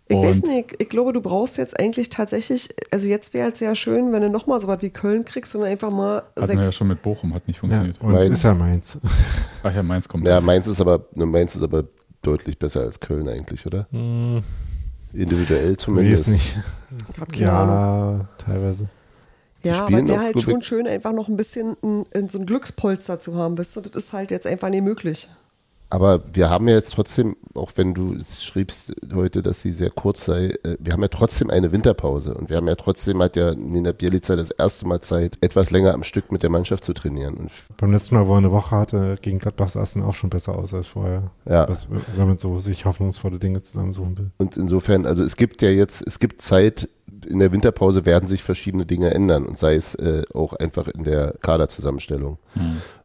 Ich 0.08 0.18
Und- 0.18 0.24
weiß 0.24 0.42
nicht, 0.44 0.72
ich, 0.74 0.82
ich 0.82 0.90
glaube, 0.90 1.14
du 1.14 1.22
brauchst 1.22 1.58
jetzt 1.58 1.80
eigentlich 1.80 2.10
tatsächlich, 2.10 2.70
also 2.92 3.08
jetzt 3.08 3.34
wäre 3.34 3.50
es 3.52 3.60
sehr 3.60 3.76
schön, 3.76 4.12
wenn 4.12 4.22
du 4.22 4.30
nochmal 4.30 4.60
so 4.60 4.68
was 4.68 4.82
wie 4.82 4.90
Köln 4.90 5.24
kriegst 5.24 5.56
und 5.56 5.64
einfach 5.64 5.90
mal 5.92 6.18
Hatten 6.18 6.30
wir 6.42 6.48
sechs. 6.48 6.66
ja 6.66 6.72
schon 6.74 6.88
mit 6.90 7.02
Bochum, 7.02 7.34
hat 7.34 7.48
nicht 7.48 7.58
Ja, 7.58 7.62
funktioniert. 7.62 8.02
und 8.02 8.12
Mainz. 8.12 8.34
ist 8.40 8.44
ja 8.44 8.54
meins. 8.54 8.98
Ach 9.64 9.74
ja, 9.74 9.82
Mainz 9.84 10.10
kommt. 10.10 10.28
ja 10.28 10.42
Mainz 10.42 10.68
ist 10.68 10.82
aber 10.82 11.06
ne, 11.16 11.26
Mainz 11.26 11.56
ist 11.56 11.64
aber 11.64 11.86
deutlich 12.22 12.60
besser 12.60 12.82
als 12.82 13.00
Köln 13.00 13.28
eigentlich, 13.30 13.66
oder? 13.66 13.88
Hm, 13.92 14.42
Individuell 15.14 15.78
zumindest. 15.78 16.28
nicht. 16.28 16.58
Ich 17.14 17.20
hab 17.20 17.32
keine 17.32 17.52
Ahnung. 17.54 18.20
Ja, 18.20 18.28
teilweise. 18.46 18.90
Ja, 19.64 19.86
aber 19.86 20.06
wäre 20.08 20.20
halt 20.20 20.42
schon 20.42 20.62
schön, 20.62 20.88
einfach 20.88 21.14
noch 21.14 21.28
ein 21.28 21.38
bisschen 21.38 21.76
ein, 21.84 22.06
ein, 22.16 22.30
so 22.30 22.40
ein 22.40 22.46
Glückspolster 22.46 23.20
zu 23.20 23.36
haben, 23.36 23.58
weißt 23.58 23.76
du? 23.76 23.82
Das 23.82 24.06
ist 24.06 24.14
halt 24.14 24.32
jetzt 24.32 24.48
einfach 24.48 24.70
nicht 24.70 24.84
möglich. 24.84 25.28
Aber 25.92 26.22
wir 26.34 26.50
haben 26.50 26.70
ja 26.70 26.76
jetzt 26.76 26.94
trotzdem, 26.94 27.36
auch 27.54 27.72
wenn 27.76 27.94
du 27.94 28.14
es 28.14 28.42
schriebst 28.42 28.94
heute, 29.14 29.42
dass 29.42 29.62
sie 29.62 29.74
sehr 29.74 29.90
kurz 29.90 30.24
sei, 30.24 30.54
äh, 30.64 30.78
wir 30.80 30.94
haben 30.94 31.02
ja 31.02 31.10
trotzdem 31.10 31.50
eine 31.50 31.74
Winterpause 31.74 32.34
und 32.34 32.50
wir 32.50 32.56
haben 32.56 32.68
ja 32.70 32.76
trotzdem 32.76 33.22
hat 33.22 33.36
ja 33.36 33.54
Nina 33.54 33.92
Bielica 33.92 34.38
das 34.38 34.52
erste 34.52 34.88
Mal 34.88 35.02
Zeit, 35.02 35.38
etwas 35.42 35.70
länger 35.70 35.94
am 35.94 36.04
Stück 36.04 36.32
mit 36.32 36.44
der 36.44 36.50
Mannschaft 36.50 36.86
zu 36.86 36.94
trainieren. 36.94 37.36
Und 37.36 37.52
Beim 37.76 37.92
letzten 37.92 38.16
Mal, 38.16 38.26
wo 38.26 38.36
er 38.36 38.38
eine 38.38 38.54
Woche 38.54 38.74
hatte, 38.74 39.16
gegen 39.22 39.40
Gladbach 39.40 39.70
sah 39.70 39.82
es 39.82 39.94
dann 39.94 40.04
auch 40.04 40.14
schon 40.14 40.30
besser 40.30 40.58
aus 40.58 40.74
als 40.74 40.88
vorher. 40.88 41.30
ja, 41.46 41.66
Das, 41.66 41.88
wenn 41.90 42.28
man 42.28 42.38
so 42.38 42.58
sich 42.60 42.86
hoffnungsvolle 42.86 43.38
Dinge 43.38 43.62
zusammensuchen 43.62 44.18
will. 44.18 44.32
Und 44.38 44.56
insofern, 44.56 45.06
also 45.06 45.24
es 45.24 45.36
gibt 45.36 45.62
ja 45.62 45.72
jetzt, 45.72 46.08
es 46.08 46.20
gibt 46.20 46.42
Zeit, 46.42 46.88
in 47.28 47.40
der 47.40 47.52
Winterpause 47.52 48.06
werden 48.06 48.28
sich 48.28 48.44
verschiedene 48.44 48.86
Dinge 48.86 49.14
ändern 49.14 49.46
und 49.46 49.58
sei 49.58 49.76
es 49.76 49.96
äh, 49.96 50.24
auch 50.34 50.54
einfach 50.54 50.88
in 50.88 51.04
der 51.04 51.36
Kaderzusammenstellung. 51.42 52.38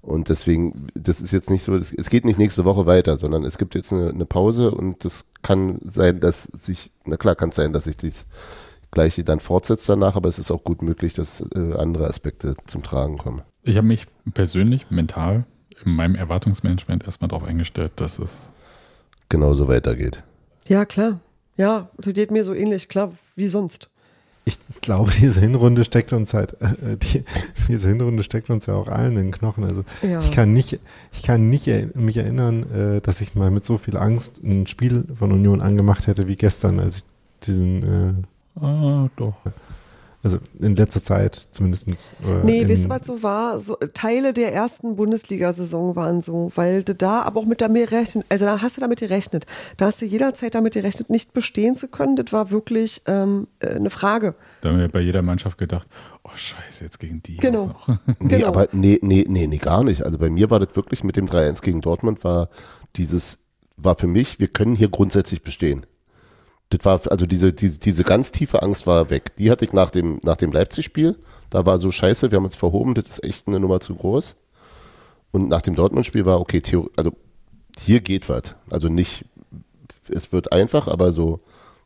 Und 0.06 0.28
deswegen, 0.28 0.86
das 0.94 1.20
ist 1.20 1.32
jetzt 1.32 1.50
nicht 1.50 1.62
so, 1.62 1.74
es 1.74 1.92
es 1.92 2.10
geht 2.10 2.24
nicht 2.24 2.38
nächste 2.38 2.64
Woche 2.64 2.86
weiter, 2.86 3.18
sondern 3.18 3.44
es 3.44 3.58
gibt 3.58 3.74
jetzt 3.74 3.92
eine, 3.92 4.10
eine 4.10 4.24
Pause 4.24 4.70
und 4.70 5.04
das 5.04 5.26
kann 5.42 5.80
sein, 5.90 6.20
dass 6.20 6.44
sich, 6.44 6.92
na 7.04 7.16
klar, 7.16 7.34
kann 7.34 7.48
es 7.48 7.56
sein, 7.56 7.72
dass 7.72 7.84
sich 7.84 7.96
dies 7.96 8.26
Gleiche 8.92 9.24
dann 9.24 9.40
fortsetzt 9.40 9.88
danach, 9.88 10.14
aber 10.14 10.28
es 10.28 10.38
ist 10.38 10.50
auch 10.52 10.62
gut 10.62 10.80
möglich, 10.80 11.14
dass 11.14 11.44
äh, 11.54 11.74
andere 11.76 12.06
Aspekte 12.06 12.54
zum 12.66 12.84
Tragen 12.84 13.18
kommen. 13.18 13.42
Ich 13.62 13.76
habe 13.76 13.86
mich 13.86 14.06
persönlich 14.32 14.90
mental 14.90 15.44
in 15.84 15.92
meinem 15.92 16.14
Erwartungsmanagement 16.14 17.04
erstmal 17.04 17.28
darauf 17.28 17.44
eingestellt, 17.44 17.92
dass 17.96 18.20
es 18.20 18.48
Genauso 19.28 19.68
weitergeht. 19.68 20.22
Ja, 20.68 20.84
klar. 20.84 21.20
Ja, 21.56 21.90
das 21.98 22.14
geht 22.14 22.30
mir 22.30 22.44
so 22.44 22.54
ähnlich, 22.54 22.88
klar, 22.88 23.12
wie 23.34 23.48
sonst. 23.48 23.88
Ich 24.48 24.58
glaube, 24.80 25.10
diese 25.20 25.40
Hinrunde 25.40 25.84
steckt 25.84 26.12
uns 26.12 26.32
halt, 26.32 26.56
äh, 26.62 26.96
die, 26.96 27.24
diese 27.68 27.88
Hinrunde 27.88 28.22
steckt 28.22 28.48
uns 28.48 28.64
ja 28.66 28.74
auch 28.74 28.88
allen 28.88 29.12
in 29.16 29.24
den 29.24 29.30
Knochen. 29.32 29.64
Also 29.64 29.84
Ja. 30.02 30.20
ich 30.20 30.30
kann 30.30 30.52
nicht, 30.54 30.78
ich 31.12 31.22
kann 31.24 31.50
nicht 31.50 31.66
er, 31.66 31.88
mich 31.94 32.16
erinnern, 32.16 32.64
äh, 32.72 33.00
dass 33.00 33.20
ich 33.20 33.34
mal 33.34 33.50
mit 33.50 33.64
so 33.64 33.76
viel 33.76 33.96
Angst 33.96 34.42
ein 34.44 34.66
Spiel 34.68 35.04
von 35.18 35.32
Union 35.32 35.60
angemacht 35.60 36.06
hätte 36.06 36.28
wie 36.28 36.36
gestern, 36.36 36.78
als 36.80 36.96
ich 36.98 37.04
diesen, 37.42 37.82
äh, 37.82 38.62
Ah, 38.64 39.10
doch. 39.16 39.34
Also 40.22 40.38
in 40.58 40.74
letzter 40.76 41.02
Zeit 41.02 41.48
zumindest. 41.52 41.88
Nee, 42.42 42.60
in, 42.62 42.68
weißt 42.68 42.84
du, 42.84 42.88
was 42.88 43.06
so 43.06 43.22
war? 43.22 43.60
So, 43.60 43.76
Teile 43.94 44.32
der 44.32 44.52
ersten 44.52 44.96
Bundesliga-Saison 44.96 45.94
waren 45.96 46.22
so, 46.22 46.50
weil 46.54 46.82
du 46.82 46.94
da 46.94 47.22
aber 47.22 47.40
auch 47.40 47.44
mit 47.46 47.60
damit 47.60 47.92
rechnen, 47.92 48.24
also 48.28 48.44
da 48.44 48.60
hast 48.60 48.76
du 48.76 48.80
damit 48.80 49.00
gerechnet. 49.00 49.46
Da 49.76 49.86
hast 49.86 50.02
du 50.02 50.06
jederzeit 50.06 50.54
damit 50.54 50.74
gerechnet, 50.74 51.10
nicht 51.10 51.32
bestehen 51.32 51.76
zu 51.76 51.88
können. 51.88 52.16
Das 52.16 52.32
war 52.32 52.50
wirklich 52.50 53.02
ähm, 53.06 53.46
äh, 53.60 53.68
eine 53.68 53.90
Frage. 53.90 54.34
Da 54.62 54.70
haben 54.70 54.78
wir 54.78 54.88
bei 54.88 55.00
jeder 55.00 55.22
Mannschaft 55.22 55.58
gedacht, 55.58 55.86
oh 56.24 56.30
scheiße, 56.34 56.84
jetzt 56.84 56.98
gegen 56.98 57.22
die. 57.22 57.36
Genau. 57.36 57.74
auch 57.78 57.88
noch. 57.88 57.98
Nee, 58.20 58.28
Genau. 58.38 58.48
aber 58.48 58.68
nee, 58.72 58.98
nee, 59.02 59.24
nee, 59.28 59.46
nee, 59.46 59.58
gar 59.58 59.84
nicht. 59.84 60.02
Also 60.02 60.18
bei 60.18 60.28
mir 60.28 60.50
war 60.50 60.58
das 60.60 60.74
wirklich 60.74 61.04
mit 61.04 61.16
dem 61.16 61.26
3-1 61.28 61.62
gegen 61.62 61.80
Dortmund 61.80 62.24
war 62.24 62.48
dieses, 62.96 63.38
war 63.76 63.96
für 63.96 64.06
mich, 64.06 64.40
wir 64.40 64.48
können 64.48 64.74
hier 64.74 64.88
grundsätzlich 64.88 65.42
bestehen. 65.42 65.86
Das 66.70 66.84
war, 66.84 67.00
also 67.10 67.26
diese, 67.26 67.52
diese, 67.52 67.78
diese 67.78 68.02
ganz 68.02 68.32
tiefe 68.32 68.62
Angst 68.62 68.86
war 68.86 69.10
weg. 69.10 69.36
Die 69.36 69.50
hatte 69.50 69.64
ich 69.64 69.72
nach 69.72 69.90
dem, 69.90 70.20
nach 70.24 70.36
dem 70.36 70.52
Leipzig-Spiel. 70.52 71.16
Da 71.50 71.64
war 71.64 71.78
so 71.78 71.92
scheiße, 71.92 72.30
wir 72.30 72.36
haben 72.36 72.44
uns 72.44 72.56
verhoben, 72.56 72.94
das 72.94 73.08
ist 73.08 73.24
echt 73.24 73.46
eine 73.46 73.60
Nummer 73.60 73.80
zu 73.80 73.94
groß. 73.94 74.36
Und 75.30 75.48
nach 75.48 75.62
dem 75.62 75.76
Dortmund-Spiel 75.76 76.24
war, 76.24 76.40
okay, 76.40 76.60
Theo, 76.60 76.90
also 76.96 77.12
hier 77.78 78.00
geht 78.00 78.28
was. 78.28 78.56
Also 78.70 78.88
nicht, 78.88 79.24
es 80.08 80.32
wird 80.32 80.52
einfach, 80.52 80.88
aber 80.88 81.12
so 81.12 81.40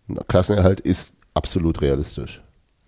ein 0.08 0.18
Klassenerhalt 0.28 0.80
ist 0.80 1.16
absolut 1.34 1.80
realistisch. 1.80 2.42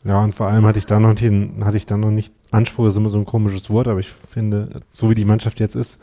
Ja, 0.04 0.22
und 0.24 0.34
vor 0.34 0.48
allem 0.48 0.66
hatte 0.66 0.78
ich 0.78 0.86
da 0.86 0.98
noch 0.98 1.14
den, 1.14 1.64
hatte 1.64 1.76
ich 1.76 1.86
da 1.86 1.96
noch 1.96 2.10
nicht, 2.10 2.34
Anspruch 2.50 2.86
ist 2.86 2.96
immer 2.96 3.10
so 3.10 3.18
ein 3.18 3.24
komisches 3.24 3.70
Wort, 3.70 3.86
aber 3.86 4.00
ich 4.00 4.08
finde, 4.08 4.80
so 4.88 5.10
wie 5.10 5.14
die 5.14 5.24
Mannschaft 5.24 5.60
jetzt 5.60 5.76
ist, 5.76 6.00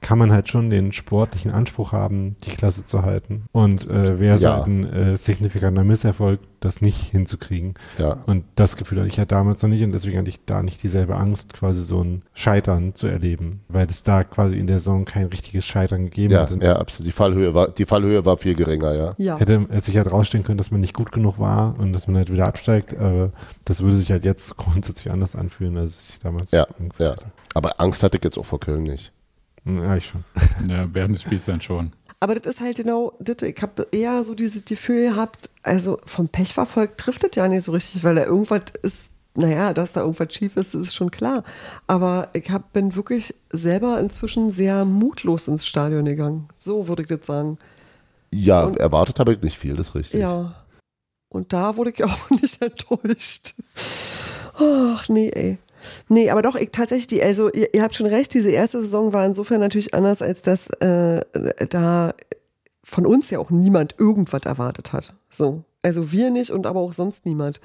kann 0.00 0.18
man 0.18 0.32
halt 0.32 0.48
schon 0.48 0.70
den 0.70 0.92
sportlichen 0.92 1.50
Anspruch 1.50 1.92
haben, 1.92 2.36
die 2.44 2.50
Klasse 2.50 2.84
zu 2.84 3.02
halten. 3.02 3.44
Und 3.52 3.88
äh, 3.90 4.18
wäre 4.18 4.36
es 4.36 4.42
Ja. 4.42 4.56
halt 4.56 4.66
ein 4.66 4.84
äh, 4.92 5.16
signifikanter 5.16 5.84
Misserfolg, 5.84 6.40
das 6.60 6.80
nicht 6.80 7.10
hinzukriegen. 7.10 7.74
Ja. 7.98 8.18
Und 8.26 8.44
das 8.56 8.76
Gefühl 8.76 8.98
hatte 8.98 9.08
ich 9.08 9.16
ja 9.16 9.26
damals 9.26 9.62
noch 9.62 9.68
nicht 9.68 9.82
und 9.82 9.92
deswegen 9.92 10.18
hatte 10.18 10.30
ich 10.30 10.44
da 10.46 10.62
nicht 10.62 10.82
dieselbe 10.82 11.16
Angst, 11.16 11.52
quasi 11.52 11.82
so 11.82 12.02
ein 12.02 12.22
Scheitern 12.32 12.94
zu 12.94 13.06
erleben, 13.06 13.60
weil 13.68 13.86
es 13.86 14.02
da 14.02 14.24
quasi 14.24 14.58
in 14.58 14.66
der 14.66 14.78
Saison 14.78 15.04
kein 15.04 15.26
richtiges 15.26 15.64
Scheitern 15.64 16.04
gegeben 16.06 16.32
Ja, 16.32 16.48
hat. 16.48 16.62
Ja, 16.62 16.76
absolut. 16.76 17.06
Die 17.06 17.12
Fallhöhe 17.12 17.54
war, 17.54 17.68
die 17.70 17.84
Fallhöhe 17.84 18.24
war 18.24 18.38
viel 18.38 18.54
geringer, 18.54 18.94
ja. 18.94 19.12
Ja. 19.18 19.38
Hätte 19.38 19.66
es 19.70 19.84
sich 19.84 19.96
halt 19.98 20.10
rausstellen 20.10 20.44
können, 20.44 20.58
dass 20.58 20.70
man 20.70 20.80
nicht 20.80 20.94
gut 20.94 21.12
genug 21.12 21.38
war 21.38 21.78
und 21.78 21.92
dass 21.92 22.06
man 22.06 22.16
halt 22.16 22.32
wieder 22.32 22.46
absteigt, 22.46 22.96
aber 22.96 23.30
das 23.66 23.82
würde 23.82 23.96
sich 23.96 24.10
halt 24.10 24.24
jetzt 24.24 24.56
grundsätzlich 24.56 25.12
anders 25.12 25.36
anfühlen, 25.36 25.76
als 25.76 25.90
es 26.00 26.06
sich 26.08 26.18
damals 26.20 26.50
Ja, 26.52 26.66
ja. 26.98 27.10
hatte. 27.10 27.26
Aber 27.52 27.78
Angst 27.80 28.02
hatte 28.02 28.16
ich 28.16 28.24
jetzt 28.24 28.38
auch 28.38 28.46
vor 28.46 28.60
Köln 28.60 28.84
nicht. 28.84 29.12
Ja, 29.64 29.96
ich 29.96 30.06
schon. 30.06 30.24
Ja, 30.68 30.86
während 30.92 31.14
des 31.16 31.22
Spiels 31.22 31.44
dann 31.46 31.60
schon. 31.60 31.92
Aber 32.20 32.34
das 32.34 32.54
ist 32.54 32.60
halt 32.60 32.76
genau, 32.76 33.12
das, 33.20 33.42
ich 33.42 33.60
habe 33.60 33.86
eher 33.92 34.22
so 34.24 34.34
dieses 34.34 34.64
Gefühl 34.64 35.10
gehabt, 35.10 35.50
also 35.62 35.98
vom 36.06 36.28
Pech 36.28 36.52
verfolgt 36.54 36.98
trifft 36.98 37.22
das 37.24 37.30
ja 37.34 37.48
nicht 37.48 37.64
so 37.64 37.72
richtig, 37.72 38.02
weil 38.04 38.14
da 38.14 38.24
irgendwas 38.24 38.62
ist, 38.82 39.08
naja, 39.34 39.74
dass 39.74 39.92
da 39.92 40.00
irgendwas 40.02 40.32
schief 40.32 40.56
ist, 40.56 40.72
das 40.74 40.80
ist 40.82 40.94
schon 40.94 41.10
klar. 41.10 41.42
Aber 41.86 42.28
ich 42.34 42.50
hab, 42.50 42.72
bin 42.72 42.94
wirklich 42.96 43.34
selber 43.50 43.98
inzwischen 44.00 44.52
sehr 44.52 44.84
mutlos 44.84 45.48
ins 45.48 45.66
Stadion 45.66 46.04
gegangen. 46.04 46.48
So 46.56 46.88
würde 46.88 47.02
ich 47.02 47.08
das 47.08 47.26
sagen. 47.26 47.58
Ja, 48.32 48.62
Und- 48.64 48.78
erwartet 48.78 49.18
habe 49.18 49.34
ich 49.34 49.42
nicht 49.42 49.58
viel, 49.58 49.76
das 49.76 49.88
ist 49.88 49.94
richtig. 49.94 50.20
Ja. 50.20 50.54
Und 51.28 51.52
da 51.52 51.76
wurde 51.76 51.90
ich 51.90 52.04
auch 52.04 52.30
nicht 52.30 52.62
enttäuscht. 52.62 53.54
Ach, 54.58 55.08
nee, 55.08 55.30
ey. 55.30 55.58
Nee, 56.08 56.30
aber 56.30 56.42
doch, 56.42 56.56
ich 56.56 56.70
tatsächlich, 56.70 57.06
die, 57.06 57.22
also 57.22 57.50
ihr, 57.50 57.72
ihr 57.74 57.82
habt 57.82 57.94
schon 57.94 58.06
recht, 58.06 58.34
diese 58.34 58.50
erste 58.50 58.80
Saison 58.82 59.12
war 59.12 59.24
insofern 59.26 59.60
natürlich 59.60 59.94
anders, 59.94 60.22
als 60.22 60.42
dass 60.42 60.68
äh, 60.80 61.20
da 61.68 62.14
von 62.82 63.06
uns 63.06 63.30
ja 63.30 63.38
auch 63.38 63.50
niemand 63.50 63.94
irgendwas 63.98 64.44
erwartet 64.44 64.92
hat. 64.92 65.14
So. 65.30 65.64
Also 65.82 66.12
wir 66.12 66.30
nicht 66.30 66.50
und 66.50 66.66
aber 66.66 66.80
auch 66.80 66.94
sonst 66.94 67.26
niemand. 67.26 67.60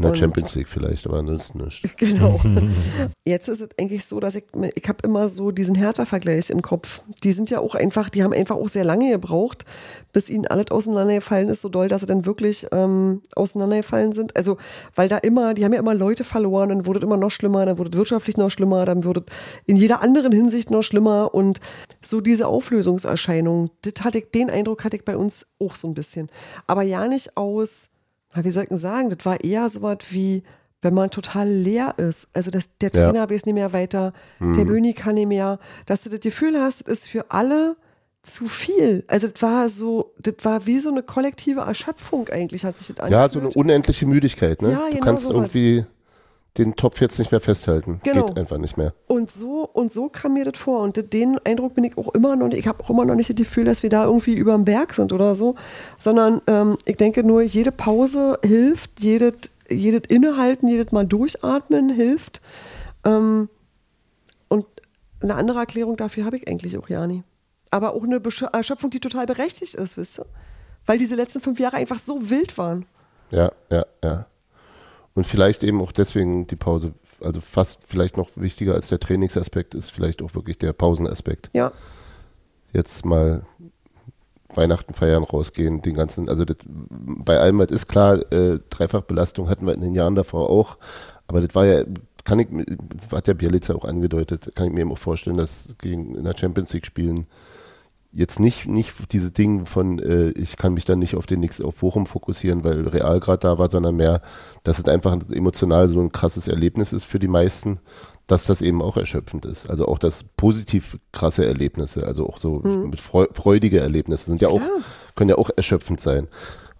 In 0.00 0.04
der 0.04 0.12
Und- 0.12 0.18
Champions 0.18 0.54
League 0.54 0.68
vielleicht, 0.70 1.06
aber 1.06 1.18
ansonsten 1.18 1.62
nicht. 1.62 1.82
Genau. 1.98 2.40
Jetzt 3.26 3.48
ist 3.48 3.60
es 3.60 3.68
eigentlich 3.78 4.06
so, 4.06 4.18
dass 4.18 4.34
ich, 4.34 4.44
ich 4.74 4.88
habe 4.88 4.98
immer 5.04 5.28
so 5.28 5.50
diesen 5.50 5.74
Hertha-Vergleich 5.74 6.48
im 6.48 6.62
Kopf. 6.62 7.02
Die 7.22 7.32
sind 7.32 7.50
ja 7.50 7.58
auch 7.60 7.74
einfach, 7.74 8.08
die 8.08 8.22
haben 8.24 8.32
einfach 8.32 8.56
auch 8.56 8.68
sehr 8.70 8.84
lange 8.84 9.10
gebraucht, 9.10 9.66
bis 10.14 10.30
ihnen 10.30 10.46
alles 10.46 10.70
auseinandergefallen 10.70 11.50
ist, 11.50 11.60
so 11.60 11.68
doll, 11.68 11.88
dass 11.88 12.00
sie 12.00 12.06
dann 12.06 12.24
wirklich 12.24 12.66
ähm, 12.72 13.20
auseinandergefallen 13.36 14.14
sind. 14.14 14.34
Also, 14.38 14.56
weil 14.96 15.10
da 15.10 15.18
immer, 15.18 15.52
die 15.52 15.66
haben 15.66 15.74
ja 15.74 15.78
immer 15.78 15.94
Leute 15.94 16.24
verloren, 16.24 16.70
dann 16.70 16.86
wurde 16.86 17.00
es 17.00 17.04
immer 17.04 17.18
noch 17.18 17.30
schlimmer, 17.30 17.66
dann 17.66 17.76
wurde 17.76 17.90
es 17.90 17.96
wirtschaftlich 17.98 18.38
noch 18.38 18.50
schlimmer, 18.50 18.86
dann 18.86 19.04
wurde 19.04 19.20
es 19.26 19.34
in 19.66 19.76
jeder 19.76 20.00
anderen 20.00 20.32
Hinsicht 20.32 20.70
noch 20.70 20.82
schlimmer 20.82 21.34
und 21.34 21.60
so 22.00 22.22
diese 22.22 22.48
Auflösungserscheinung, 22.48 23.70
das 23.82 24.02
hatte 24.02 24.18
ich, 24.20 24.30
den 24.30 24.48
Eindruck 24.48 24.82
hatte 24.84 24.96
ich 24.96 25.04
bei 25.04 25.18
uns 25.18 25.46
auch 25.60 25.74
so 25.74 25.86
ein 25.86 25.94
bisschen. 25.94 26.30
Aber 26.66 26.82
ja 26.82 27.06
nicht 27.06 27.36
aus, 27.36 27.89
wie 28.34 28.50
soll 28.50 28.64
ich 28.64 28.68
denn 28.68 28.78
sagen, 28.78 29.10
das 29.10 29.24
war 29.24 29.42
eher 29.42 29.68
so 29.68 29.82
was 29.82 29.98
wie, 30.10 30.42
wenn 30.82 30.94
man 30.94 31.10
total 31.10 31.48
leer 31.48 31.94
ist. 31.98 32.28
Also 32.32 32.50
dass 32.50 32.68
der 32.80 32.90
Ja. 32.94 33.10
Trainer 33.10 33.30
weiß 33.30 33.44
nicht 33.46 33.54
mehr 33.54 33.72
weiter, 33.72 34.12
der 34.40 34.64
Böni 34.64 34.94
kann 34.94 35.14
nicht 35.16 35.26
mehr, 35.28 35.58
dass 35.86 36.02
du 36.02 36.10
das 36.10 36.20
Gefühl 36.20 36.60
hast, 36.60 36.86
das 36.88 37.00
ist 37.00 37.08
für 37.08 37.30
alle 37.30 37.76
zu 38.22 38.48
viel. 38.48 39.04
Also 39.08 39.28
das 39.28 39.40
war 39.42 39.68
so, 39.68 40.12
das 40.18 40.34
war 40.42 40.66
wie 40.66 40.78
so 40.78 40.90
eine 40.90 41.02
kollektive 41.02 41.60
Erschöpfung 41.60 42.28
eigentlich, 42.28 42.64
hat 42.64 42.76
sich 42.76 42.88
das 42.94 43.10
Ja, 43.10 43.24
angefühlt. 43.24 43.32
so 43.32 43.38
eine 43.40 43.48
unendliche 43.50 44.06
Müdigkeit, 44.06 44.60
ne? 44.62 44.72
Ja, 44.72 44.86
du 44.88 44.92
genau 44.92 45.04
kannst 45.04 45.24
so 45.24 45.34
was. 45.34 45.54
Den 46.58 46.74
Topf 46.74 47.00
jetzt 47.00 47.18
nicht 47.18 47.30
mehr 47.30 47.40
festhalten. 47.40 48.00
Genau. 48.02 48.26
Geht 48.26 48.38
einfach 48.38 48.58
nicht 48.58 48.76
mehr. 48.76 48.92
Und 49.06 49.30
so, 49.30 49.68
und 49.72 49.92
so 49.92 50.08
kam 50.08 50.34
mir 50.34 50.44
das 50.44 50.60
vor. 50.60 50.82
Und 50.82 51.12
den 51.12 51.38
Eindruck 51.44 51.74
bin 51.74 51.84
ich 51.84 51.96
auch 51.96 52.08
immer 52.14 52.34
noch, 52.36 52.48
ich 52.50 52.66
habe 52.66 52.82
auch 52.82 52.90
immer 52.90 53.04
noch 53.04 53.14
nicht 53.14 53.30
das 53.30 53.36
Gefühl, 53.36 53.64
dass 53.64 53.82
wir 53.82 53.90
da 53.90 54.04
irgendwie 54.04 54.34
über 54.34 54.52
dem 54.52 54.64
Berg 54.64 54.92
sind 54.94 55.12
oder 55.12 55.34
so, 55.34 55.54
sondern 55.96 56.42
ähm, 56.48 56.76
ich 56.86 56.96
denke 56.96 57.22
nur, 57.22 57.42
jede 57.42 57.70
Pause 57.72 58.38
hilft, 58.44 59.00
jedes, 59.00 59.34
jedes 59.68 60.02
Innehalten, 60.08 60.68
jedes 60.68 60.90
Mal 60.92 61.06
durchatmen 61.06 61.88
hilft. 61.88 62.40
Ähm, 63.04 63.48
und 64.48 64.66
eine 65.20 65.36
andere 65.36 65.60
Erklärung 65.60 65.96
dafür 65.96 66.24
habe 66.24 66.36
ich 66.36 66.48
eigentlich 66.48 66.76
auch 66.76 66.88
ja 66.88 67.06
nie. 67.06 67.22
Aber 67.70 67.94
auch 67.94 68.02
eine 68.02 68.18
Besch- 68.18 68.52
Erschöpfung, 68.52 68.90
die 68.90 68.98
total 68.98 69.26
berechtigt 69.26 69.76
ist, 69.76 69.96
wisst 69.96 70.18
ihr? 70.18 70.26
Weil 70.86 70.98
diese 70.98 71.14
letzten 71.14 71.40
fünf 71.40 71.60
Jahre 71.60 71.76
einfach 71.76 72.00
so 72.00 72.28
wild 72.28 72.58
waren. 72.58 72.84
Ja, 73.30 73.52
ja, 73.70 73.86
ja. 74.02 74.26
Und 75.14 75.26
vielleicht 75.26 75.64
eben 75.64 75.80
auch 75.80 75.92
deswegen 75.92 76.46
die 76.46 76.56
Pause, 76.56 76.92
also 77.20 77.40
fast 77.40 77.80
vielleicht 77.86 78.16
noch 78.16 78.28
wichtiger 78.36 78.74
als 78.74 78.88
der 78.88 79.00
Trainingsaspekt 79.00 79.74
ist 79.74 79.90
vielleicht 79.90 80.22
auch 80.22 80.34
wirklich 80.34 80.58
der 80.58 80.72
Pausenaspekt. 80.72 81.50
Ja, 81.52 81.72
Jetzt 82.72 83.04
mal 83.04 83.44
Weihnachten 84.54 84.94
feiern, 84.94 85.22
rausgehen, 85.24 85.82
den 85.82 85.94
ganzen, 85.94 86.28
also 86.28 86.44
das, 86.44 86.56
bei 86.68 87.38
allem, 87.38 87.58
das 87.58 87.70
ist 87.70 87.86
klar, 87.88 88.20
äh, 88.32 88.58
Dreifachbelastung 88.70 89.48
hatten 89.48 89.66
wir 89.66 89.74
in 89.74 89.80
den 89.80 89.94
Jahren 89.94 90.14
davor 90.14 90.50
auch, 90.50 90.76
aber 91.28 91.40
das 91.40 91.54
war 91.54 91.66
ja, 91.66 91.84
kann 92.24 92.38
ich, 92.40 92.50
mir- 92.50 92.66
hat 93.12 93.26
der 93.28 93.34
Bielitzer 93.34 93.76
auch 93.76 93.84
angedeutet, 93.84 94.52
kann 94.54 94.66
ich 94.68 94.72
mir 94.72 94.80
eben 94.80 94.92
auch 94.92 94.98
vorstellen, 94.98 95.36
dass 95.36 95.68
gegen 95.78 96.16
in 96.16 96.24
der 96.24 96.36
Champions 96.36 96.72
League 96.72 96.86
spielen 96.86 97.26
jetzt 98.12 98.40
nicht, 98.40 98.66
nicht 98.66 99.12
diese 99.12 99.30
Ding 99.30 99.66
von, 99.66 99.98
äh, 99.98 100.30
ich 100.30 100.56
kann 100.56 100.74
mich 100.74 100.84
dann 100.84 100.98
nicht 100.98 101.14
auf 101.14 101.26
den 101.26 101.40
Nix 101.40 101.60
auf 101.60 101.76
Bochum 101.76 102.06
fokussieren, 102.06 102.64
weil 102.64 102.88
Real 102.88 103.20
gerade 103.20 103.38
da 103.38 103.58
war, 103.58 103.70
sondern 103.70 103.96
mehr, 103.96 104.20
dass 104.64 104.78
es 104.78 104.86
einfach 104.86 105.16
emotional 105.30 105.88
so 105.88 106.00
ein 106.00 106.12
krasses 106.12 106.48
Erlebnis 106.48 106.92
ist 106.92 107.04
für 107.04 107.18
die 107.18 107.28
meisten, 107.28 107.78
dass 108.26 108.46
das 108.46 108.62
eben 108.62 108.82
auch 108.82 108.96
erschöpfend 108.96 109.44
ist. 109.44 109.68
Also 109.68 109.86
auch 109.86 109.98
das 109.98 110.24
positiv 110.36 110.98
krasse 111.12 111.46
Erlebnisse, 111.46 112.06
also 112.06 112.26
auch 112.26 112.38
so 112.38 112.60
mit 112.60 113.00
freu 113.00 113.26
freudige 113.32 113.80
Erlebnisse 113.80 114.26
sind 114.26 114.42
ja 114.42 114.48
auch, 114.48 114.60
Klar. 114.60 114.80
können 115.14 115.30
ja 115.30 115.38
auch 115.38 115.50
erschöpfend 115.56 116.00
sein. 116.00 116.28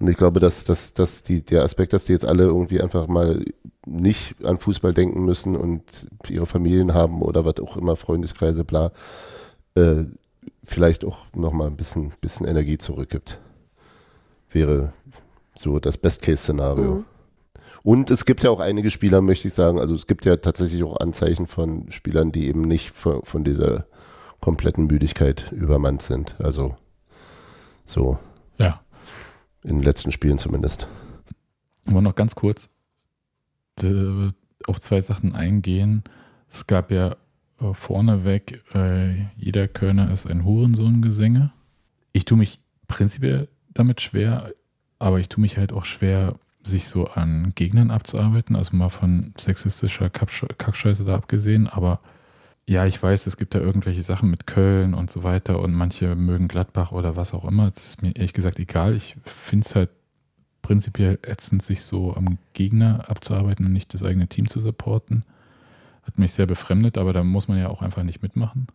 Und 0.00 0.08
ich 0.08 0.16
glaube, 0.16 0.40
dass, 0.40 0.64
dass, 0.64 0.94
dass 0.94 1.22
die, 1.22 1.42
der 1.42 1.62
Aspekt, 1.62 1.92
dass 1.92 2.06
die 2.06 2.12
jetzt 2.12 2.24
alle 2.24 2.44
irgendwie 2.44 2.80
einfach 2.80 3.06
mal 3.06 3.44
nicht 3.86 4.34
an 4.44 4.58
Fußball 4.58 4.94
denken 4.94 5.24
müssen 5.24 5.56
und 5.56 5.82
ihre 6.28 6.46
Familien 6.46 6.94
haben 6.94 7.20
oder 7.20 7.44
was 7.44 7.60
auch 7.60 7.76
immer, 7.76 7.96
Freundeskreise, 7.96 8.64
bla, 8.64 8.92
äh, 9.74 10.04
vielleicht 10.70 11.04
auch 11.04 11.26
nochmal 11.34 11.66
ein 11.66 11.76
bisschen, 11.76 12.12
bisschen 12.20 12.46
Energie 12.46 12.78
zurückgibt. 12.78 13.40
Wäre 14.50 14.92
so 15.56 15.78
das 15.80 15.98
Best-Case-Szenario. 15.98 16.94
Mhm. 16.94 17.04
Und 17.82 18.10
es 18.10 18.24
gibt 18.24 18.42
ja 18.44 18.50
auch 18.50 18.60
einige 18.60 18.90
Spieler, 18.90 19.20
möchte 19.20 19.48
ich 19.48 19.54
sagen, 19.54 19.80
also 19.80 19.94
es 19.94 20.06
gibt 20.06 20.24
ja 20.26 20.36
tatsächlich 20.36 20.84
auch 20.84 20.98
Anzeichen 20.98 21.46
von 21.46 21.90
Spielern, 21.90 22.30
die 22.30 22.46
eben 22.46 22.62
nicht 22.62 22.90
von, 22.92 23.22
von 23.24 23.42
dieser 23.42 23.86
kompletten 24.40 24.86
Müdigkeit 24.86 25.50
übermannt 25.50 26.02
sind. 26.02 26.36
Also 26.38 26.76
so 27.86 28.18
Ja. 28.58 28.80
in 29.64 29.76
den 29.76 29.82
letzten 29.82 30.12
Spielen 30.12 30.38
zumindest. 30.38 30.86
Aber 31.88 32.00
noch 32.02 32.14
ganz 32.14 32.34
kurz 32.34 32.70
äh, 33.82 34.28
auf 34.66 34.80
zwei 34.80 35.00
Sachen 35.00 35.34
eingehen. 35.34 36.04
Es 36.52 36.66
gab 36.66 36.90
ja 36.90 37.16
äh, 37.60 37.74
vorneweg, 37.74 38.62
äh, 38.74 39.26
jeder 39.36 39.68
Kölner 39.68 40.10
ist 40.10 40.26
ein 40.26 40.44
Hurensohn-Gesänge. 40.44 41.52
Ich 42.12 42.24
tue 42.24 42.38
mich 42.38 42.60
prinzipiell 42.88 43.48
damit 43.72 44.00
schwer, 44.00 44.52
aber 44.98 45.20
ich 45.20 45.28
tue 45.28 45.42
mich 45.42 45.56
halt 45.56 45.72
auch 45.72 45.84
schwer, 45.84 46.34
sich 46.62 46.88
so 46.88 47.06
an 47.06 47.52
Gegnern 47.54 47.90
abzuarbeiten, 47.90 48.54
also 48.54 48.76
mal 48.76 48.90
von 48.90 49.32
sexistischer 49.38 50.10
Kackscheiße 50.10 51.04
da 51.04 51.14
abgesehen, 51.14 51.66
aber 51.66 52.00
ja, 52.68 52.86
ich 52.86 53.02
weiß, 53.02 53.26
es 53.26 53.36
gibt 53.36 53.54
da 53.54 53.58
irgendwelche 53.58 54.02
Sachen 54.02 54.30
mit 54.30 54.46
Köln 54.46 54.94
und 54.94 55.10
so 55.10 55.24
weiter 55.24 55.60
und 55.60 55.74
manche 55.74 56.14
mögen 56.14 56.46
Gladbach 56.46 56.92
oder 56.92 57.16
was 57.16 57.34
auch 57.34 57.44
immer. 57.44 57.70
Das 57.70 57.84
ist 57.84 58.02
mir 58.02 58.14
ehrlich 58.14 58.32
gesagt 58.32 58.60
egal. 58.60 58.94
Ich 58.94 59.16
finde 59.24 59.66
es 59.66 59.74
halt 59.74 59.90
prinzipiell 60.62 61.18
ätzend, 61.22 61.62
sich 61.62 61.82
so 61.82 62.14
am 62.14 62.38
Gegner 62.52 63.10
abzuarbeiten 63.10 63.66
und 63.66 63.72
nicht 63.72 63.92
das 63.92 64.04
eigene 64.04 64.28
Team 64.28 64.48
zu 64.48 64.60
supporten. 64.60 65.24
Hat 66.10 66.18
mich 66.18 66.34
sehr 66.34 66.46
befremdet, 66.46 66.98
aber 66.98 67.12
da 67.12 67.22
muss 67.22 67.46
man 67.46 67.56
ja 67.56 67.68
auch 67.68 67.82
einfach 67.82 68.02
nicht 68.02 68.20
mitmachen. 68.20 68.66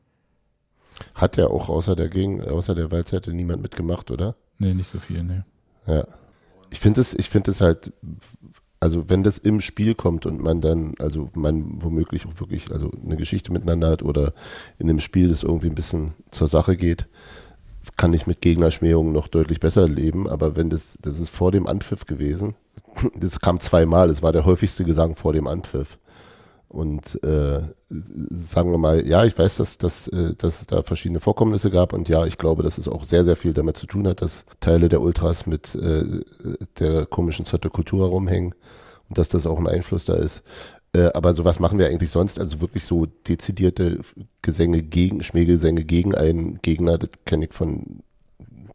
Hat 1.15 1.35
ja 1.35 1.47
auch 1.47 1.67
außer 1.67 1.93
der 1.93 2.07
Gegen, 2.07 2.41
außer 2.41 2.73
der 2.75 2.91
Waldseite 2.91 3.33
niemand 3.33 3.61
mitgemacht, 3.61 4.09
oder? 4.09 4.37
Nee, 4.57 4.73
nicht 4.73 4.89
so 4.89 4.99
viel, 4.99 5.21
nee. 5.21 5.41
Ja. 5.85 6.07
Ich 6.69 6.79
finde 6.79 7.01
es, 7.01 7.13
es 7.13 7.61
halt, 7.61 7.91
also 8.79 9.09
wenn 9.09 9.23
das 9.23 9.37
im 9.37 9.59
Spiel 9.59 9.95
kommt 9.95 10.25
und 10.25 10.41
man 10.41 10.61
dann, 10.61 10.93
also 10.97 11.29
man 11.33 11.83
womöglich 11.83 12.25
auch 12.25 12.39
wirklich, 12.39 12.71
also 12.71 12.89
eine 13.03 13.17
Geschichte 13.17 13.51
miteinander 13.51 13.89
hat 13.89 14.01
oder 14.01 14.33
in 14.79 14.89
einem 14.89 15.01
Spiel 15.01 15.27
das 15.27 15.43
irgendwie 15.43 15.67
ein 15.67 15.75
bisschen 15.75 16.13
zur 16.31 16.47
Sache 16.47 16.77
geht, 16.77 17.05
kann 17.97 18.13
ich 18.13 18.27
mit 18.27 18.39
Gegnerschmähungen 18.39 19.11
noch 19.11 19.27
deutlich 19.27 19.59
besser 19.59 19.89
leben. 19.89 20.29
Aber 20.29 20.55
wenn 20.55 20.69
das, 20.69 20.97
das 21.01 21.19
ist 21.19 21.31
vor 21.31 21.51
dem 21.51 21.67
Anpfiff 21.67 22.05
gewesen, 22.05 22.55
das 23.19 23.41
kam 23.41 23.59
zweimal, 23.59 24.09
es 24.09 24.23
war 24.23 24.31
der 24.31 24.45
häufigste 24.45 24.85
Gesang 24.85 25.17
vor 25.17 25.33
dem 25.33 25.47
Anpfiff. 25.47 25.99
Und 26.75 27.23
äh, 27.23 27.61
sagen 28.31 28.69
wir 28.69 28.77
mal, 28.77 29.07
ja, 29.07 29.23
ich 29.23 29.37
weiß, 29.37 29.55
dass, 29.55 29.77
dass, 29.77 30.09
äh, 30.09 30.33
dass 30.37 30.59
es 30.59 30.67
da 30.67 30.83
verschiedene 30.83 31.21
Vorkommnisse 31.21 31.71
gab 31.71 31.93
und 31.93 32.09
ja, 32.09 32.25
ich 32.25 32.37
glaube, 32.37 32.63
dass 32.63 32.77
es 32.77 32.89
auch 32.89 33.05
sehr, 33.05 33.23
sehr 33.23 33.37
viel 33.37 33.53
damit 33.53 33.77
zu 33.77 33.87
tun 33.87 34.05
hat, 34.05 34.21
dass 34.21 34.45
Teile 34.59 34.89
der 34.89 34.99
Ultras 34.99 35.45
mit 35.45 35.73
äh, 35.75 36.03
der 36.77 37.05
komischen 37.05 37.45
Zotte 37.45 37.69
Kultur 37.69 38.09
rumhängen 38.09 38.55
und 39.07 39.17
dass 39.17 39.29
das 39.29 39.47
auch 39.47 39.57
ein 39.57 39.69
Einfluss 39.69 40.03
da 40.03 40.15
ist. 40.15 40.43
Äh, 40.91 41.11
aber 41.13 41.33
sowas 41.33 41.61
machen 41.61 41.79
wir 41.79 41.87
eigentlich 41.87 42.09
sonst, 42.09 42.41
also 42.41 42.59
wirklich 42.59 42.83
so 42.83 43.05
dezidierte 43.05 44.01
Gesänge 44.41 44.83
gegen, 44.83 45.23
Schmähgesänge 45.23 45.85
gegen 45.85 46.13
einen 46.13 46.59
Gegner, 46.61 46.97
das 46.97 47.11
kenne 47.23 47.45
ich 47.45 47.53
von 47.53 48.01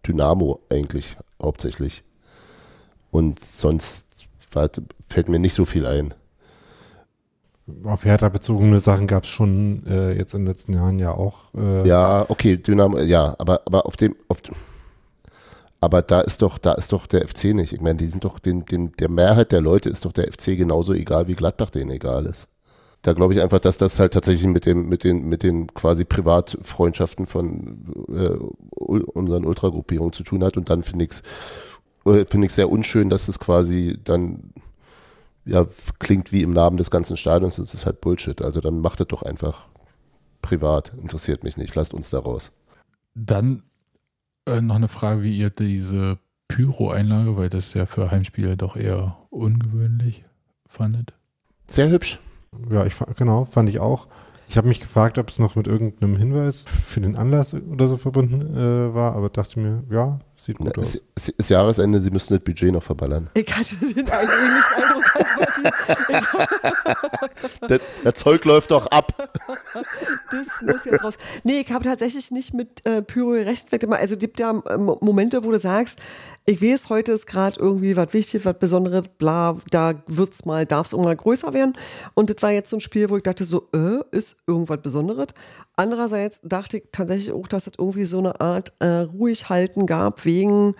Dynamo 0.07 0.61
eigentlich 0.70 1.18
hauptsächlich. 1.42 2.03
Und 3.11 3.44
sonst 3.44 4.07
fällt 4.48 5.28
mir 5.28 5.38
nicht 5.38 5.53
so 5.53 5.66
viel 5.66 5.84
ein 5.84 6.14
auf 7.84 8.04
Hertha 8.04 8.28
bezogene 8.28 8.80
Sachen 8.80 9.06
gab 9.06 9.24
es 9.24 9.30
schon 9.30 9.86
äh, 9.86 10.16
jetzt 10.16 10.34
in 10.34 10.42
den 10.42 10.48
letzten 10.48 10.72
Jahren 10.74 10.98
ja 10.98 11.12
auch. 11.12 11.54
Äh 11.54 11.86
ja, 11.86 12.24
okay, 12.28 12.56
Dynamo, 12.56 12.98
ja, 12.98 13.34
aber, 13.38 13.62
aber 13.66 13.86
auf 13.86 13.96
dem, 13.96 14.14
auf, 14.28 14.38
aber 15.80 16.02
da 16.02 16.20
ist 16.20 16.42
doch, 16.42 16.58
da 16.58 16.72
ist 16.72 16.92
doch 16.92 17.06
der 17.06 17.26
FC 17.26 17.54
nicht. 17.54 17.72
Ich 17.72 17.80
meine, 17.80 17.96
die 17.96 18.06
sind 18.06 18.24
doch, 18.24 18.38
den, 18.38 18.64
den, 18.66 18.92
der 18.98 19.10
Mehrheit 19.10 19.52
der 19.52 19.60
Leute 19.60 19.88
ist 19.88 20.04
doch 20.04 20.12
der 20.12 20.30
FC 20.30 20.56
genauso 20.56 20.92
egal, 20.92 21.26
wie 21.28 21.34
Gladbach 21.34 21.70
denen 21.70 21.90
egal 21.90 22.26
ist. 22.26 22.48
Da 23.02 23.14
glaube 23.14 23.32
ich 23.32 23.40
einfach, 23.40 23.60
dass 23.60 23.78
das 23.78 23.98
halt 23.98 24.12
tatsächlich 24.12 24.46
mit 24.46 24.66
dem, 24.66 24.88
mit 24.90 25.04
den, 25.04 25.26
mit 25.26 25.42
den 25.42 25.72
quasi 25.72 26.04
Privatfreundschaften 26.04 27.26
von 27.26 27.86
äh, 28.14 28.36
unseren 28.74 29.46
Ultragruppierungen 29.46 30.12
zu 30.12 30.22
tun 30.22 30.44
hat. 30.44 30.58
Und 30.58 30.68
dann 30.68 30.82
finde 30.82 31.06
ich 31.06 31.12
es 31.12 31.22
äh, 32.04 32.24
finde 32.26 32.46
ich 32.46 32.52
sehr 32.52 32.70
unschön, 32.70 33.10
dass 33.10 33.28
es 33.28 33.38
quasi 33.38 33.98
dann 34.04 34.52
ja, 35.45 35.66
klingt 35.99 36.32
wie 36.32 36.43
im 36.43 36.53
Namen 36.53 36.76
des 36.76 36.91
ganzen 36.91 37.16
Stadions, 37.16 37.57
das 37.57 37.74
ist 37.74 37.86
halt 37.86 38.01
Bullshit. 38.01 38.43
Also 38.43 38.61
dann 38.61 38.80
macht 38.80 39.01
es 39.01 39.09
doch 39.09 39.22
einfach 39.22 39.68
privat. 40.43 40.93
Interessiert 41.01 41.45
mich 41.45 41.57
nicht. 41.57 41.74
Lasst 41.74 41.95
uns 41.95 42.11
da 42.11 42.18
raus. 42.18 42.53
Dann 43.14 43.62
äh, 44.47 44.61
noch 44.61 44.76
eine 44.76 44.88
Frage, 44.88 45.22
wie 45.22 45.36
ihr 45.36 45.51
diese 45.51 46.18
Pyro-Einlage, 46.49 47.36
weil 47.36 47.49
das 47.49 47.74
ja 47.74 47.86
für 47.86 48.11
Heimspiele 48.11 48.57
doch 48.57 48.76
eher 48.76 49.16
ungewöhnlich 49.30 50.24
fandet. 50.66 51.14
Sehr 51.66 51.91
hübsch. 51.91 52.18
Ja, 52.70 52.84
ich, 52.84 52.95
genau, 53.16 53.45
fand 53.45 53.68
ich 53.68 53.78
auch. 53.78 54.09
Ich 54.49 54.57
habe 54.57 54.66
mich 54.66 54.80
gefragt, 54.80 55.18
ob 55.18 55.28
es 55.28 55.38
noch 55.38 55.55
mit 55.55 55.68
irgendeinem 55.68 56.16
Hinweis 56.16 56.66
für 56.66 57.01
den 57.01 57.14
Anlass 57.14 57.55
oder 57.55 57.86
so 57.86 57.97
verbunden 57.97 58.57
äh, 58.57 58.93
war, 58.93 59.14
aber 59.14 59.28
dachte 59.28 59.61
mir, 59.61 59.84
ja, 59.88 60.18
sieht 60.45 60.59
gut 60.59 60.72
Na, 60.74 60.82
aus. 60.82 61.01
Es 61.14 61.28
ist 61.28 61.51
Jahresende, 61.51 62.01
sie 62.01 62.11
müssen 62.11 62.34
das 62.34 62.43
Budget 62.43 62.72
noch 62.72 62.82
verballern. 62.82 63.30
Ich 63.34 63.55
hatte 63.55 63.76
den 63.76 64.09
Eindruck, 64.09 65.05
das, 67.68 67.80
der 68.05 68.14
Zeug 68.14 68.45
läuft 68.45 68.70
doch 68.70 68.86
ab. 68.86 69.30
Das 70.30 70.62
muss 70.62 70.84
jetzt 70.84 71.05
raus. 71.05 71.14
Nee, 71.45 71.61
ich 71.61 71.72
habe 71.72 71.84
tatsächlich 71.84 72.30
nicht 72.30 72.55
mit 72.55 72.84
äh, 72.86 73.03
Pyro 73.03 73.30
gerechnet. 73.30 73.84
Also 73.84 74.14
es 74.14 74.20
gibt 74.20 74.41
ja 74.41 74.62
ähm, 74.70 74.97
Momente, 75.01 75.45
wo 75.45 75.51
du 75.51 75.59
sagst, 75.59 75.99
ich 76.47 76.62
weiß, 76.62 76.88
heute 76.88 77.12
ist 77.12 77.26
gerade 77.26 77.61
irgendwie 77.61 77.97
was 77.97 78.12
Wichtiges, 78.12 78.45
was 78.45 78.59
Besonderes, 78.59 79.05
bla, 79.18 79.57
da 79.70 80.03
wird's 80.07 80.45
mal, 80.47 80.66
darf 80.66 80.86
es 80.86 80.93
irgendwann 80.93 81.16
größer 81.16 81.53
werden. 81.53 81.74
Und 82.14 82.30
das 82.30 82.43
war 82.43 82.51
jetzt 82.51 82.70
so 82.70 82.76
ein 82.76 82.80
Spiel, 82.80 83.11
wo 83.11 83.16
ich 83.16 83.22
dachte 83.22 83.45
so, 83.45 83.68
äh, 83.74 83.99
ist 84.11 84.43
irgendwas 84.47 84.80
Besonderes. 84.82 85.28
Andererseits 85.81 86.43
dachte 86.43 86.76
ich 86.76 86.85
tatsächlich 86.93 87.33
auch, 87.33 87.49
dass 87.49 87.66
es 87.66 87.72
irgendwie 87.78 88.05
so 88.05 88.18
eine 88.18 88.39
Art 88.39 88.74
äh, 88.81 88.87
Ruhighalten 88.87 89.87
gab, 89.87 90.26
wegen, 90.26 90.74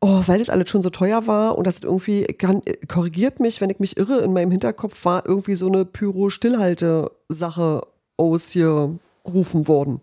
oh, 0.00 0.22
weil 0.24 0.38
das 0.38 0.50
alles 0.50 0.70
schon 0.70 0.84
so 0.84 0.90
teuer 0.90 1.26
war 1.26 1.58
und 1.58 1.66
das 1.66 1.80
irgendwie, 1.80 2.22
kann, 2.26 2.62
korrigiert 2.86 3.40
mich, 3.40 3.60
wenn 3.60 3.70
ich 3.70 3.80
mich 3.80 3.96
irre, 3.96 4.20
in 4.20 4.32
meinem 4.32 4.52
Hinterkopf 4.52 5.04
war 5.04 5.26
irgendwie 5.26 5.56
so 5.56 5.66
eine 5.66 5.84
Pyro-Stillhalte-Sache 5.84 7.80
ausgerufen 8.16 9.66
worden. 9.66 10.00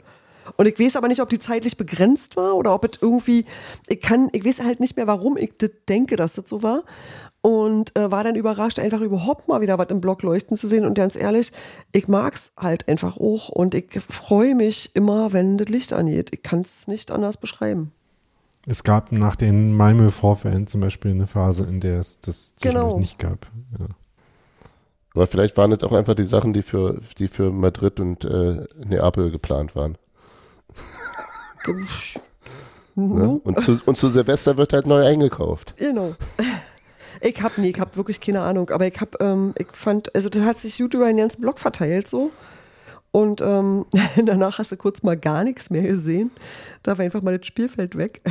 Und 0.58 0.68
ich 0.68 0.78
weiß 0.78 0.98
aber 0.98 1.08
nicht, 1.08 1.22
ob 1.22 1.30
die 1.30 1.40
zeitlich 1.40 1.78
begrenzt 1.78 2.36
war 2.36 2.58
oder 2.58 2.74
ob 2.74 2.84
es 2.84 3.02
irgendwie, 3.02 3.46
ich 3.88 4.02
kann, 4.02 4.28
ich 4.34 4.44
weiß 4.44 4.62
halt 4.66 4.82
nicht 4.82 4.98
mehr, 4.98 5.08
warum 5.08 5.38
ich 5.38 5.54
das 5.58 5.72
denke, 5.88 6.18
dass 6.18 6.34
das 6.34 6.50
so 6.50 6.62
war. 6.64 6.82
Und 7.46 7.94
äh, 7.98 8.10
war 8.10 8.24
dann 8.24 8.36
überrascht, 8.36 8.80
einfach 8.80 9.02
überhaupt 9.02 9.50
mal 9.50 9.60
wieder 9.60 9.78
was 9.78 9.90
im 9.90 10.00
Block 10.00 10.24
leuchten 10.24 10.56
zu 10.56 10.66
sehen. 10.66 10.86
Und 10.86 10.94
ganz 10.94 11.18
ehrlich, 11.18 11.52
ich 11.92 12.08
mag's 12.08 12.54
halt 12.56 12.88
einfach 12.88 13.18
auch. 13.18 13.50
Und 13.50 13.76
ich 13.76 14.00
freue 14.08 14.56
mich 14.56 14.96
immer, 14.96 15.34
wenn 15.34 15.58
das 15.58 15.68
Licht 15.68 15.92
angeht. 15.92 16.30
Ich 16.34 16.42
kann 16.42 16.62
es 16.62 16.88
nicht 16.88 17.12
anders 17.12 17.36
beschreiben. 17.36 17.92
Es 18.66 18.86
gab 18.86 19.12
nach 19.12 19.36
den 19.36 19.74
Malmö-Vorfällen 19.74 20.68
zum 20.68 20.80
Beispiel 20.80 21.12
eine 21.12 21.28
Phase, 21.28 21.66
in 21.66 21.82
der 21.82 22.00
es 22.00 22.22
das 22.22 22.54
genau. 22.62 22.98
nicht 22.98 23.20
gab. 23.20 23.46
Ja. 23.78 23.88
Aber 25.14 25.28
vielleicht 25.28 25.58
waren 25.58 25.72
das 25.72 25.84
auch 25.84 25.92
einfach 25.92 26.16
die 26.16 26.24
Sachen, 26.24 26.54
die 26.54 26.64
für, 26.64 27.02
die 27.18 27.28
für 27.28 27.52
Madrid 27.52 28.00
und 28.00 28.24
äh, 28.24 28.66
Neapel 28.86 29.32
geplant 29.32 29.76
waren. 29.76 29.98
ne? 32.96 33.42
und, 33.44 33.62
zu, 33.62 33.82
und 33.86 33.98
zu 33.98 34.10
Silvester 34.10 34.56
wird 34.56 34.72
halt 34.72 34.88
neu 34.88 35.06
eingekauft. 35.06 35.76
Genau. 35.78 36.16
Ich 37.22 37.42
hab 37.42 37.58
nee, 37.58 37.70
ich 37.70 37.80
hab 37.80 37.96
wirklich 37.98 38.20
keine 38.20 38.42
Ahnung, 38.42 38.70
aber 38.70 38.88
ich 38.88 39.00
hab, 39.00 39.22
ähm, 39.22 39.54
ich 39.58 39.68
fand, 39.72 40.14
also 40.16 40.30
das 40.30 40.44
hat 40.44 40.60
sich 40.60 40.78
gut 40.78 40.94
über 40.94 41.08
den 41.08 41.18
ganzen 41.18 41.42
Blog 41.42 41.60
verteilt 41.60 42.08
so. 42.08 42.32
Und 43.12 43.42
ähm, 43.42 43.86
danach 44.26 44.58
hast 44.60 44.72
du 44.72 44.78
kurz 44.78 45.04
mal 45.04 45.16
gar 45.16 45.44
nichts 45.44 45.70
mehr 45.70 45.84
gesehen. 45.84 46.32
Da 46.82 46.98
war 46.98 47.06
einfach 47.06 47.22
mal 47.22 47.38
das 47.38 47.46
Spielfeld 47.48 47.98
weg. 47.98 48.22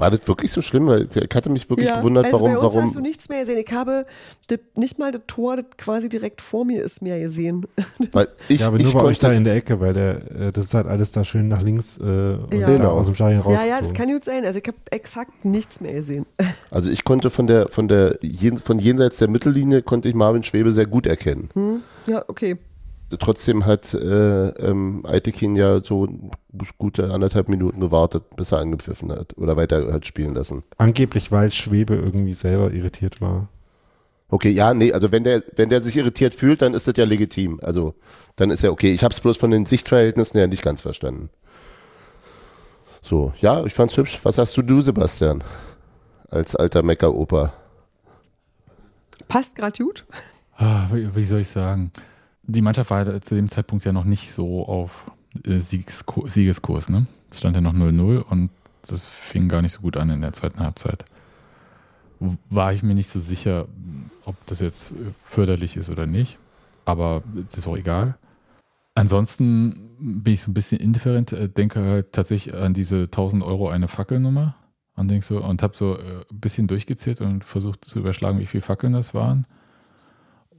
War 0.00 0.10
das 0.10 0.26
wirklich 0.26 0.50
so 0.50 0.62
schlimm? 0.62 0.86
Weil 0.86 1.08
ich 1.14 1.34
hatte 1.34 1.50
mich 1.50 1.68
wirklich 1.68 1.88
ja, 1.88 1.98
gewundert, 1.98 2.26
also 2.26 2.40
warum. 2.40 2.52
Bei 2.52 2.58
uns 2.58 2.74
warum 2.74 2.86
hast 2.86 2.94
du 2.94 3.00
nichts 3.00 3.28
mehr 3.28 3.40
gesehen. 3.40 3.58
Ich 3.58 3.72
habe 3.72 4.06
das, 4.48 4.58
nicht 4.74 4.98
mal 4.98 5.12
das 5.12 5.22
Tor, 5.26 5.56
das 5.56 5.66
quasi 5.76 6.08
direkt 6.08 6.40
vor 6.40 6.64
mir 6.64 6.82
ist, 6.82 7.02
mehr 7.02 7.20
gesehen. 7.20 7.66
Weil 8.12 8.28
ich, 8.48 8.60
ja, 8.60 8.68
aber 8.68 8.78
nur 8.78 8.92
bei 8.94 9.02
euch 9.02 9.18
da 9.18 9.32
in 9.32 9.44
der 9.44 9.54
Ecke, 9.54 9.78
weil 9.80 9.92
der, 9.92 10.30
äh, 10.30 10.52
das 10.52 10.66
ist 10.66 10.74
halt 10.74 10.86
alles 10.86 11.12
da 11.12 11.24
schön 11.24 11.48
nach 11.48 11.62
links 11.62 11.98
äh, 11.98 12.32
ja. 12.56 12.66
genau. 12.66 12.92
aus 12.92 13.06
dem 13.06 13.14
Stadion 13.14 13.42
raus. 13.42 13.58
Ja, 13.60 13.66
ja, 13.66 13.80
das 13.80 13.92
kann 13.92 14.10
gut 14.10 14.24
sein. 14.24 14.44
Also 14.44 14.58
ich 14.58 14.66
habe 14.66 14.78
exakt 14.90 15.44
nichts 15.44 15.80
mehr 15.80 15.92
gesehen. 15.92 16.26
Also 16.72 16.88
ich 16.88 17.04
konnte 17.04 17.30
von 17.30 17.48
der, 17.48 17.68
von 17.68 17.88
der, 17.88 18.18
von 18.62 18.78
jenseits 18.78 19.16
der 19.16 19.28
Mittellinie 19.28 19.82
konnte 19.82 20.08
ich 20.08 20.14
Marvin 20.14 20.44
Schwebe 20.44 20.70
sehr 20.70 20.86
gut 20.86 21.04
erkennen. 21.04 21.48
Hm? 21.54 21.82
Ja, 22.06 22.22
okay 22.28 22.58
trotzdem 23.18 23.66
hat 23.66 23.94
äh, 23.94 24.48
ähm, 24.48 25.04
Aitekin 25.06 25.56
ja 25.56 25.82
so 25.82 26.06
gute 26.78 27.12
anderthalb 27.12 27.48
Minuten 27.48 27.80
gewartet, 27.80 28.24
bis 28.36 28.52
er 28.52 28.58
angepfiffen 28.58 29.10
hat 29.12 29.36
oder 29.36 29.56
weiter 29.56 29.92
hat 29.92 30.06
spielen 30.06 30.34
lassen. 30.34 30.62
Angeblich, 30.78 31.32
weil 31.32 31.50
Schwebe 31.50 31.94
irgendwie 31.94 32.34
selber 32.34 32.72
irritiert 32.72 33.20
war. 33.20 33.48
Okay, 34.28 34.50
ja, 34.50 34.74
nee, 34.74 34.92
also 34.92 35.10
wenn 35.10 35.24
der, 35.24 35.42
wenn 35.56 35.70
der 35.70 35.80
sich 35.80 35.96
irritiert 35.96 36.36
fühlt, 36.36 36.62
dann 36.62 36.74
ist 36.74 36.86
das 36.86 36.94
ja 36.96 37.04
legitim. 37.04 37.58
Also 37.62 37.94
dann 38.36 38.50
ist 38.50 38.62
ja 38.62 38.70
okay. 38.70 38.92
Ich 38.92 39.02
habe 39.02 39.12
es 39.12 39.20
bloß 39.20 39.36
von 39.36 39.50
den 39.50 39.66
Sichtverhältnissen 39.66 40.38
her 40.38 40.46
nicht 40.46 40.62
ganz 40.62 40.82
verstanden. 40.82 41.30
So, 43.02 43.32
ja, 43.40 43.64
ich 43.64 43.74
fand's 43.74 43.96
hübsch. 43.96 44.20
Was 44.22 44.36
sagst 44.36 44.56
du, 44.56 44.62
du, 44.62 44.80
Sebastian? 44.82 45.42
Als 46.28 46.54
alter 46.54 46.84
Mecker-Opa. 46.84 47.52
Passt 49.26 49.56
gerade 49.56 49.82
gut. 49.82 50.04
Ah, 50.56 50.86
wie, 50.92 51.14
wie 51.16 51.24
soll 51.24 51.40
ich 51.40 51.48
sagen? 51.48 51.90
Die 52.50 52.62
Mannschaft 52.62 52.90
war 52.90 53.20
zu 53.20 53.34
dem 53.34 53.48
Zeitpunkt 53.48 53.84
ja 53.84 53.92
noch 53.92 54.04
nicht 54.04 54.32
so 54.32 54.66
auf 54.66 55.06
äh, 55.44 55.58
Siegeskurs, 55.58 56.34
Siegeskurs 56.34 56.88
ne? 56.88 57.06
Es 57.30 57.38
stand 57.38 57.54
ja 57.54 57.62
noch 57.62 57.74
0-0 57.74 58.18
und 58.18 58.50
das 58.86 59.06
fing 59.06 59.48
gar 59.48 59.62
nicht 59.62 59.72
so 59.72 59.80
gut 59.80 59.96
an 59.96 60.10
in 60.10 60.20
der 60.20 60.32
zweiten 60.32 60.60
Halbzeit. 60.60 61.04
War 62.18 62.72
ich 62.72 62.82
mir 62.82 62.94
nicht 62.94 63.08
so 63.08 63.20
sicher, 63.20 63.66
ob 64.24 64.34
das 64.46 64.60
jetzt 64.60 64.94
förderlich 65.24 65.76
ist 65.76 65.90
oder 65.90 66.06
nicht, 66.06 66.38
aber 66.84 67.22
es 67.48 67.56
ist 67.56 67.66
auch 67.66 67.76
egal. 67.76 68.18
Ansonsten 68.94 69.90
bin 70.00 70.34
ich 70.34 70.42
so 70.42 70.50
ein 70.50 70.54
bisschen 70.54 70.80
indifferent, 70.80 71.32
äh, 71.32 71.48
denke 71.48 71.84
halt 71.84 72.12
tatsächlich 72.12 72.54
an 72.54 72.74
diese 72.74 73.04
1000 73.04 73.44
Euro 73.44 73.68
eine 73.68 73.86
Fackelnummer 73.86 74.56
und 74.96 75.08
denk 75.08 75.24
so 75.24 75.42
und 75.42 75.62
habe 75.62 75.76
so 75.76 75.96
äh, 75.96 76.24
ein 76.30 76.40
bisschen 76.40 76.66
durchgezählt 76.66 77.20
und 77.20 77.44
versucht 77.44 77.84
zu 77.84 78.00
überschlagen, 78.00 78.40
wie 78.40 78.46
viele 78.46 78.62
Fackeln 78.62 78.92
das 78.92 79.14
waren 79.14 79.46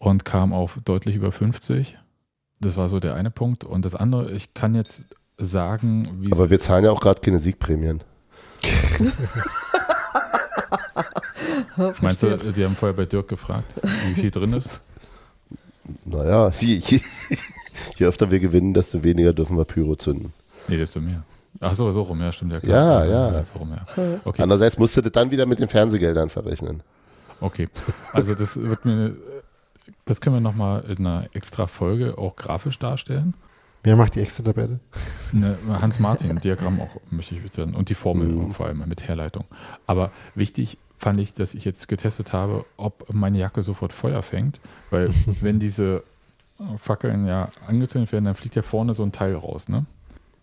und 0.02 0.26
kam 0.26 0.52
auf 0.52 0.80
deutlich 0.84 1.15
über 1.15 1.32
50. 1.32 1.98
Das 2.60 2.76
war 2.76 2.90
so 2.90 2.99
der 2.99 3.15
eine 3.15 3.32
Punkt 3.32 3.64
und 3.64 3.86
das 3.86 3.95
andere, 3.95 4.32
ich 4.32 4.56
kann 4.56 4.76
jetzt 4.76 5.06
sagen, 5.38 6.07
wie 6.19 6.32
Aber 6.32 6.49
wir 6.49 6.60
zahlen 6.60 6.86
ja 6.86 6.91
auch 6.91 7.02
gerade 7.02 7.22
keine 7.22 7.40
Siegprämien. 7.40 8.03
meinst 12.02 12.23
du, 12.23 12.36
die 12.38 12.65
haben 12.65 12.76
vorher 12.76 12.95
bei 12.95 13.06
Dirk 13.06 13.28
gefragt, 13.28 13.72
wie 14.07 14.15
viel 14.19 14.32
drin 14.32 14.53
ist? 14.53 14.82
Naja, 16.06 16.52
je, 16.60 16.78
je, 16.78 16.99
je 17.98 18.06
öfter 18.06 18.32
wir 18.32 18.40
gewinnen, 18.40 18.73
desto 18.73 19.03
weniger 19.03 19.34
dürfen 19.34 19.57
wir 19.57 19.65
Pyro 19.65 19.95
zünden. 19.95 20.34
Nee, 20.68 20.78
desto 20.78 20.99
mehr. 20.99 21.23
Ach 21.60 21.76
so, 21.76 21.91
so 21.91 22.02
rum, 22.03 22.22
ja, 22.22 22.32
stimmt 22.32 22.53
ja 22.53 22.60
Ja, 22.64 23.06
ja. 23.06 23.45
So 23.45 23.60
rum, 23.60 23.72
ja. 23.72 23.86
Okay. 24.26 24.41
Andererseits 24.41 24.80
musst 24.80 24.98
du 24.98 25.02
das 25.02 25.11
dann 25.11 25.30
wieder 25.30 25.45
mit 25.45 25.60
den 25.60 25.68
Fernsehgeldern 25.68 26.30
verrechnen. 26.30 26.82
Okay, 27.40 27.68
also 28.14 28.34
das 28.36 28.56
wird 28.56 28.86
mir, 28.86 29.15
das 30.06 30.22
können 30.22 30.36
wir 30.36 30.41
nochmal 30.41 30.84
in 30.90 31.06
einer 31.06 31.26
extra 31.34 31.68
Folge 31.68 32.18
auch 32.18 32.36
grafisch 32.36 32.80
darstellen. 32.80 33.34
Wer 33.84 33.95
macht 33.95 34.15
die 34.15 34.22
extra 34.22 34.44
Tabelle? 34.44 34.80
Ne, 35.32 35.57
Hans 35.68 35.99
Martin, 35.99 36.36
Diagramm 36.40 36.80
auch 36.80 36.98
möchte 37.10 37.34
ich 37.36 37.44
wittern 37.44 37.73
und 37.73 37.90
die 37.90 37.95
Formel 37.95 38.28
Mhm. 38.28 38.52
vor 38.52 38.68
allem 38.68 38.84
mit 38.88 39.07
Herleitung. 39.07 39.45
Aber 39.88 40.11
wichtig 40.36 40.78
fand 40.98 41.19
ich, 41.19 41.34
dass 41.34 41.56
ich 41.56 41.65
jetzt 41.65 41.88
getestet 41.88 42.32
habe, 42.32 42.64
ob 42.78 43.11
meine 43.11 43.40
Jacke 43.40 43.64
sofort 43.64 43.91
Feuer 43.91 44.22
fängt, 44.22 44.60
weil 44.91 45.10
wenn 45.41 45.60
diese 45.60 46.03
Fackeln 46.78 47.26
ja 47.26 47.49
angezündet 47.68 48.11
werden, 48.11 48.26
dann 48.26 48.36
fliegt 48.36 48.56
ja 48.56 48.61
vorne 48.61 48.94
so 48.94 49.02
ein 49.02 49.11
Teil 49.11 49.34
raus, 49.36 49.68
ne? 49.68 49.86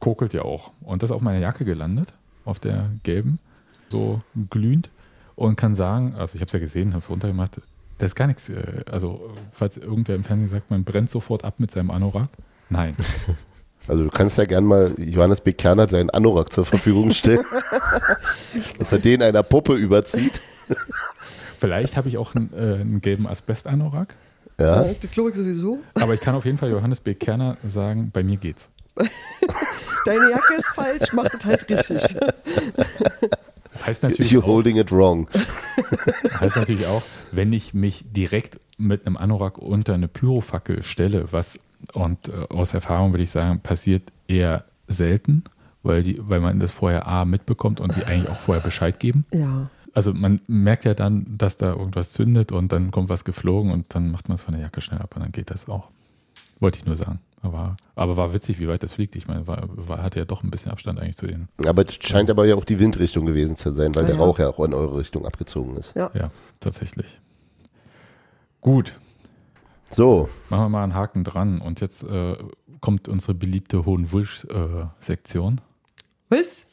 Kokelt 0.01 0.35
ja 0.35 0.43
auch. 0.43 0.73
Und 0.81 1.03
das 1.03 1.11
ist 1.11 1.15
auf 1.15 1.23
meiner 1.23 1.39
Jacke 1.39 1.65
gelandet, 1.65 2.15
auf 2.45 2.59
der 2.59 2.91
gelben, 3.05 3.39
so 3.89 4.21
glühend 4.51 4.91
und 5.37 5.55
kann 5.55 5.77
sagen, 5.77 6.15
also 6.17 6.35
ich 6.35 6.41
habe 6.41 6.47
es 6.49 6.53
ja 6.53 6.59
gesehen, 6.59 6.91
habe 6.91 6.99
es 6.99 7.09
runtergemacht, 7.11 7.61
da 7.99 8.07
ist 8.07 8.15
gar 8.17 8.27
nichts, 8.27 8.49
äh, 8.49 8.85
also 8.91 9.31
falls 9.53 9.77
irgendwer 9.77 10.15
im 10.15 10.25
Fernsehen 10.25 10.51
sagt, 10.51 10.71
man 10.71 10.85
brennt 10.85 11.11
sofort 11.11 11.45
ab 11.45 11.55
mit 11.59 11.71
seinem 11.71 11.91
Anorak. 11.91 12.29
Nein, 12.71 12.97
Also 13.87 14.05
du 14.05 14.11
kannst 14.11 14.37
ja 14.37 14.45
gern 14.45 14.65
mal 14.65 14.93
Johannes 14.99 15.41
B. 15.41 15.55
Kernert 15.55 15.91
seinen 15.93 16.11
Anorak 16.11 16.53
zur 16.53 16.67
Verfügung 16.67 17.13
stellen, 17.15 17.41
dass 18.79 18.93
er 18.93 18.99
den 18.99 19.23
einer 19.23 19.43
Puppe 19.43 19.73
überzieht. 19.75 20.41
Vielleicht 21.59 21.97
habe 21.97 22.09
ich 22.11 22.19
auch 22.19 22.35
einen, 22.35 22.53
äh, 22.53 22.81
einen 22.83 23.01
gelben 23.01 23.27
Asbest-Anorak, 23.27 24.15
Ja, 24.61 24.83
Das 24.85 25.11
glaube 25.11 25.31
ich 25.31 25.37
sowieso. 25.37 25.79
aber 25.95 26.13
ich 26.13 26.21
kann 26.21 26.35
auf 26.35 26.45
jeden 26.45 26.59
Fall 26.59 26.71
Johannes 26.71 27.01
B. 27.01 27.15
Kerner 27.15 27.57
sagen, 27.67 28.11
bei 28.13 28.23
mir 28.23 28.37
geht's. 28.37 28.69
Deine 30.05 30.31
Jacke 30.33 30.55
ist 30.59 30.67
falsch, 30.69 31.13
mach 31.15 31.29
das 31.31 31.45
halt 31.47 31.71
richtig. 31.71 32.15
Heißt 33.87 34.03
natürlich, 34.03 34.33
you're 34.33 34.43
auch, 34.43 34.47
holding 34.47 34.77
it 34.77 34.93
wrong. 34.93 35.29
heißt 36.41 36.57
natürlich 36.57 36.87
auch, 36.87 37.03
wenn 37.33 37.53
ich 37.53 37.75
mich 37.75 38.05
direkt 38.11 38.59
mit 38.77 39.07
einem 39.07 39.17
Anorak 39.17 39.59
unter 39.59 39.95
eine 39.95 40.09
Pyrofackel 40.09 40.83
stelle, 40.83 41.33
was 41.33 41.61
und 41.93 42.29
äh, 42.29 42.33
aus 42.49 42.75
Erfahrung 42.75 43.13
würde 43.13 43.25
ich 43.25 43.31
sagen, 43.31 43.61
passiert 43.61 44.13
eher 44.27 44.65
selten, 44.89 45.45
weil, 45.83 46.03
die, 46.03 46.19
weil 46.21 46.41
man 46.41 46.59
das 46.61 46.73
vorher 46.73 47.07
A 47.07 47.25
mitbekommt 47.25 47.81
und 47.81 47.95
die 47.97 48.05
eigentlich 48.05 48.29
auch 48.29 48.41
vorher 48.41 48.63
Bescheid 48.63 48.99
geben. 48.99 49.25
Ja. 49.33 49.71
Also 49.95 50.13
man 50.15 50.41
merkt 50.47 50.85
ja 50.85 50.95
dann, 50.95 51.27
dass 51.29 51.57
da 51.57 51.71
irgendwas 51.71 52.13
zündet 52.13 52.53
und 52.53 52.73
dann 52.73 52.91
kommt 52.91 53.09
was 53.09 53.25
geflogen 53.25 53.73
und 53.73 53.95
dann 53.95 54.11
macht 54.11 54.29
man 54.29 54.37
es 54.37 54.43
von 54.43 54.55
der 54.55 54.63
Jacke 54.63 54.81
schnell 54.81 55.01
ab 55.01 55.15
und 55.17 55.23
dann 55.23 55.33
geht 55.33 55.51
das 55.51 55.69
auch. 55.69 55.89
Wollte 56.61 56.79
ich 56.79 56.87
nur 56.87 56.97
sagen. 56.97 57.21
Aber, 57.41 57.77
aber 57.95 58.17
war 58.17 58.35
witzig, 58.35 58.59
wie 58.59 58.67
weit 58.67 58.83
das 58.83 58.93
fliegt. 58.93 59.15
Ich 59.15 59.29
meine, 59.29 59.47
war, 59.47 59.63
war, 59.69 60.03
hatte 60.03 60.19
ja 60.19 60.25
doch 60.25 60.43
ein 60.43 60.51
bisschen 60.51 60.73
Abstand 60.73 60.99
eigentlich 60.99 61.17
zu 61.17 61.29
denen. 61.29 61.49
Aber 61.65 61.87
es 61.87 61.95
scheint 61.95 62.31
aber 62.31 62.47
ja 62.47 62.57
auch 62.57 62.65
die 62.65 62.81
Windrichtung 62.81 63.27
gewesen 63.27 63.55
zu 63.57 63.71
sein, 63.73 63.95
weil 63.95 64.05
Ah, 64.05 64.07
der 64.09 64.17
ja. 64.17 64.21
Rauch 64.23 64.39
ja 64.41 64.49
auch 64.49 64.59
in 64.65 64.75
eure 64.75 64.99
Richtung 64.99 65.25
abgezogen 65.25 65.77
ist. 65.77 65.95
Ja. 65.95 66.11
Ja, 66.15 66.31
tatsächlich. 66.59 67.21
Gut, 68.61 68.95
So, 69.91 70.29
machen 70.51 70.65
wir 70.65 70.69
mal 70.69 70.83
einen 70.83 70.95
Haken 70.95 71.23
dran. 71.25 71.61
Und 71.61 71.81
jetzt 71.81 72.03
äh, 72.03 72.37
kommt 72.81 73.09
unsere 73.09 73.35
beliebte 73.35 73.87
Hohenwulsch-Sektion. 73.87 75.61
Was? 76.29 76.67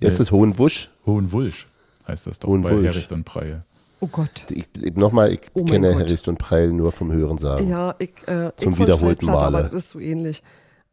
jetzt 0.00 0.18
Äh, 0.18 0.22
ist 0.22 0.30
Hohenwusch. 0.30 0.88
Hohenwulsch 1.06 1.66
heißt 2.06 2.26
das 2.28 2.38
doch 2.38 2.48
bei 2.48 2.52
Hohenwulsch. 2.54 2.84
Herricht 2.86 3.12
und 3.12 3.24
Preil. 3.24 3.64
Oh 4.00 4.06
Gott. 4.06 4.46
Ich, 4.50 4.66
ich, 4.80 4.94
Nochmal, 4.94 5.32
ich 5.32 5.40
Oh 5.54 5.64
kenne 5.64 5.88
Gott. 5.90 5.98
Herricht 6.00 6.28
und 6.28 6.38
Preil 6.38 6.68
nur 6.72 6.92
vom 6.92 7.12
Hören 7.12 7.38
sagen. 7.38 7.68
Ja, 7.68 7.94
ich, 7.98 8.10
äh, 8.28 8.52
Zum 8.56 8.74
ich 8.74 8.78
wiederholten 8.78 9.26
Male. 9.26 9.40
aber 9.46 9.62
das 9.62 9.72
ist 9.72 9.90
so 9.90 9.98
ähnlich. 9.98 10.42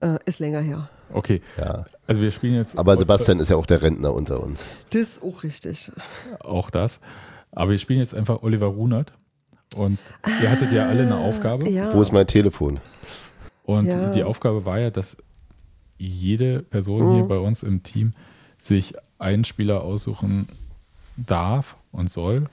Äh, 0.02 0.18
ist 0.26 0.40
länger 0.40 0.60
her. 0.62 0.90
Okay, 1.14 1.42
Ja. 1.58 1.86
also 2.08 2.22
wir 2.22 2.32
spielen 2.32 2.56
jetzt 2.56 2.78
Aber 2.80 2.98
Sebastian 2.98 3.40
ist 3.40 3.50
ja 3.50 3.56
auch 3.58 3.66
der 3.68 3.82
Rentner 3.82 4.14
unter 4.14 4.42
uns. 4.42 4.66
Das 4.90 5.02
ist 5.02 5.24
auch 5.24 5.44
richtig. 5.44 5.92
auch 6.40 6.70
das. 6.72 7.00
Aber 7.52 7.72
wir 7.72 7.78
spielen 7.78 8.00
jetzt 8.00 8.16
einfach 8.16 8.42
Oliver 8.44 8.68
Runert. 8.68 9.14
Und 9.78 10.00
ihr 10.42 10.50
hattet 10.50 10.72
ja 10.72 10.88
alle 10.88 11.04
eine 11.04 11.18
Aufgabe. 11.18 11.70
Ja. 11.70 11.94
Wo 11.94 12.02
ist 12.02 12.12
mein 12.12 12.28
Telefon? 12.28 12.80
Und 13.64 13.88
Ja. 13.88 14.10
die 14.10 14.24
Aufgabe 14.24 14.66
war 14.66 14.80
ja, 14.80 14.90
dass 14.90 15.16
jede 15.98 16.62
Person 16.64 17.14
hier 17.14 17.24
Mhm. 17.24 17.28
bei 17.28 17.38
uns 17.38 17.62
im 17.64 17.84
Team 17.84 18.12
sich 18.58 18.94
einen 19.20 19.44
Spieler 19.46 19.82
aussuchen 19.84 20.48
darf 21.18 21.76
und 21.92 22.10
soll, 22.12 22.46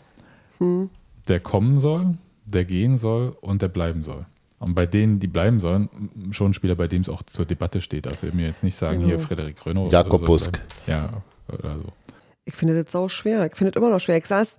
Der 1.28 1.40
kommen 1.40 1.80
soll, 1.80 2.14
der 2.44 2.64
gehen 2.64 2.96
soll 2.96 3.36
und 3.40 3.62
der 3.62 3.68
bleiben 3.68 4.04
soll. 4.04 4.26
Und 4.58 4.74
bei 4.74 4.86
denen, 4.86 5.18
die 5.18 5.26
bleiben 5.26 5.58
sollen, 5.60 5.88
schon 6.30 6.50
ein 6.50 6.54
Spieler, 6.54 6.76
bei 6.76 6.86
dem 6.88 7.02
es 7.02 7.08
auch 7.08 7.22
zur 7.24 7.44
Debatte 7.46 7.80
steht. 7.80 8.06
Also 8.06 8.28
mir 8.32 8.46
jetzt 8.46 8.62
nicht 8.62 8.76
sagen, 8.76 9.00
hier 9.00 9.16
Genau. 9.16 9.26
Frederik 9.26 9.66
Rönno. 9.66 9.88
Jakob 9.88 10.20
oder 10.22 10.26
so 10.26 10.26
Busk. 10.26 10.52
bleiben. 10.52 10.68
Ja, 10.86 11.10
oder 11.52 11.78
so. 11.78 11.84
Ich 12.44 12.54
finde 12.54 12.80
das 12.82 12.92
sau 12.92 13.08
schwer. 13.08 13.46
Ich 13.46 13.56
finde 13.56 13.72
das 13.72 13.80
immer 13.80 13.90
noch 13.90 13.98
schwer. 14.00 14.16
Ich 14.18 14.26
saß, 14.26 14.58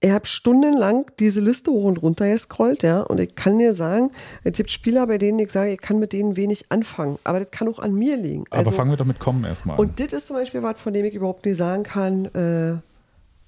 ich 0.00 0.10
habe 0.10 0.26
stundenlang 0.26 1.10
diese 1.18 1.40
Liste 1.40 1.70
hoch 1.70 1.84
und 1.84 1.96
runter 2.02 2.28
gescrollt, 2.28 2.82
ja, 2.82 3.00
und 3.02 3.20
ich 3.20 3.34
kann 3.36 3.58
dir 3.58 3.72
sagen, 3.72 4.10
es 4.42 4.56
gibt 4.56 4.70
Spieler, 4.70 5.06
bei 5.06 5.16
denen 5.16 5.38
ich 5.38 5.50
sage, 5.50 5.72
ich 5.72 5.80
kann 5.80 5.98
mit 5.98 6.12
denen 6.12 6.36
wenig 6.36 6.66
anfangen. 6.70 7.18
Aber 7.24 7.38
das 7.38 7.50
kann 7.50 7.68
auch 7.68 7.78
an 7.78 7.94
mir 7.94 8.16
liegen. 8.18 8.44
Aber 8.50 8.58
Also, 8.58 8.70
fangen 8.72 8.90
wir 8.90 8.96
damit 8.98 9.18
kommen 9.18 9.44
erstmal 9.44 9.76
an. 9.76 9.80
und 9.80 10.00
das 10.00 10.12
ist 10.12 10.26
zum 10.26 10.36
Beispiel 10.36 10.62
was, 10.62 10.78
von 10.80 10.92
dem 10.92 11.04
ich 11.06 11.14
überhaupt 11.14 11.46
nicht 11.46 11.56
sagen 11.56 11.82
kann, 11.84 12.26
äh, 12.26 12.76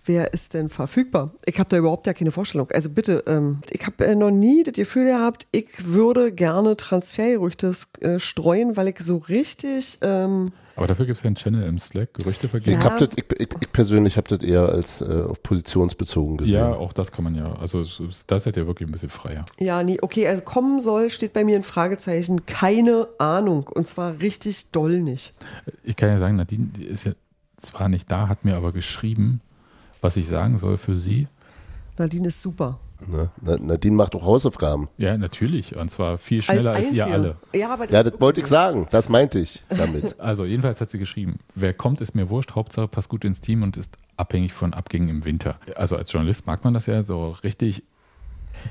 wer 0.06 0.32
ist 0.32 0.54
denn 0.54 0.68
verfügbar? 0.68 1.32
Ich 1.44 1.58
habe 1.58 1.68
da 1.68 1.76
überhaupt 1.76 2.06
ja 2.06 2.14
keine 2.14 2.32
Vorstellung. 2.32 2.70
Also 2.72 2.90
bitte, 2.90 3.22
ähm, 3.26 3.58
ich 3.70 3.84
habe 3.86 4.06
äh, 4.06 4.14
noch 4.14 4.30
nie 4.30 4.62
das 4.62 4.74
Gefühl 4.74 5.06
gehabt, 5.06 5.46
ich 5.52 5.68
würde 5.86 6.32
gerne 6.32 6.76
Transfergerüchte 6.76 7.72
äh, 8.00 8.18
streuen, 8.18 8.76
weil 8.76 8.88
ich 8.88 8.98
so 9.00 9.16
richtig, 9.18 9.98
ähm, 10.02 10.50
Aber 10.76 10.86
dafür 10.86 11.06
gibt 11.06 11.16
es 11.18 11.22
ja 11.24 11.28
einen 11.28 11.36
Channel 11.36 11.66
im 11.66 11.78
Slack, 11.78 12.14
Gerüchte 12.14 12.48
vergeben. 12.48 12.78
Ich, 12.78 12.84
Ja. 12.84 12.90
hab 12.92 12.98
das, 12.98 13.08
ich, 13.16 13.24
ich, 13.40 13.48
ich 13.60 13.72
persönlich 13.72 14.16
habe 14.16 14.28
das 14.28 14.46
eher 14.46 14.68
als 14.68 15.00
äh, 15.00 15.22
auf 15.26 15.42
positionsbezogen 15.42 16.36
gesehen. 16.36 16.54
Ja, 16.54 16.72
auch 16.74 16.92
das 16.92 17.12
kann 17.12 17.24
man 17.24 17.34
ja. 17.34 17.54
Also 17.54 17.82
da 18.26 18.38
seid 18.40 18.56
ihr 18.56 18.66
wirklich 18.66 18.88
ein 18.88 18.92
bisschen 18.92 19.08
freier. 19.10 19.44
ja, 19.58 19.82
nie, 19.82 19.98
okay, 20.02 20.26
also 20.28 20.42
kommen 20.42 20.80
soll, 20.80 21.10
steht 21.10 21.32
bei 21.32 21.44
mir 21.44 21.56
ein 21.56 21.64
Fragezeichen, 21.64 22.44
keine 22.46 23.08
Ahnung. 23.18 23.68
Und 23.74 23.86
zwar 23.88 24.20
richtig 24.20 24.70
doll 24.72 25.00
nicht. 25.00 25.32
Ich 25.82 25.96
kann 25.96 26.10
ja 26.10 26.18
sagen, 26.18 26.36
Nadine 26.36 26.68
ist 26.78 27.04
ja 27.06 27.12
zwar 27.58 27.88
nicht 27.88 28.10
da, 28.10 28.28
hat 28.28 28.44
mir 28.44 28.54
aber 28.56 28.72
geschrieben, 28.72 29.40
was 30.06 30.16
ich 30.16 30.28
sagen 30.28 30.56
soll 30.56 30.76
für 30.76 30.96
sie. 30.96 31.26
Nadine 31.98 32.28
ist 32.28 32.40
super. 32.42 32.78
Ne? 33.08 33.30
Na- 33.40 33.58
Nadine 33.58 33.96
macht 33.96 34.14
auch 34.14 34.24
Hausaufgaben. 34.24 34.88
Ja, 34.98 35.16
natürlich. 35.18 35.74
Und 35.76 35.90
zwar 35.90 36.16
viel 36.18 36.42
schneller 36.42 36.72
als, 36.72 36.92
ihr 36.92 37.06
alle. 37.06 37.36
Ja, 37.52 37.70
aber 37.72 37.90
Ja, 37.90 38.00
ist 38.00 38.12
das 38.12 38.20
wollte 38.20 38.40
ich 38.40 38.44
okay. 38.46 38.50
sagen. 38.54 38.86
Das 38.90 39.08
meinte 39.08 39.38
ich 39.38 39.62
damit. 39.68 40.14
Also 40.18 40.44
jedenfalls 40.44 40.80
hat 40.80 40.90
sie 40.90 40.98
geschrieben, 40.98 41.38
wer 41.54 41.74
kommt, 41.74 42.00
ist 42.00 42.14
mir 42.14 42.30
wurscht, 42.30 42.52
Hauptsache 42.54 42.88
passt 42.88 43.08
gut 43.08 43.24
ins 43.24 43.40
Team 43.40 43.62
und 43.62 43.76
ist 43.76 43.92
abhängig 44.16 44.52
von 44.52 44.72
Abgängen 44.74 45.08
im 45.08 45.24
Winter. 45.24 45.58
Also 45.74 45.96
als 45.96 46.12
Journalist 46.12 46.46
mag 46.46 46.62
man 46.64 46.72
das 46.74 46.86
ja 46.86 47.02
so 47.02 47.30
richtig 47.42 47.82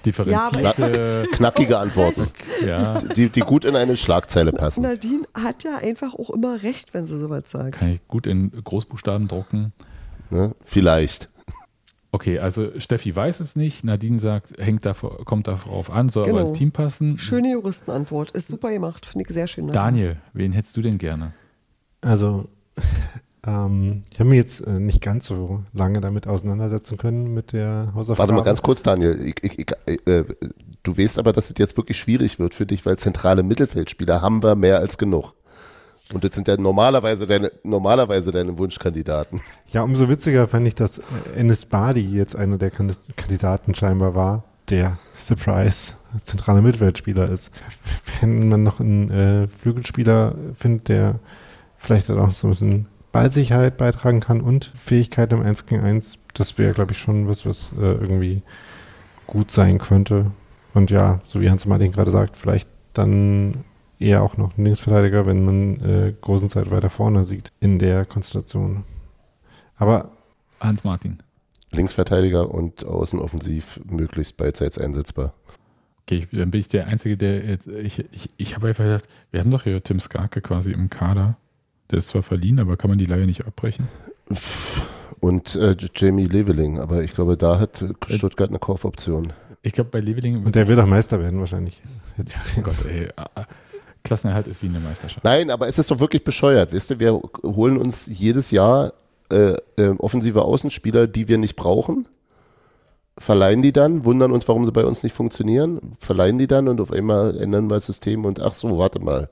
differenzierte, 0.05 1.27
Knackige 1.33 1.77
Antworten, 1.77 2.23
ja, 2.65 2.99
die, 3.01 3.29
die 3.29 3.41
gut 3.41 3.65
in 3.65 3.75
eine 3.75 3.97
Schlagzeile 3.97 4.51
passen. 4.51 4.81
Nadine 4.81 5.23
hat 5.33 5.63
ja 5.63 5.77
einfach 5.77 6.13
auch 6.15 6.29
immer 6.31 6.63
recht, 6.63 6.93
wenn 6.93 7.05
sie 7.05 7.19
sowas 7.19 7.43
sagt. 7.45 7.73
kann 7.79 7.89
ich 7.89 8.07
gut 8.07 8.27
in 8.27 8.51
Großbuchstaben 8.63 9.27
drucken. 9.27 9.73
Ne? 10.31 10.55
Vielleicht. 10.63 11.29
Okay, 12.11 12.39
also 12.39 12.69
Steffi 12.79 13.13
weiß 13.13 13.41
es 13.41 13.57
nicht, 13.57 13.83
Nadine 13.83 14.19
sagt, 14.19 14.53
hängt 14.57 14.85
davor, 14.85 15.25
kommt 15.25 15.49
darauf 15.49 15.91
an, 15.91 16.07
soll 16.07 16.23
Genau. 16.25 16.39
aber 16.39 16.49
ins 16.49 16.57
Team 16.57 16.71
passen. 16.71 17.17
Schöne 17.17 17.51
Juristenantwort. 17.51 18.31
Ist 18.31 18.47
super 18.47 18.71
gemacht. 18.71 19.05
Finde 19.05 19.25
ich 19.27 19.33
sehr 19.33 19.47
schön. 19.47 19.67
Daniel, 19.67 20.15
wen 20.31 20.53
hättest 20.53 20.77
du 20.77 20.81
denn 20.81 20.97
gerne? 20.97 21.33
Also, 21.99 22.47
ähm, 23.45 24.03
ich 24.13 24.19
habe 24.19 24.29
mich 24.29 24.37
jetzt 24.37 24.61
äh, 24.61 24.79
nicht 24.79 25.01
ganz 25.01 25.25
so 25.25 25.63
lange 25.73 25.99
damit 25.99 26.25
auseinandersetzen 26.25 26.97
können 26.97 27.33
mit 27.33 27.51
der 27.51 27.91
Hausaufgabe. 27.93 28.29
Warte 28.29 28.33
mal 28.33 28.43
ganz 28.45 28.61
kurz, 28.61 28.81
Daniel. 28.81 29.19
Ich, 29.21 29.43
ich, 29.43 29.59
ich, 29.59 30.07
äh, 30.07 30.23
du 30.83 30.97
weißt 30.97 31.19
aber, 31.19 31.33
dass 31.33 31.49
es 31.49 31.55
jetzt 31.57 31.75
wirklich 31.75 31.97
schwierig 31.99 32.39
wird 32.39 32.55
für 32.55 32.65
dich, 32.65 32.85
weil 32.85 32.97
zentrale 32.97 33.43
Mittelfeldspieler 33.43 34.21
haben 34.21 34.41
wir 34.41 34.55
mehr 34.55 34.79
als 34.79 34.97
genug. 34.97 35.33
Und 36.13 36.23
das 36.23 36.35
sind 36.35 36.47
ja 36.47 36.55
normalerweise 36.57 37.25
deine, 37.25 37.51
normalerweise 37.63 38.31
deine 38.31 38.57
Wunschkandidaten. 38.57 39.41
Ja, 39.71 39.81
umso 39.81 40.07
witziger 40.07 40.47
fand 40.47 40.67
ich, 40.67 40.75
dass 40.75 40.99
äh, 40.99 41.03
Enes 41.35 41.65
Badi 41.65 42.01
jetzt 42.01 42.35
einer 42.35 42.57
der 42.57 42.71
Kandidaten 42.71 43.73
scheinbar 43.73 44.13
war, 44.13 44.43
der 44.69 44.97
Surprise 45.15 45.95
zentraler 46.21 46.61
Mittelfeldspieler 46.61 47.29
ist. 47.29 47.51
Wenn 48.21 48.49
man 48.49 48.63
noch 48.63 48.79
einen 48.79 49.09
äh, 49.09 49.47
Flügelspieler 49.47 50.35
findet, 50.55 50.89
der 50.89 51.19
vielleicht 51.77 52.09
dann 52.09 52.19
auch 52.19 52.31
so 52.31 52.47
ein 52.47 52.51
bisschen 52.51 52.87
Ballsicherheit 53.11 53.77
beitragen 53.77 54.19
kann 54.19 54.41
und 54.41 54.71
Fähigkeit 54.75 55.31
im 55.33 55.41
1 55.41 55.65
gegen 55.65 55.81
1, 55.83 56.19
das 56.33 56.57
wäre, 56.57 56.73
glaube 56.73 56.91
ich, 56.91 56.99
schon 56.99 57.27
was, 57.27 57.45
was 57.45 57.73
äh, 57.79 57.81
irgendwie 57.81 58.41
gut 59.27 59.51
sein 59.51 59.79
könnte. 59.79 60.31
Und 60.73 60.91
ja, 60.91 61.21
so 61.23 61.41
wie 61.41 61.49
Hans 61.49 61.65
Martin 61.65 61.91
gerade 61.91 62.11
sagt, 62.11 62.35
vielleicht 62.35 62.69
dann 62.93 63.63
eher 63.99 64.21
auch 64.21 64.37
noch 64.37 64.57
ein 64.57 64.65
Linksverteidiger, 64.65 65.25
wenn 65.25 65.45
man 65.45 65.79
äh, 65.81 66.13
großen 66.19 66.49
Zeit 66.49 66.71
weiter 66.71 66.89
vorne 66.89 67.23
sieht 67.23 67.51
in 67.59 67.79
der 67.79 68.05
Konstellation. 68.05 68.83
Aber 69.77 70.11
Hans 70.59 70.83
Martin. 70.83 71.19
Linksverteidiger 71.71 72.49
und 72.49 72.85
außenoffensiv 72.85 73.81
möglichst 73.89 74.37
beidseits 74.37 74.77
einsetzbar. 74.77 75.33
Okay, 76.03 76.27
dann 76.31 76.51
bin 76.51 76.61
ich 76.61 76.67
der 76.67 76.87
Einzige, 76.87 77.17
der 77.17 77.45
jetzt, 77.45 77.67
ich, 77.67 78.05
ich, 78.11 78.29
ich 78.37 78.55
habe 78.55 78.67
einfach 78.67 78.83
gedacht, 78.83 79.05
wir 79.31 79.39
haben 79.39 79.51
doch 79.51 79.63
hier 79.63 79.81
Tim 79.83 79.99
Skarke 79.99 80.39
quasi 80.41 80.71
im 80.71 80.89
Kader. 80.89 81.37
Der 81.91 81.97
ist 81.97 82.09
zwar 82.09 82.23
verliehen, 82.23 82.59
aber 82.59 82.77
kann 82.77 82.89
man 82.89 82.97
die 82.97 83.05
Leihe 83.05 83.25
nicht 83.25 83.45
abbrechen? 83.45 83.87
Und 85.19 85.55
äh, 85.55 85.75
Jamie 85.95 86.27
Leveling, 86.27 86.79
aber 86.79 87.01
ich 87.03 87.13
glaube, 87.13 87.37
da 87.37 87.59
hat 87.59 87.83
Stuttgart 88.07 88.49
eine 88.49 88.59
Kaufoption. 88.59 89.33
Ich 89.63 89.73
glaube, 89.73 89.89
bei 89.89 89.99
Leveling. 89.99 90.43
und 90.43 90.55
der 90.55 90.67
wird 90.67 90.79
auch 90.79 90.85
Meister 90.85 91.19
werden 91.19 91.39
wahrscheinlich. 91.39 91.81
Jetzt 92.17 92.35
Oh 92.57 92.61
Gott, 92.61 92.85
ey. 92.85 93.07
Klassenerhalt 94.05 94.47
ist 94.47 94.61
wie 94.61 94.67
eine 94.67 94.79
Meisterschaft. 94.79 95.23
Nein, 95.25 95.49
aber 95.49 95.67
es 95.67 95.77
ist 95.77 95.91
doch 95.91 95.99
wirklich 95.99 96.23
bescheuert. 96.23 96.71
Wisst 96.71 96.91
ihr, 96.91 96.99
wir 96.99 97.19
holen 97.43 97.77
uns 97.77 98.05
jedes 98.07 98.51
Jahr 98.51 98.93
äh, 99.29 99.55
äh, 99.77 99.89
offensive 99.97 100.43
Außenspieler, 100.43 101.07
die 101.07 101.27
wir 101.27 101.37
nicht 101.37 101.55
brauchen, 101.55 102.07
verleihen 103.17 103.61
die 103.61 103.71
dann, 103.73 104.05
wundern 104.05 104.31
uns, 104.31 104.47
warum 104.47 104.65
sie 104.65 104.71
bei 104.71 104.85
uns 104.85 105.03
nicht 105.03 105.13
funktionieren, 105.13 105.79
verleihen 105.99 106.37
die 106.37 106.47
dann 106.47 106.67
und 106.67 106.79
auf 106.81 106.91
einmal 106.91 107.37
ändern 107.37 107.67
wir 107.67 107.75
das 107.75 107.87
System 107.87 108.25
und 108.25 108.39
ach 108.41 108.53
so, 108.53 108.77
warte 108.77 108.99
mal. 108.99 109.29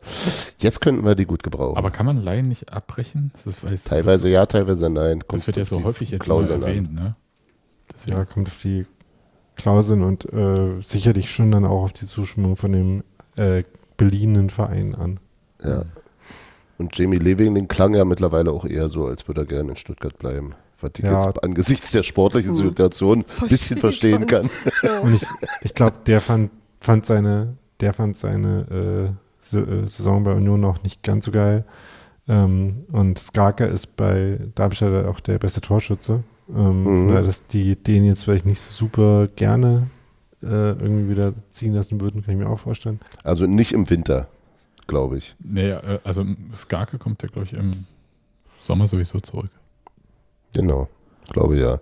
Jetzt 0.58 0.82
könnten 0.82 1.06
wir 1.06 1.16
die 1.16 1.26
gut 1.26 1.44
gebrauchen. 1.44 1.78
Aber 1.78 1.92
kann 1.92 2.06
man 2.06 2.24
Laien 2.24 2.48
nicht 2.48 2.74
abbrechen? 2.74 3.32
Das 3.46 3.64
weiß, 3.64 3.84
teilweise 3.84 4.30
ja, 4.30 4.46
teilweise 4.46 4.90
nein. 4.90 5.20
Das 5.20 5.28
Kommt 5.28 5.48
wird 5.48 5.58
ja 5.58 5.66
so 5.66 5.84
häufig 5.84 6.10
jetzt 6.10 6.26
immer 6.26 6.40
Klauseln 6.40 6.64
an. 6.64 6.70
erwähnt, 6.70 6.94
ne? 6.94 7.14
Ja, 8.06 8.26
kommt 8.26 8.48
auf 8.48 8.58
die 8.64 8.86
Klauseln 9.56 10.02
und 10.02 10.32
äh, 10.34 10.82
sicherlich 10.82 11.30
schon 11.30 11.52
dann 11.52 11.66
auch 11.66 11.84
auf 11.84 11.94
die 11.94 12.08
Zustimmung 12.08 12.56
von 12.56 12.72
dem 12.72 13.04
äh, 13.36 13.64
beliehenen 14.10 14.50
Verein 14.50 14.96
an. 14.96 15.20
Ja. 15.64 15.84
Und 16.78 16.98
Jamie 16.98 17.18
Leving, 17.20 17.56
den 17.56 17.68
klang 17.68 17.94
ja 17.94 18.04
mittlerweile 18.06 18.52
auch 18.52 18.66
eher 18.66 18.90
so, 18.90 19.06
als 19.06 19.28
würde 19.28 19.42
er 19.42 19.46
gerne 19.48 19.72
in 19.72 19.78
Stuttgart 19.78 20.18
bleiben. 20.18 20.56
Was 20.82 20.92
ich 20.98 21.06
Ja. 21.06 21.24
jetzt 21.26 21.44
angesichts 21.44 21.92
der 21.92 22.04
sportlichen 22.04 22.56
Situation 22.56 23.24
ein 23.42 23.48
bisschen 23.48 23.78
verstehen 23.78 24.28
kann. 24.28 24.50
Und 25.04 25.14
ich, 25.16 25.24
ich 25.62 25.74
glaube, 25.74 25.98
der 26.06 26.20
fand, 26.20 26.52
fand 26.82 27.06
seine, 27.06 27.56
der 27.80 27.94
fand 27.94 28.18
seine 28.18 29.14
äh, 29.54 29.56
äh, 29.58 29.88
Saison 29.88 30.24
bei 30.24 30.34
Union 30.34 30.66
auch 30.66 30.82
nicht 30.84 31.04
ganz 31.04 31.26
so 31.26 31.32
geil. 31.32 31.64
Ähm, 32.28 32.86
und 32.92 33.18
Skarka 33.20 33.66
ist 33.66 33.96
bei 33.96 34.40
Darmstadt 34.56 35.06
auch 35.06 35.20
der 35.20 35.38
beste 35.40 35.62
Torschütze. 35.62 36.24
Ähm, 36.54 37.08
Mhm. 37.08 37.14
Dass 37.26 37.48
die 37.48 37.76
den 37.78 38.04
jetzt 38.04 38.24
vielleicht 38.26 38.46
nicht 38.46 38.60
so 38.60 38.72
super 38.72 39.28
gerne 39.36 39.88
äh, 40.44 40.72
irgendwie 40.72 41.10
wieder 41.10 41.34
ziehen 41.50 41.74
lassen 41.74 42.00
würden, 42.02 42.24
kann 42.24 42.34
ich 42.34 42.40
mir 42.40 42.50
auch 42.50 42.60
vorstellen. 42.60 43.00
Also 43.24 43.46
nicht 43.46 43.72
im 43.72 43.90
Winter, 43.90 44.28
glaube 44.88 45.18
ich. 45.18 45.36
Nee, 45.40 45.72
äh, 45.72 46.00
also 46.04 46.26
Skarke 46.56 46.98
kommt 46.98 47.24
ja, 47.24 47.30
glaube 47.30 47.48
ich, 47.48 47.54
im 47.54 47.72
Sommer 48.62 48.88
sowieso 48.88 49.20
zurück. 49.20 49.50
Genau, 50.54 50.88
glaube 51.30 51.58
ja. 51.58 51.80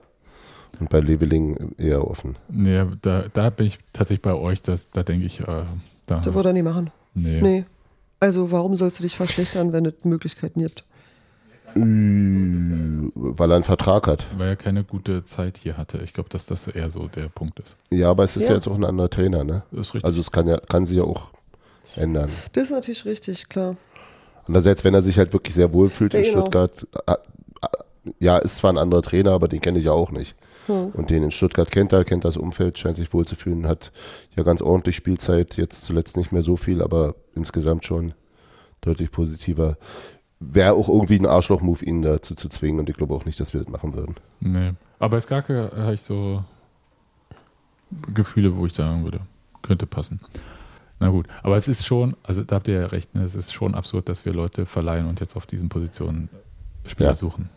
Und 0.79 0.89
bei 0.89 0.99
Leveling 0.99 1.75
eher 1.77 2.07
offen. 2.07 2.37
Nee, 2.49 2.85
da, 3.01 3.25
da 3.33 3.49
bin 3.49 3.67
ich 3.67 3.77
tatsächlich 3.93 4.21
bei 4.21 4.33
euch, 4.33 4.61
das, 4.61 4.89
da 4.91 5.03
denke 5.03 5.25
ich, 5.25 5.41
äh, 5.41 5.63
da. 6.07 6.19
Das 6.21 6.33
würde 6.33 6.49
er 6.49 6.53
nie 6.53 6.61
machen. 6.63 6.89
nee. 7.13 7.41
Nee. 7.41 7.65
Also 8.19 8.51
warum 8.51 8.75
sollst 8.75 8.99
du 8.99 9.03
dich 9.03 9.15
verschlechtern, 9.15 9.73
wenn 9.73 9.85
es 9.85 9.95
Möglichkeiten 10.03 10.59
gibt? 10.59 10.85
Äh, 11.75 13.11
Weil 13.15 13.51
er 13.51 13.55
einen 13.55 13.63
Vertrag 13.63 14.07
hat. 14.07 14.27
Weil 14.37 14.49
er 14.49 14.55
keine 14.55 14.83
gute 14.83 15.23
Zeit 15.23 15.57
hier 15.57 15.77
hatte. 15.77 15.99
Ich 16.03 16.13
glaube, 16.13 16.29
dass 16.29 16.45
das 16.45 16.67
eher 16.67 16.89
so 16.89 17.07
der 17.07 17.29
Punkt 17.29 17.59
ist. 17.59 17.77
Ja, 17.91 18.09
aber 18.09 18.23
es 18.23 18.35
ist 18.37 18.43
ja, 18.43 18.49
Ja. 18.51 18.55
jetzt 18.55 18.67
auch 18.67 18.75
ein 18.75 18.83
anderer 18.85 19.09
Trainer, 19.09 19.43
ne? 19.43 19.63
Das 19.71 19.87
ist 19.87 19.93
richtig. 19.95 20.05
Also 20.05 20.19
es 20.19 20.31
kann 20.31 20.47
ja, 20.47 20.57
kann 20.57 20.85
sich 20.85 20.97
ja 20.97 21.03
auch 21.03 21.31
ändern. 21.95 22.29
Das 22.53 22.65
ist 22.65 22.71
natürlich 22.71 23.05
richtig, 23.05 23.49
klar. 23.49 23.75
Andererseits, 24.45 24.83
wenn 24.83 24.93
er 24.93 25.01
sich 25.01 25.17
halt 25.17 25.33
wirklich 25.33 25.53
sehr 25.55 25.71
wohl 25.73 25.89
fühlt 25.89 26.13
in 26.13 26.23
Ja, 26.23 26.29
genau. 26.31 26.41
Stuttgart, 26.41 26.87
äh, 27.07 27.11
äh, 27.13 28.11
ja, 28.19 28.37
ist 28.37 28.57
zwar 28.57 28.73
ein 28.73 28.77
anderer 28.77 29.01
Trainer, 29.01 29.31
aber 29.31 29.47
den 29.47 29.61
kenne 29.61 29.79
ich 29.79 29.85
ja 29.85 29.91
auch 29.91 30.11
nicht. 30.11 30.35
Hm. 30.67 30.87
Und 30.93 31.09
den 31.09 31.23
in 31.23 31.31
Stuttgart 31.31 31.69
kennt 31.71 31.91
er, 31.93 32.03
kennt 32.05 32.25
das 32.25 32.37
Umfeld, 32.37 32.77
scheint 32.79 32.97
sich 32.97 33.13
wohl 33.13 33.25
zu 33.25 33.35
fühlen, 33.35 33.67
hat 33.67 33.91
ja 34.35 34.43
ganz 34.43 34.61
ordentlich 34.61 34.95
Spielzeit, 34.95 35.57
jetzt 35.57 35.85
zuletzt 35.85 36.17
nicht 36.17 36.31
mehr 36.31 36.41
so 36.43 36.55
viel, 36.57 36.81
aber 36.81 37.15
insgesamt 37.35 37.85
schon 37.85 38.13
deutlich 38.81 39.11
positiver. 39.11 39.77
Wäre 40.43 40.73
auch 40.73 40.89
irgendwie 40.89 41.19
ein 41.19 41.27
Arschloch-Move, 41.27 41.85
ihn 41.85 42.01
dazu 42.01 42.33
zu 42.33 42.49
zwingen 42.49 42.79
und 42.79 42.89
ich 42.89 42.97
glaube 42.97 43.13
auch 43.13 43.25
nicht, 43.25 43.39
dass 43.39 43.53
wir 43.53 43.61
das 43.61 43.69
machen 43.71 43.93
würden. 43.93 44.15
nee. 44.39 44.71
Aber 44.99 45.19
Skarke 45.21 45.71
habe 45.75 45.93
ich 45.95 46.01
so 46.03 46.43
Gefühle, 48.13 48.55
wo 48.55 48.65
ich 48.65 48.73
sagen 48.73 49.03
würde, 49.03 49.19
könnte 49.61 49.85
passen. 49.87 50.19
Na 50.99 51.09
gut, 51.09 51.27
aber 51.41 51.57
es 51.57 51.67
ist 51.67 51.85
schon, 51.85 52.15
also 52.23 52.43
da 52.43 52.55
habt 52.57 52.67
ihr 52.67 52.81
ja 52.81 52.85
recht, 52.87 53.15
ne? 53.15 53.23
es 53.23 53.33
ist 53.35 53.51
schon 53.53 53.73
absurd, 53.73 54.07
dass 54.07 54.25
wir 54.25 54.33
Leute 54.33 54.65
verleihen 54.67 55.07
und 55.07 55.19
jetzt 55.19 55.35
auf 55.35 55.45
diesen 55.47 55.69
Positionen 55.69 56.29
Spieler 56.85 57.09
Ja. 57.09 57.15
suchen. 57.15 57.49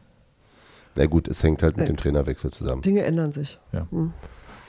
Na 0.96 1.04
gut, 1.06 1.28
es 1.28 1.42
hängt 1.42 1.62
halt 1.62 1.76
mit 1.76 1.86
Ja. 1.86 1.92
dem 1.92 1.98
Trainerwechsel 1.98 2.50
zusammen. 2.50 2.80
Dinge 2.82 3.02
ändern 3.02 3.32
sich. 3.32 3.58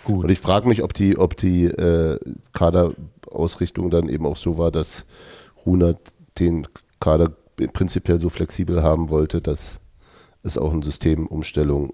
Gut. 0.04 0.24
Und 0.26 0.30
ich 0.30 0.40
frage 0.40 0.68
mich, 0.68 0.84
ob 0.84 0.94
die, 0.94 1.18
ob 1.18 1.38
die 1.38 1.66
äh, 1.66 2.20
Kaderausrichtung 2.54 3.90
dann 3.90 4.10
eben 4.10 4.26
auch 4.26 4.38
so 4.38 4.58
war, 4.58 4.72
dass 4.72 5.06
Runert 5.66 6.00
den 6.40 6.68
Kader 7.00 7.32
prinzipiell 7.74 8.20
so 8.20 8.30
flexibel 8.30 8.84
haben 8.84 9.10
wollte, 9.10 9.42
dass 9.42 9.80
es 10.44 10.58
auch 10.58 10.74
eine 10.74 10.84
Systemumstellung 10.86 11.94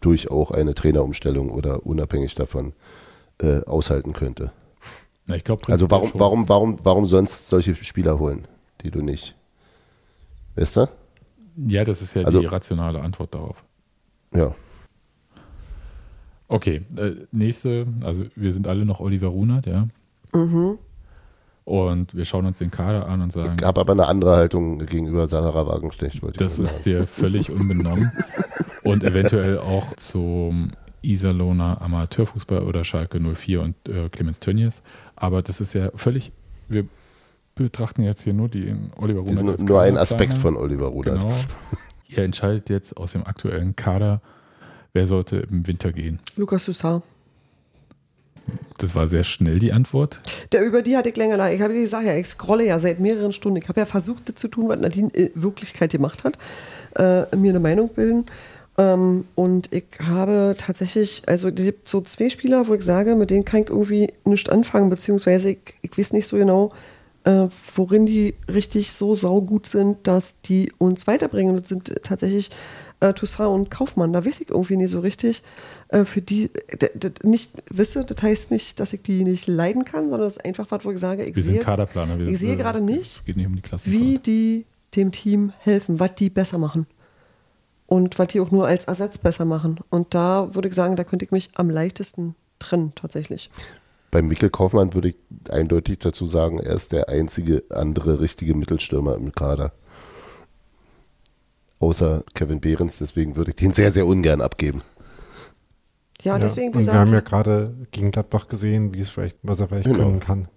durch 0.00 0.30
auch 0.30 0.50
eine 0.50 0.74
Trainerumstellung 0.74 1.50
oder 1.50 1.86
unabhängig 1.86 2.34
davon 2.34 2.72
äh, 3.40 3.60
aushalten 3.64 4.12
könnte. 4.12 4.52
Na, 5.26 5.36
ich 5.36 5.44
glaube, 5.44 5.62
Also 5.72 5.90
warum, 5.90 6.10
warum, 6.14 6.48
warum, 6.48 6.76
warum 6.82 7.06
sonst 7.06 7.48
solche 7.48 7.74
Spieler 7.74 8.18
holen, 8.18 8.46
die 8.82 8.90
du 8.90 9.00
nicht, 9.00 9.34
weißt 10.56 10.76
du? 10.76 10.88
Ja, 11.56 11.84
das 11.84 12.02
ist 12.02 12.14
ja 12.14 12.22
Also- 12.24 12.40
die 12.40 12.46
rationale 12.46 13.00
Antwort 13.00 13.34
darauf. 13.34 13.56
Ja. 14.34 14.54
Okay, 16.48 16.82
äh, 16.96 17.12
nächste, 17.32 17.86
also 18.02 18.24
wir 18.36 18.52
sind 18.52 18.66
alle 18.66 18.84
noch 18.84 19.00
Oliver 19.00 19.28
Runert, 19.28 19.66
ja. 19.66 19.88
Mhm. 20.34 20.78
Und 21.64 22.14
wir 22.14 22.26
schauen 22.26 22.44
uns 22.44 22.58
den 22.58 22.70
Kader 22.70 23.08
an 23.08 23.22
und 23.22 23.32
sagen, 23.32 23.56
Ich 23.58 23.66
habe 23.66 23.80
aber 23.80 23.92
eine 23.92 24.06
andere 24.06 24.36
Haltung 24.36 24.84
gegenüber 24.84 25.26
Sarah 25.26 25.66
Wagenknecht, 25.66 26.22
wollte 26.22 26.38
das 26.38 26.58
ich 26.58 26.64
ist 26.64 26.84
dir 26.84 27.06
völlig 27.06 27.50
unbenommen. 27.50 28.12
und 28.84 29.02
eventuell 29.02 29.58
auch 29.58 29.96
zum 29.96 30.72
Iserlohner 31.00 31.80
Amateurfußball 31.80 32.62
oder 32.62 32.84
Schalke 32.84 33.18
04 33.18 33.62
und 33.62 33.74
äh, 33.88 34.10
Clemens 34.10 34.40
Tönnies. 34.40 34.82
Aber 35.16 35.40
das 35.40 35.60
ist 35.60 35.72
ja 35.74 35.90
völlig, 35.94 36.32
wir 36.68 36.86
betrachten 37.54 38.02
jetzt 38.02 38.22
hier 38.22 38.34
nur 38.34 38.48
die 38.48 38.74
Oliver 38.96 39.20
Runert. 39.20 39.44
nur, 39.44 39.52
als 39.52 39.62
nur 39.62 39.80
ein 39.80 39.94
Kaderplaner. 39.94 40.00
Aspekt 40.00 40.34
von 40.34 40.56
Oliver 40.56 40.88
Rudert. 40.88 41.20
Genau. 41.20 41.34
Ihr 42.08 42.24
entscheidet 42.24 42.68
jetzt 42.68 42.96
aus 42.96 43.12
dem 43.12 43.26
aktuellen 43.26 43.74
Kader, 43.74 44.20
wer 44.92 45.06
sollte 45.06 45.38
im 45.38 45.66
Winter 45.66 45.92
gehen. 45.92 46.18
Lukas 46.36 46.68
Hussar. 46.68 47.02
Das 48.84 48.94
war 48.94 49.08
sehr 49.08 49.24
schnell 49.24 49.58
die 49.58 49.72
Antwort. 49.72 50.20
Der, 50.52 50.62
über 50.62 50.82
die 50.82 50.94
hatte 50.94 51.08
ich 51.08 51.16
länger 51.16 51.38
nach. 51.38 51.48
Ich 51.48 51.62
habe 51.62 51.72
gesagt, 51.72 52.06
ja, 52.06 52.14
ich 52.16 52.26
scrolle 52.26 52.66
ja 52.66 52.78
seit 52.78 53.00
mehreren 53.00 53.32
Stunden. 53.32 53.56
Ich 53.56 53.66
habe 53.70 53.80
ja 53.80 53.86
versucht, 53.86 54.28
das 54.28 54.34
zu 54.34 54.46
tun, 54.46 54.68
was 54.68 54.78
Nadine 54.78 55.08
in 55.14 55.30
Wirklichkeit 55.34 55.92
gemacht 55.92 56.22
hat. 56.22 56.36
Äh, 56.98 57.34
mir 57.34 57.48
eine 57.48 57.60
Meinung 57.60 57.88
bilden. 57.88 58.26
Ähm, 58.76 59.24
und 59.36 59.72
ich 59.72 59.84
habe 60.06 60.54
tatsächlich, 60.58 61.22
also 61.26 61.48
es 61.48 61.54
gibt 61.54 61.88
so 61.88 62.02
zwei 62.02 62.28
Spieler, 62.28 62.68
wo 62.68 62.74
ich 62.74 62.82
sage, 62.82 63.14
mit 63.14 63.30
denen 63.30 63.46
kann 63.46 63.62
ich 63.62 63.70
irgendwie 63.70 64.12
nichts 64.26 64.50
anfangen, 64.50 64.90
beziehungsweise 64.90 65.52
ich, 65.52 65.60
ich 65.80 65.96
weiß 65.96 66.12
nicht 66.12 66.26
so 66.26 66.36
genau, 66.36 66.70
äh, 67.24 67.46
worin 67.76 68.04
die 68.04 68.34
richtig 68.52 68.92
so 68.92 69.14
saugut 69.14 69.66
sind, 69.66 70.06
dass 70.06 70.42
die 70.42 70.70
uns 70.76 71.06
weiterbringen. 71.06 71.54
Und 71.54 71.62
das 71.62 71.70
sind 71.70 72.02
tatsächlich 72.02 72.50
äh, 73.04 73.12
Toussaint 73.14 73.50
und 73.50 73.70
Kaufmann. 73.70 74.12
Da 74.12 74.24
weiß 74.24 74.40
ich 74.40 74.50
irgendwie 74.50 74.76
nicht 74.76 74.90
so 74.90 75.00
richtig. 75.00 75.42
Äh, 75.88 76.04
für 76.04 76.20
die, 76.22 76.50
d- 76.80 77.10
nicht, 77.22 77.62
wisse, 77.70 78.04
das 78.04 78.22
heißt 78.22 78.50
nicht, 78.50 78.80
dass 78.80 78.92
ich 78.92 79.02
die 79.02 79.24
nicht 79.24 79.46
leiden 79.46 79.84
kann, 79.84 80.04
sondern 80.08 80.26
das 80.26 80.36
ist 80.38 80.44
einfach 80.44 80.66
was, 80.70 80.84
wo 80.84 80.90
ich 80.90 80.98
sage, 80.98 81.24
ich 81.24 81.36
Wir 81.36 81.42
sehe. 81.42 81.66
Wir, 81.66 82.28
ich 82.28 82.38
sehe 82.38 82.54
äh, 82.54 82.56
gerade 82.56 82.78
Es 82.78 82.84
nicht, 82.84 83.26
geht 83.26 83.36
nicht 83.36 83.46
um 83.46 83.56
die 83.56 83.62
wie 83.84 84.18
die 84.18 84.66
dem 84.96 85.10
Team 85.12 85.52
helfen, 85.58 86.00
was 86.00 86.14
die 86.14 86.30
besser 86.30 86.58
machen. 86.58 86.86
Und 87.86 88.18
was 88.18 88.28
die 88.28 88.40
auch 88.40 88.50
nur 88.50 88.66
als 88.66 88.84
Ersatz 88.86 89.18
besser 89.18 89.44
machen. 89.44 89.78
Und 89.90 90.14
da 90.14 90.54
würde 90.54 90.68
ich 90.68 90.74
sagen, 90.74 90.96
da 90.96 91.04
könnte 91.04 91.24
ich 91.24 91.30
mich 91.32 91.50
am 91.54 91.68
leichtesten 91.68 92.34
trennen, 92.58 92.92
tatsächlich. 92.94 93.50
Bei 94.10 94.22
Mikkel 94.22 94.48
Kaufmann 94.48 94.94
würde 94.94 95.08
ich 95.10 95.16
eindeutig 95.50 95.98
dazu 95.98 96.24
sagen, 96.24 96.60
er 96.60 96.74
ist 96.74 96.92
der 96.92 97.08
einzige 97.08 97.62
andere 97.70 98.20
richtige 98.20 98.54
Mittelstürmer 98.54 99.16
im 99.16 99.32
Kader. 99.32 99.72
Außer 101.84 102.24
Kevin 102.34 102.60
Behrens, 102.60 102.98
deswegen 102.98 103.36
würde 103.36 103.50
ich 103.50 103.56
den 103.56 103.74
sehr, 103.74 103.92
sehr 103.92 104.06
ungern 104.06 104.40
abgeben. 104.40 104.82
Ja, 106.22 106.38
deswegen, 106.38 106.72
wie 106.72 106.78
und 106.78 106.86
wir 106.86 106.94
haben 106.94 107.12
ja 107.12 107.20
gerade 107.20 107.74
gegen 107.90 108.10
Gladbach 108.10 108.48
gesehen, 108.48 108.94
wie 108.94 109.00
es 109.00 109.10
vielleicht, 109.10 109.36
was 109.42 109.60
er 109.60 109.68
vielleicht 109.68 109.84
Genau. 109.84 110.04
können 110.04 110.20
kann. 110.20 110.48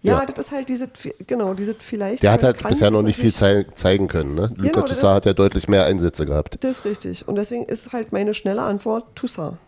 ja, 0.00 0.18
ja. 0.20 0.24
das 0.24 0.46
ist 0.46 0.52
halt 0.52 0.70
diese, 0.70 0.88
genau, 1.26 1.52
diese 1.52 1.74
vielleicht. 1.78 2.22
Der 2.22 2.32
hat 2.32 2.42
halt 2.42 2.56
kann, 2.58 2.70
bisher 2.70 2.90
noch 2.90 3.02
nicht 3.02 3.18
viel 3.18 3.32
zeigen 3.34 4.08
können. 4.08 4.34
Ne? 4.34 4.50
Luka 4.56 4.80
Genau, 4.80 4.86
Toussaint 4.86 5.16
hat 5.16 5.26
ja 5.26 5.34
deutlich 5.34 5.68
mehr 5.68 5.84
Einsätze 5.84 6.24
gehabt. 6.24 6.56
Das 6.64 6.78
ist 6.78 6.84
richtig. 6.86 7.28
Und 7.28 7.34
deswegen 7.34 7.64
ist 7.64 7.92
halt 7.92 8.12
meine 8.12 8.32
schnelle 8.32 8.62
Antwort 8.62 9.14
Toussaint. 9.14 9.58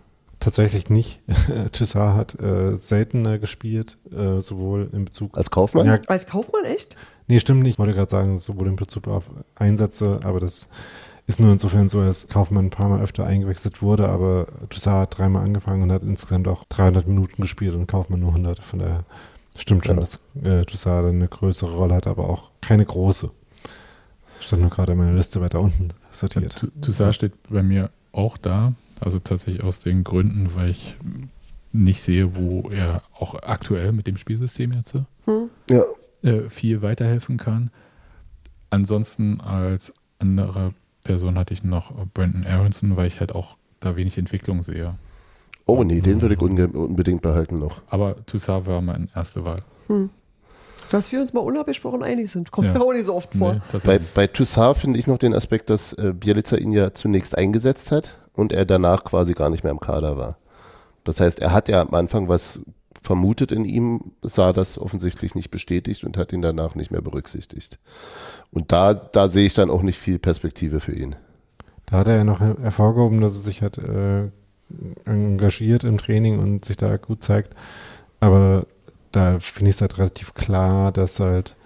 Tatsächlich 0.40 0.88
nicht. 0.88 1.20
Toussaint 1.72 2.16
hat 2.16 2.40
äh, 2.40 2.76
seltener 2.78 3.38
gespielt, 3.38 3.98
äh, 4.10 4.40
sowohl 4.40 4.88
in 4.94 5.04
Bezug 5.04 5.36
Als 5.36 5.50
Kaufmann? 5.50 5.86
Ja, 5.86 6.00
Als 6.06 6.26
Kaufmann 6.26 6.64
echt? 6.64 6.96
Nee, 7.26 7.40
stimmt 7.40 7.62
nicht. 7.62 7.72
Ich 7.74 7.78
wollte 7.78 7.94
gerade 7.94 8.10
sagen, 8.10 8.38
sowohl 8.38 8.68
in 8.68 8.76
Bezug 8.76 9.08
auf 9.08 9.30
Einsätze, 9.56 10.20
aber 10.24 10.40
das 10.40 10.68
ist 11.26 11.40
nur 11.40 11.52
insofern 11.52 11.88
so, 11.88 12.04
dass 12.04 12.28
Kaufmann 12.28 12.66
ein 12.66 12.70
paar 12.70 12.88
Mal 12.90 13.00
öfter 13.00 13.24
eingewechselt 13.24 13.80
wurde, 13.80 14.08
aber 14.08 14.46
Toussaint 14.68 15.00
hat 15.02 15.18
dreimal 15.18 15.44
angefangen 15.44 15.82
und 15.82 15.92
hat 15.92 16.02
insgesamt 16.02 16.46
auch 16.48 16.64
300 16.64 17.08
Minuten 17.08 17.40
gespielt 17.42 17.74
und 17.74 17.86
Kaufmann 17.86 18.20
nur 18.20 18.28
100. 18.30 18.58
Von 18.62 18.80
daher 18.80 19.04
stimmt 19.56 19.86
schon, 19.86 19.94
Ja. 19.96 20.00
dass 20.00 20.20
äh, 20.42 20.64
Toussaint 20.66 21.06
dann 21.06 21.14
eine 21.16 21.28
größere 21.28 21.74
Rolle 21.74 21.94
hat, 21.94 22.06
aber 22.06 22.28
auch 22.28 22.50
keine 22.60 22.84
große. 22.84 23.30
Stand 24.40 24.60
nur 24.62 24.70
gerade 24.70 24.92
in 24.92 24.98
meiner 24.98 25.14
Liste 25.14 25.40
weiter 25.40 25.60
unten 25.60 25.90
sortiert. 26.12 26.56
Tu- 26.58 26.66
Toussaint 26.82 27.14
steht 27.14 27.32
bei 27.48 27.62
mir 27.62 27.90
auch 28.12 28.36
da. 28.36 28.74
Also 29.00 29.18
tatsächlich 29.18 29.64
aus 29.64 29.80
den 29.80 30.04
Gründen, 30.04 30.50
weil 30.54 30.70
ich 30.70 30.94
nicht 31.72 32.02
sehe, 32.02 32.36
wo 32.36 32.68
er 32.70 33.02
auch 33.18 33.34
aktuell 33.42 33.92
mit 33.92 34.06
dem 34.06 34.16
Spielsystem 34.16 34.72
jetzt 34.72 34.94
Hm? 35.24 35.48
Ja. 35.70 35.82
Äh, 36.24 36.48
viel 36.48 36.82
weiterhelfen 36.82 37.36
kann. 37.36 37.70
Ansonsten 38.70 39.40
als 39.40 39.92
andere 40.18 40.70
Person 41.04 41.38
hatte 41.38 41.54
ich 41.54 41.62
noch 41.62 41.92
Brandon 42.14 42.46
Aronson, 42.46 42.96
weil 42.96 43.06
ich 43.06 43.20
halt 43.20 43.34
auch 43.34 43.56
da 43.80 43.94
wenig 43.94 44.18
Entwicklung 44.18 44.62
sehe. 44.62 44.94
Oh 45.66 45.84
nee, 45.84 46.00
den 46.00 46.20
würde 46.20 46.34
ich 46.34 46.40
unbedingt 46.40 47.22
behalten 47.22 47.58
noch. 47.58 47.82
Aber 47.88 48.16
Toussaint 48.26 48.66
war 48.66 48.80
meine 48.80 49.08
erste 49.14 49.44
Wahl. 49.44 49.60
Dass 50.90 51.10
wir 51.12 51.20
uns 51.20 51.32
mal 51.32 51.40
unabgesprochen 51.40 52.02
einig 52.02 52.30
sind. 52.30 52.50
Kommt 52.50 52.68
Ja. 52.68 52.74
ja 52.74 52.80
auch 52.80 52.92
nicht 52.92 53.04
so 53.06 53.14
oft 53.14 53.34
vor. 53.34 53.54
Nee, 53.54 53.60
Bei, 53.84 53.98
bei 54.14 54.26
Toussaint 54.26 54.76
finde 54.76 54.98
ich 54.98 55.06
noch 55.06 55.18
den 55.18 55.34
Aspekt, 55.34 55.70
dass 55.70 55.92
äh, 55.94 56.12
Bielica 56.14 56.56
ihn 56.56 56.72
ja 56.72 56.92
zunächst 56.92 57.36
eingesetzt 57.38 57.92
hat 57.92 58.18
und 58.34 58.52
er 58.52 58.64
danach 58.66 59.04
quasi 59.04 59.32
gar 59.32 59.48
nicht 59.50 59.62
mehr 59.62 59.72
im 59.72 59.80
Kader 59.80 60.16
war. 60.18 60.36
Das 61.04 61.20
heißt, 61.20 61.40
er 61.40 61.52
hat 61.52 61.68
ja 61.68 61.80
am 61.82 61.94
Anfang 61.94 62.28
was 62.28 62.60
vermutet 63.04 63.52
in 63.52 63.66
ihm, 63.66 64.12
sah 64.22 64.54
das 64.54 64.78
offensichtlich 64.78 65.34
nicht 65.34 65.50
bestätigt 65.50 66.04
und 66.04 66.16
hat 66.16 66.32
ihn 66.32 66.40
danach 66.40 66.74
nicht 66.74 66.90
mehr 66.90 67.02
berücksichtigt. 67.02 67.78
Und 68.50 68.72
da, 68.72 68.94
da 68.94 69.28
sehe 69.28 69.44
ich 69.44 69.52
dann 69.52 69.68
auch 69.68 69.82
nicht 69.82 69.98
viel 69.98 70.18
Perspektive 70.18 70.80
für 70.80 70.94
ihn. 70.94 71.14
Da 71.84 71.98
hat 71.98 72.08
er 72.08 72.16
ja 72.16 72.24
noch 72.24 72.40
hervorgehoben, 72.40 73.20
dass 73.20 73.34
er 73.34 73.42
sich 73.42 73.60
hat 73.60 73.76
äh, 73.76 74.30
engagiert 75.04 75.84
im 75.84 75.98
Training 75.98 76.38
und 76.38 76.64
sich 76.64 76.78
da 76.78 76.96
gut 76.96 77.22
zeigt. 77.22 77.54
Aber 78.20 78.66
da 79.12 79.38
finde 79.38 79.68
ich 79.68 79.76
es 79.76 79.82
halt 79.82 79.98
relativ 79.98 80.32
klar, 80.32 80.90
dass 80.90 81.20
halt 81.20 81.56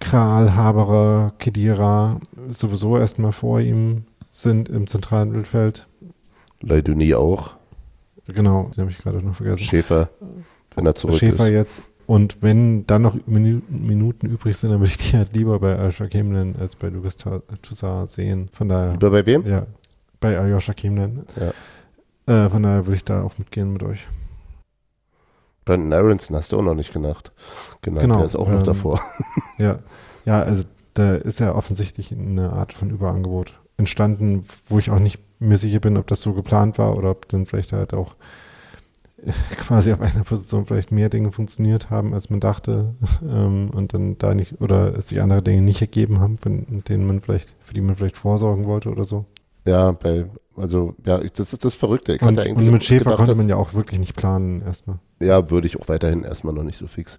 Kral, 0.00 0.54
Haberer, 0.54 1.32
Kedira 1.38 2.20
sowieso 2.50 2.98
erstmal 2.98 3.32
vor 3.32 3.60
ihm 3.60 4.04
sind 4.28 4.68
im 4.68 4.86
zentralen 4.86 5.30
Mittelfeld. 5.30 5.86
Leiduni 6.60 7.14
auch, 7.14 7.56
Genau, 8.32 8.70
den 8.74 8.82
habe 8.82 8.90
ich 8.90 8.98
gerade 8.98 9.18
noch 9.18 9.34
vergessen. 9.34 9.64
Schäfer, 9.64 10.08
wenn 10.74 10.86
er 10.86 10.94
zurück 10.94 11.16
Schäfer 11.16 11.44
ist. 11.44 11.50
jetzt. 11.50 11.82
Und 12.06 12.42
wenn 12.42 12.86
dann 12.86 13.02
noch 13.02 13.16
Minuten, 13.26 14.26
übrig 14.26 14.56
sind, 14.56 14.70
dann 14.70 14.80
würde 14.80 14.90
ich 14.90 14.98
die 14.98 15.16
halt 15.16 15.34
lieber 15.34 15.58
bei 15.60 15.76
Aljoscha 15.76 16.06
Kemnen 16.08 16.56
als 16.58 16.74
bei 16.76 16.88
Lukas 16.88 17.16
Ta- 17.16 17.42
Toussaint 17.62 18.10
sehen. 18.10 18.48
Von 18.52 18.68
daher, 18.68 18.92
Lieber 18.92 19.10
bei 19.10 19.24
wem? 19.24 19.46
ja, 19.46 19.66
bei 20.20 20.36
Aljoscha 20.38 20.72
Kemnen. 20.74 21.22
Ja. 22.26 22.46
Äh, 22.46 22.50
von 22.50 22.62
daher 22.62 22.86
würde 22.86 22.96
ich 22.96 23.04
da 23.04 23.22
auch 23.22 23.38
mitgehen 23.38 23.72
mit 23.72 23.82
euch. 23.82 24.06
Brandon 25.64 25.92
Aronson 25.92 26.36
hast 26.36 26.50
du 26.52 26.58
auch 26.58 26.62
noch 26.62 26.74
nicht 26.74 26.92
genannt. 26.92 27.30
Genannt, 27.82 28.02
Genau, 28.02 28.16
der 28.16 28.26
ist 28.26 28.36
auch 28.36 28.48
noch 28.48 28.58
ähm, 28.60 28.64
davor. 28.64 29.00
Ja, 29.58 29.78
ja, 30.24 30.42
also 30.42 30.64
da 30.94 31.14
ist 31.14 31.38
ja 31.40 31.54
offensichtlich 31.54 32.12
eine 32.12 32.52
Art 32.52 32.72
von 32.72 32.90
Überangebot 32.90 33.54
entstanden, 33.82 34.44
wo 34.68 34.78
ich 34.78 34.90
auch 34.90 34.98
nicht 34.98 35.18
mir 35.38 35.56
sicher 35.56 35.80
bin, 35.80 35.96
ob 35.96 36.06
das 36.06 36.22
so 36.22 36.32
geplant 36.32 36.78
war 36.78 36.96
oder 36.96 37.10
ob 37.10 37.28
dann 37.28 37.46
vielleicht 37.46 37.72
halt 37.72 37.94
auch 37.94 38.14
quasi 39.56 39.92
auf 39.92 40.00
einer 40.00 40.24
Position 40.24 40.66
vielleicht 40.66 40.92
mehr 40.92 41.08
Dinge 41.08 41.32
funktioniert 41.32 41.90
haben, 41.90 42.14
als 42.14 42.30
man 42.30 42.40
dachte 42.40 42.94
ähm, 43.22 43.70
und 43.70 43.94
dann 43.94 44.18
da 44.18 44.34
nicht 44.34 44.60
oder 44.60 44.96
es 44.96 45.08
sich 45.08 45.20
andere 45.20 45.42
Dinge 45.42 45.62
nicht 45.62 45.80
ergeben 45.80 46.20
haben, 46.20 46.38
von 46.38 46.82
denen 46.88 47.06
man 47.06 47.20
vielleicht, 47.20 47.54
für 47.60 47.74
die 47.74 47.80
man 47.80 47.96
vielleicht 47.96 48.16
vorsorgen 48.16 48.66
wollte 48.66 48.90
oder 48.90 49.04
so. 49.04 49.26
Ja, 49.64 49.92
bei, 49.92 50.26
also, 50.56 50.94
ja, 51.06 51.18
das 51.18 51.52
ist 51.52 51.64
das 51.64 51.76
Verrückte. 51.76 52.14
Ich 52.14 52.22
Und, 52.22 52.36
hatte 52.36 52.42
eigentlich 52.42 52.66
und 52.66 52.74
mit 52.74 52.84
Schäfer 52.84 53.04
gedacht, 53.04 53.18
konnte 53.18 53.34
man 53.36 53.48
ja 53.48 53.56
auch 53.56 53.74
wirklich 53.74 54.00
nicht 54.00 54.16
planen 54.16 54.60
erstmal. 54.62 54.98
Ja, 55.20 55.50
würde 55.50 55.66
ich 55.66 55.78
auch 55.78 55.88
weiterhin 55.88 56.24
erstmal 56.24 56.52
noch 56.52 56.64
nicht 56.64 56.78
so 56.78 56.88
fix. 56.88 57.18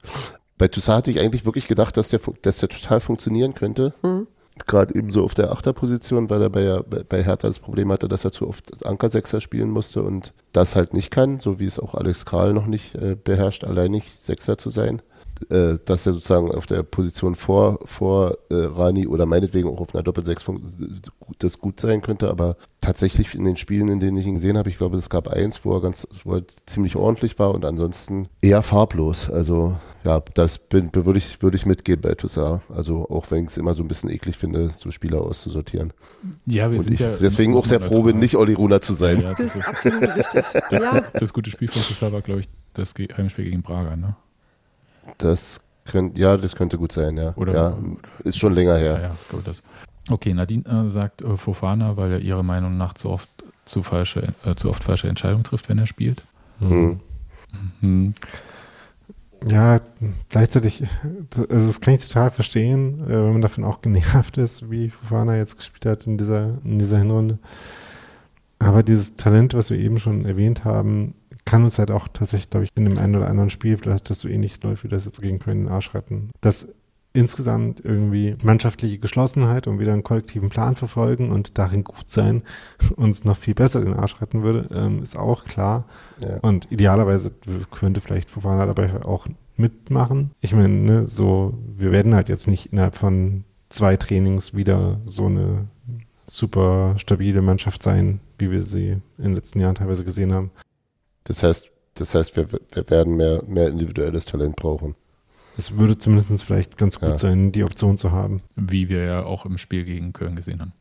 Bei 0.58 0.68
Toussaint 0.68 0.98
hatte 1.00 1.12
ich 1.12 1.20
eigentlich 1.20 1.46
wirklich 1.46 1.68
gedacht, 1.68 1.96
dass 1.96 2.10
der, 2.10 2.20
dass 2.42 2.58
der 2.58 2.70
total 2.70 3.00
funktionieren 3.00 3.56
könnte. 3.56 3.94
Hm? 4.02 4.28
Gerade 4.68 4.96
eben 4.96 5.12
so 5.12 5.24
auf 5.24 5.34
der 5.34 5.52
Achterposition, 5.52 6.30
weil 6.30 6.42
er 6.42 6.50
bei, 6.50 6.82
bei 7.10 7.24
Hertha 7.24 7.48
das 7.48 7.60
Problem 7.60 7.92
hatte, 7.92 8.08
dass 8.08 8.24
er 8.24 8.32
zu 8.32 8.48
oft 8.48 8.86
Ankersechser 8.86 9.42
spielen 9.42 9.72
musste 9.72 10.04
und 10.04 10.34
das 10.52 10.76
halt 10.76 10.94
nicht 10.94 11.12
kann, 11.12 11.40
so 11.40 11.60
wie 11.60 11.66
es 11.66 11.80
auch 11.80 11.96
Alex 11.96 12.26
Kral 12.26 12.54
noch 12.54 12.68
nicht 12.68 12.96
äh, 12.96 13.16
beherrscht, 13.22 13.64
allein 13.64 13.92
nicht 13.92 14.10
Sechser 14.10 14.58
zu 14.58 14.70
sein. 14.70 15.02
Äh, 15.50 15.80
dass 15.86 16.06
er 16.06 16.14
sozusagen 16.14 16.52
auf 16.52 16.68
der 16.68 16.84
Position 16.84 17.36
vor, 17.36 17.80
vor 17.86 18.34
äh, 18.50 18.56
Rani 18.56 19.08
oder 19.08 19.26
meinetwegen 19.26 19.68
auch 19.68 19.82
auf 19.82 19.94
einer 19.94 20.04
Doppelsechs 20.04 20.46
das 21.40 21.60
gut 21.60 21.80
sein 21.80 22.02
könnte, 22.02 22.30
aber 22.30 22.56
tatsächlich 22.82 23.34
in 23.36 23.44
den 23.44 23.58
Spielen, 23.58 23.90
in 23.90 24.00
denen 24.00 24.18
ich 24.18 24.26
ihn 24.26 24.36
gesehen 24.36 24.58
habe, 24.58 24.70
ich 24.70 24.78
glaube, 24.78 24.98
es 24.98 25.10
gab 25.10 25.28
eins, 25.28 25.66
wo 25.66 25.74
er 25.74 25.82
ganz 25.82 26.08
wo 26.24 26.36
er 26.36 26.44
ziemlich 26.66 26.96
ordentlich 26.96 27.40
war 27.40 27.54
und 27.54 27.66
ansonsten 27.66 28.28
eher 28.42 28.62
farblos. 28.62 29.30
Also 29.30 29.76
ja, 30.04 30.22
das 30.34 30.58
bin, 30.58 30.90
würde 30.94 31.18
ich, 31.18 31.42
würde 31.42 31.56
ich 31.56 31.66
mitgehen 31.66 32.02
bei 32.02 32.14
Toussaint. 32.16 32.62
Also 32.74 33.10
auch 33.10 33.30
wenn 33.32 33.44
ich 33.44 33.50
es 33.52 33.58
immer 33.58 33.74
so 33.74 33.84
ein 33.84 33.88
bisschen 33.88 34.10
eklig 34.10 34.38
finde, 34.38 34.70
so 34.70 34.92
Spieler 34.92 35.22
auszusortieren. 35.22 35.94
Ja, 36.46 36.70
wir 36.72 36.78
Und 36.80 36.84
sind 36.86 36.94
ich 36.94 37.00
ja 37.00 37.12
deswegen 37.12 37.56
auch 37.56 37.66
sehr 37.66 37.80
froh 37.80 38.04
bin, 38.04 38.20
nicht 38.20 38.36
Olli 38.36 38.54
Runa 38.54 38.82
zu 38.82 38.94
sein. 38.94 39.22
Ja, 39.22 39.30
Das 39.30 39.38
das, 39.38 39.56
ist 39.56 39.68
absolut 39.68 40.16
richtig. 40.16 40.46
Ja, 40.72 41.02
das 41.14 41.34
gute 41.34 41.50
Spiel 41.52 41.68
von 41.70 41.82
Toussaint 41.82 42.14
war, 42.14 42.22
glaube 42.22 42.42
ich, 42.42 42.50
das 42.74 42.94
Heimspiel 43.18 43.46
gegen 43.46 43.62
Braga, 43.62 43.96
ne? 43.96 44.16
Das 45.18 45.62
könnte, 45.86 46.20
ja, 46.20 46.38
das 46.38 46.56
könnte 46.56 46.78
gut 46.78 46.92
sein, 46.92 47.18
ja. 47.18 47.34
Oder- 47.36 47.54
ja, 47.54 47.78
ist 48.24 48.38
schon 48.38 48.54
länger 48.54 48.76
Ja, 48.78 48.96
her. 48.96 49.02
ja, 49.02 49.12
ich 49.22 49.30
glaube 49.30 49.44
das. 49.46 49.64
Okay, 50.10 50.34
Nadine 50.34 50.64
äh, 50.66 50.90
sagt 50.90 51.22
äh, 51.22 51.38
Fofana, 51.38 51.96
weil 51.98 52.12
er 52.14 52.20
ihrer 52.20 52.44
Meinung 52.44 52.78
nach 52.78 52.94
zu 52.94 53.10
oft 53.10 53.30
zu 53.66 53.84
falsche, 53.84 54.28
äh, 54.46 54.56
zu 54.56 54.70
oft 54.70 54.84
falsche 54.84 55.08
Entscheidungen 55.08 55.46
trifft, 55.46 55.70
wenn 55.70 55.78
er 55.78 55.88
spielt. 55.88 56.22
Hm. 56.60 57.00
Hm. 57.80 58.14
Ja, 59.48 59.82
gleichzeitig, 60.30 60.84
also 61.36 61.68
das 61.68 61.82
kann 61.82 61.96
ich 61.96 62.08
total 62.08 62.32
verstehen, 62.32 63.02
äh, 63.06 63.10
wenn 63.10 63.34
man 63.34 63.42
davon 63.42 63.64
auch 63.64 63.82
genervt 63.82 64.38
ist, 64.38 64.70
wie 64.72 64.90
Fofana 64.90 65.38
jetzt 65.38 65.58
gespielt 65.58 65.86
hat 65.86 66.08
in 66.08 66.18
dieser, 66.18 66.60
in 66.64 66.80
dieser 66.80 66.98
Hinrunde. 66.98 67.40
Aber 68.60 68.84
dieses 68.84 69.16
Talent, 69.16 69.54
was 69.54 69.70
wir 69.70 69.78
eben 69.78 70.00
schon 70.00 70.26
erwähnt 70.26 70.64
haben, 70.64 71.16
kann 71.46 71.64
uns 71.64 71.80
halt 71.80 71.92
auch 71.92 72.08
tatsächlich, 72.08 72.50
glaube 72.50 72.64
ich, 72.66 72.70
in 72.76 72.86
dem 72.86 72.98
einen 72.98 73.16
oder 73.16 73.28
anderen 73.28 73.50
Spiel, 73.50 73.78
vielleicht 73.78 74.10
das 74.10 74.22
so 74.22 74.30
ähnlich 74.30 74.64
läuft 74.64 74.86
wie 74.86 74.88
das 74.88 75.06
jetzt 75.06 75.22
gegen 75.22 75.40
Köln 75.40 75.66
den 75.66 75.68
Arsch 75.68 75.94
retten, 75.94 76.32
dass 76.40 76.70
insgesamt 77.14 77.80
irgendwie 77.84 78.36
mannschaftliche 78.42 78.98
Geschlossenheit 78.98 79.68
und 79.68 79.80
wieder 79.80 79.94
einen 79.94 80.04
kollektiven 80.04 80.50
Plan 80.50 80.76
verfolgen 80.76 81.32
und 81.32 81.58
darin 81.58 81.84
gut 81.84 82.10
sein 82.10 82.42
uns 82.96 83.24
noch 83.24 83.38
viel 83.38 83.54
besser 83.54 83.82
den 83.82 83.94
Arsch 83.94 84.20
retten 84.20 84.44
würde, 84.44 84.68
ähm, 84.74 85.04
ist 85.04 85.16
auch 85.16 85.46
klar. 85.46 85.86
Ja. 86.20 86.40
Und 86.40 86.72
idealerweise 86.72 87.32
könnte 87.72 88.02
vielleicht 88.02 88.32
Fofana 88.32 88.66
dabei 88.66 89.06
auch 89.06 89.28
mitmachen. 89.56 90.32
Ich 90.42 90.54
meine, 90.54 90.78
ne, 90.78 91.06
so, 91.06 91.54
wir 91.78 91.92
werden 91.92 92.16
halt 92.16 92.30
jetzt 92.30 92.48
nicht 92.48 92.74
innerhalb 92.74 92.96
von 92.96 93.44
zwei 93.70 93.96
Trainings 93.96 94.56
wieder 94.56 95.00
so 95.06 95.28
eine 95.28 95.68
super 96.26 96.96
stabile 96.98 97.42
Mannschaft 97.42 97.84
sein, 97.84 98.20
wie 98.40 98.50
wir 98.50 98.64
sie 98.64 98.98
in 99.18 99.24
den 99.24 99.36
letzten 99.36 99.60
Jahren 99.60 99.76
teilweise 99.76 100.04
gesehen 100.04 100.34
haben. 100.34 100.52
Das 101.26 101.44
heißt, 101.44 101.70
das 101.96 102.16
heißt, 102.16 102.36
wir, 102.36 102.48
wir 102.52 102.90
werden 102.90 103.18
mehr, 103.18 103.44
mehr 103.46 103.68
individuelles 103.68 104.26
Talent 104.26 104.56
brauchen. 104.56 104.96
Es 105.58 105.78
würde 105.78 105.98
zumindest 105.98 106.44
vielleicht 106.44 106.78
ganz 106.78 107.00
gut 107.00 107.10
Ja. 107.10 107.18
sein, 107.18 107.52
die 107.52 107.64
Option 107.64 107.98
zu 107.98 108.12
haben. 108.12 108.42
Wie 108.56 108.90
wir 108.90 109.04
ja 109.04 109.24
auch 109.24 109.46
im 109.46 109.58
Spiel 109.58 109.84
gegen 109.84 110.14
Köln 110.14 110.36
gesehen 110.36 110.62
haben. 110.62 110.74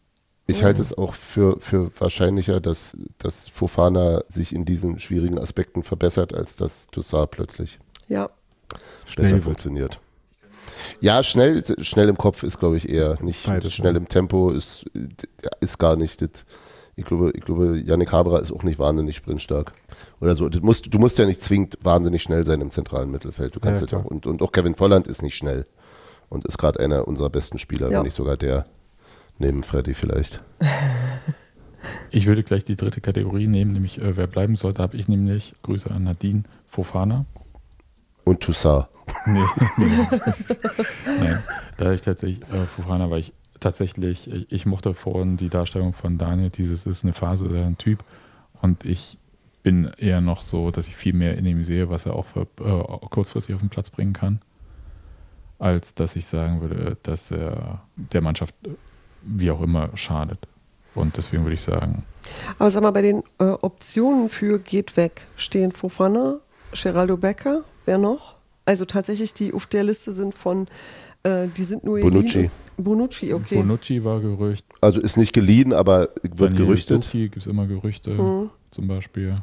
Ich 0.47 0.65
halte 0.65 0.83
es 0.83 0.97
auch 0.97 1.15
für, 1.15 1.61
für 1.61 1.91
wahrscheinlicher, 1.99 2.61
dass, 2.61 2.97
dass 3.19 3.49
Fofana 3.49 4.23
sich 4.29 4.55
in 4.55 4.65
diesen 4.65 4.99
schwierigen 4.99 5.39
Aspekten 5.39 5.83
verbessert, 5.83 6.35
als 6.35 6.57
dass 6.57 6.89
Toussaint 6.89 7.31
plötzlich 7.31 7.79
ja. 8.09 8.29
besser 8.29 8.81
Schnell 9.07 9.31
wird. 9.31 9.43
funktioniert. 9.45 10.01
Ja, 11.01 11.23
schnell, 11.23 11.63
schnell 11.83 12.09
im 12.09 12.19
Kopf 12.19 12.43
ist, 12.43 12.59
glaube 12.59 12.77
ich, 12.77 12.89
eher 12.89 13.23
nicht. 13.23 13.47
Beides, 13.47 13.73
schnell 13.73 13.95
ja. 13.95 13.99
im 13.99 14.09
Tempo 14.09 14.51
ist, 14.51 14.85
ist 15.61 15.79
gar 15.79 15.97
nicht. 15.97 16.23
Das, 16.23 16.45
ich 17.03 17.07
glaube, 17.09 17.33
ich 17.35 17.43
glaube, 17.45 17.79
Yannick 17.79 18.13
Haberer 18.13 18.41
ist 18.41 18.53
auch 18.53 18.63
nicht 18.63 18.79
wahnsinnig 18.79 19.17
sprintstark. 19.17 19.73
Oder 20.21 20.35
so. 20.37 20.49
Das 20.49 20.63
musst, 20.63 20.93
du 20.93 20.99
musst 20.99 21.19
ja 21.19 21.27
nicht 21.27 21.43
zwingend 21.43 21.77
wahnsinnig 21.83 22.23
schnell 22.23 22.45
sein 22.47 22.61
im 22.61 22.71
zentralen 22.71 23.11
Mittelfeld. 23.11 23.55
Du 23.55 23.61
kannst 23.61 23.83
Ja, 23.83 23.87
auch, 23.87 24.03
klar. 24.03 24.07
und, 24.07 24.27
und 24.27 24.41
auch 24.43 24.53
Kevin 24.53 24.75
Volland 24.75 25.07
ist 25.07 25.23
nicht 25.23 25.37
schnell. 25.37 25.67
Und 26.29 26.47
ist 26.47 26.57
gerade 26.59 26.81
einer 26.81 27.07
unserer 27.07 27.29
besten 27.31 27.59
Spieler, 27.59 27.91
Ja. 27.91 27.99
wenn 27.99 28.05
nicht 28.05 28.15
sogar 28.17 28.37
der, 28.39 28.65
neben 29.39 29.63
Freddy 29.63 29.93
vielleicht. 29.95 30.43
Ich 32.13 32.27
würde 32.27 32.45
gleich 32.45 32.65
die 32.65 32.77
dritte 32.77 33.01
Kategorie 33.01 33.49
nehmen, 33.49 33.73
nämlich 33.73 33.99
äh, 34.01 34.17
wer 34.17 34.29
bleiben 34.29 34.55
sollte, 34.55 34.83
habe 34.83 34.97
ich 34.97 35.09
nämlich, 35.09 35.53
Grüße 35.63 35.91
an 35.91 36.05
Nadine, 36.05 36.45
Fofana. 36.69 37.25
Und 38.25 38.39
Toussaint. 38.41 38.87
Nee, 39.27 39.41
nee. 39.79 40.07
Nein, 41.19 41.43
da 41.79 41.93
ich 41.93 42.03
tatsächlich, 42.03 42.41
äh, 42.53 42.67
Fofana, 42.67 43.11
weil 43.11 43.21
ich 43.21 43.33
tatsächlich, 43.63 44.31
ich, 44.31 44.53
ich 44.53 44.67
mochte 44.67 44.95
vorhin 44.95 45.37
die 45.37 45.49
Darstellung 45.49 45.93
von 45.93 46.19
Daniel, 46.19 46.51
dieses 46.51 46.87
ist 46.87 47.05
eine 47.05 47.13
Phase 47.13 47.49
oder 47.49 47.65
ein 47.65 47.79
Typ 47.79 48.05
und 48.61 48.85
ich 48.85 49.17
bin 49.63 49.91
eher 49.97 50.21
noch 50.21 50.43
so, 50.43 50.71
dass 50.71 50.89
ich 50.89 50.97
viel 50.97 51.13
mehr 51.13 51.37
in 51.39 51.47
ihm 51.47 51.65
sehe, 51.65 51.89
was 51.89 52.07
er 52.07 52.15
auch 52.15 52.27
für, 52.27 52.43
äh, 52.61 53.07
kurzfristig 53.09 53.55
auf 53.55 53.61
den 53.61 53.71
Platz 53.71 53.91
bringen 53.91 54.13
kann, 54.13 54.41
als 55.59 55.95
dass 55.95 56.17
ich 56.17 56.27
sagen 56.27 56.61
würde, 56.61 56.97
dass 57.03 57.31
er 57.31 57.83
der 57.97 58.21
Mannschaft 58.21 58.55
wie 59.23 59.51
auch 59.51 59.61
immer 59.61 59.97
schadet. 59.97 60.39
Und 60.95 61.17
deswegen 61.17 61.45
würde 61.45 61.55
ich 61.55 61.63
sagen, 61.63 62.03
Aber 62.59 62.71
sag 62.71 62.83
mal, 62.83 62.91
bei 62.91 63.03
den 63.03 63.23
äh, 63.39 63.45
Optionen 63.45 64.29
für 64.29 64.59
geht 64.59 64.97
weg 64.97 65.27
stehen 65.37 65.73
Fofana, 65.73 66.39
Geraldo 66.73 67.17
Becker, 67.17 67.63
wer 67.87 67.99
noch? 67.99 68.37
Also 68.65 68.85
tatsächlich, 68.85 69.35
die 69.35 69.53
auf 69.53 69.67
der 69.67 69.85
Liste 69.85 70.13
sind 70.13 70.37
von, 70.37 70.69
äh, 71.25 71.47
die 71.57 71.65
sind 71.65 71.85
nur 71.85 72.01
Bonucci. 72.01 72.51
Bonucci, 72.77 73.33
okay. 73.35 73.57
Bonucci 73.57 74.03
war 74.05 74.21
Gerücht, 74.21 74.65
Also 74.81 75.01
ist 75.01 75.17
nicht 75.17 75.33
geliehen, 75.33 75.73
aber 75.73 76.09
wird 76.23 76.41
Daniel 76.41 76.67
gerüchtet. 76.67 77.09
Gibt 77.13 77.37
es 77.37 77.47
immer 77.47 77.67
Gerüchte 77.67 78.17
Hm. 78.17 78.51
zum 78.71 78.89
Beispiel. 78.89 79.37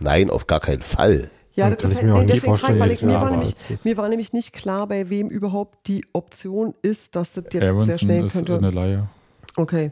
Nein, 0.00 0.30
auf 0.30 0.46
gar 0.46 0.60
keinen 0.60 0.82
Fall. 0.82 1.30
Ja, 1.54 1.68
Ja, 1.68 1.74
das 1.74 1.78
kann 1.78 1.90
ist 1.90 1.90
ich 1.90 1.96
halt, 1.96 2.06
mir 2.06 2.14
auch 2.14 2.18
nee, 2.20 2.26
deswegen 2.26 2.40
frage 2.40 2.58
vorstellen, 2.58 2.74
ich, 2.76 2.80
weil 2.80 2.88
jetzt 2.90 3.00
ich, 3.02 3.06
mir, 3.06 3.20
war 3.20 3.30
nämlich, 3.30 3.84
mir 3.84 3.96
war 3.98 4.08
nämlich 4.08 4.32
nicht 4.32 4.52
klar, 4.52 4.86
bei 4.86 5.10
wem 5.10 5.28
überhaupt 5.28 5.86
die 5.86 6.04
Option 6.12 6.74
ist, 6.82 7.14
dass 7.14 7.32
das 7.34 7.44
jetzt 7.44 7.52
sehr 7.52 7.68
Aronson 7.70 7.98
schnell 7.98 8.24
ist 8.26 8.32
könnte. 8.32 8.56
eine 8.56 8.70
Laie. 8.70 9.08
Okay. 9.56 9.90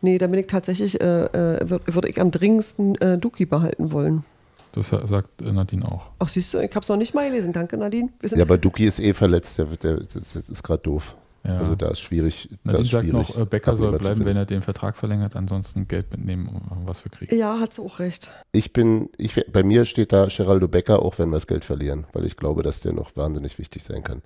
Nee, 0.00 0.18
da 0.18 0.26
bin 0.26 0.40
ich 0.40 0.46
tatsächlich, 0.46 1.00
äh, 1.00 1.24
äh, 1.26 1.68
würde 1.68 1.84
würd 1.94 2.04
ich 2.06 2.20
am 2.20 2.30
dringendsten 2.30 2.94
äh, 2.96 3.18
Duki 3.18 3.44
behalten 3.46 3.92
wollen. 3.92 4.24
Das 4.72 4.88
sa- 4.88 5.06
sagt 5.06 5.42
äh, 5.42 5.52
Nadine 5.52 5.84
auch. 5.86 6.10
Ach, 6.18 6.28
siehst 6.28 6.52
du, 6.54 6.58
ich 6.58 6.70
habe 6.70 6.80
es 6.80 6.88
noch 6.88 6.96
nicht 6.96 7.14
mal 7.14 7.28
gelesen. 7.28 7.52
Danke, 7.52 7.76
Nadine. 7.76 8.08
Ja, 8.22 8.42
aber 8.42 8.56
Duki 8.58 8.86
ist 8.86 9.00
eh 9.00 9.12
verletzt, 9.12 9.58
der, 9.58 9.66
der, 9.66 9.96
das, 10.00 10.12
das 10.12 10.48
ist 10.48 10.62
gerade 10.62 10.82
doof. 10.82 11.14
Ja. 11.44 11.58
Also 11.58 11.74
da 11.74 11.88
ist 11.88 12.00
schwierig. 12.00 12.48
Nadine 12.62 12.82
ist 12.84 12.90
sagt 12.92 13.04
schwierig 13.06 13.28
noch, 13.28 13.38
äh, 13.38 13.44
Becker 13.44 13.74
soll 13.76 13.98
bleiben, 13.98 14.24
wenn 14.24 14.36
er 14.36 14.46
den 14.46 14.62
Vertrag 14.62 14.96
verlängert, 14.96 15.34
ansonsten 15.36 15.88
Geld 15.88 16.10
mitnehmen, 16.12 16.46
um 16.70 16.86
was 16.86 17.04
wir 17.04 17.10
kriegen. 17.10 17.36
ja, 17.36 17.58
hat 17.58 17.74
sie 17.74 17.82
auch 17.82 17.98
recht. 17.98 18.30
Ich 18.52 18.72
bin, 18.72 19.10
ich, 19.18 19.44
bei 19.52 19.62
mir 19.64 19.84
steht 19.84 20.12
da 20.12 20.26
Geraldo 20.26 20.68
Becker, 20.68 21.00
auch 21.02 21.18
wenn 21.18 21.30
wir 21.30 21.36
das 21.36 21.46
Geld 21.48 21.64
verlieren, 21.64 22.06
weil 22.12 22.24
ich 22.26 22.36
glaube, 22.36 22.62
dass 22.62 22.80
der 22.80 22.92
noch 22.92 23.16
wahnsinnig 23.16 23.58
wichtig 23.58 23.82
sein 23.82 24.02
kann. 24.04 24.22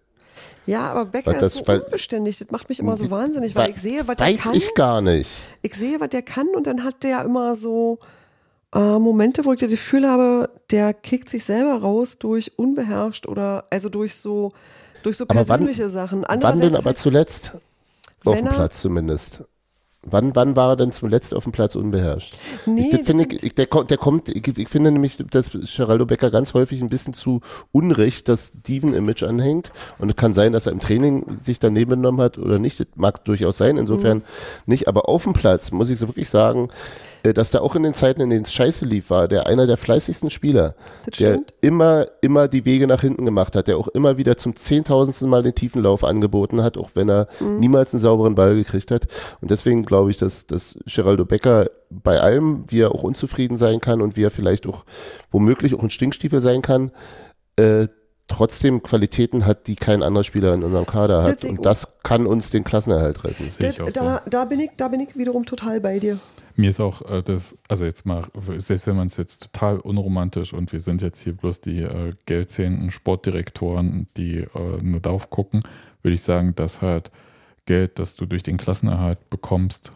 Ja, 0.67 0.91
aber 0.93 1.07
Becker 1.07 1.33
das- 1.33 1.55
ist 1.55 1.55
so 1.61 1.67
weil- 1.67 1.81
unbeständig. 1.81 2.39
Das 2.39 2.51
macht 2.51 2.69
mich 2.69 2.79
immer 2.81 2.97
so 2.99 3.11
wahnsinnig, 3.11 3.55
weil 3.57 3.71
ich 3.71 3.79
sehe, 3.79 4.07
was 4.07 4.17
der 4.17 4.27
Weiß 4.27 4.43
kann. 4.43 4.55
ich 4.55 4.75
gar 4.75 5.01
nicht. 5.01 5.31
ich 5.63 5.75
sehe, 5.75 5.99
was 5.99 6.11
der 6.11 6.23
kann 6.23 6.49
und 6.55 6.67
dann 6.67 6.85
hat 6.85 7.03
der 7.03 7.25
immer 7.25 7.55
so 7.55 7.99
äh, 8.75 8.99
Momente, 8.99 9.45
wo 9.45 9.53
ich 9.53 9.61
das 9.61 9.71
Gefühl 9.71 10.07
habe, 10.09 10.51
der 10.71 10.93
kickt 10.95 11.29
sich 11.29 11.45
selber 11.45 11.81
raus 11.81 12.19
durch 12.19 12.53
unbeherrscht 12.59 13.27
oder 13.27 13.65
also 13.71 13.89
durch 13.89 14.15
so 14.15 14.53
durch 15.03 15.17
so 15.17 15.25
Aber 15.29 15.37
wann- 15.41 15.47
persönliche 15.47 15.89
Sachen. 15.89 16.25
Wann 16.29 16.61
denn 16.61 16.75
aber 16.77 16.95
zuletzt? 16.95 17.53
Auf 18.25 18.37
dem 18.37 18.47
Platz 18.49 18.81
zumindest. 18.81 19.45
Wann, 20.09 20.37
wann 20.37 20.55
war 20.55 20.71
er 20.71 20.77
denn 20.77 20.93
zuletzt 20.93 21.35
auf 21.35 21.43
dem 21.45 21.53
Platz 21.53 21.75
unbeherrscht? 21.75 22.37
Nee, 22.65 22.91
ich, 22.93 23.05
finde 23.05 23.27
ich, 23.43 23.55
der, 23.57 23.67
kommt- 23.67 23.91
der 23.91 23.99
kommt, 23.99 24.29
ich, 24.29 24.47
ich 24.57 24.69
finde 24.69 24.93
nämlich, 24.93 25.17
dass 25.31 25.51
Geraldo 25.77 26.07
Becker 26.07 26.31
ganz 26.31 26.55
häufig 26.55 26.81
ein 26.81 26.89
bisschen 26.89 27.13
zu 27.13 27.41
Unrecht 27.73 28.29
das 28.29 28.53
Steven-Image 28.61 29.25
anhängt. 29.25 29.73
Und 29.99 30.09
es 30.11 30.15
kann 30.17 30.33
sein, 30.33 30.53
dass 30.53 30.67
er 30.67 30.73
im 30.73 30.79
Training 30.81 31.37
sich 31.37 31.59
daneben 31.59 31.91
genommen 31.91 32.21
hat 32.21 32.39
oder 32.39 32.61
nicht. 32.61 32.79
Das 32.79 32.87
mag 32.95 33.25
durchaus 33.25 33.57
sein, 33.59 33.77
insofern 33.79 34.19
Mhm. 34.19 34.23
nicht. 34.67 34.87
Aber 34.87 35.09
auf 35.09 35.25
dem 35.25 35.33
Platz 35.33 35.73
muss 35.73 35.91
ich 35.91 35.99
so 35.99 36.07
wirklich 36.09 36.29
sagen, 36.29 36.69
dass 37.35 37.51
da 37.51 37.61
auch 37.61 37.75
in 37.75 37.83
den 37.83 37.95
Zeiten, 37.95 38.21
in 38.21 38.31
denen 38.31 38.45
es 38.45 38.53
scheiße 38.53 38.85
lief, 38.85 39.11
war 39.11 39.29
der 39.29 39.47
einer 39.47 39.67
der 39.67 39.77
fleißigsten 39.77 40.31
Spieler, 40.31 40.75
Das 41.07 41.19
der 41.19 41.41
immer, 41.61 42.07
immer 42.21 42.49
die 42.49 42.65
Wege 42.65 42.87
nach 42.87 43.01
hinten 43.01 43.25
gemacht 43.25 43.57
hat, 43.57 43.69
der 43.69 43.79
auch 43.79 43.89
immer 43.89 44.17
wieder 44.19 44.37
zum 44.37 44.57
zehntausendsten 44.57 45.29
Mal 45.29 45.43
den 45.43 45.55
Tiefenlauf 45.55 46.05
angeboten 46.05 46.63
hat, 46.63 46.77
auch 46.77 46.91
wenn 46.95 47.09
er 47.09 47.29
Mhm. 47.41 47.61
niemals 47.61 47.93
einen 47.95 48.01
sauberen 48.03 48.35
Ball 48.35 48.55
gekriegt 48.55 48.91
hat. 48.91 49.07
Und 49.41 49.51
deswegen 49.51 49.85
glaube 49.85 50.11
ich, 50.11 50.17
dass, 50.19 50.47
dass 50.47 50.79
Geraldo 50.87 51.25
Becker 51.25 51.67
bei 51.91 52.21
allem, 52.21 52.65
wie 52.69 52.81
er 52.81 52.93
auch 52.93 53.03
unzufrieden 53.05 53.57
sein 53.59 53.81
kann 53.81 54.01
und 54.01 54.17
wie 54.17 54.25
er 54.25 54.31
vielleicht 54.31 54.67
auch 54.67 54.85
womöglich 55.31 55.75
auch 55.75 55.83
ein 55.83 55.91
Stinkstiefel 55.91 56.41
sein 56.41 56.63
kann, 56.63 56.91
äh, 57.57 57.89
trotzdem 58.29 58.83
Qualitäten 58.83 59.47
hat, 59.47 59.69
die 59.69 59.77
kein 59.77 60.03
anderer 60.03 60.25
Spieler 60.25 60.53
in 60.53 60.65
unserem 60.65 60.85
Kader 60.87 61.23
Das 61.23 61.31
hat. 61.31 61.45
ich 61.45 61.51
Und 61.51 61.65
das 61.65 61.87
kann 62.03 62.27
uns 62.27 62.51
den 62.51 62.65
Klassenerhalt 62.65 63.23
retten. 63.23 63.49
Das, 63.61 63.77
so. 63.77 63.85
da, 63.87 64.21
da, 64.29 64.45
bin 64.45 64.59
ich, 64.61 64.71
da 64.77 64.89
bin 64.89 65.01
ich 65.01 65.17
wiederum 65.17 65.45
total 65.45 65.81
bei 65.81 66.01
dir. 66.01 66.19
Mir 66.57 66.71
ist 66.71 66.81
auch 66.81 67.03
äh, 67.03 67.23
das, 67.23 67.57
also 67.69 67.85
jetzt 67.85 68.07
mal, 68.07 68.25
selbst 68.59 68.87
wenn 68.87 68.97
man 68.97 69.09
es 69.09 69.17
jetzt 69.19 69.53
total 69.53 69.79
unromantisch 69.79 70.53
und 70.53 70.73
wir 70.73 70.81
sind 70.81 71.03
jetzt 71.03 71.21
hier 71.21 71.35
bloß 71.35 71.61
die 71.61 71.83
äh, 71.83 72.13
geldzählenden 72.25 72.91
Sportdirektoren, 72.91 74.09
die 74.17 74.39
äh, 74.39 74.49
nur 74.83 75.01
darauf 75.01 75.31
gucken, 75.31 75.61
würde 76.03 76.15
ich 76.15 76.23
sagen, 76.23 76.55
dass 76.55 76.83
halt 76.83 77.11
Geld, 77.67 77.99
das 77.99 78.15
du 78.15 78.27
durch 78.27 78.43
den 78.43 78.57
Klassenerhalt 78.57 79.29
bekommst, 79.29 79.93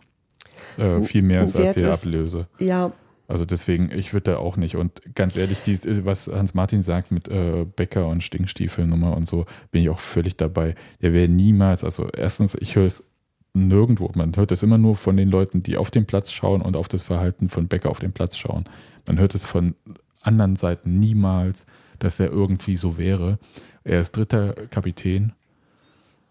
äh, 0.77 1.01
viel 1.01 1.23
mehr 1.23 1.43
ist 1.43 1.57
als 1.57 1.77
die. 1.77 1.85
Ablöse. 1.85 2.47
Ja, 2.59 2.93
Also 3.28 3.45
deswegen, 3.45 3.91
ich 3.93 4.12
würde 4.12 4.32
da 4.32 4.39
auch 4.39 4.57
nicht. 4.57 4.74
Und 4.77 5.15
ganz 5.15 5.37
ehrlich, 5.37 5.61
die, 5.65 5.78
was 6.05 6.27
Hans-Martin 6.27 6.82
sagt 6.82 7.12
mit 7.12 7.28
äh, 7.28 7.65
Bäcker 7.65 8.09
und 8.09 8.24
Stinkstiefelnummer 8.24 9.16
und 9.16 9.28
so, 9.28 9.47
bin 9.70 9.82
ich 9.82 9.89
auch 9.89 10.01
völlig 10.01 10.37
dabei. 10.37 10.74
Der 11.01 11.12
wäre 11.12 11.28
niemals, 11.28 11.85
also 11.85 12.09
erstens, 12.09 12.57
ich 12.57 12.74
höre 12.74 12.87
es 12.87 13.10
nirgendwo. 13.52 14.10
Man 14.14 14.36
hört 14.36 14.52
es 14.52 14.62
immer 14.62 14.78
nur 14.78 14.97
von 14.97 15.16
den 15.16 15.31
Leuten, 15.31 15.62
die 15.62 15.77
auf 15.77 15.90
den 15.90 16.06
Platz 16.06 16.32
schauen 16.32 16.62
und 16.62 16.77
auf 16.77 16.89
das 16.89 17.02
Verhalten 17.02 17.48
von 17.48 17.68
Bäcker 17.68 17.90
auf 17.90 17.98
den 17.98 18.12
Platz 18.12 18.36
schauen. 18.36 18.64
Man 19.06 19.18
hört 19.18 19.35
es 19.35 19.44
von 19.44 19.74
anderen 20.22 20.56
Seiten 20.56 20.98
niemals, 20.98 21.66
dass 21.98 22.20
er 22.20 22.31
irgendwie 22.31 22.77
so 22.77 22.98
wäre. 22.98 23.39
Er 23.85 24.01
ist 24.01 24.16
dritter 24.16 24.52
Kapitän 24.70 25.32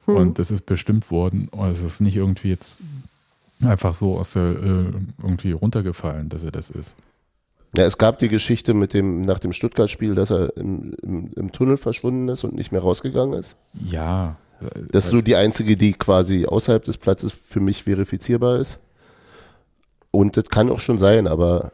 Hm. 0.09 0.15
und 0.15 0.39
das 0.39 0.51
ist 0.51 0.65
bestimmt 0.65 1.11
worden. 1.11 1.49
Also 1.51 1.85
es 1.85 1.93
ist 1.93 2.01
nicht 2.01 2.15
irgendwie 2.15 2.49
jetzt 2.49 2.81
einfach 3.63 3.93
so 3.93 4.17
aus 4.17 4.33
der 4.33 4.43
äh, 4.43 4.91
irgendwie 5.21 5.51
runtergefallen, 5.51 6.29
dass 6.29 6.43
er 6.43 6.51
das 6.51 6.69
ist. 6.69 6.95
Ja, 7.75 7.85
es 7.85 7.99
gab 7.99 8.17
die 8.17 8.29
Geschichte 8.29 8.73
mit 8.73 8.93
dem, 8.95 9.25
nach 9.25 9.37
dem 9.37 9.53
Stuttgart-Spiel, 9.53 10.15
dass 10.15 10.31
er 10.31 10.55
im, 10.57 10.95
im, 11.03 11.31
im 11.35 11.51
Tunnel 11.51 11.77
verschwunden 11.77 12.27
ist 12.29 12.43
und 12.43 12.55
nicht 12.55 12.71
mehr 12.71 12.81
rausgegangen 12.81 13.37
ist. 13.37 13.57
Ja. 13.85 14.37
Das 14.91 15.05
ist 15.05 15.11
so 15.11 15.21
die 15.21 15.35
einzige, 15.35 15.75
die 15.75 15.93
quasi 15.93 16.45
außerhalb 16.45 16.83
des 16.83 16.97
Platzes 16.97 17.33
für 17.33 17.59
mich 17.59 17.83
verifizierbar 17.83 18.57
ist. 18.57 18.79
Und 20.11 20.37
das 20.37 20.45
kann 20.45 20.69
auch 20.69 20.79
schon 20.79 20.99
sein, 20.99 21.27
aber, 21.27 21.71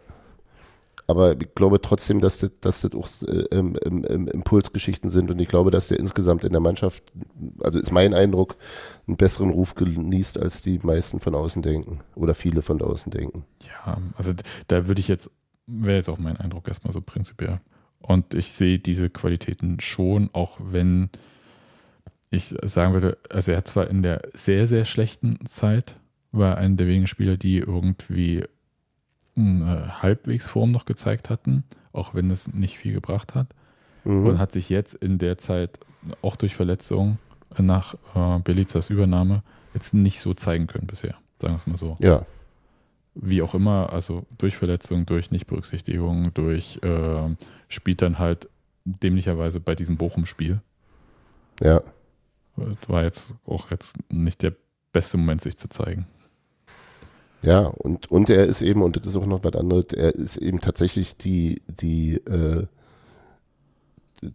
aber 1.07 1.39
ich 1.39 1.55
glaube 1.55 1.81
trotzdem, 1.81 2.19
dass 2.19 2.39
das, 2.39 2.51
dass 2.59 2.81
das 2.81 2.93
auch 2.93 3.07
äh, 3.27 3.45
ähm, 3.51 3.77
ähm, 3.83 4.27
Impulsgeschichten 4.27 5.09
sind 5.09 5.31
und 5.31 5.39
ich 5.39 5.47
glaube, 5.47 5.71
dass 5.71 5.87
der 5.87 5.99
insgesamt 5.99 6.43
in 6.43 6.51
der 6.51 6.59
Mannschaft, 6.59 7.03
also 7.61 7.79
ist 7.79 7.91
mein 7.91 8.13
Eindruck, 8.13 8.57
einen 9.07 9.15
besseren 9.17 9.51
Ruf 9.51 9.75
genießt, 9.75 10.37
als 10.37 10.61
die 10.61 10.79
meisten 10.79 11.19
von 11.19 11.33
außen 11.33 11.61
denken 11.61 12.01
oder 12.13 12.35
viele 12.35 12.61
von 12.61 12.81
außen 12.81 13.11
denken. 13.11 13.45
Ja, 13.63 13.97
also 14.17 14.33
da 14.67 14.87
würde 14.87 14.99
ich 14.99 15.07
jetzt, 15.07 15.29
wäre 15.65 15.95
jetzt 15.95 16.09
auch 16.09 16.19
mein 16.19 16.37
Eindruck 16.37 16.67
erstmal 16.67 16.91
so 16.91 17.01
prinzipiell. 17.01 17.61
Und 17.99 18.33
ich 18.33 18.51
sehe 18.51 18.79
diese 18.79 19.09
Qualitäten 19.09 19.79
schon, 19.79 20.29
auch 20.33 20.59
wenn 20.61 21.09
ich 22.35 22.55
sagen 22.63 22.93
würde, 22.93 23.17
also 23.29 23.51
er 23.51 23.57
hat 23.57 23.67
zwar 23.67 23.89
in 23.89 24.03
der 24.03 24.21
sehr, 24.33 24.67
sehr 24.67 24.85
schlechten 24.85 25.45
Zeit, 25.45 25.95
war 26.31 26.57
einer 26.57 26.75
der 26.75 26.87
wenigen 26.87 27.07
Spieler, 27.07 27.37
die 27.37 27.57
irgendwie 27.57 28.43
eine 29.35 30.01
halbwegs 30.01 30.47
Form 30.47 30.71
noch 30.71 30.85
gezeigt 30.85 31.29
hatten, 31.29 31.63
auch 31.91 32.13
wenn 32.13 32.31
es 32.31 32.53
nicht 32.53 32.77
viel 32.77 32.93
gebracht 32.93 33.35
hat. 33.35 33.47
Mhm. 34.03 34.27
Und 34.27 34.39
hat 34.39 34.51
sich 34.51 34.69
jetzt 34.69 34.93
in 34.93 35.17
der 35.17 35.37
Zeit 35.37 35.79
auch 36.21 36.35
durch 36.35 36.55
Verletzungen 36.55 37.17
nach 37.57 37.95
äh, 38.15 38.39
Belizas 38.39 38.89
Übernahme 38.89 39.43
jetzt 39.73 39.93
nicht 39.93 40.19
so 40.19 40.33
zeigen 40.33 40.67
können 40.67 40.87
bisher, 40.87 41.15
sagen 41.41 41.53
wir 41.53 41.57
es 41.57 41.67
mal 41.67 41.77
so 41.77 41.97
Ja, 41.99 42.25
wie 43.15 43.41
auch 43.41 43.55
immer, 43.55 43.91
also 43.91 44.25
durch 44.37 44.57
Verletzung, 44.57 45.05
durch 45.05 45.31
Nichtberücksichtigung, 45.31 46.33
durch 46.33 46.79
äh, 46.83 47.35
spielt 47.69 48.01
dann 48.01 48.19
halt 48.19 48.49
dämlicherweise 48.83 49.59
bei 49.59 49.73
diesem 49.73 49.97
Bochum-Spiel. 49.97 50.61
ja. 51.61 51.81
Das 52.56 52.90
War 52.90 53.03
jetzt 53.03 53.36
auch 53.45 53.72
jetzt 53.72 53.95
nicht 54.11 54.41
der 54.41 54.53
beste 54.94 55.18
Moment, 55.18 55.41
sich 55.41 55.57
zu 55.57 55.68
zeigen. 55.69 56.07
Ja, 57.41 57.68
und, 57.68 58.10
und 58.10 58.30
er 58.30 58.45
ist 58.45 58.61
eben, 58.61 58.82
und 58.82 58.95
das 58.98 59.06
ist 59.06 59.18
auch 59.18 59.26
noch 59.26 59.44
was 59.44 59.53
anderes, 59.53 59.94
er 59.94 60.15
ist 60.15 60.38
eben 60.38 60.61
tatsächlich 60.61 61.15
die, 61.18 61.61
die 61.68 62.15
äh, 62.15 62.65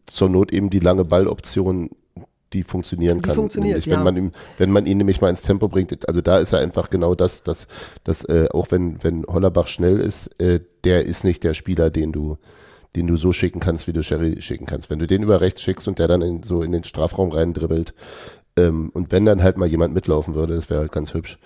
zur 0.07 0.29
Not 0.29 0.53
eben 0.53 0.71
die 0.71 0.79
lange 0.79 1.05
Balloption, 1.05 1.91
die 2.53 2.63
funktionieren 2.63 3.19
Die 3.19 3.23
kann. 3.23 3.35
funktioniert, 3.35 3.75
nämlich, 3.75 3.87
ja. 3.87 3.97
wenn 3.97 4.05
man 4.05 4.17
ihm, 4.17 4.33
wenn 4.59 4.71
man 4.71 4.87
ihn 4.87 4.99
nämlich 4.99 5.21
mal 5.21 5.29
ins 5.31 5.43
Tempo 5.43 5.69
bringt, 5.69 6.09
also 6.09 6.21
da 6.21 6.39
ist 6.39 6.53
er 6.53 6.61
einfach 6.61 6.91
genau 6.91 7.15
das, 7.15 7.43
dass, 7.43 7.67
dass 8.05 8.25
äh, 8.25 8.49
auch 8.53 8.71
wenn, 8.71 9.03
wenn 9.03 9.25
Hollerbach 9.27 9.67
schnell 9.67 9.99
ist, 9.99 10.41
äh, 10.41 10.61
der 10.85 11.05
ist 11.05 11.25
nicht 11.25 11.43
der 11.43 11.55
Spieler, 11.55 11.91
den 11.91 12.13
du, 12.13 12.37
den 12.97 13.07
du 13.07 13.17
so 13.17 13.33
schicken 13.33 13.61
kannst, 13.61 13.87
wie 13.87 13.93
du 13.93 14.03
Sherry 14.03 14.41
schicken 14.43 14.67
kannst. 14.67 14.91
Wenn 14.91 14.99
du 14.99 15.07
den 15.07 15.23
über 15.23 15.41
rechts 15.41 15.63
schickst 15.63 15.87
und 15.89 15.99
der 15.99 16.09
dann 16.09 16.23
in, 16.23 16.43
so 16.43 16.63
in 16.63 16.73
den 16.73 16.85
Strafraum 16.85 17.31
rein 17.31 17.53
dribbelt, 17.53 17.95
ähm, 18.57 18.91
und 18.93 19.13
wenn 19.13 19.25
dann 19.25 19.43
halt 19.43 19.59
mal 19.59 19.69
jemand 19.69 19.95
mitlaufen 19.95 20.35
würde, 20.35 20.55
das 20.55 20.71
wäre 20.71 20.81
halt 20.81 20.93
ganz 20.93 21.15
hübsch 21.15 21.39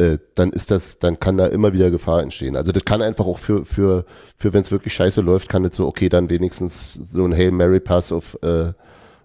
äh, 0.00 0.18
dann 0.34 0.50
ist 0.50 0.70
das, 0.70 0.98
dann 0.98 1.20
kann 1.20 1.36
da 1.36 1.46
immer 1.46 1.72
wieder 1.72 1.90
Gefahr 1.90 2.22
entstehen. 2.22 2.56
Also 2.56 2.72
das 2.72 2.84
kann 2.84 3.02
einfach 3.02 3.26
auch 3.26 3.38
für, 3.38 3.64
für, 3.64 4.04
für 4.36 4.52
wenn 4.52 4.62
es 4.62 4.70
wirklich 4.70 4.94
scheiße 4.94 5.20
läuft, 5.20 5.48
kann 5.48 5.64
es 5.64 5.76
so, 5.76 5.86
okay, 5.86 6.08
dann 6.08 6.30
wenigstens 6.30 7.00
so 7.12 7.24
ein 7.24 7.34
Hail 7.34 7.50
Mary 7.50 7.80
Pass 7.80 8.10
auf, 8.10 8.38
äh, 8.42 8.72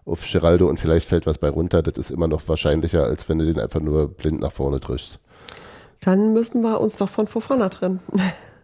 auf 0.06 0.24
Geraldo 0.30 0.68
und 0.68 0.80
vielleicht 0.80 1.08
fällt 1.08 1.26
was 1.26 1.38
bei 1.38 1.50
runter. 1.50 1.82
Das 1.82 1.98
ist 1.98 2.12
immer 2.12 2.28
noch 2.28 2.48
wahrscheinlicher, 2.48 3.06
als 3.06 3.28
wenn 3.30 3.40
du 3.40 3.46
den 3.46 3.60
einfach 3.60 3.80
nur 3.80 4.10
blind 4.10 4.42
nach 4.42 4.52
vorne 4.52 4.80
triffst. 4.80 5.20
Dann 6.02 6.34
müssten 6.34 6.62
wir 6.62 6.80
uns 6.82 6.98
doch 6.98 7.10
von 7.10 7.28
Fofana 7.28 7.70
trennen. 7.70 8.00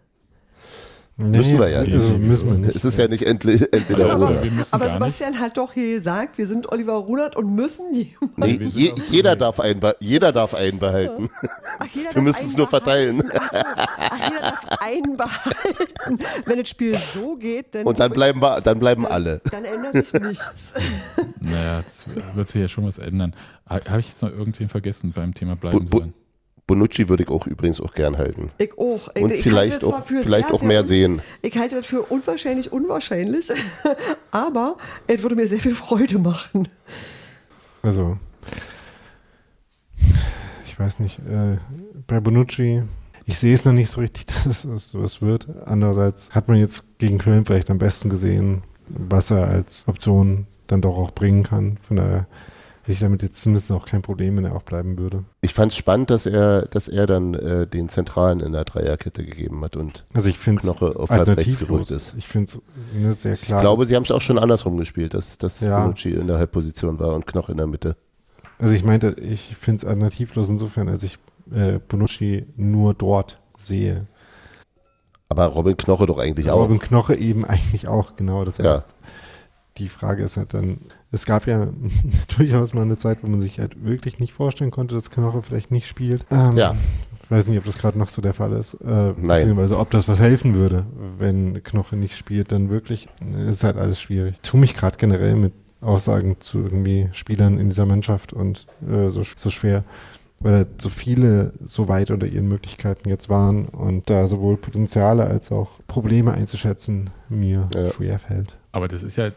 Nee, 1.21 1.37
Müssen 1.37 1.59
wir 1.59 1.69
ja 1.69 1.81
nicht. 1.83 1.93
Also 1.93 2.17
müssen 2.17 2.51
wir 2.51 2.57
nicht. 2.57 2.75
Es 2.75 2.85
ist 2.85 2.97
ja 2.97 3.07
nicht 3.07 3.23
entweder 3.23 3.67
Also, 4.11 4.27
oder. 4.27 4.39
Aber 4.39 4.39
gar 4.39 4.43
nicht. 4.45 4.93
Sebastian 4.93 5.39
hat 5.39 5.57
doch 5.57 5.73
hier 5.73 5.93
gesagt, 5.95 6.37
wir 6.37 6.47
sind 6.47 6.71
Oliver 6.71 6.93
Runert 6.93 7.35
und 7.35 7.53
müssen 7.55 7.85
die. 7.93 8.15
Nee, 8.37 8.59
je, 8.63 8.93
jeder, 9.09 9.35
darf 9.35 9.59
einen, 9.59 9.81
jeder 9.99 10.31
darf 10.31 10.53
einen 10.53 10.79
behalten. 10.79 11.29
Ach, 11.79 11.85
jeder 11.93 12.09
Wir 12.15 12.21
müssen 12.21 12.45
es 12.47 12.57
nur 12.57 12.67
verteilen. 12.67 13.17
behalten. 13.17 13.37
Ach 13.39 13.51
so. 13.51 13.57
Ach, 13.97 14.29
jeder 14.29 14.41
darf 14.41 14.65
einen 14.81 15.17
behalten. 15.17 16.19
Wenn 16.45 16.59
das 16.59 16.69
Spiel 16.69 16.97
so 16.97 17.35
geht, 17.35 17.75
dann, 17.75 17.85
Und 17.85 17.99
dann 17.99 18.11
bleiben, 18.11 18.41
wir, 18.41 18.61
dann 18.61 18.79
bleiben 18.79 19.05
alle. 19.05 19.41
dann 19.51 19.63
ändert 19.65 20.05
sich 20.05 20.21
nichts. 20.21 20.73
Naja, 21.39 21.81
das 21.83 22.05
wird 22.35 22.49
sich 22.49 22.61
ja 22.61 22.67
schon 22.67 22.85
was 22.85 22.97
ändern. 22.97 23.35
Ha- 23.69 23.79
Habe 23.89 23.99
ich 23.99 24.09
jetzt 24.09 24.21
noch 24.21 24.29
irgendwen 24.31 24.69
vergessen 24.69 25.11
beim 25.15 25.33
Thema 25.33 25.55
bleiben 25.55 25.87
sollen? 25.87 26.13
Bonucci 26.71 27.09
würde 27.09 27.23
ich 27.23 27.29
auch 27.29 27.47
übrigens 27.47 27.81
auch 27.81 27.93
gern 27.93 28.17
halten. 28.17 28.49
Ich 28.57 28.77
auch. 28.77 29.09
Ich, 29.13 29.21
Und 29.21 29.33
ich 29.33 29.43
vielleicht 29.43 29.73
halte 29.73 29.85
das 29.87 29.89
zwar 29.89 29.99
auch, 29.99 30.05
für 30.05 30.23
vielleicht 30.23 30.47
sehr, 30.47 30.55
auch 30.55 30.61
mehr 30.61 30.85
sehen. 30.85 31.21
Ich 31.41 31.57
halte 31.57 31.75
das 31.75 31.85
für 31.85 32.03
unwahrscheinlich 32.03 32.71
unwahrscheinlich, 32.71 33.49
aber 34.31 34.77
es 35.05 35.21
würde 35.21 35.35
mir 35.35 35.49
sehr 35.49 35.59
viel 35.59 35.75
Freude 35.75 36.17
machen. 36.17 36.69
Also, 37.81 38.17
ich 40.65 40.79
weiß 40.79 40.99
nicht, 40.99 41.19
äh, 41.19 41.57
bei 42.07 42.21
Bonucci, 42.21 42.83
ich 43.25 43.37
sehe 43.37 43.53
es 43.53 43.65
noch 43.65 43.73
nicht 43.73 43.91
so 43.91 43.99
richtig, 43.99 44.27
dass 44.45 44.63
es 44.63 44.91
sowas 44.91 45.21
wird. 45.21 45.49
Andererseits 45.65 46.33
hat 46.33 46.47
man 46.47 46.55
jetzt 46.55 46.99
gegen 46.99 47.17
Köln 47.17 47.43
vielleicht 47.43 47.69
am 47.69 47.79
besten 47.79 48.09
gesehen, 48.09 48.63
was 48.87 49.29
er 49.29 49.45
als 49.45 49.89
Option 49.89 50.47
dann 50.67 50.81
doch 50.81 50.97
auch 50.97 51.11
bringen 51.11 51.43
kann. 51.43 51.79
Von 51.85 51.97
daher 51.97 52.27
hätte 52.81 52.91
ich 52.93 52.99
damit 52.99 53.21
jetzt 53.23 53.41
zumindest 53.41 53.71
auch 53.71 53.85
kein 53.85 54.01
Problem, 54.01 54.37
wenn 54.37 54.45
er 54.45 54.55
auch 54.55 54.63
bleiben 54.63 54.97
würde. 54.97 55.23
Ich 55.41 55.53
fand 55.53 55.71
es 55.71 55.77
spannend, 55.77 56.09
dass 56.09 56.25
er, 56.25 56.63
dass 56.63 56.87
er 56.87 57.05
dann 57.07 57.33
äh, 57.35 57.67
den 57.67 57.89
Zentralen 57.89 58.39
in 58.39 58.53
der 58.53 58.65
Dreierkette 58.65 59.23
gegeben 59.23 59.63
hat 59.63 59.75
und 59.75 60.03
Also 60.13 60.29
ich 60.29 60.37
finde 60.37 60.61
Knoche 60.61 60.95
auf 60.99 61.09
es 61.09 61.17
halb 61.17 61.27
rechts 61.27 61.57
gerückt 61.59 61.91
ist. 61.91 62.13
Ich 62.17 62.27
finde 62.27 62.45
es 62.51 62.61
eine 62.95 63.13
sehr 63.13 63.33
Ich 63.33 63.41
klar. 63.43 63.61
glaube, 63.61 63.85
sie 63.85 63.95
haben 63.95 64.03
es 64.03 64.11
auch 64.11 64.21
schon 64.21 64.39
andersrum 64.39 64.77
gespielt, 64.77 65.13
dass, 65.13 65.37
dass 65.37 65.59
Ja. 65.61 65.79
Bonucci 65.81 66.11
in 66.13 66.27
der 66.27 66.37
Halbposition 66.37 66.97
war 66.99 67.13
und 67.13 67.27
Knoche 67.27 67.51
in 67.51 67.57
der 67.59 67.67
Mitte. 67.67 67.95
Also 68.59 68.73
ich 68.73 68.83
meinte, 68.83 69.15
ich 69.19 69.55
finde 69.59 69.77
es 69.77 69.85
alternativlos 69.85 70.49
insofern, 70.49 70.89
als 70.89 71.03
ich 71.03 71.17
äh, 71.53 71.79
Bonucci 71.79 72.45
nur 72.55 72.93
dort 72.93 73.39
sehe. 73.57 74.07
Aber 75.29 75.45
Robin 75.45 75.77
Knoche 75.77 76.05
doch 76.07 76.17
eigentlich 76.17 76.49
auch. 76.51 76.59
Robin 76.63 76.79
Knoche 76.79 77.15
eben 77.15 77.45
eigentlich 77.47 77.87
auch, 77.87 78.15
genau. 78.15 78.43
Das 78.43 78.57
Ja. 78.57 78.71
heißt, 78.71 78.95
die 79.77 79.87
Frage 79.87 80.23
ist 80.23 80.37
halt 80.37 80.53
dann, 80.53 80.79
es 81.11 81.25
gab 81.25 81.47
ja 81.47 81.67
durchaus 82.37 82.73
mal 82.73 82.83
eine 82.83 82.97
Zeit, 82.97 83.19
wo 83.21 83.27
man 83.27 83.41
sich 83.41 83.59
halt 83.59 83.83
wirklich 83.83 84.19
nicht 84.19 84.33
vorstellen 84.33 84.71
konnte, 84.71 84.95
dass 84.95 85.11
Knoche 85.11 85.41
vielleicht 85.41 85.71
nicht 85.71 85.87
spielt. 85.87 86.25
Ähm, 86.31 86.57
Ja. 86.57 86.75
Ich 87.23 87.31
weiß 87.37 87.47
nicht, 87.47 87.59
ob 87.59 87.63
das 87.65 87.77
gerade 87.77 87.97
noch 87.97 88.09
so 88.09 88.21
der 88.21 88.33
Fall 88.33 88.51
ist. 88.51 88.73
Äh, 88.75 89.13
Nein. 89.15 89.15
Beziehungsweise 89.37 89.79
ob 89.79 89.89
das 89.91 90.09
was 90.09 90.19
helfen 90.19 90.53
würde, 90.53 90.85
wenn 91.17 91.63
Knoche 91.63 91.95
nicht 91.95 92.17
spielt, 92.17 92.51
dann 92.51 92.69
wirklich. 92.69 93.07
Ist 93.47 93.63
halt 93.63 93.77
alles 93.77 94.01
schwierig. 94.01 94.35
Ich 94.43 94.49
tue 94.49 94.59
mich 94.59 94.73
gerade 94.73 94.97
generell 94.97 95.35
mit 95.35 95.53
Aussagen 95.79 96.35
zu 96.41 96.59
irgendwie 96.59 97.07
Spielern 97.13 97.57
in 97.57 97.69
dieser 97.69 97.85
Mannschaft 97.85 98.33
und 98.33 98.67
äh, 98.85 99.09
so, 99.09 99.23
so 99.23 99.49
schwer, 99.49 99.85
weil 100.41 100.55
halt 100.55 100.81
so 100.81 100.89
viele 100.89 101.53
so 101.63 101.87
weit 101.87 102.11
unter 102.11 102.27
ihren 102.27 102.49
Möglichkeiten 102.49 103.07
jetzt 103.07 103.29
waren 103.29 103.65
und 103.65 104.09
da 104.09 104.27
sowohl 104.27 104.57
Potenziale 104.57 105.23
als 105.25 105.51
auch 105.53 105.79
Probleme 105.87 106.33
einzuschätzen 106.33 107.11
mir 107.29 107.69
Ja. 107.73 107.91
schwer 107.93 108.19
fällt. 108.19 108.57
Aber 108.73 108.89
das 108.89 109.03
ist 109.03 109.15
ja 109.17 109.29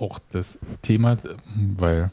auch 0.00 0.18
das 0.32 0.58
Thema, 0.82 1.18
weil 1.76 2.10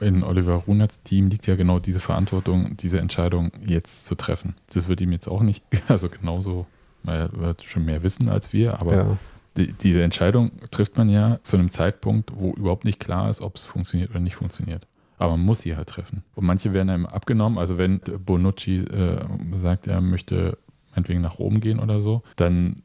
in 0.00 0.22
Oliver 0.22 0.54
Runerts 0.66 1.02
Team 1.02 1.28
liegt 1.28 1.46
ja 1.46 1.56
genau 1.56 1.78
diese 1.78 2.00
Verantwortung, 2.00 2.76
diese 2.76 2.98
Entscheidung 2.98 3.52
jetzt 3.64 4.06
zu 4.06 4.14
treffen. 4.14 4.54
Das 4.72 4.88
wird 4.88 5.00
ihm 5.00 5.12
jetzt 5.12 5.28
auch 5.28 5.42
nicht, 5.42 5.64
also 5.88 6.08
genauso, 6.08 6.66
er 7.04 7.30
wird 7.32 7.62
schon 7.62 7.84
mehr 7.84 8.02
wissen 8.02 8.28
als 8.28 8.52
wir, 8.52 8.80
aber 8.80 8.96
ja. 8.96 9.16
die, 9.56 9.72
diese 9.72 10.02
Entscheidung 10.02 10.50
trifft 10.70 10.96
man 10.96 11.08
ja 11.08 11.38
zu 11.42 11.56
einem 11.56 11.70
Zeitpunkt, 11.70 12.32
wo 12.34 12.52
überhaupt 12.52 12.84
nicht 12.84 13.00
klar 13.00 13.30
ist, 13.30 13.40
ob 13.40 13.56
es 13.56 13.64
funktioniert 13.64 14.10
oder 14.10 14.20
nicht 14.20 14.36
funktioniert. 14.36 14.86
Aber 15.18 15.32
man 15.32 15.46
muss 15.46 15.62
sie 15.62 15.76
halt 15.76 15.88
treffen. 15.88 16.22
Und 16.36 16.46
manche 16.46 16.72
werden 16.72 16.90
einem 16.90 17.06
abgenommen. 17.06 17.58
Also 17.58 17.76
wenn 17.76 17.98
Bonucci 17.98 18.76
äh, 18.76 19.24
sagt, 19.60 19.88
er 19.88 20.00
möchte 20.00 20.56
meinetwegen 20.94 21.20
nach 21.20 21.40
Rom 21.40 21.60
gehen 21.60 21.80
oder 21.80 22.00
so, 22.00 22.22
dann 22.36 22.76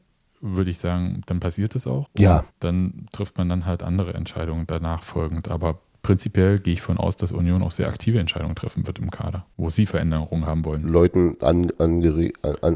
würde 0.44 0.70
ich 0.70 0.78
sagen, 0.78 1.22
dann 1.26 1.40
passiert 1.40 1.74
es 1.74 1.86
auch. 1.86 2.08
Ja. 2.18 2.44
Dann 2.60 3.06
trifft 3.12 3.38
man 3.38 3.48
dann 3.48 3.66
halt 3.66 3.82
andere 3.82 4.14
Entscheidungen 4.14 4.66
danach 4.66 5.02
folgend. 5.02 5.48
Aber 5.48 5.80
prinzipiell 6.02 6.58
gehe 6.58 6.74
ich 6.74 6.82
von 6.82 6.98
aus, 6.98 7.16
dass 7.16 7.32
Union 7.32 7.62
auch 7.62 7.70
sehr 7.70 7.88
aktive 7.88 8.20
Entscheidungen 8.20 8.54
treffen 8.54 8.86
wird 8.86 8.98
im 8.98 9.10
Kader, 9.10 9.46
wo 9.56 9.70
sie 9.70 9.86
Veränderungen 9.86 10.46
haben 10.46 10.64
wollen. 10.64 10.82
Leuten 10.82 11.36
an, 11.40 11.72
an, 11.78 12.00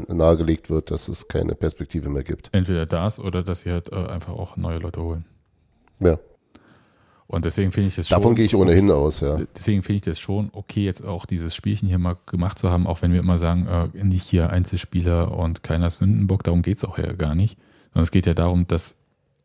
nahegelegt 0.07 0.69
wird, 0.69 0.91
dass 0.91 1.07
es 1.07 1.27
keine 1.27 1.53
Perspektive 1.55 2.09
mehr 2.09 2.23
gibt. 2.23 2.49
Entweder 2.51 2.85
das 2.85 3.19
oder 3.19 3.43
dass 3.43 3.61
sie 3.61 3.71
halt 3.71 3.91
äh, 3.91 4.07
einfach 4.07 4.33
auch 4.33 4.57
neue 4.57 4.79
Leute 4.79 5.01
holen. 5.01 5.25
Ja, 5.99 6.17
Und 7.31 7.45
deswegen 7.45 7.71
finde 7.71 7.89
ich 7.89 7.95
das 7.95 8.07
davon 8.07 8.23
schon, 8.23 8.35
gehe 8.37 8.45
ich 8.45 8.55
ohnehin 8.55 8.89
aus, 8.89 9.19
ja. 9.19 9.37
Deswegen 9.55 9.83
finde 9.83 9.97
ich 9.97 10.01
das 10.01 10.19
schon 10.19 10.49
okay, 10.51 10.83
jetzt 10.83 11.05
auch 11.05 11.27
dieses 11.27 11.53
Spielchen 11.53 11.87
hier 11.87 11.99
mal 11.99 12.17
gemacht 12.25 12.57
zu 12.57 12.69
haben, 12.69 12.87
auch 12.87 13.03
wenn 13.03 13.13
wir 13.13 13.19
immer 13.19 13.37
sagen, 13.37 13.67
äh, 13.67 14.03
nicht 14.03 14.27
hier 14.27 14.49
Einzelspieler 14.49 15.37
und 15.37 15.61
keiner 15.61 15.91
Sündenbock, 15.91 16.43
darum 16.43 16.63
geht 16.63 16.79
es 16.79 16.85
auch 16.85 16.97
ja 16.97 17.13
gar 17.13 17.35
nicht. 17.35 17.59
Sondern 17.93 18.03
es 18.05 18.09
geht 18.09 18.25
ja 18.25 18.33
darum, 18.33 18.65
dass 18.65 18.95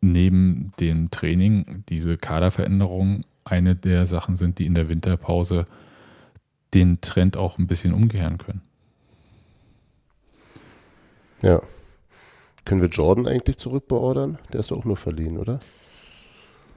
neben 0.00 0.72
dem 0.80 1.10
Training 1.10 1.84
diese 1.90 2.16
Kaderveränderungen 2.16 3.26
eine 3.44 3.76
der 3.76 4.06
Sachen 4.06 4.36
sind, 4.36 4.58
die 4.58 4.64
in 4.64 4.74
der 4.74 4.88
Winterpause 4.88 5.66
den 6.72 7.02
Trend 7.02 7.36
auch 7.36 7.58
ein 7.58 7.66
bisschen 7.66 7.92
umkehren 7.92 8.38
können. 8.38 8.62
Ja. 11.42 11.60
Können 12.64 12.80
wir 12.80 12.88
Jordan 12.88 13.26
eigentlich 13.26 13.58
zurückbeordern? 13.58 14.38
Der 14.54 14.60
ist 14.60 14.72
auch 14.72 14.86
nur 14.86 14.96
verliehen, 14.96 15.36
oder? 15.36 15.60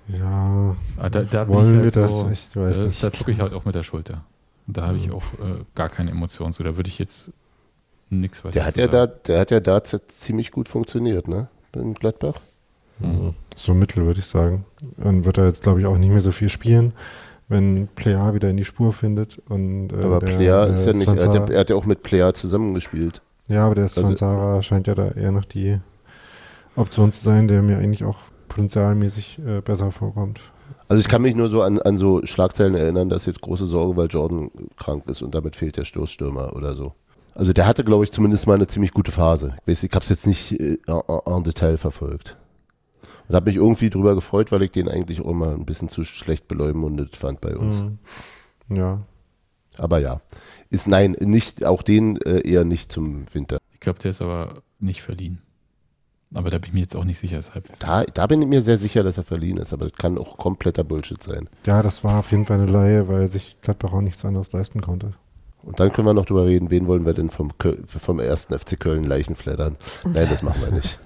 Ja, 0.08 0.76
Ah, 0.98 1.10
Da, 1.10 1.22
da 1.24 1.48
wollen 1.48 1.66
ich 1.66 1.74
wir 1.78 1.84
halt 1.84 1.96
das? 1.96 2.20
so, 2.20 2.30
Ich 2.32 2.56
weiß 2.56 2.78
da, 2.80 2.84
nicht. 2.86 3.04
Da 3.04 3.12
zucke 3.12 3.32
ich 3.32 3.40
halt 3.42 3.54
auch 3.54 3.66
mit 3.66 3.76
der 3.76 3.84
Schulter. 3.84 4.24
Und 4.68 4.78
da 4.78 4.88
habe 4.88 4.98
ich 4.98 5.12
auch 5.12 5.24
äh, 5.34 5.64
gar 5.76 5.90
keine 5.90 6.12
Emotionen 6.12 6.54
zu. 6.54 6.64
Da 6.64 6.78
würde 6.78 6.90
ich 6.90 7.00
jetzt 7.00 7.32
nichts 8.10 8.44
weiter 8.44 8.54
Der 8.54 8.66
hat 8.66 8.78
ja 8.78 8.88
da, 8.88 9.08
der 9.08 9.40
hat 9.42 9.52
ja 9.52 9.60
da 9.60 9.82
ziemlich 9.84 10.52
gut 10.52 10.68
funktioniert, 10.70 11.28
ne? 11.28 11.50
In 11.76 11.94
Gladbach. 11.94 12.36
Mhm. 13.00 13.36
so 13.56 13.74
mittel, 13.76 14.06
würde 14.08 14.20
ich 14.22 14.26
sagen. 14.26 14.66
Dann 14.98 15.24
wird 15.24 15.38
er 15.38 15.46
jetzt, 15.46 15.62
glaube 15.62 15.80
ich, 15.80 15.86
auch 15.86 15.98
nicht 16.00 16.10
mehr 16.10 16.22
so 16.22 16.32
viel 16.32 16.50
spielen, 16.50 16.94
wenn 17.48 17.88
Plea 17.96 18.34
wieder 18.34 18.50
in 18.50 18.58
die 18.58 18.66
Spur 18.66 18.92
findet. 18.92 19.40
Und, 19.50 19.92
äh, 19.94 20.04
Aber 20.04 20.20
der, 20.20 20.36
Plea 20.36 20.64
ist 20.66 20.86
ja 20.88 20.94
nicht, 20.94 21.08
er 21.08 21.14
hat 21.28 21.34
ja, 21.36 21.46
er 21.46 21.60
hat 21.60 21.70
ja 21.70 21.76
auch 21.76 21.86
mit 21.86 22.02
Plea 22.02 22.34
zusammengespielt. 22.34 23.22
Ja, 23.50 23.66
aber 23.66 23.76
der 23.76 23.84
Also- 23.84 24.02
Svanzara 24.02 24.64
scheint 24.64 24.88
ja 24.88 24.96
da 24.96 25.10
eher 25.12 25.32
noch 25.32 25.46
die 25.46 25.80
Option 26.76 27.12
zu 27.12 27.24
sein, 27.24 27.48
der 27.48 27.62
mir 27.62 27.78
eigentlich 27.78 28.04
auch 28.04 28.18
potenzialmäßig 28.58 29.40
äh, 29.46 29.62
besser 29.62 29.92
vorkommt. 29.92 30.42
Also 30.88 31.00
ich 31.00 31.08
kann 31.08 31.22
mich 31.22 31.36
nur 31.36 31.48
so 31.48 31.62
an, 31.62 31.80
an 31.80 32.00
so 32.00 32.26
Schlagzeilen 32.26 32.74
erinnern, 32.74 33.08
dass 33.08 33.28
jetzt 33.28 33.42
große 33.42 33.68
Sorge, 33.68 33.96
weil 33.96 34.08
Jordan 34.08 34.50
krank 34.78 35.04
ist 35.08 35.22
und 35.22 35.36
damit 35.36 35.56
fehlt 35.56 35.78
der 35.78 35.86
Stoßstürmer 35.86 36.56
oder 36.56 36.74
so. 36.74 36.94
Also 37.36 37.54
der 37.54 37.68
hatte, 37.68 37.84
glaube 37.84 38.04
ich, 38.04 38.12
zumindest 38.12 38.48
mal 38.48 38.56
eine 38.56 38.66
ziemlich 38.66 38.94
gute 38.94 39.12
Phase. 39.12 39.56
Ich 39.62 39.68
weiß, 39.68 39.84
ich 39.84 39.92
habe 39.92 40.02
es 40.02 40.10
jetzt 40.10 40.26
nicht 40.26 40.60
äh, 40.60 40.80
en, 40.88 41.02
en 41.26 41.44
Detail 41.44 41.78
verfolgt. 41.78 42.36
Und 43.28 43.36
habe 43.36 43.46
mich 43.46 43.58
irgendwie 43.58 43.92
drüber 43.92 44.16
gefreut, 44.16 44.52
weil 44.52 44.64
ich 44.64 44.72
den 44.72 44.90
eigentlich 44.90 45.22
auch 45.22 45.30
immer 45.30 45.52
ein 45.52 45.66
bisschen 45.66 45.90
zu 45.90 46.04
schlecht 46.04 46.48
beleumundet 46.48 47.16
fand 47.16 47.40
bei 47.42 47.56
uns. 47.56 47.84
Mhm. 47.84 48.76
Ja. 48.76 49.02
Aber 49.78 50.00
ja, 50.00 50.22
ist 50.72 50.88
nein, 50.88 51.16
nicht 51.20 51.64
auch 51.64 51.84
den 51.84 52.20
äh, 52.22 52.40
eher 52.40 52.64
nicht 52.64 52.92
zum 52.92 53.26
Winter. 53.32 53.60
Ich 53.72 53.82
glaube, 53.82 54.00
der 54.00 54.10
ist 54.12 54.22
aber 54.24 54.64
nicht 54.80 55.04
verliehen. 55.04 55.44
Aber 56.34 56.50
da 56.50 56.58
bin 56.58 56.70
ich 56.70 56.74
mir 56.74 56.82
jetzt 56.82 56.96
auch 56.96 57.06
nicht 57.06 57.20
sicher, 57.20 57.38
deshalb. 57.38 57.68
Da, 57.80 58.04
da 58.04 58.28
bin 58.28 58.42
ich 58.42 58.48
mir 58.48 58.62
sehr 58.62 58.78
sicher, 58.78 59.02
dass 59.04 59.18
er 59.18 59.24
verliehen 59.24 59.58
ist, 59.58 59.72
aber 59.72 59.88
das 59.88 59.98
kann 59.98 60.18
auch 60.18 60.38
kompletter 60.38 60.84
Bullshit 60.84 61.24
sein. 61.24 61.48
ja, 61.66 61.82
das 61.82 62.04
war 62.04 62.20
auf 62.20 62.32
jeden 62.32 62.46
Fall 62.46 62.60
eine 62.60 62.72
Laie, 62.72 63.08
weil 63.08 63.28
sich 63.28 63.58
Gladbach 63.62 63.94
auch 63.94 64.02
nichts 64.02 64.26
anderes 64.26 64.52
leisten 64.52 64.82
konnte. 64.82 65.14
Und 65.64 65.80
dann 65.80 65.92
können 65.92 66.08
wir 66.08 66.14
noch 66.14 66.26
drüber 66.26 66.46
reden, 66.46 66.70
wen 66.70 66.88
wollen 66.88 67.06
wir 67.06 67.14
denn 67.14 67.30
vom, 67.30 67.52
vom 67.86 68.20
ersten 68.20 68.58
FC 68.58 68.80
Köln 68.80 69.04
Leichen 69.04 69.36
flattern. 69.36 69.78
Nein, 70.06 70.28
das 70.30 70.44
machen 70.44 70.62
wir 70.62 70.72
nicht. 70.72 71.00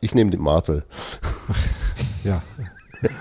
Ich 0.00 0.14
nehme 0.14 0.30
den 0.30 0.42
Martel. 0.42 0.84
Ja. 2.24 2.42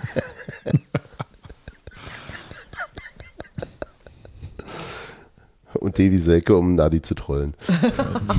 Und 5.80 5.98
Davy 5.98 6.18
Selke, 6.18 6.56
um 6.56 6.76
Nadi 6.76 7.02
zu 7.02 7.16
trollen. 7.16 7.54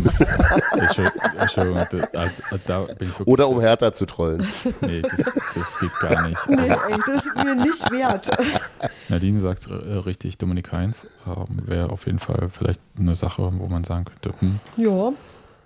Entschuldigung, 0.78 1.20
Entschuldigung, 1.38 1.86
da, 1.90 1.98
da- 2.12 2.58
da 2.66 2.80
bin 2.94 3.08
ich 3.08 3.18
wirklich. 3.18 3.26
Oder 3.28 3.48
um 3.48 3.60
Hertha 3.60 3.92
zu 3.92 4.06
trollen. 4.06 4.46
Nee, 4.82 5.02
das, 5.02 5.16
das 5.16 5.80
geht 5.80 6.00
gar 6.00 6.28
nicht. 6.28 6.38
Nee, 6.48 6.56
ey, 6.68 6.98
das 7.06 7.26
ist 7.26 7.36
mir 7.36 7.54
nicht 7.54 7.90
wert. 7.90 8.30
Nadine 9.08 9.40
sagt 9.40 9.66
äh, 9.68 9.72
richtig, 9.72 10.38
Dominik 10.38 10.72
Heinz 10.72 11.06
ähm, 11.26 11.66
wäre 11.66 11.90
auf 11.90 12.06
jeden 12.06 12.18
Fall 12.18 12.48
vielleicht 12.50 12.80
eine 12.98 13.14
Sache, 13.14 13.50
wo 13.56 13.66
man 13.68 13.84
sagen 13.84 14.04
könnte, 14.04 14.38
hm. 14.40 14.58
Ja, 14.76 15.12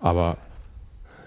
aber 0.01 0.37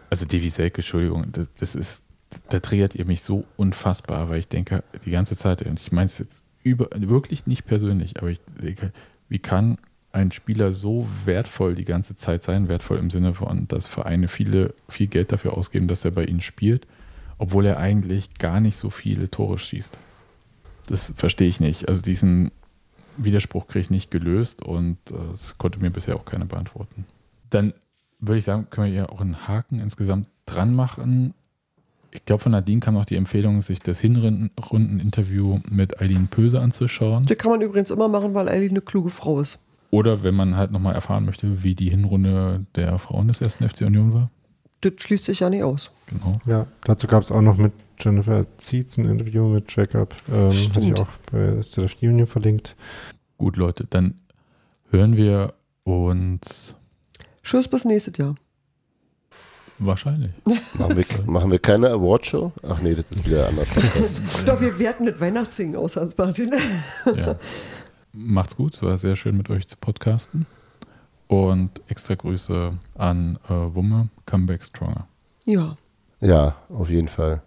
also 0.09 0.25
Davy 0.25 0.49
Selke, 0.49 0.77
Entschuldigung, 0.77 1.25
das, 1.31 1.47
das 1.59 1.75
ist, 1.75 2.03
da 2.49 2.59
triggert 2.59 2.95
ihr 2.95 3.05
mich 3.05 3.21
so 3.21 3.43
unfassbar, 3.57 4.29
weil 4.29 4.39
ich 4.39 4.47
denke 4.47 4.83
die 5.05 5.11
ganze 5.11 5.35
Zeit, 5.37 5.61
und 5.63 5.79
ich 5.79 5.91
meine 5.91 6.05
es 6.05 6.17
jetzt 6.19 6.43
über, 6.63 6.87
wirklich 6.95 7.47
nicht 7.47 7.65
persönlich, 7.65 8.17
aber 8.19 8.29
ich 8.29 8.39
denke, 8.61 8.91
wie 9.29 9.39
kann 9.39 9.77
ein 10.17 10.31
Spieler 10.31 10.73
so 10.73 11.07
wertvoll 11.25 11.75
die 11.75 11.85
ganze 11.85 12.15
Zeit 12.15 12.43
sein, 12.43 12.67
wertvoll 12.67 12.97
im 12.97 13.11
Sinne 13.11 13.35
von, 13.35 13.67
dass 13.67 13.85
Vereine 13.85 14.27
viele, 14.27 14.73
viel 14.89 15.07
Geld 15.07 15.31
dafür 15.31 15.53
ausgeben, 15.55 15.87
dass 15.87 16.03
er 16.03 16.11
bei 16.11 16.25
ihnen 16.25 16.41
spielt, 16.41 16.87
obwohl 17.37 17.65
er 17.67 17.77
eigentlich 17.77 18.33
gar 18.39 18.59
nicht 18.59 18.77
so 18.77 18.89
viele 18.89 19.29
Tore 19.29 19.59
schießt. 19.59 19.97
Das 20.87 21.13
verstehe 21.15 21.47
ich 21.47 21.59
nicht. 21.59 21.87
Also 21.87 22.01
diesen 22.01 22.51
Widerspruch 23.17 23.67
kriege 23.67 23.81
ich 23.81 23.89
nicht 23.89 24.09
gelöst 24.09 24.63
und 24.63 24.97
äh, 25.11 25.13
das 25.31 25.57
konnte 25.57 25.79
mir 25.79 25.91
bisher 25.91 26.15
auch 26.15 26.25
keiner 26.25 26.45
beantworten. 26.45 27.05
Dann 27.49 27.73
würde 28.19 28.39
ich 28.39 28.45
sagen, 28.45 28.67
können 28.69 28.87
wir 28.87 28.93
hier 28.93 29.11
auch 29.11 29.21
einen 29.21 29.47
Haken 29.47 29.79
insgesamt 29.79 30.27
dran 30.45 30.75
machen. 30.75 31.33
Ich 32.11 32.25
glaube, 32.25 32.41
von 32.41 32.53
Nadine 32.53 32.79
kam 32.79 32.97
auch 32.97 33.05
die 33.05 33.15
Empfehlung, 33.15 33.61
sich 33.61 33.79
das 33.79 33.99
Hinrunden-Interview 33.99 35.59
mit 35.69 36.01
Eileen 36.01 36.27
Pöse 36.27 36.59
anzuschauen. 36.59 37.25
das 37.25 37.37
kann 37.37 37.51
man 37.51 37.61
übrigens 37.61 37.91
immer 37.91 38.07
machen, 38.07 38.33
weil 38.33 38.49
Eileen 38.49 38.71
eine 38.71 38.81
kluge 38.81 39.11
Frau 39.11 39.39
ist. 39.39 39.59
Oder 39.89 40.23
wenn 40.23 40.35
man 40.35 40.57
halt 40.57 40.71
nochmal 40.71 40.95
erfahren 40.95 41.25
möchte, 41.25 41.63
wie 41.63 41.75
die 41.75 41.89
Hinrunde 41.89 42.61
der 42.75 42.99
Frauen 42.99 43.27
des 43.27 43.41
ersten 43.41 43.67
FC 43.67 43.81
Union 43.81 44.13
war. 44.13 44.29
Das 44.81 44.93
schließt 44.97 45.25
sich 45.25 45.39
ja 45.39 45.49
nicht 45.49 45.63
aus. 45.63 45.91
Genau. 46.07 46.39
Ja, 46.45 46.67
dazu 46.83 47.07
gab 47.07 47.23
es 47.23 47.31
auch 47.31 47.41
noch 47.41 47.57
mit 47.57 47.71
Jennifer 47.99 48.45
Zietz 48.57 48.97
ein 48.97 49.09
Interview 49.09 49.47
mit 49.47 49.73
Jacob. 49.75 50.13
Ähm, 50.31 50.51
hatte 50.51 50.81
ich 50.81 50.99
auch 50.99 51.07
bei 51.31 51.61
State 51.63 51.85
of 51.85 52.01
Union 52.03 52.27
verlinkt. 52.27 52.75
Gut, 53.37 53.55
Leute, 53.55 53.85
dann 53.89 54.15
hören 54.91 55.15
wir 55.17 55.53
uns 55.83 56.75
Tschüss 57.43 57.67
bis 57.67 57.85
nächstes 57.85 58.17
Jahr. 58.17 58.35
wahrscheinlich. 59.79 60.31
Machen 60.73 60.97
wir, 60.97 61.31
machen 61.31 61.49
wir 61.51 61.59
keine 61.59 61.89
Awardshow? 61.89 62.51
Ach 62.67 62.81
nee, 62.81 62.93
das 62.93 63.05
ist 63.09 63.25
wieder 63.25 63.49
Podcast. 63.73 64.21
Doch, 64.45 64.59
wir 64.59 64.77
werten 64.79 65.05
das 65.05 65.19
Weihnachtssingen 65.19 65.75
aus, 65.75 65.95
Hans-Martin. 65.95 66.51
Ja. 67.15 67.35
Macht's 68.13 68.55
gut, 68.55 68.73
es 68.75 68.81
war 68.81 68.97
sehr 68.97 69.15
schön 69.15 69.37
mit 69.37 69.49
euch 69.49 69.67
zu 69.67 69.77
podcasten. 69.77 70.45
Und 71.27 71.81
extra 71.87 72.15
Grüße 72.15 72.71
an 72.97 73.37
äh, 73.49 73.49
Wumme, 73.49 74.09
Comeback 74.25 74.63
Stronger. 74.63 75.07
Ja. 75.45 75.75
Ja, 76.21 76.55
auf 76.69 76.89
jeden 76.89 77.09
Fall. 77.09 77.41